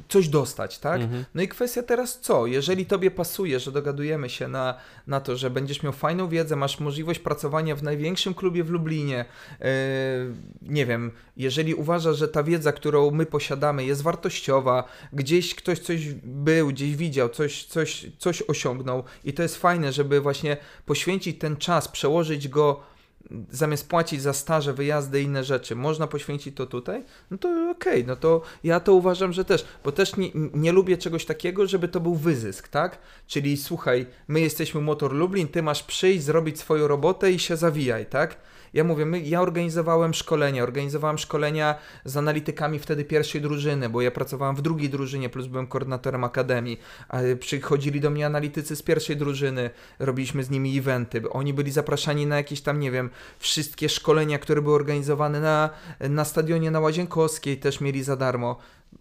coś 0.09 0.27
dostać, 0.27 0.79
tak? 0.79 1.01
Mhm. 1.01 1.25
No 1.35 1.41
i 1.41 1.47
kwestia 1.47 1.83
teraz 1.83 2.19
co? 2.19 2.45
Jeżeli 2.45 2.85
tobie 2.85 3.11
pasuje, 3.11 3.59
że 3.59 3.71
dogadujemy 3.71 4.29
się 4.29 4.47
na, 4.47 4.75
na 5.07 5.19
to, 5.19 5.37
że 5.37 5.49
będziesz 5.49 5.83
miał 5.83 5.93
fajną 5.93 6.27
wiedzę, 6.27 6.55
masz 6.55 6.79
możliwość 6.79 7.19
pracowania 7.19 7.75
w 7.75 7.83
największym 7.83 8.33
klubie 8.33 8.63
w 8.63 8.69
Lublinie, 8.69 9.25
yy, 9.59 9.67
nie 10.61 10.85
wiem, 10.85 11.11
jeżeli 11.37 11.75
uważasz, 11.75 12.17
że 12.17 12.27
ta 12.27 12.43
wiedza, 12.43 12.71
którą 12.71 13.11
my 13.11 13.25
posiadamy 13.25 13.85
jest 13.85 14.01
wartościowa, 14.01 14.83
gdzieś 15.13 15.55
ktoś 15.55 15.79
coś 15.79 16.13
był, 16.23 16.67
gdzieś 16.67 16.95
widział, 16.95 17.29
coś, 17.29 17.63
coś, 17.65 18.05
coś 18.17 18.41
osiągnął 18.41 19.03
i 19.23 19.33
to 19.33 19.43
jest 19.43 19.57
fajne, 19.57 19.91
żeby 19.91 20.21
właśnie 20.21 20.57
poświęcić 20.85 21.39
ten 21.39 21.57
czas, 21.57 21.87
przełożyć 21.87 22.47
go 22.47 22.89
zamiast 23.51 23.89
płacić 23.89 24.21
za 24.21 24.33
staże, 24.33 24.73
wyjazdy 24.73 25.21
i 25.21 25.23
inne 25.23 25.43
rzeczy, 25.43 25.75
można 25.75 26.07
poświęcić 26.07 26.55
to 26.55 26.65
tutaj, 26.65 27.03
no 27.31 27.37
to 27.37 27.69
okej, 27.71 28.05
no 28.05 28.15
to 28.15 28.41
ja 28.63 28.79
to 28.79 28.93
uważam, 28.93 29.33
że 29.33 29.45
też, 29.45 29.65
bo 29.83 29.91
też 29.91 30.15
nie, 30.15 30.29
nie 30.53 30.71
lubię 30.71 30.97
czegoś 30.97 31.25
takiego, 31.25 31.67
żeby 31.67 31.87
to 31.87 31.99
był 31.99 32.15
wyzysk, 32.15 32.67
tak? 32.67 32.97
Czyli 33.27 33.57
słuchaj, 33.57 34.05
my 34.27 34.41
jesteśmy 34.41 34.81
Motor 34.81 35.13
Lublin, 35.13 35.47
ty 35.47 35.63
masz 35.63 35.83
przyjść, 35.83 36.23
zrobić 36.23 36.59
swoją 36.59 36.87
robotę 36.87 37.31
i 37.31 37.39
się 37.39 37.57
zawijaj, 37.57 38.05
tak? 38.05 38.37
Ja 38.73 38.83
mówię, 38.83 39.05
my, 39.05 39.19
ja 39.19 39.41
organizowałem 39.41 40.13
szkolenia, 40.13 40.63
organizowałem 40.63 41.17
szkolenia 41.17 41.75
z 42.05 42.17
analitykami 42.17 42.79
wtedy 42.79 43.05
pierwszej 43.05 43.41
drużyny, 43.41 43.89
bo 43.89 44.01
ja 44.01 44.11
pracowałem 44.11 44.55
w 44.55 44.61
drugiej 44.61 44.89
drużynie, 44.89 45.29
plus 45.29 45.47
byłem 45.47 45.67
koordynatorem 45.67 46.23
akademii. 46.23 46.79
Przychodzili 47.39 48.01
do 48.01 48.09
mnie 48.09 48.25
analitycy 48.25 48.75
z 48.75 48.81
pierwszej 48.81 49.17
drużyny, 49.17 49.69
robiliśmy 49.99 50.43
z 50.43 50.49
nimi 50.49 50.77
eventy. 50.77 51.29
Oni 51.29 51.53
byli 51.53 51.71
zapraszani 51.71 52.25
na 52.25 52.37
jakieś 52.37 52.61
tam, 52.61 52.79
nie 52.79 52.91
wiem, 52.91 53.09
wszystkie 53.39 53.89
szkolenia, 53.89 54.39
które 54.39 54.61
były 54.61 54.75
organizowane 54.75 55.41
na, 55.41 55.69
na 56.09 56.25
stadionie 56.25 56.71
na 56.71 56.79
Łazienkowskiej, 56.79 57.57
też 57.57 57.81
mieli 57.81 58.03
za 58.03 58.15
darmo. 58.15 58.59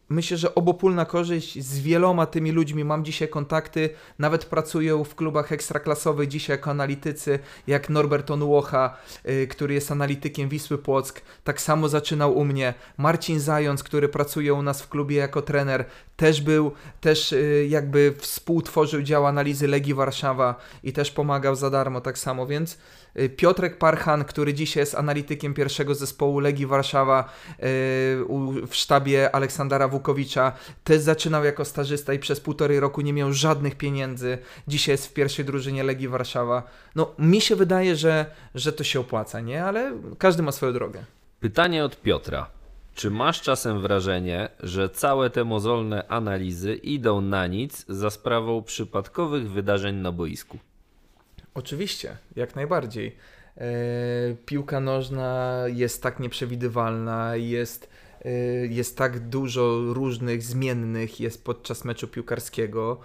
Myślę, 0.08 0.36
że 0.36 0.54
obopólna 0.54 1.04
korzyść 1.04 1.62
z 1.64 1.80
wieloma 1.80 2.26
tymi 2.26 2.52
ludźmi. 2.52 2.84
Mam 2.84 3.04
dzisiaj 3.04 3.28
kontakty, 3.28 3.90
nawet 4.18 4.44
pracują 4.44 5.04
w 5.04 5.14
klubach 5.14 5.52
ekstraklasowych 5.52 6.28
dzisiaj 6.28 6.56
jako 6.56 6.70
analitycy, 6.70 7.38
jak 7.66 7.90
Norbert 7.90 8.30
Onuocha, 8.30 8.96
y, 9.28 9.46
który 9.46 9.74
jest 9.74 9.92
analitykiem 9.92 10.48
Wisły 10.48 10.78
Płock. 10.78 11.22
Tak 11.44 11.60
samo 11.60 11.88
zaczynał 11.88 12.38
u 12.38 12.44
mnie. 12.44 12.74
Marcin 12.96 13.40
Zając, 13.40 13.82
który 13.82 14.08
pracuje 14.08 14.54
u 14.54 14.62
nas 14.62 14.82
w 14.82 14.88
klubie 14.88 15.16
jako 15.16 15.42
trener, 15.42 15.84
też 16.16 16.40
był, 16.40 16.72
też 17.00 17.32
y, 17.32 17.66
jakby 17.68 18.14
współtworzył 18.18 19.02
dział 19.02 19.26
analizy 19.26 19.68
Legii 19.68 19.94
Warszawa 19.94 20.54
i 20.82 20.92
też 20.92 21.10
pomagał 21.10 21.56
za 21.56 21.70
darmo 21.70 22.00
tak 22.00 22.18
samo, 22.18 22.46
więc 22.46 22.78
Piotrek 23.36 23.78
Parchan, 23.78 24.24
który 24.24 24.54
dzisiaj 24.54 24.80
jest 24.80 24.94
analitykiem 24.94 25.54
pierwszego 25.54 25.94
zespołu 25.94 26.40
Legii 26.40 26.66
Warszawa 26.66 27.32
w 28.66 28.70
sztabie 28.70 29.34
Aleksandra 29.34 29.88
Wukowicza, 29.88 30.52
też 30.84 31.00
zaczynał 31.00 31.44
jako 31.44 31.64
stażysta 31.64 32.12
i 32.12 32.18
przez 32.18 32.40
półtorej 32.40 32.80
roku 32.80 33.00
nie 33.00 33.12
miał 33.12 33.32
żadnych 33.32 33.74
pieniędzy. 33.74 34.38
Dzisiaj 34.68 34.92
jest 34.92 35.06
w 35.06 35.12
pierwszej 35.12 35.44
drużynie 35.44 35.84
Legii 35.84 36.08
Warszawa. 36.08 36.62
No, 36.94 37.14
mi 37.18 37.40
się 37.40 37.56
wydaje, 37.56 37.96
że, 37.96 38.26
że 38.54 38.72
to 38.72 38.84
się 38.84 39.00
opłaca, 39.00 39.40
nie? 39.40 39.64
Ale 39.64 39.92
każdy 40.18 40.42
ma 40.42 40.52
swoją 40.52 40.72
drogę. 40.72 41.04
Pytanie 41.40 41.84
od 41.84 42.00
Piotra. 42.00 42.50
Czy 42.94 43.10
masz 43.10 43.42
czasem 43.42 43.80
wrażenie, 43.80 44.48
że 44.60 44.88
całe 44.88 45.30
te 45.30 45.44
mozolne 45.44 46.08
analizy 46.08 46.74
idą 46.74 47.20
na 47.20 47.46
nic 47.46 47.84
za 47.88 48.10
sprawą 48.10 48.62
przypadkowych 48.62 49.50
wydarzeń 49.50 49.96
na 49.96 50.12
boisku? 50.12 50.58
Oczywiście, 51.58 52.16
jak 52.36 52.56
najbardziej. 52.56 53.16
E, 53.56 53.66
piłka 54.46 54.80
nożna 54.80 55.62
jest 55.66 56.02
tak 56.02 56.20
nieprzewidywalna, 56.20 57.36
jest 57.36 57.88
Y, 58.26 58.68
jest 58.70 58.96
tak 58.96 59.28
dużo 59.28 59.80
różnych 59.92 60.42
zmiennych 60.42 61.20
jest 61.20 61.44
podczas 61.44 61.84
meczu 61.84 62.08
piłkarskiego, 62.08 63.00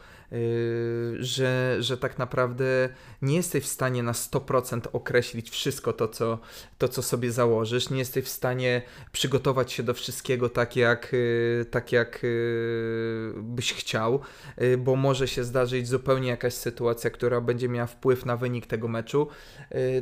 że, 1.20 1.78
że 1.80 1.98
tak 1.98 2.18
naprawdę 2.18 2.90
nie 3.22 3.36
jesteś 3.36 3.64
w 3.64 3.68
stanie 3.68 4.04
na 4.04 4.12
100% 4.12 4.82
określić 4.94 5.50
wszystko 5.50 5.94
to 5.94 6.08
co, 6.08 6.40
to, 6.78 6.88
co 6.88 7.02
sobie 7.02 7.32
założysz. 7.32 7.90
Nie 7.90 8.00
jesteś 8.00 8.26
w 8.26 8.30
stanie 8.30 8.82
przygotować 9.12 9.72
się 9.72 9.84
do 9.84 9.94
wszystkiego 9.94 10.50
tak, 10.50 10.76
jak, 10.76 11.14
y, 11.14 11.66
tak 11.72 11.92
jak 11.92 12.26
byś 13.36 13.74
chciał, 13.74 14.20
bo 14.78 14.96
może 14.96 15.28
się 15.28 15.44
zdarzyć 15.44 15.88
zupełnie 15.88 16.30
jakaś 16.30 16.54
sytuacja, 16.54 17.10
która 17.10 17.42
będzie 17.42 17.70
miała 17.70 17.88
wpływ 17.88 18.26
na 18.26 18.38
wynik 18.38 18.66
tego 18.66 18.88
meczu, 18.88 19.28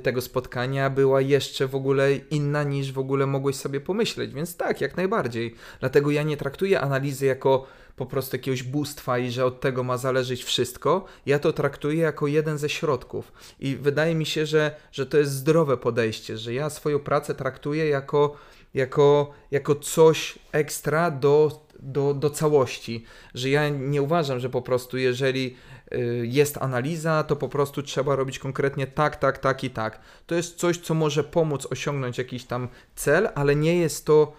tego 0.03 0.22
spotkania, 0.22 0.90
była 0.90 1.22
jeszcze 1.22 1.68
w 1.68 1.76
ogóle 1.76 2.16
inna 2.16 2.64
niż 2.64 2.91
w 2.91 2.99
ogóle 2.99 3.26
mogłeś 3.26 3.56
sobie 3.56 3.82
pomyśleć. 3.82 4.34
Więc 4.34 4.58
tak, 4.58 4.82
jak 4.82 4.98
najbardziej. 4.98 5.56
Dlatego 5.80 6.12
ja 6.12 6.24
nie 6.24 6.38
traktuję 6.38 6.82
analizy 6.82 7.26
jako 7.26 7.68
po 7.96 8.06
prostu 8.06 8.36
jakiegoś 8.36 8.64
bóstwa 8.64 9.18
i 9.18 9.32
że 9.32 9.46
od 9.46 9.60
tego 9.62 9.84
ma 9.84 9.98
zależeć 9.98 10.44
wszystko. 10.44 11.06
Ja 11.26 11.40
to 11.40 11.54
traktuję 11.54 11.98
jako 11.98 12.28
jeden 12.28 12.58
ze 12.58 12.70
środków. 12.70 13.32
I 13.60 13.76
wydaje 13.76 14.16
mi 14.16 14.26
się, 14.26 14.46
że, 14.46 14.76
że 14.92 15.06
to 15.06 15.18
jest 15.18 15.32
zdrowe 15.32 15.78
podejście, 15.78 16.38
że 16.38 16.54
ja 16.54 16.70
swoją 16.70 17.00
pracę 17.00 17.36
traktuję 17.36 17.88
jako, 17.88 18.36
jako, 18.74 19.32
jako 19.52 19.76
coś 19.76 20.40
ekstra 20.52 21.12
do, 21.12 21.66
do, 21.80 22.14
do 22.14 22.30
całości. 22.30 23.06
Że 23.34 23.50
ja 23.50 23.70
nie 23.70 24.02
uważam, 24.02 24.40
że 24.40 24.50
po 24.50 24.62
prostu 24.62 24.98
jeżeli 24.98 25.56
y, 25.94 26.28
jest 26.28 26.58
analiza, 26.58 27.24
to 27.24 27.36
po 27.36 27.50
prostu 27.50 27.84
trzeba 27.84 28.16
robić 28.16 28.40
konkretnie 28.40 28.88
tak, 28.88 29.16
tak, 29.16 29.38
tak 29.38 29.64
i 29.64 29.70
tak. 29.70 30.00
To 30.28 30.36
jest 30.36 30.56
coś, 30.56 30.78
co 30.78 30.94
może 30.94 31.24
pomóc 31.24 31.68
osiągnąć 31.72 32.18
jakiś 32.18 32.46
tam 32.46 32.68
cel, 32.96 33.30
ale 33.36 33.56
nie 33.56 33.78
jest 33.78 34.06
to 34.06 34.34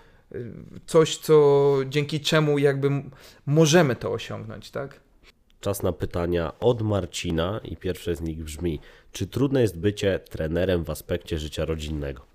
coś, 0.87 1.17
co 1.17 1.77
dzięki 1.89 2.21
czemu 2.21 2.59
jakby 2.59 2.89
możemy 3.47 3.97
to 3.97 4.13
osiągnąć, 4.13 4.71
tak? 4.71 5.01
Czas 5.61 5.83
na 5.83 5.93
pytania 5.93 6.53
od 6.61 6.83
Marcina 6.83 7.61
i 7.65 7.77
pierwsze 7.77 8.17
z 8.17 8.21
nich 8.21 8.45
brzmi: 8.45 8.81
czy 9.13 9.27
trudne 9.27 9.63
jest 9.63 9.79
bycie 9.79 10.19
trenerem 10.19 10.85
w 10.85 10.91
aspekcie 10.91 11.39
życia 11.39 11.65
rodzinnego? 11.65 12.27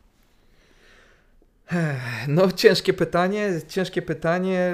No, 2.27 2.51
ciężkie 2.51 2.93
pytanie, 2.93 3.61
ciężkie 3.67 4.01
pytanie 4.01 4.73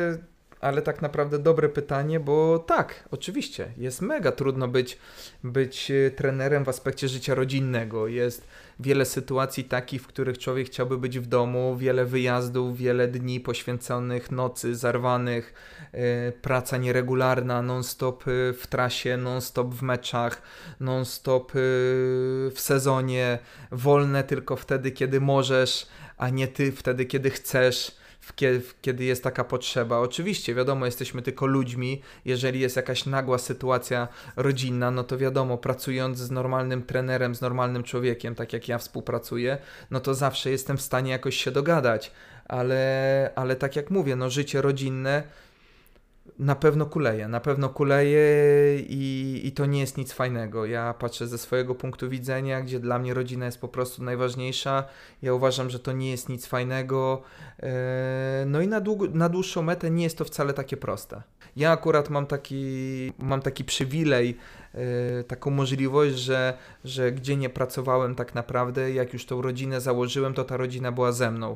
ale 0.64 0.81
tak 0.81 1.02
naprawdę 1.02 1.40
dobre 1.40 1.69
pytanie, 1.69 2.19
bo 2.19 2.60
tak, 2.60 3.07
oczywiście, 3.11 3.72
jest 3.77 4.02
mega 4.02 4.31
trudno 4.31 4.68
być, 4.68 4.98
być 5.44 5.91
e, 5.91 6.11
trenerem 6.11 6.65
w 6.65 6.69
aspekcie 6.69 7.07
życia 7.07 7.35
rodzinnego. 7.35 8.07
Jest 8.07 8.48
wiele 8.80 9.06
sytuacji 9.06 9.64
takich, 9.64 10.02
w 10.02 10.07
których 10.07 10.38
człowiek 10.38 10.68
chciałby 10.68 10.98
być 10.98 11.19
w 11.19 11.26
domu, 11.26 11.77
wiele 11.77 12.06
wyjazdów, 12.06 12.77
wiele 12.77 13.07
dni 13.07 13.40
poświęconych, 13.40 14.31
nocy 14.31 14.76
zarwanych, 14.76 15.53
yy, 15.94 15.99
praca 16.41 16.77
nieregularna, 16.77 17.61
non-stop 17.61 18.23
e, 18.27 18.53
w 18.53 18.68
trasie, 18.68 19.18
non-stop 19.18 19.73
w 19.73 19.81
meczach, 19.81 20.41
non-stop 20.80 21.52
w 21.56 22.56
sezonie, 22.56 23.40
wolne 23.72 24.23
tylko 24.23 24.56
wtedy, 24.56 24.91
kiedy 24.91 25.22
możesz, 25.22 25.88
a 26.18 26.30
nie 26.30 26.48
ty 26.48 26.72
wtedy, 26.72 27.06
kiedy 27.06 27.30
chcesz 27.30 28.02
kiedy 28.81 29.03
jest 29.03 29.23
taka 29.23 29.43
potrzeba. 29.43 29.99
Oczywiście, 29.99 30.55
wiadomo, 30.55 30.85
jesteśmy 30.85 31.21
tylko 31.21 31.45
ludźmi. 31.45 32.01
Jeżeli 32.25 32.59
jest 32.59 32.75
jakaś 32.75 33.05
nagła 33.05 33.37
sytuacja 33.37 34.07
rodzinna, 34.35 34.91
no 34.91 35.03
to 35.03 35.17
wiadomo, 35.17 35.57
pracując 35.57 36.17
z 36.17 36.31
normalnym 36.31 36.83
trenerem, 36.83 37.35
z 37.35 37.41
normalnym 37.41 37.83
człowiekiem, 37.83 38.35
tak 38.35 38.53
jak 38.53 38.67
ja 38.67 38.77
współpracuję, 38.77 39.57
no 39.91 39.99
to 39.99 40.13
zawsze 40.13 40.49
jestem 40.49 40.77
w 40.77 40.81
stanie 40.81 41.11
jakoś 41.11 41.35
się 41.35 41.51
dogadać. 41.51 42.11
Ale, 42.45 43.31
ale 43.35 43.55
tak 43.55 43.75
jak 43.75 43.89
mówię, 43.89 44.15
no 44.15 44.29
życie 44.29 44.61
rodzinne 44.61 45.23
na 46.39 46.55
pewno 46.55 46.85
kuleje, 46.85 47.27
na 47.27 47.39
pewno 47.39 47.69
kuleje 47.69 48.26
i, 48.80 49.41
i 49.43 49.51
to 49.51 49.65
nie 49.65 49.80
jest 49.80 49.97
nic 49.97 50.14
fajnego. 50.14 50.65
Ja 50.65 50.93
patrzę 50.93 51.27
ze 51.27 51.38
swojego 51.38 51.76
punktu 51.76 52.10
widzenia, 52.10 52.61
gdzie 52.61 52.80
dla 52.80 52.99
mnie 52.99 53.14
rodzina 53.14 53.45
jest 53.45 53.61
po 53.61 53.68
prostu 53.68 54.03
najważniejsza. 54.03 54.84
Ja 55.22 55.34
uważam, 55.34 55.69
że 55.69 55.80
to 55.80 55.91
nie 55.91 56.11
jest 56.11 56.30
nic 56.30 56.45
fajnego. 56.45 57.22
E, 57.60 58.43
no 58.47 58.61
i 58.61 58.68
na, 58.68 58.81
długo, 58.81 59.07
na 59.14 59.30
dłuższą 59.30 59.61
metę 59.61 59.91
nie 59.91 60.03
jest 60.03 60.18
to 60.18 60.26
wcale 60.26 60.53
takie 60.53 60.77
proste. 60.77 61.22
Ja 61.55 61.72
akurat 61.72 62.10
mam 62.10 62.26
taki, 62.26 63.11
mam 63.19 63.41
taki 63.41 63.64
przywilej, 63.64 64.38
e, 64.73 65.23
taką 65.23 65.51
możliwość, 65.51 66.15
że, 66.15 66.57
że 66.85 67.11
gdzie 67.11 67.38
nie 67.38 67.49
pracowałem 67.49 68.15
tak 68.15 68.35
naprawdę, 68.35 68.91
jak 68.91 69.14
już 69.14 69.26
tą 69.26 69.41
rodzinę 69.41 69.81
założyłem, 69.81 70.34
to 70.34 70.43
ta 70.43 70.57
rodzina 70.57 70.91
była 70.91 71.11
ze 71.11 71.31
mną. 71.31 71.55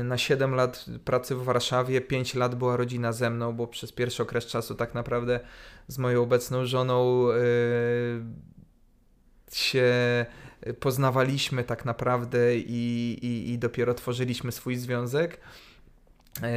Y, 0.00 0.04
na 0.04 0.18
7 0.18 0.54
lat 0.54 0.86
pracy 1.04 1.34
w 1.34 1.44
Warszawie, 1.44 2.00
5 2.00 2.34
lat 2.34 2.54
była 2.54 2.76
rodzina 2.76 3.12
ze 3.12 3.30
mną, 3.30 3.52
bo 3.52 3.66
przez 3.66 3.92
pierwszy 3.92 4.22
okres 4.22 4.46
czasu 4.46 4.74
tak 4.74 4.94
naprawdę 4.94 5.40
z 5.88 5.98
moją 5.98 6.22
obecną 6.22 6.66
żoną 6.66 7.28
yy, 7.28 8.24
się 9.52 9.86
poznawaliśmy 10.80 11.64
tak 11.64 11.84
naprawdę 11.84 12.56
i, 12.56 13.18
i, 13.22 13.52
i 13.52 13.58
dopiero 13.58 13.94
tworzyliśmy 13.94 14.52
swój 14.52 14.76
związek. 14.76 15.40
Yy, 16.42 16.48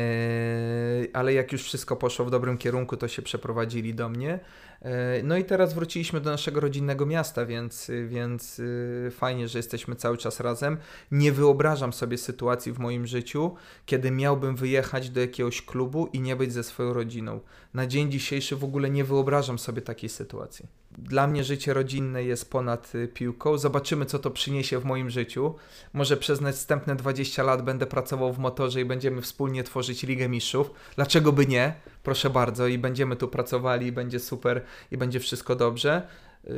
ale 1.13 1.33
jak 1.33 1.51
już 1.51 1.63
wszystko 1.63 1.95
poszło 1.95 2.25
w 2.25 2.31
dobrym 2.31 2.57
kierunku, 2.57 2.97
to 2.97 3.07
się 3.07 3.21
przeprowadzili 3.21 3.93
do 3.93 4.09
mnie. 4.09 4.39
Yy, 4.83 5.23
no 5.23 5.37
i 5.37 5.45
teraz 5.45 5.73
wróciliśmy 5.73 6.21
do 6.21 6.31
naszego 6.31 6.59
rodzinnego 6.59 7.05
miasta, 7.05 7.45
więc, 7.45 7.91
więc 8.07 8.57
yy, 8.57 9.11
fajnie, 9.11 9.47
że 9.47 9.59
jesteśmy 9.59 9.95
cały 9.95 10.17
czas 10.17 10.39
razem. 10.39 10.77
Nie 11.11 11.31
wyobrażam 11.31 11.93
sobie 11.93 12.17
sytuacji 12.17 12.71
w 12.71 12.79
moim 12.79 13.07
życiu, 13.07 13.55
kiedy 13.85 14.11
miałbym 14.11 14.55
wyjechać 14.55 15.09
do 15.09 15.21
jakiegoś 15.21 15.61
klubu 15.61 16.09
i 16.13 16.21
nie 16.21 16.35
być 16.35 16.53
ze 16.53 16.63
swoją 16.63 16.93
rodziną. 16.93 17.39
Na 17.73 17.87
dzień 17.87 18.11
dzisiejszy 18.11 18.55
w 18.55 18.63
ogóle 18.63 18.89
nie 18.89 19.03
wyobrażam 19.03 19.59
sobie 19.59 19.81
takiej 19.81 20.09
sytuacji. 20.09 20.82
Dla 20.97 21.27
mnie 21.27 21.43
życie 21.43 21.73
rodzinne 21.73 22.23
jest 22.23 22.51
ponad 22.51 22.95
y, 22.95 23.07
piłką. 23.07 23.57
Zobaczymy, 23.57 24.05
co 24.05 24.19
to 24.19 24.31
przyniesie 24.31 24.79
w 24.79 24.85
moim 24.85 25.09
życiu. 25.09 25.55
Może 25.93 26.17
przez 26.17 26.41
następne 26.41 26.95
20 26.95 27.43
lat 27.43 27.61
będę 27.61 27.85
pracował 27.85 28.33
w 28.33 28.39
motorze 28.39 28.81
i 28.81 28.85
będziemy 28.85 29.21
wspólnie 29.21 29.63
tworzyć 29.63 30.03
Ligę 30.03 30.29
Mistrzów. 30.29 30.71
Dlaczego 30.95 31.31
by 31.31 31.47
nie? 31.47 31.73
Proszę 32.03 32.29
bardzo, 32.29 32.67
i 32.67 32.77
będziemy 32.77 33.15
tu 33.15 33.27
pracowali, 33.27 33.87
i 33.87 33.91
będzie 33.91 34.19
super, 34.19 34.61
i 34.91 34.97
będzie 34.97 35.19
wszystko 35.19 35.55
dobrze. 35.55 36.07
Y, 36.45 36.49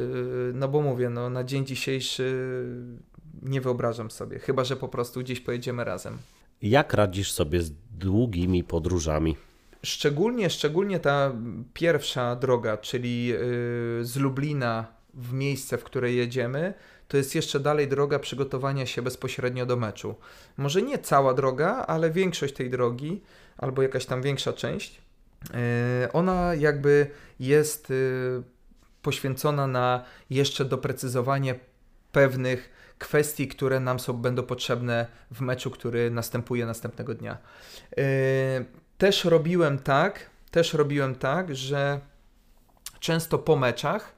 no 0.54 0.68
bo 0.68 0.82
mówię, 0.82 1.10
no, 1.10 1.30
na 1.30 1.44
dzień 1.44 1.66
dzisiejszy 1.66 2.66
nie 3.42 3.62
wyobrażam 3.62 4.12
sobie, 4.12 4.40
chyba 4.40 4.64
że 4.64 4.76
po 4.76 4.88
prostu 4.88 5.20
gdzieś 5.20 5.40
pojedziemy 5.40 5.84
razem. 5.84 6.18
Jak 6.62 6.94
radzisz 6.94 7.32
sobie 7.32 7.62
z 7.62 7.72
długimi 7.92 8.64
podróżami? 8.64 9.36
Szczególnie, 9.86 10.50
szczególnie 10.50 11.00
ta 11.00 11.32
pierwsza 11.74 12.36
droga, 12.36 12.78
czyli 12.78 13.26
yy, 13.26 13.38
z 14.02 14.16
Lublina 14.16 14.86
w 15.14 15.34
miejsce, 15.34 15.78
w 15.78 15.84
które 15.84 16.14
jedziemy, 16.14 16.74
to 17.08 17.18
jest 17.18 17.36
jeszcze 17.36 17.60
dalej 17.60 17.88
droga 17.88 18.20
przygotowania 18.20 18.86
się 18.86 19.02
bezpośrednio 19.02 19.66
do 19.66 19.76
meczu. 19.76 20.16
Może 20.58 20.82
nie 20.82 21.00
cała 21.00 21.34
droga, 21.34 21.86
ale 21.88 22.12
większość 22.12 22.54
tej 22.54 22.70
drogi, 22.70 23.22
albo 23.58 23.82
jakaś 23.82 24.06
tam 24.06 24.22
większa 24.22 24.54
część, 24.54 25.02
yy, 25.54 26.12
ona 26.14 26.56
jakby 26.56 27.08
jest 27.40 27.90
yy, 27.90 28.44
poświęcona 29.02 29.68
na 29.68 30.04
jeszcze 30.30 30.66
doprecyzowanie 30.66 31.56
pewnych 32.12 32.70
kwestii, 33.00 33.48
które 33.48 33.80
nam 33.80 34.00
są, 34.00 34.14
będą 34.14 34.44
potrzebne 34.44 35.08
w 35.32 35.42
meczu, 35.42 35.72
który 35.72 36.12
następuje 36.12 36.66
następnego 36.66 37.14
dnia. 37.14 37.38
Też 38.98 39.26
robiłem 39.26 39.80
tak, 39.80 40.30
też 40.52 40.74
robiłem 40.74 41.16
tak, 41.16 41.56
że 41.56 42.00
często 43.00 43.40
po 43.40 43.56
meczach 43.56 44.16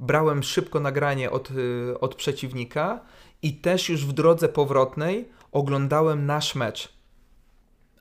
brałem 0.00 0.42
szybko 0.42 0.80
nagranie 0.80 1.30
od, 1.30 1.50
y, 1.50 2.00
od 2.00 2.14
przeciwnika 2.14 3.00
i 3.42 3.54
też 3.54 3.88
już 3.88 4.06
w 4.06 4.12
drodze 4.12 4.48
powrotnej 4.48 5.28
oglądałem 5.52 6.26
nasz 6.26 6.54
mecz. 6.54 6.92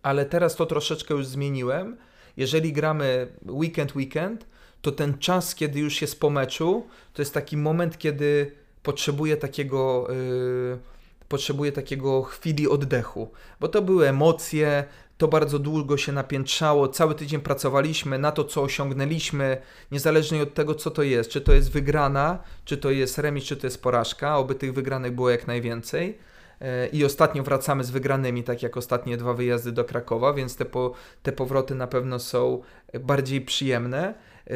Ale 0.04 0.26
teraz 0.26 0.56
to 0.56 0.66
troszeczkę 0.66 1.14
już 1.14 1.28
zmieniłem. 1.28 1.98
Jeżeli 2.38 2.74
gramy 2.74 3.28
weekend, 3.48 3.96
weekend, 3.96 4.46
to 4.82 4.92
ten 4.92 5.18
czas, 5.18 5.56
kiedy 5.56 5.80
już 5.80 6.02
jest 6.02 6.20
po 6.20 6.30
meczu, 6.30 6.88
to 7.14 7.22
jest 7.22 7.34
taki 7.34 7.58
moment, 7.58 7.98
kiedy 7.98 8.52
potrzebuję 8.84 9.38
takiego, 9.38 10.08
yy, 10.10 10.80
potrzebuję 11.28 11.72
takiego 11.72 12.24
chwili 12.24 12.68
oddechu, 12.68 13.32
bo 13.60 13.68
to 13.68 13.82
były 13.82 14.08
emocje, 14.08 14.86
to 15.18 15.28
bardzo 15.28 15.60
długo 15.60 15.98
się 15.98 16.12
napiętrzało, 16.12 16.88
cały 16.88 17.16
tydzień 17.16 17.42
pracowaliśmy 17.42 18.20
na 18.20 18.32
to, 18.32 18.44
co 18.44 18.62
osiągnęliśmy, 18.62 19.58
niezależnie 19.92 20.44
od 20.44 20.54
tego, 20.54 20.76
co 20.76 20.92
to 20.92 21.04
jest, 21.04 21.30
czy 21.30 21.42
to 21.42 21.54
jest 21.54 21.72
wygrana, 21.72 22.40
czy 22.66 22.78
to 22.78 22.92
jest 22.92 23.18
remis, 23.18 23.44
czy 23.44 23.58
to 23.58 23.68
jest 23.68 23.84
porażka, 23.84 24.38
oby 24.38 24.56
tych 24.56 24.74
wygranych 24.74 25.12
było 25.12 25.30
jak 25.30 25.48
najwięcej. 25.48 26.18
E, 26.62 26.88
I 26.88 27.06
ostatnio 27.06 27.44
wracamy 27.44 27.84
z 27.84 27.90
wygranymi, 27.90 28.44
tak 28.44 28.64
jak 28.64 28.78
ostatnie 28.78 29.18
dwa 29.18 29.34
wyjazdy 29.34 29.72
do 29.72 29.86
Krakowa, 29.86 30.34
więc 30.34 30.56
te, 30.56 30.66
po, 30.66 30.94
te 31.24 31.32
powroty 31.32 31.76
na 31.76 31.88
pewno 31.88 32.20
są 32.20 32.62
bardziej 33.00 33.42
przyjemne. 33.42 34.14
E, 34.48 34.56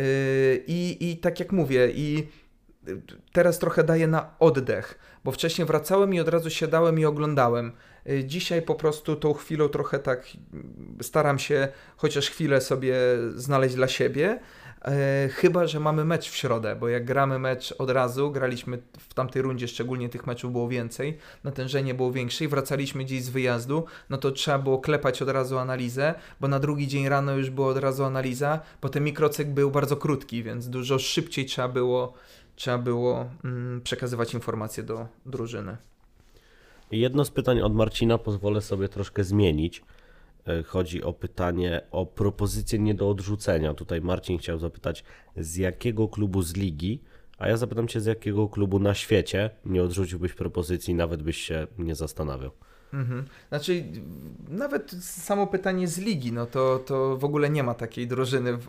I, 0.68 1.11
I 1.11 1.18
tak 1.18 1.40
jak 1.40 1.52
mówię, 1.52 1.91
i 1.95 2.27
teraz 3.34 3.60
trochę 3.60 3.84
daję 3.84 4.07
na 4.07 4.36
oddech, 4.40 4.99
bo 5.23 5.31
wcześniej 5.31 5.68
wracałem 5.68 6.14
i 6.14 6.19
od 6.19 6.27
razu 6.27 6.49
siadałem 6.49 6.99
i 6.99 7.06
oglądałem. 7.06 7.72
Y, 8.09 8.23
dzisiaj 8.26 8.61
po 8.61 8.76
prostu 8.76 9.15
tą 9.15 9.34
chwilą 9.34 9.69
trochę 9.69 9.99
tak 9.99 10.27
staram 11.01 11.39
się 11.39 11.67
chociaż 11.97 12.30
chwilę 12.30 12.61
sobie 12.61 12.95
znaleźć 13.35 13.76
dla 13.76 13.88
siebie. 13.88 14.39
E, 14.85 15.30
chyba, 15.34 15.67
że 15.67 15.80
mamy 15.80 16.05
mecz 16.05 16.30
w 16.30 16.35
środę, 16.35 16.76
bo 16.76 16.89
jak 16.89 17.05
gramy 17.05 17.39
mecz 17.39 17.73
od 17.77 17.89
razu, 17.89 18.31
graliśmy 18.31 18.81
w 18.99 19.13
tamtej 19.13 19.41
rundzie, 19.41 19.67
szczególnie 19.67 20.09
tych 20.09 20.27
meczów 20.27 20.51
było 20.51 20.67
więcej, 20.67 21.17
natężenie 21.43 21.93
było 21.93 22.11
większe 22.11 22.45
i 22.45 22.47
wracaliśmy 22.47 23.03
gdzieś 23.03 23.23
z 23.23 23.30
wyjazdu, 23.30 23.85
no 24.09 24.17
to 24.17 24.31
trzeba 24.31 24.59
było 24.59 24.80
klepać 24.80 25.21
od 25.21 25.30
razu 25.30 25.57
analizę, 25.57 26.15
bo 26.39 26.47
na 26.47 26.59
drugi 26.59 26.88
dzień 26.88 27.09
rano 27.09 27.38
już 27.38 27.49
była 27.49 27.67
od 27.67 27.77
razu 27.77 28.03
analiza, 28.03 28.59
bo 28.81 28.89
ten 28.89 29.03
mikrocykl 29.03 29.51
był 29.51 29.71
bardzo 29.71 29.97
krótki, 29.97 30.43
więc 30.43 30.69
dużo 30.69 30.99
szybciej 30.99 31.45
trzeba 31.45 31.67
było, 31.67 32.13
trzeba 32.55 32.77
było 32.77 33.26
mm, 33.43 33.81
przekazywać 33.81 34.34
informacje 34.34 34.84
do 34.84 35.07
drużyny. 35.26 35.89
Jedno 36.91 37.26
z 37.26 37.32
pytań 37.32 37.61
od 37.61 37.76
Marcina 37.76 38.18
pozwolę 38.18 38.61
sobie 38.61 38.90
troszkę 38.90 39.24
zmienić. 39.24 39.82
E, 40.48 40.64
chodzi 40.64 41.03
o 41.03 41.14
pytanie 41.14 41.82
o 41.91 42.06
propozycję 42.06 42.80
nie 42.80 42.94
do 42.94 43.10
odrzucenia. 43.10 43.74
Tutaj 43.74 44.02
Marcin 44.02 44.38
chciał 44.38 44.60
zapytać, 44.60 45.03
z 45.38 45.56
jakiego 45.56 46.07
klubu 46.07 46.41
z 46.41 46.56
ligi, 46.56 47.02
a 47.38 47.48
ja 47.48 47.57
zapytam 47.57 47.88
Cię, 47.88 48.02
z 48.02 48.06
jakiego 48.06 48.49
klubu 48.49 48.80
na 48.80 48.94
świecie 48.94 49.49
nie 49.66 49.84
odrzuciłbyś 49.84 50.34
propozycji, 50.34 50.95
nawet 50.95 51.24
byś 51.24 51.38
się 51.38 51.68
nie 51.78 51.95
zastanawiał. 51.95 52.52
Mhm. 52.94 53.26
Znaczy, 53.49 53.84
nawet 54.49 54.91
samo 55.02 55.48
pytanie 55.48 55.88
z 55.88 55.98
ligi, 55.98 56.32
no 56.32 56.45
to, 56.45 56.80
to 56.80 57.18
w 57.18 57.24
ogóle 57.24 57.49
nie 57.49 57.64
ma 57.64 57.74
takiej 57.74 58.07
drużyny 58.07 58.57
w, 58.57 58.66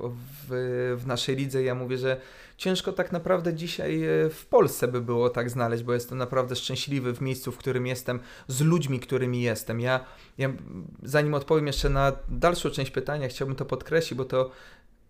w, 0.49 0.97
w, 1.03 1.07
naszej 1.07 1.37
lidze. 1.37 1.63
Ja 1.63 1.75
mówię, 1.75 1.99
że 1.99 2.21
ciężko 2.57 2.93
tak 2.93 3.13
naprawdę 3.13 3.55
dzisiaj 3.55 4.05
e, 4.05 4.31
w 4.31 4.47
Polsce 4.47 4.89
by 4.89 5.01
było 5.01 5.31
tak 5.31 5.51
znaleźć, 5.51 5.83
bo 5.83 5.93
jestem 5.95 6.19
naprawdę 6.19 6.57
szczęśliwy 6.57 7.15
w 7.15 7.21
miejscu, 7.21 7.53
w 7.53 7.59
którym 7.59 7.87
jestem, 7.87 8.21
z 8.49 8.61
ludźmi, 8.61 9.01
którymi 9.01 9.43
jestem. 9.43 9.81
Ja, 9.81 10.05
ja 10.39 10.53
zanim 11.03 11.35
odpowiem 11.35 11.67
jeszcze 11.67 11.89
na 11.89 12.13
dalszą 12.29 12.71
część 12.71 12.91
pytania, 12.91 13.29
chciałbym 13.29 13.57
to 13.57 13.65
podkreślić, 13.65 14.19
bo 14.19 14.25
to 14.25 14.51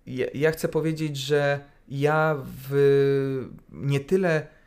ja, 0.06 0.26
ja 0.34 0.50
chcę 0.50 0.68
powiedzieć, 0.68 1.16
że 1.16 1.60
ja 1.88 2.36
w 2.68 3.48
nie 3.72 4.00
tyle 4.00 4.59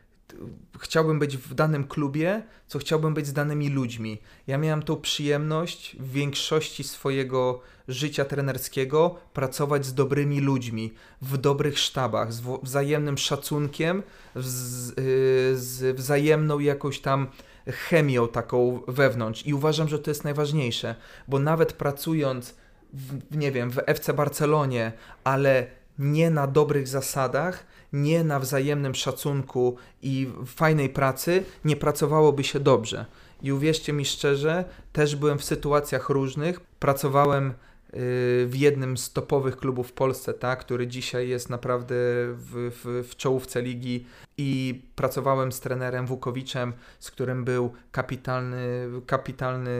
chciałbym 0.80 1.19
być 1.19 1.38
w 1.38 1.53
danym 1.53 1.84
klubie, 1.88 2.43
co 2.68 2.80
chciałbym 2.80 3.14
być 3.14 3.27
z 3.27 3.34
danymi 3.34 3.69
ludźmi. 3.69 4.22
Ja 4.47 4.57
miałem 4.57 4.84
tą 4.84 4.95
przyjemność 4.95 5.95
w 5.99 6.11
większości 6.11 6.84
swojego 6.84 7.61
życia 7.88 8.26
trenerskiego 8.26 9.15
pracować 9.34 9.85
z 9.85 9.93
dobrymi 9.93 10.41
ludźmi, 10.41 10.93
w 11.22 11.38
dobrych 11.38 11.80
sztabach, 11.80 12.34
z 12.34 12.41
wzajemnym 12.64 13.18
szacunkiem, 13.18 14.03
z, 14.35 14.89
y, 14.89 15.57
z 15.57 15.97
wzajemną 15.97 16.60
jakąś 16.60 16.99
tam 16.99 17.27
chemią 17.68 18.27
taką 18.27 18.81
wewnątrz. 18.88 19.47
I 19.47 19.53
uważam, 19.53 19.88
że 19.88 19.99
to 19.99 20.11
jest 20.11 20.23
najważniejsze, 20.23 20.95
bo 21.27 21.39
nawet 21.39 21.73
pracując 21.73 22.55
w, 22.93 23.35
nie 23.35 23.51
wiem, 23.51 23.72
w 23.72 23.80
FC 23.85 24.14
Barcelonie, 24.14 24.91
ale 25.23 25.68
nie 25.99 26.30
na 26.30 26.47
dobrych 26.47 26.88
zasadach, 26.88 27.65
nie 27.94 28.24
na 28.24 28.40
wzajemnym 28.40 28.95
szacunku 28.95 29.76
i 30.02 30.30
fajnej 30.45 30.90
pracy, 30.90 31.44
nie 31.65 31.76
pracowałoby 31.76 32.44
się 32.44 32.60
dobrze. 32.60 33.06
I 33.41 33.52
uwierzcie 33.52 33.94
mi 33.94 34.06
szczerze, 34.06 34.65
też 34.94 35.15
byłem 35.15 35.40
w 35.40 35.44
sytuacjach 35.44 36.10
różnych. 36.10 36.60
Pracowałem 36.60 37.53
w 38.45 38.52
jednym 38.53 38.98
z 38.98 39.14
topowych 39.14 39.57
klubów 39.57 39.90
w 39.90 39.94
Polsce, 39.94 40.34
tak, 40.34 40.60
który 40.60 40.88
dzisiaj 40.88 41.30
jest 41.30 41.49
naprawdę 41.49 41.95
w, 41.95 42.72
w, 42.84 43.10
w 43.10 43.15
czołówce 43.15 43.61
ligi. 43.61 44.06
I 44.38 44.82
pracowałem 44.95 45.52
z 45.52 45.60
trenerem 45.60 46.07
Wukowiczem, 46.07 46.74
z 46.99 47.11
którym 47.11 47.44
był 47.44 47.74
kapitalny, 47.91 48.88
kapitalny 49.06 49.72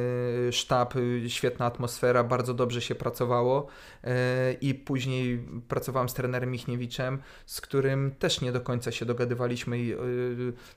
sztab, 0.52 0.94
świetna 1.28 1.66
atmosfera, 1.66 2.24
bardzo 2.24 2.54
dobrze 2.54 2.82
się 2.82 2.96
pracowało. 2.96 3.68
E, 4.04 4.54
i 4.54 4.74
później 4.74 5.48
pracowałem 5.68 6.10
z 6.10 6.14
trenerem 6.14 6.52
Michniewiczem, 6.52 7.20
z 7.46 7.62
którym 7.62 8.12
też 8.20 8.42
nie 8.42 8.52
do 8.52 8.62
końca 8.62 8.92
się 8.92 9.06
dogadywaliśmy 9.06 9.80
i 9.80 9.96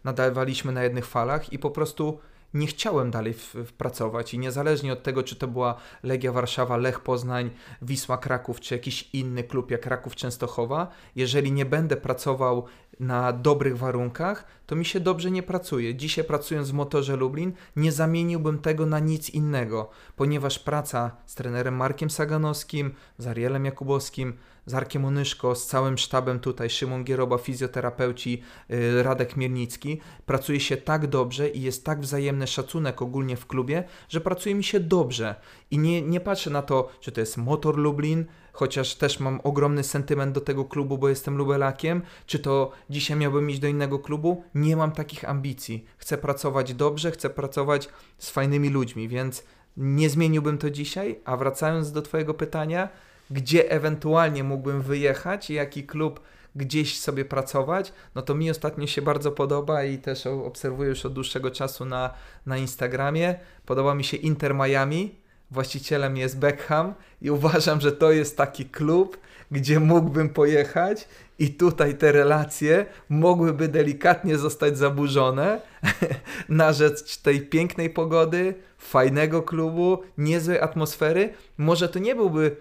nadawaliśmy 0.05 0.73
na 0.73 0.85
jednych 0.85 1.07
falach 1.07 1.53
i 1.53 1.59
po 1.59 1.71
prostu 1.71 2.19
nie 2.55 2.67
chciałem 2.67 3.11
dalej 3.11 3.35
w, 3.35 3.55
w 3.55 3.73
pracować 3.73 4.35
i 4.35 4.39
niezależnie 4.39 4.93
od 4.93 5.03
tego, 5.03 5.23
czy 5.23 5.37
to 5.37 5.49
była 5.49 5.75
Legia 6.03 6.33
Warszawa, 6.33 6.77
Lech 6.77 7.01
Poznań, 7.01 7.51
Wisła 7.83 8.19
Kraków, 8.19 8.61
czy 8.61 8.75
jakiś 8.75 9.11
inny 9.13 9.45
klub 9.45 9.71
jak 9.71 9.81
Kraków 9.81 10.17
Częstochowa, 10.17 10.89
jeżeli 11.17 11.53
nie 11.53 11.65
będę 11.65 11.97
pracował 11.97 12.65
na 13.01 13.33
dobrych 13.33 13.79
warunkach, 13.79 14.45
to 14.67 14.77
mi 14.77 14.85
się 14.85 15.01
dobrze 15.01 15.31
nie 15.31 15.43
pracuje. 15.43 15.95
Dzisiaj 15.95 16.25
pracując 16.25 16.71
w 16.71 16.75
Motorze 16.75 17.17
Lublin, 17.17 17.53
nie 17.77 17.93
zamieniłbym 17.93 18.59
tego 18.59 18.87
na 18.87 18.99
nic 18.99 19.31
innego, 19.31 19.91
ponieważ 20.17 20.59
praca 20.59 21.17
z 21.27 21.35
trenerem 21.35 21.77
Markiem 21.77 22.11
Saganowskim, 22.11 22.95
z 23.19 23.27
Arielem 23.27 23.65
Jakubowskim, 23.65 24.37
z 24.67 24.75
Arkiem 24.75 25.05
Onyszko, 25.05 25.55
z 25.55 25.67
całym 25.67 25.99
sztabem 25.99 26.41
tutaj, 26.41 26.71
Szymon 26.71 27.05
Gieroba, 27.05 27.39
fizjoterapeuci, 27.39 28.43
yy, 28.69 29.03
Radek 29.03 29.37
Miernicki, 29.37 30.01
pracuje 30.27 30.61
się 30.61 30.77
tak 30.77 31.07
dobrze 31.07 31.49
i 31.49 31.63
jest 31.63 31.85
tak 31.85 32.01
wzajemny 32.01 32.47
szacunek 32.47 33.03
ogólnie 33.03 33.37
w 33.37 33.47
klubie, 33.47 33.85
że 34.09 34.21
pracuje 34.21 34.55
mi 34.55 34.65
się 34.65 34.81
dobrze. 34.81 35.35
I 35.71 35.79
nie, 35.79 36.03
nie 36.03 36.21
patrzę 36.21 36.51
na 36.51 36.63
to, 36.63 36.89
czy 37.01 37.13
to 37.13 37.21
jest 37.21 37.37
Motor 37.37 37.79
Lublin, 37.79 38.25
chociaż 38.53 38.95
też 38.95 39.21
mam 39.21 39.41
ogromny 39.45 39.85
sentyment 39.85 40.35
do 40.35 40.41
tego 40.41 40.65
klubu, 40.65 40.99
bo 40.99 41.09
jestem 41.09 41.37
lubelakiem, 41.37 42.03
czy 42.27 42.39
to 42.39 42.73
dzisiaj 42.91 43.17
miałbym 43.17 43.51
iść 43.51 43.61
do 43.61 43.69
innego 43.69 43.99
klubu, 43.99 44.45
nie 44.55 44.77
mam 44.77 44.93
takich 44.93 45.29
ambicji. 45.29 45.85
Chcę 45.99 46.19
pracować 46.19 46.75
dobrze, 46.75 47.11
chcę 47.11 47.31
pracować 47.31 47.89
z 48.19 48.31
fajnymi 48.31 48.69
ludźmi, 48.69 49.09
więc 49.09 49.45
nie 49.77 50.11
zmieniłbym 50.11 50.59
to 50.59 50.71
dzisiaj, 50.71 51.21
a 51.25 51.37
wracając 51.37 51.93
do 51.93 52.03
Twojego 52.03 52.35
pytania, 52.35 52.89
gdzie 53.31 53.71
ewentualnie 53.71 54.45
mógłbym 54.45 54.83
wyjechać 54.83 55.51
i 55.51 55.55
jaki 55.55 55.85
klub 55.85 56.21
gdzieś 56.57 57.01
sobie 57.01 57.25
pracować, 57.25 57.93
no 58.15 58.23
to 58.23 58.35
mi 58.35 58.51
ostatnio 58.51 58.87
się 58.87 59.03
bardzo 59.03 59.33
podoba 59.33 59.85
i 59.85 59.99
też 59.99 60.27
obserwuję 60.27 60.89
już 60.89 61.07
od 61.07 61.13
dłuższego 61.13 61.51
czasu 61.51 61.85
na, 61.85 62.15
na 62.47 62.59
Instagramie. 62.59 63.35
Podoba 63.67 63.95
mi 63.95 64.05
się 64.05 64.17
Inter 64.17 64.55
Miami, 64.55 65.15
właścicielem 65.51 66.17
jest 66.17 66.39
Beckham 66.39 66.95
i 67.23 67.31
uważam, 67.31 67.81
że 67.81 67.93
to 67.93 68.13
jest 68.13 68.37
taki 68.37 68.65
klub, 68.65 69.19
gdzie 69.51 69.81
mógłbym 69.81 70.29
pojechać 70.29 71.09
i 71.39 71.51
tutaj 71.51 71.99
te 71.99 72.13
relacje 72.13 72.87
mogłyby 73.09 73.69
delikatnie 73.69 74.39
zostać 74.39 74.79
zaburzone 74.79 75.61
na 76.49 76.73
rzecz 76.73 77.17
tej 77.17 77.41
pięknej 77.41 77.91
pogody, 77.91 78.55
fajnego 78.79 79.43
klubu, 79.43 80.03
niezłej 80.19 80.61
atmosfery. 80.61 81.35
Może 81.59 81.89
to 81.89 81.99
nie 81.99 82.15
byłby 82.15 82.57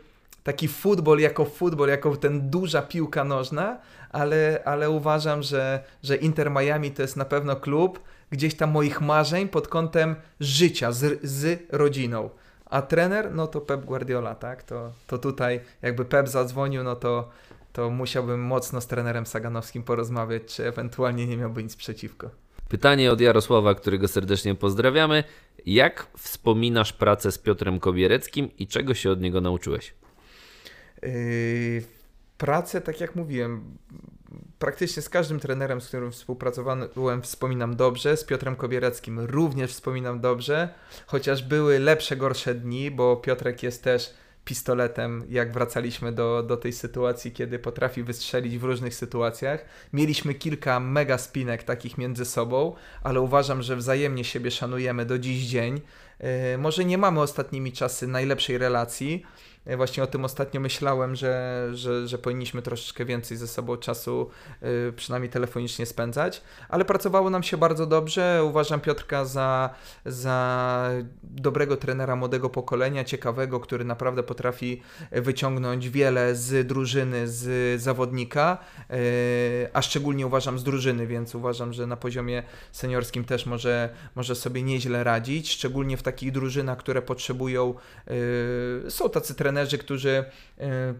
taki 0.45 0.67
futbol 0.67 1.19
jako 1.19 1.45
futbol, 1.45 1.89
jako 1.89 2.17
ten 2.17 2.49
duża 2.49 2.81
piłka 2.81 3.23
nożna, 3.23 3.77
ale, 4.11 4.61
ale 4.65 4.89
uważam, 4.89 5.43
że, 5.43 5.84
że 6.03 6.15
Inter 6.15 6.51
Miami 6.51 6.91
to 6.91 7.01
jest 7.01 7.17
na 7.17 7.26
pewno 7.26 7.55
klub 7.55 7.99
gdzieś 8.31 8.55
tam 8.55 8.72
moich 8.72 9.01
marzeń 9.01 9.47
pod 9.47 9.67
kątem 9.67 10.15
życia 10.39 10.91
z, 10.91 11.19
z 11.23 11.59
rodziną. 11.72 12.30
A 12.65 12.81
trener, 12.81 13.31
no 13.34 13.47
to 13.47 13.61
Pep 13.61 13.85
Guardiola, 13.85 14.35
tak? 14.35 14.63
To, 14.63 14.91
to 15.07 15.17
tutaj 15.17 15.59
jakby 15.81 16.05
Pep 16.05 16.27
zadzwonił, 16.27 16.84
no 16.84 16.95
to, 16.95 17.30
to 17.73 17.89
musiałbym 17.89 18.41
mocno 18.41 18.81
z 18.81 18.88
trenerem 18.88 19.26
Saganowskim 19.26 19.84
porozmawiać, 19.84 20.43
czy 20.45 20.67
ewentualnie 20.67 21.27
nie 21.27 21.38
miałby 21.38 21.63
nic 21.63 21.76
przeciwko. 21.76 22.30
Pytanie 22.69 23.11
od 23.11 23.22
Jarosława, 23.22 23.76
którego 23.76 24.07
serdecznie 24.07 24.55
pozdrawiamy. 24.55 25.23
Jak 25.65 26.07
wspominasz 26.17 26.93
pracę 26.93 27.31
z 27.31 27.38
Piotrem 27.38 27.80
Kobiereckim 27.80 28.49
i 28.57 28.67
czego 28.67 28.93
się 28.93 29.11
od 29.11 29.22
niego 29.22 29.41
nauczyłeś? 29.41 29.93
Yy, 31.03 31.84
pracę, 32.38 32.81
tak 32.81 33.01
jak 33.01 33.15
mówiłem, 33.15 33.77
praktycznie 34.59 35.01
z 35.01 35.09
każdym 35.09 35.39
trenerem, 35.39 35.81
z 35.81 35.88
którym 35.88 36.11
współpracowałem, 36.11 37.22
wspominam 37.22 37.76
dobrze. 37.76 38.17
Z 38.17 38.23
Piotrem 38.23 38.55
Kobiereckim 38.55 39.19
również 39.19 39.72
wspominam 39.72 40.19
dobrze, 40.19 40.69
chociaż 41.05 41.43
były 41.43 41.80
lepsze, 41.80 42.17
gorsze 42.17 42.55
dni, 42.55 42.91
bo 42.91 43.15
Piotrek 43.15 43.63
jest 43.63 43.84
też 43.84 44.13
pistoletem, 44.45 45.23
jak 45.30 45.53
wracaliśmy 45.53 46.11
do, 46.11 46.43
do 46.43 46.57
tej 46.57 46.73
sytuacji, 46.73 47.31
kiedy 47.31 47.59
potrafi 47.59 48.03
wystrzelić 48.03 48.57
w 48.57 48.63
różnych 48.63 48.95
sytuacjach. 48.95 49.65
Mieliśmy 49.93 50.34
kilka 50.34 50.80
mega 50.80 51.17
spinek 51.17 51.63
takich 51.63 51.97
między 51.97 52.26
sobą, 52.26 52.76
ale 53.03 53.22
uważam, 53.22 53.61
że 53.61 53.76
wzajemnie 53.76 54.23
siebie 54.23 54.51
szanujemy 54.51 55.05
do 55.05 55.19
dziś 55.19 55.45
dzień. 55.45 55.81
Yy, 56.19 56.57
może 56.57 56.85
nie 56.85 56.97
mamy 56.97 57.22
ostatnimi 57.22 57.72
czasy 57.72 58.07
najlepszej 58.07 58.57
relacji, 58.57 59.23
Właśnie 59.77 60.03
o 60.03 60.07
tym 60.07 60.25
ostatnio 60.25 60.59
myślałem, 60.59 61.15
że, 61.15 61.67
że, 61.73 62.07
że 62.07 62.17
powinniśmy 62.17 62.61
troszeczkę 62.61 63.05
więcej 63.05 63.37
ze 63.37 63.47
sobą 63.47 63.77
czasu, 63.77 64.29
yy, 64.61 64.93
przynajmniej 64.95 65.29
telefonicznie 65.29 65.85
spędzać, 65.85 66.41
ale 66.69 66.85
pracowało 66.85 67.29
nam 67.29 67.43
się 67.43 67.57
bardzo 67.57 67.85
dobrze. 67.85 68.41
Uważam 68.43 68.79
Piotrka 68.79 69.25
za, 69.25 69.69
za 70.05 70.89
dobrego 71.23 71.77
trenera 71.77 72.15
młodego 72.15 72.49
pokolenia, 72.49 73.03
ciekawego, 73.03 73.59
który 73.59 73.85
naprawdę 73.85 74.23
potrafi 74.23 74.81
wyciągnąć 75.11 75.89
wiele 75.89 76.35
z 76.35 76.67
drużyny, 76.67 77.27
z 77.27 77.81
zawodnika, 77.81 78.57
yy, 78.89 78.95
a 79.73 79.81
szczególnie 79.81 80.27
uważam 80.27 80.59
z 80.59 80.63
drużyny, 80.63 81.07
więc 81.07 81.35
uważam, 81.35 81.73
że 81.73 81.87
na 81.87 81.97
poziomie 81.97 82.43
seniorskim 82.71 83.23
też 83.23 83.45
może, 83.45 83.89
może 84.15 84.35
sobie 84.35 84.63
nieźle 84.63 85.03
radzić, 85.03 85.51
szczególnie 85.51 85.97
w 85.97 86.03
takich 86.03 86.31
drużynach, 86.31 86.77
które 86.77 87.01
potrzebują, 87.01 87.73
yy, 88.83 88.91
są 88.91 89.09
tacy 89.09 89.35
trenerzy, 89.35 89.55
trenerzy, 89.56 89.77
którzy 89.77 90.26
e, 90.60 90.94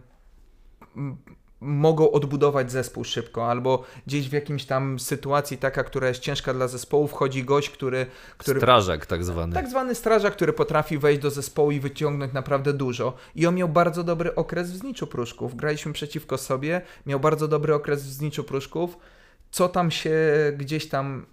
mogą 1.60 2.10
odbudować 2.10 2.72
zespół 2.72 3.04
szybko, 3.04 3.50
albo 3.50 3.84
gdzieś 4.06 4.28
w 4.28 4.32
jakimś 4.32 4.64
tam 4.64 4.98
sytuacji 4.98 5.58
taka, 5.58 5.84
która 5.84 6.08
jest 6.08 6.20
ciężka 6.20 6.54
dla 6.54 6.68
zespołu, 6.68 7.06
wchodzi 7.06 7.44
gość, 7.44 7.70
który... 7.70 8.06
który 8.38 8.60
strażak 8.60 9.06
tak 9.06 9.24
zwany. 9.24 9.54
Tak 9.54 9.68
zwany 9.68 9.94
strażak, 9.94 10.32
który 10.32 10.52
potrafi 10.52 10.98
wejść 10.98 11.20
do 11.20 11.30
zespołu 11.30 11.70
i 11.70 11.80
wyciągnąć 11.80 12.32
naprawdę 12.32 12.72
dużo. 12.72 13.14
I 13.34 13.46
on 13.46 13.54
miał 13.54 13.68
bardzo 13.68 14.04
dobry 14.04 14.34
okres 14.34 14.70
w 14.70 14.76
Zniczu 14.76 15.06
Pruszków. 15.06 15.56
Graliśmy 15.56 15.92
przeciwko 15.92 16.38
sobie, 16.38 16.80
miał 17.06 17.20
bardzo 17.20 17.48
dobry 17.48 17.74
okres 17.74 18.02
w 18.02 18.10
Zniczu 18.10 18.44
Pruszków. 18.44 18.98
Co 19.50 19.68
tam 19.68 19.90
się 19.90 20.12
gdzieś 20.56 20.88
tam 20.88 21.26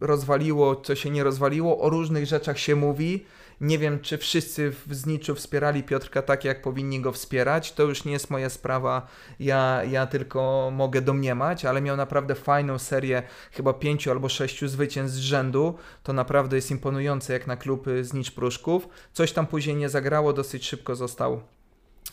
rozwaliło, 0.00 0.76
co 0.76 0.94
się 0.94 1.10
nie 1.10 1.24
rozwaliło, 1.24 1.80
o 1.80 1.90
różnych 1.90 2.26
rzeczach 2.26 2.58
się 2.58 2.76
mówi. 2.76 3.24
Nie 3.62 3.78
wiem, 3.78 4.00
czy 4.00 4.18
wszyscy 4.18 4.70
w 4.86 4.94
Zniczu 4.94 5.34
wspierali 5.34 5.82
Piotrka 5.82 6.22
tak, 6.22 6.44
jak 6.44 6.62
powinni 6.62 7.00
go 7.00 7.12
wspierać. 7.12 7.72
To 7.72 7.82
już 7.82 8.04
nie 8.04 8.12
jest 8.12 8.30
moja 8.30 8.50
sprawa. 8.50 9.06
Ja, 9.40 9.84
ja 9.84 10.06
tylko 10.06 10.70
mogę 10.72 11.00
domniemać, 11.00 11.64
ale 11.64 11.80
miał 11.80 11.96
naprawdę 11.96 12.34
fajną 12.34 12.78
serię, 12.78 13.22
chyba 13.52 13.72
pięciu 13.72 14.10
albo 14.10 14.28
sześciu 14.28 14.68
zwycięstw 14.68 15.16
z 15.16 15.20
rzędu. 15.20 15.74
To 16.02 16.12
naprawdę 16.12 16.56
jest 16.56 16.70
imponujące 16.70 17.32
jak 17.32 17.46
na 17.46 17.56
klub 17.56 17.86
Znicz 18.02 18.30
Pruszków. 18.30 18.88
Coś 19.12 19.32
tam 19.32 19.46
później 19.46 19.76
nie 19.76 19.88
zagrało, 19.88 20.32
dosyć 20.32 20.66
szybko 20.66 20.96
został 20.96 21.40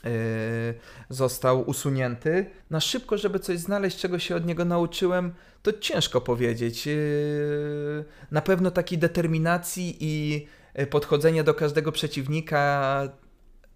Yy, 0.04 0.74
został 1.10 1.70
usunięty. 1.70 2.46
Na 2.70 2.80
szybko, 2.80 3.18
żeby 3.18 3.40
coś 3.40 3.60
znaleźć, 3.60 3.98
czego 3.98 4.20
się 4.20 4.36
od 4.36 4.46
niego 4.46 4.66
nauczyłem, 4.66 5.34
to 5.64 5.74
ciężko 5.74 6.22
powiedzieć. 6.22 6.86
Yy, 6.86 8.06
na 8.32 8.42
pewno 8.42 8.72
takiej 8.72 8.98
determinacji 8.98 9.98
i 10.00 10.48
E, 10.80 10.88
podchodzenie 10.88 11.44
do 11.44 11.54
każdego 11.54 11.92
przeciwnika 11.92 13.02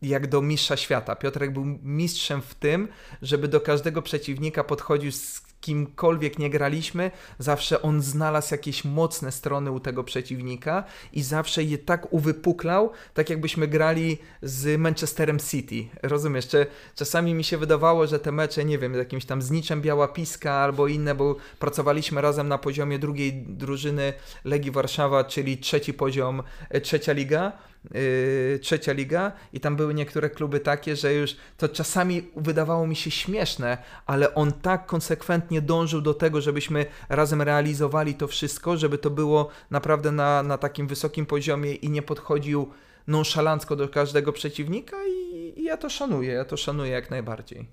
jak 0.01 0.27
do 0.27 0.41
mistrza 0.41 0.77
świata. 0.77 1.15
Piotrek 1.15 1.53
był 1.53 1.65
mistrzem 1.83 2.41
w 2.41 2.55
tym, 2.55 2.87
żeby 3.21 3.47
do 3.47 3.61
każdego 3.61 4.01
przeciwnika 4.01 4.63
podchodził 4.63 5.11
z 5.11 5.41
kimkolwiek 5.63 6.39
nie 6.39 6.49
graliśmy, 6.49 7.11
zawsze 7.39 7.81
on 7.81 8.01
znalazł 8.01 8.53
jakieś 8.53 8.85
mocne 8.85 9.31
strony 9.31 9.71
u 9.71 9.79
tego 9.79 10.03
przeciwnika 10.03 10.83
i 11.13 11.21
zawsze 11.21 11.63
je 11.63 11.77
tak 11.77 12.13
uwypuklał, 12.13 12.91
tak 13.13 13.29
jakbyśmy 13.29 13.67
grali 13.67 14.17
z 14.41 14.79
Manchesterem 14.79 15.39
City. 15.39 15.85
Rozumiesz? 16.03 16.47
Czy 16.47 16.65
czasami 16.95 17.33
mi 17.33 17.43
się 17.43 17.57
wydawało, 17.57 18.07
że 18.07 18.19
te 18.19 18.31
mecze, 18.31 18.65
nie 18.65 18.77
wiem, 18.77 18.93
z 18.93 18.97
jakimś 18.97 19.25
tam 19.25 19.41
zniczem 19.41 19.81
Biała 19.81 20.07
Piska 20.07 20.51
albo 20.51 20.87
inne, 20.87 21.15
bo 21.15 21.35
pracowaliśmy 21.59 22.21
razem 22.21 22.47
na 22.47 22.57
poziomie 22.57 22.99
drugiej 22.99 23.33
drużyny 23.33 24.13
Legii 24.45 24.71
Warszawa, 24.71 25.23
czyli 25.23 25.57
trzeci 25.57 25.93
poziom, 25.93 26.43
e, 26.69 26.81
trzecia 26.81 27.13
liga 27.13 27.51
yy, 27.91 28.59
trzecia 28.59 28.93
liga 28.93 29.31
i 29.53 29.59
tam 29.59 29.75
były 29.75 29.93
niektóre 29.93 30.29
kluby 30.29 30.59
takie, 30.59 30.95
że 30.95 31.13
już 31.13 31.35
to 31.57 31.69
czasami 31.69 32.27
wydawało 32.35 32.87
mi 32.87 32.95
się 32.95 33.11
śmieszne, 33.11 33.77
ale 34.05 34.35
on 34.35 34.51
tak 34.51 34.85
konsekwentnie 34.85 35.61
dążył 35.61 36.01
do 36.01 36.13
tego, 36.13 36.41
żebyśmy 36.41 36.85
razem 37.09 37.41
realizowali 37.41 38.15
to 38.15 38.27
wszystko, 38.27 38.77
żeby 38.77 38.97
to 38.97 39.09
było 39.09 39.49
naprawdę 39.71 40.11
na, 40.11 40.43
na 40.43 40.57
takim 40.57 40.87
wysokim 40.87 41.25
poziomie 41.25 41.73
i 41.73 41.89
nie 41.89 42.01
podchodził 42.01 42.69
nonszalancko 43.07 43.75
do 43.75 43.89
każdego 43.89 44.33
przeciwnika 44.33 44.97
i, 45.05 45.53
i 45.57 45.63
ja 45.63 45.77
to 45.77 45.89
szanuję, 45.89 46.33
ja 46.33 46.45
to 46.45 46.57
szanuję 46.57 46.91
jak 46.91 47.11
najbardziej. 47.11 47.67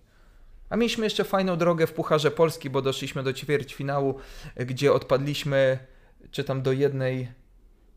A 0.71 0.77
mieliśmy 0.77 1.07
jeszcze 1.07 1.25
fajną 1.25 1.57
drogę 1.57 1.87
w 1.87 1.93
Pucharze 1.93 2.31
Polski, 2.31 2.71
bo 2.71 2.83
doszliśmy 2.83 3.23
do 3.23 3.33
ćwierćfinału, 3.33 4.15
gdzie 4.57 4.93
odpadliśmy, 4.93 5.79
czy 6.31 6.45
tam 6.45 6.63
do 6.63 6.73
jednej 6.73 7.29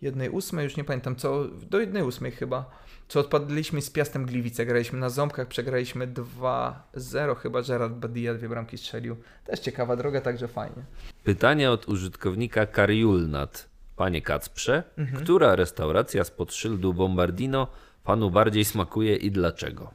jednej 0.03 0.29
ósmej, 0.29 0.63
już 0.63 0.77
nie 0.77 0.83
pamiętam, 0.83 1.15
co, 1.15 1.47
do 1.69 1.79
jednej 1.79 2.03
ósmej 2.03 2.31
chyba, 2.31 2.69
co 3.07 3.19
odpadliśmy 3.19 3.81
z 3.81 3.89
Piastem 3.89 4.25
Gliwice, 4.25 4.65
graliśmy 4.65 4.99
na 4.99 5.09
Ząbkach, 5.09 5.47
przegraliśmy 5.47 6.07
2-0, 6.07 7.35
chyba 7.35 7.61
Gerard 7.61 7.93
Badia 7.93 8.33
dwie 8.33 8.49
bramki 8.49 8.77
strzelił. 8.77 9.15
Też 9.45 9.59
ciekawa 9.59 9.95
droga, 9.95 10.21
także 10.21 10.47
fajnie. 10.47 10.83
Pytanie 11.23 11.71
od 11.71 11.87
użytkownika 11.87 12.65
Kariulnat. 12.65 13.73
Panie 13.95 14.21
Kacprze, 14.21 14.83
mhm. 14.97 15.23
która 15.23 15.55
restauracja 15.55 16.23
spod 16.23 16.53
szyldu 16.53 16.93
Bombardino 16.93 17.67
panu 18.03 18.31
bardziej 18.31 18.65
smakuje 18.65 19.15
i 19.15 19.31
dlaczego? 19.31 19.91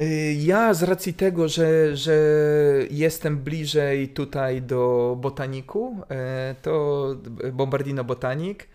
Y, 0.00 0.34
ja 0.38 0.74
z 0.74 0.82
racji 0.82 1.14
tego, 1.14 1.48
że, 1.48 1.96
że 1.96 2.16
jestem 2.90 3.38
bliżej 3.38 4.08
tutaj 4.08 4.62
do 4.62 5.16
botaniku, 5.20 5.96
y, 6.50 6.54
to 6.62 7.14
Bombardino 7.52 8.04
Botanik, 8.04 8.68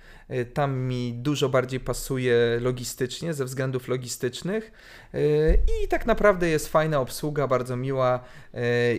tam 0.54 0.78
mi 0.78 1.14
dużo 1.14 1.50
bardziej 1.50 1.80
pasuje 1.80 2.36
logistycznie, 2.62 3.34
ze 3.34 3.46
względów 3.46 3.88
logistycznych 3.88 4.72
i 5.84 5.88
tak 5.88 6.06
naprawdę 6.06 6.50
jest 6.50 6.68
fajna 6.68 7.00
obsługa, 7.00 7.48
bardzo 7.48 7.78
miła 7.78 8.20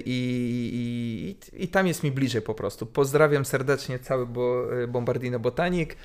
i, 0.04 1.36
i, 1.54 1.64
i 1.64 1.68
tam 1.68 1.86
jest 1.86 2.02
mi 2.02 2.10
bliżej 2.10 2.42
po 2.42 2.54
prostu. 2.54 2.86
Pozdrawiam 2.86 3.44
serdecznie 3.44 3.98
cały 3.98 4.26
bo, 4.26 4.64
Bombardino 4.88 5.38
Botanik, 5.38 5.96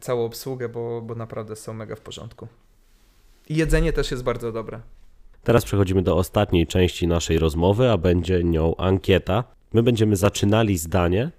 całą 0.00 0.24
obsługę, 0.24 0.68
bo, 0.68 1.02
bo 1.02 1.14
naprawdę 1.14 1.56
są 1.56 1.74
mega 1.74 1.96
w 1.96 2.00
porządku. 2.00 2.48
I 3.48 3.56
jedzenie 3.56 3.92
też 3.92 4.10
jest 4.10 4.22
bardzo 4.22 4.52
dobre. 4.52 4.80
Teraz 5.42 5.64
przechodzimy 5.64 6.02
do 6.02 6.16
ostatniej 6.16 6.66
części 6.66 7.06
naszej 7.06 7.38
rozmowy, 7.38 7.90
a 7.90 7.98
będzie 7.98 8.44
nią 8.44 8.76
ankieta. 8.76 9.44
My 9.72 9.82
będziemy 9.82 10.16
zaczynali 10.16 10.78
zdanie, 10.78 11.30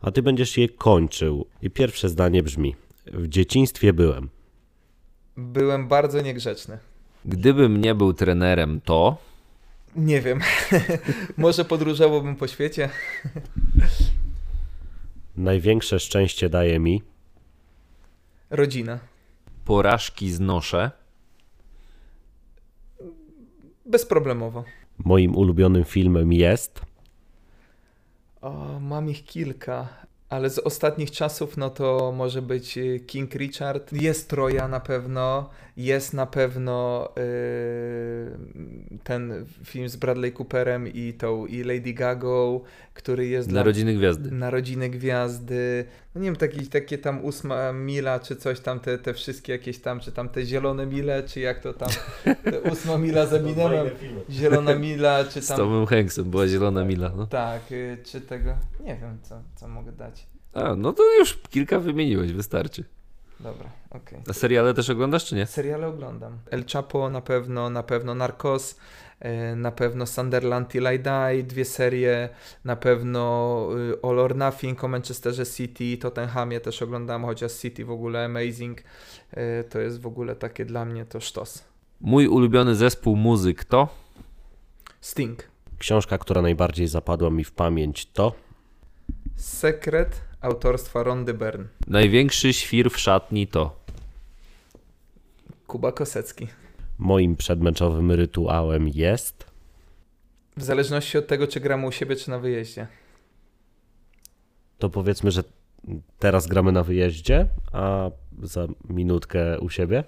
a 0.00 0.10
ty 0.10 0.22
będziesz 0.22 0.58
je 0.58 0.68
kończył. 0.68 1.46
I 1.62 1.70
pierwsze 1.70 2.08
zdanie 2.08 2.42
brzmi: 2.42 2.76
W 3.06 3.28
dzieciństwie 3.28 3.92
byłem. 3.92 4.28
Byłem 5.36 5.88
bardzo 5.88 6.20
niegrzeczny. 6.20 6.78
Gdybym 7.24 7.80
nie 7.80 7.94
był 7.94 8.12
trenerem, 8.12 8.80
to. 8.84 9.16
Nie 9.96 10.20
wiem. 10.20 10.40
Może 11.36 11.64
podróżowałbym 11.64 12.36
po 12.36 12.46
świecie. 12.46 12.90
Największe 15.36 16.00
szczęście 16.00 16.48
daje 16.48 16.78
mi. 16.78 17.02
Rodzina. 18.50 18.98
Porażki 19.64 20.30
znoszę 20.30 20.90
bezproblemowo. 23.88 24.64
Moim 24.98 25.36
ulubionym 25.36 25.84
filmem 25.84 26.32
jest. 26.32 26.80
O, 28.40 28.80
mam 28.80 29.10
ich 29.10 29.24
kilka, 29.24 29.88
ale 30.28 30.50
z 30.50 30.58
ostatnich 30.58 31.10
czasów 31.10 31.56
no 31.56 31.70
to 31.70 32.12
może 32.16 32.42
być 32.42 32.78
y, 32.78 33.00
King 33.06 33.34
Richard. 33.34 33.92
Jest 33.92 34.30
Troja 34.30 34.68
na 34.68 34.80
pewno, 34.80 35.50
jest 35.76 36.14
na 36.14 36.26
pewno 36.26 37.08
yy, 37.16 37.22
ten 39.04 39.46
film 39.64 39.88
z 39.88 39.96
Bradley 39.96 40.32
Cooperem 40.32 40.88
i 40.88 41.12
tą 41.12 41.46
i 41.46 41.62
Lady 41.62 41.92
Gagą, 41.92 42.60
który 42.94 43.26
jest 43.26 43.50
Narodziny 43.50 43.92
dla, 43.92 43.98
Gwiazdy. 43.98 44.30
Narodziny 44.30 44.90
Gwiazdy. 44.90 45.84
No 46.18 46.22
nie 46.22 46.28
wiem, 46.28 46.36
takie, 46.36 46.66
takie 46.66 46.98
tam 46.98 47.24
ósma 47.24 47.72
mila, 47.72 48.20
czy 48.20 48.36
coś 48.36 48.60
tam, 48.60 48.80
te, 48.80 48.98
te 48.98 49.14
wszystkie 49.14 49.52
jakieś 49.52 49.78
tam, 49.78 50.00
czy 50.00 50.12
tam 50.12 50.28
te 50.28 50.46
zielone 50.46 50.86
mile, 50.86 51.22
czy 51.22 51.40
jak 51.40 51.60
to 51.60 51.74
tam, 51.74 51.88
ósma 52.72 52.98
mila 52.98 53.26
z 53.26 53.32
Eminemem, 53.32 53.90
zielona 54.30 54.74
mila, 54.74 55.24
czy 55.24 55.34
tam... 55.34 55.42
Z 55.42 55.48
Tomem 55.48 55.86
Hanksem 55.86 56.30
była 56.30 56.46
zielona 56.46 56.84
mila, 56.84 57.12
no. 57.16 57.26
Tak, 57.26 57.72
y, 57.72 57.98
czy 58.04 58.20
tego, 58.20 58.56
nie 58.80 58.96
wiem, 58.96 59.18
co, 59.22 59.42
co 59.56 59.68
mogę 59.68 59.92
dać. 59.92 60.26
A, 60.54 60.74
no 60.74 60.92
to 60.92 61.02
już 61.18 61.38
kilka 61.50 61.78
wymieniłeś, 61.78 62.32
wystarczy. 62.32 62.84
Dobra, 63.40 63.70
okej. 63.90 64.18
A 64.28 64.32
seriale 64.32 64.74
też 64.74 64.90
oglądasz, 64.90 65.24
czy 65.24 65.34
nie? 65.34 65.46
Seriale 65.46 65.86
oglądam. 65.86 66.38
El 66.50 66.64
Chapo 66.72 67.10
na 67.10 67.20
pewno, 67.20 67.70
na 67.70 67.82
pewno 67.82 68.14
Narcos, 68.14 68.76
na 69.56 69.70
pewno 69.72 70.06
Sunderland 70.06 70.68
Till 70.68 70.86
I 70.94 70.98
Die, 70.98 71.42
dwie 71.42 71.64
serie, 71.64 72.28
na 72.64 72.76
pewno 72.76 73.68
y, 73.92 73.98
All 74.02 74.18
or 74.18 74.36
Nothing 74.36 74.84
o 74.84 74.88
Manchesterze 74.88 75.46
City, 75.46 75.98
Tottenhamie 75.98 76.60
też 76.60 76.82
oglądam, 76.82 77.24
chociaż 77.24 77.52
City 77.52 77.84
w 77.84 77.90
ogóle 77.90 78.24
amazing. 78.24 78.82
E, 79.30 79.64
To 79.64 79.78
jest 79.80 80.00
w 80.00 80.06
ogóle 80.06 80.36
takie 80.36 80.64
dla 80.64 80.84
mnie 80.84 81.04
to 81.04 81.20
sztos. 81.20 81.64
Mój 82.00 82.28
ulubiony 82.28 82.74
zespół 82.74 83.16
muzyk 83.16 83.64
to? 83.64 83.88
Sting. 85.00 85.38
Książka, 85.78 86.18
która 86.18 86.42
najbardziej 86.42 86.88
zapadła 86.88 87.30
mi 87.30 87.44
w 87.44 87.52
pamięć 87.52 88.06
to 88.06 88.32
Sekret 89.36 90.20
autorstwa 90.40 91.02
Rondy 91.02 91.34
Byrne. 91.34 91.64
Największy 91.86 92.52
świr 92.52 92.90
w 92.90 92.98
szatni 92.98 93.46
to? 93.46 93.76
Kuba 95.66 95.92
Kosecki. 95.92 96.48
Moim 96.98 97.36
przedmeczowym 97.36 98.12
rytuałem 98.12 98.88
jest 98.88 99.46
W 100.56 100.62
zależności 100.64 101.18
od 101.18 101.26
tego, 101.26 101.46
czy 101.46 101.60
gramy 101.60 101.86
u 101.86 101.92
siebie, 101.92 102.16
czy 102.16 102.30
na 102.30 102.38
wyjeździe. 102.38 102.86
to 104.78 104.90
powiedzmy, 104.90 105.30
że 105.30 105.42
teraz 106.18 106.46
gramy 106.46 106.72
na 106.72 106.82
wyjeździe, 106.82 107.46
a 107.72 108.10
za 108.42 108.66
minutkę 108.88 109.60
u 109.60 109.70
siebie. 109.70 110.04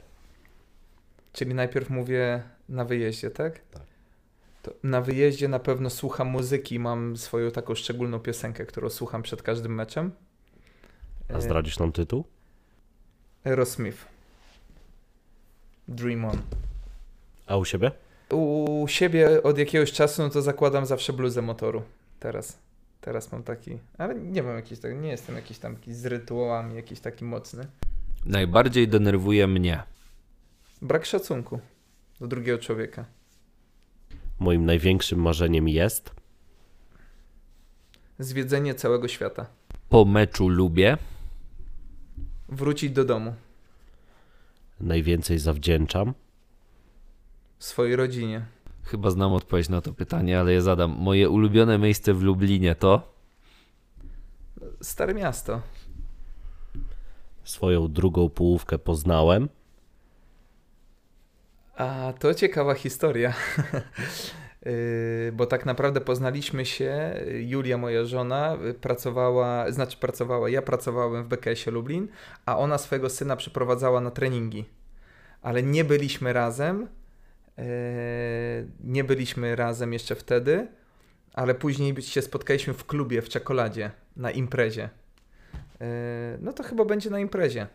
Czyli 1.32 1.54
najpierw 1.54 1.90
mówię 1.90 2.42
na 2.68 2.84
wyjeździe, 2.84 3.30
tak? 3.30 3.60
Tak. 3.70 3.82
To 4.62 4.72
na 4.82 5.00
wyjeździe 5.00 5.48
na 5.48 5.58
pewno 5.58 5.90
słucham 5.90 6.28
muzyki, 6.28 6.78
mam 6.78 7.16
swoją 7.16 7.50
taką 7.50 7.74
szczególną 7.74 8.18
piosenkę, 8.18 8.66
którą 8.66 8.90
słucham 8.90 9.22
przed 9.22 9.42
każdym 9.42 9.74
meczem. 9.74 10.10
A 11.28 11.32
E, 11.32 11.40
zdradzisz 11.40 11.78
nam 11.78 11.92
tytuł? 11.92 12.24
Aerosmith. 13.44 13.98
Dream 15.88 16.24
On. 16.24 16.38
A 17.50 17.56
u 17.56 17.64
siebie? 17.64 17.90
U 18.30 18.84
siebie 18.88 19.42
od 19.42 19.58
jakiegoś 19.58 19.92
czasu 19.92 20.22
no 20.22 20.30
to 20.30 20.42
zakładam 20.42 20.86
zawsze 20.86 21.12
bluzę 21.12 21.42
motoru. 21.42 21.82
Teraz. 22.20 22.58
Teraz 23.00 23.32
mam 23.32 23.42
taki, 23.42 23.78
ale 23.98 24.14
nie 24.14 24.42
mam 24.42 24.56
jakiś 24.56 24.78
tak, 24.78 25.00
nie 25.00 25.08
jestem 25.08 25.36
jakiś 25.36 25.58
tam 25.58 25.76
taki 25.76 25.94
z 25.94 26.06
rytuałami, 26.06 26.76
jakiś 26.76 27.00
taki 27.00 27.24
mocny. 27.24 27.66
Najbardziej 28.26 28.88
denerwuje 28.88 29.46
mnie. 29.46 29.82
Brak 30.82 31.06
szacunku 31.06 31.60
do 32.20 32.26
drugiego 32.26 32.58
człowieka. 32.58 33.04
Moim 34.38 34.66
największym 34.66 35.22
marzeniem 35.22 35.68
jest 35.68 36.10
Zwiedzenie 38.18 38.74
całego 38.74 39.08
świata. 39.08 39.46
Po 39.88 40.04
meczu 40.04 40.48
lubię. 40.48 40.96
Wrócić 42.48 42.90
do 42.90 43.04
domu. 43.04 43.34
najwięcej 44.80 45.38
zawdzięczam 45.38 46.14
Swojej 47.60 47.96
rodzinie. 47.96 48.46
Chyba 48.82 49.10
znam 49.10 49.32
odpowiedź 49.32 49.68
na 49.68 49.80
to 49.80 49.92
pytanie, 49.92 50.40
ale 50.40 50.52
je 50.52 50.62
zadam. 50.62 50.90
Moje 50.90 51.28
ulubione 51.28 51.78
miejsce 51.78 52.14
w 52.14 52.22
Lublinie 52.22 52.74
to? 52.74 53.12
Stare 54.82 55.14
miasto. 55.14 55.60
swoją 57.44 57.88
drugą 57.88 58.28
połówkę 58.28 58.78
poznałem 58.78 59.48
A 61.76 62.12
to 62.18 62.34
ciekawa 62.34 62.74
historia. 62.74 63.34
Yy, 64.66 65.32
Bo 65.36 65.46
tak 65.46 65.66
naprawdę 65.66 66.00
poznaliśmy 66.00 66.66
się, 66.66 67.20
Julia, 67.40 67.78
moja 67.78 68.04
żona, 68.04 68.56
y, 68.70 68.74
pracowała, 68.74 69.70
znaczy 69.72 69.96
pracowała, 69.96 70.50
ja 70.50 70.62
pracowałem 70.62 71.24
w 71.24 71.28
BKS-ie 71.28 71.74
Lublin, 71.74 72.08
a 72.46 72.58
ona 72.58 72.78
swojego 72.78 73.10
syna 73.10 73.36
przyprowadzała 73.36 74.00
na 74.00 74.10
treningi. 74.10 74.64
Ale 75.42 75.62
nie 75.62 75.84
byliśmy 75.84 76.32
razem, 76.32 76.88
nie 78.84 79.04
byliśmy 79.04 79.56
razem 79.56 79.92
jeszcze 79.92 80.14
wtedy, 80.14 80.68
ale 81.34 81.54
później 81.54 82.02
się 82.02 82.22
spotkaliśmy 82.22 82.74
w 82.74 82.86
klubie 82.86 83.22
w 83.22 83.28
czekoladzie, 83.28 83.90
na 84.16 84.30
imprezie. 84.30 84.88
Yy, 85.80 85.86
No 86.40 86.52
to 86.52 86.62
chyba 86.62 86.84
będzie 86.84 87.10
na 87.10 87.20
imprezie. 87.20 87.66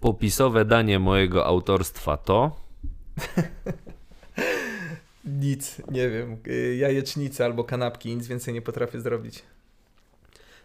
Popisowe 0.00 0.64
danie 0.64 0.98
mojego 0.98 1.46
autorstwa 1.46 2.16
to? 2.16 2.56
Nic, 5.24 5.82
nie 5.90 6.10
wiem, 6.10 6.36
y, 6.46 6.76
jajecznice 6.76 7.44
albo 7.44 7.64
kanapki, 7.64 8.16
nic 8.16 8.26
więcej 8.26 8.54
nie 8.54 8.62
potrafię 8.62 9.00
zrobić. 9.00 9.42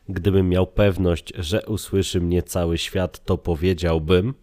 Gdybym 0.09 0.49
miał 0.49 0.67
pewność, 0.67 1.33
że 1.37 1.65
usłyszy 1.65 2.21
mnie 2.21 2.43
cały 2.43 2.77
świat, 2.77 3.25
to 3.25 3.37
powiedziałbym. 3.37 4.33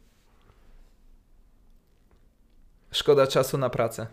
Szkoda 2.97 3.27
czasu 3.27 3.59
na 3.59 3.71
pracę. 3.71 4.07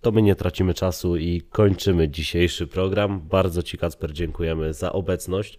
To 0.00 0.12
my 0.12 0.22
nie 0.22 0.34
tracimy 0.34 0.74
czasu 0.74 1.16
i 1.16 1.42
kończymy 1.52 2.08
dzisiejszy 2.08 2.66
program. 2.66 3.20
Bardzo 3.20 3.62
Ci, 3.62 3.78
Kacper, 3.78 4.12
dziękujemy 4.12 4.74
za 4.74 4.92
obecność. 4.92 5.58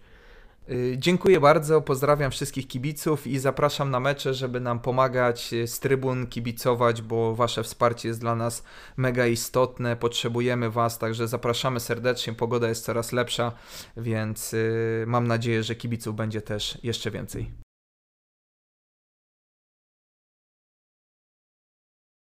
Y, 0.70 0.96
Dziękuję 0.98 1.40
bardzo, 1.40 1.82
pozdrawiam 1.82 2.30
wszystkich 2.30 2.68
kibiców 2.68 3.26
i 3.26 3.38
zapraszam 3.38 3.90
na 3.90 4.00
mecze, 4.00 4.34
żeby 4.34 4.60
nam 4.60 4.80
pomagać 4.80 5.52
y, 5.52 5.66
z 5.66 5.80
trybun, 5.80 6.26
kibicować, 6.26 7.02
bo 7.02 7.34
Wasze 7.34 7.62
wsparcie 7.62 8.08
jest 8.08 8.20
dla 8.20 8.34
nas 8.34 8.64
mega 8.96 9.26
istotne, 9.26 9.96
potrzebujemy 9.96 10.70
Was, 10.70 10.98
także 10.98 11.28
zapraszamy 11.28 11.80
serdecznie, 11.80 12.32
pogoda 12.32 12.68
jest 12.68 12.84
coraz 12.84 13.12
lepsza, 13.12 13.52
więc 13.96 14.54
y, 14.54 15.04
mam 15.06 15.26
nadzieję, 15.26 15.62
że 15.62 15.74
kibiców 15.74 16.16
będzie 16.16 16.42
też 16.42 16.78
jeszcze 16.82 17.10
więcej. 17.10 17.69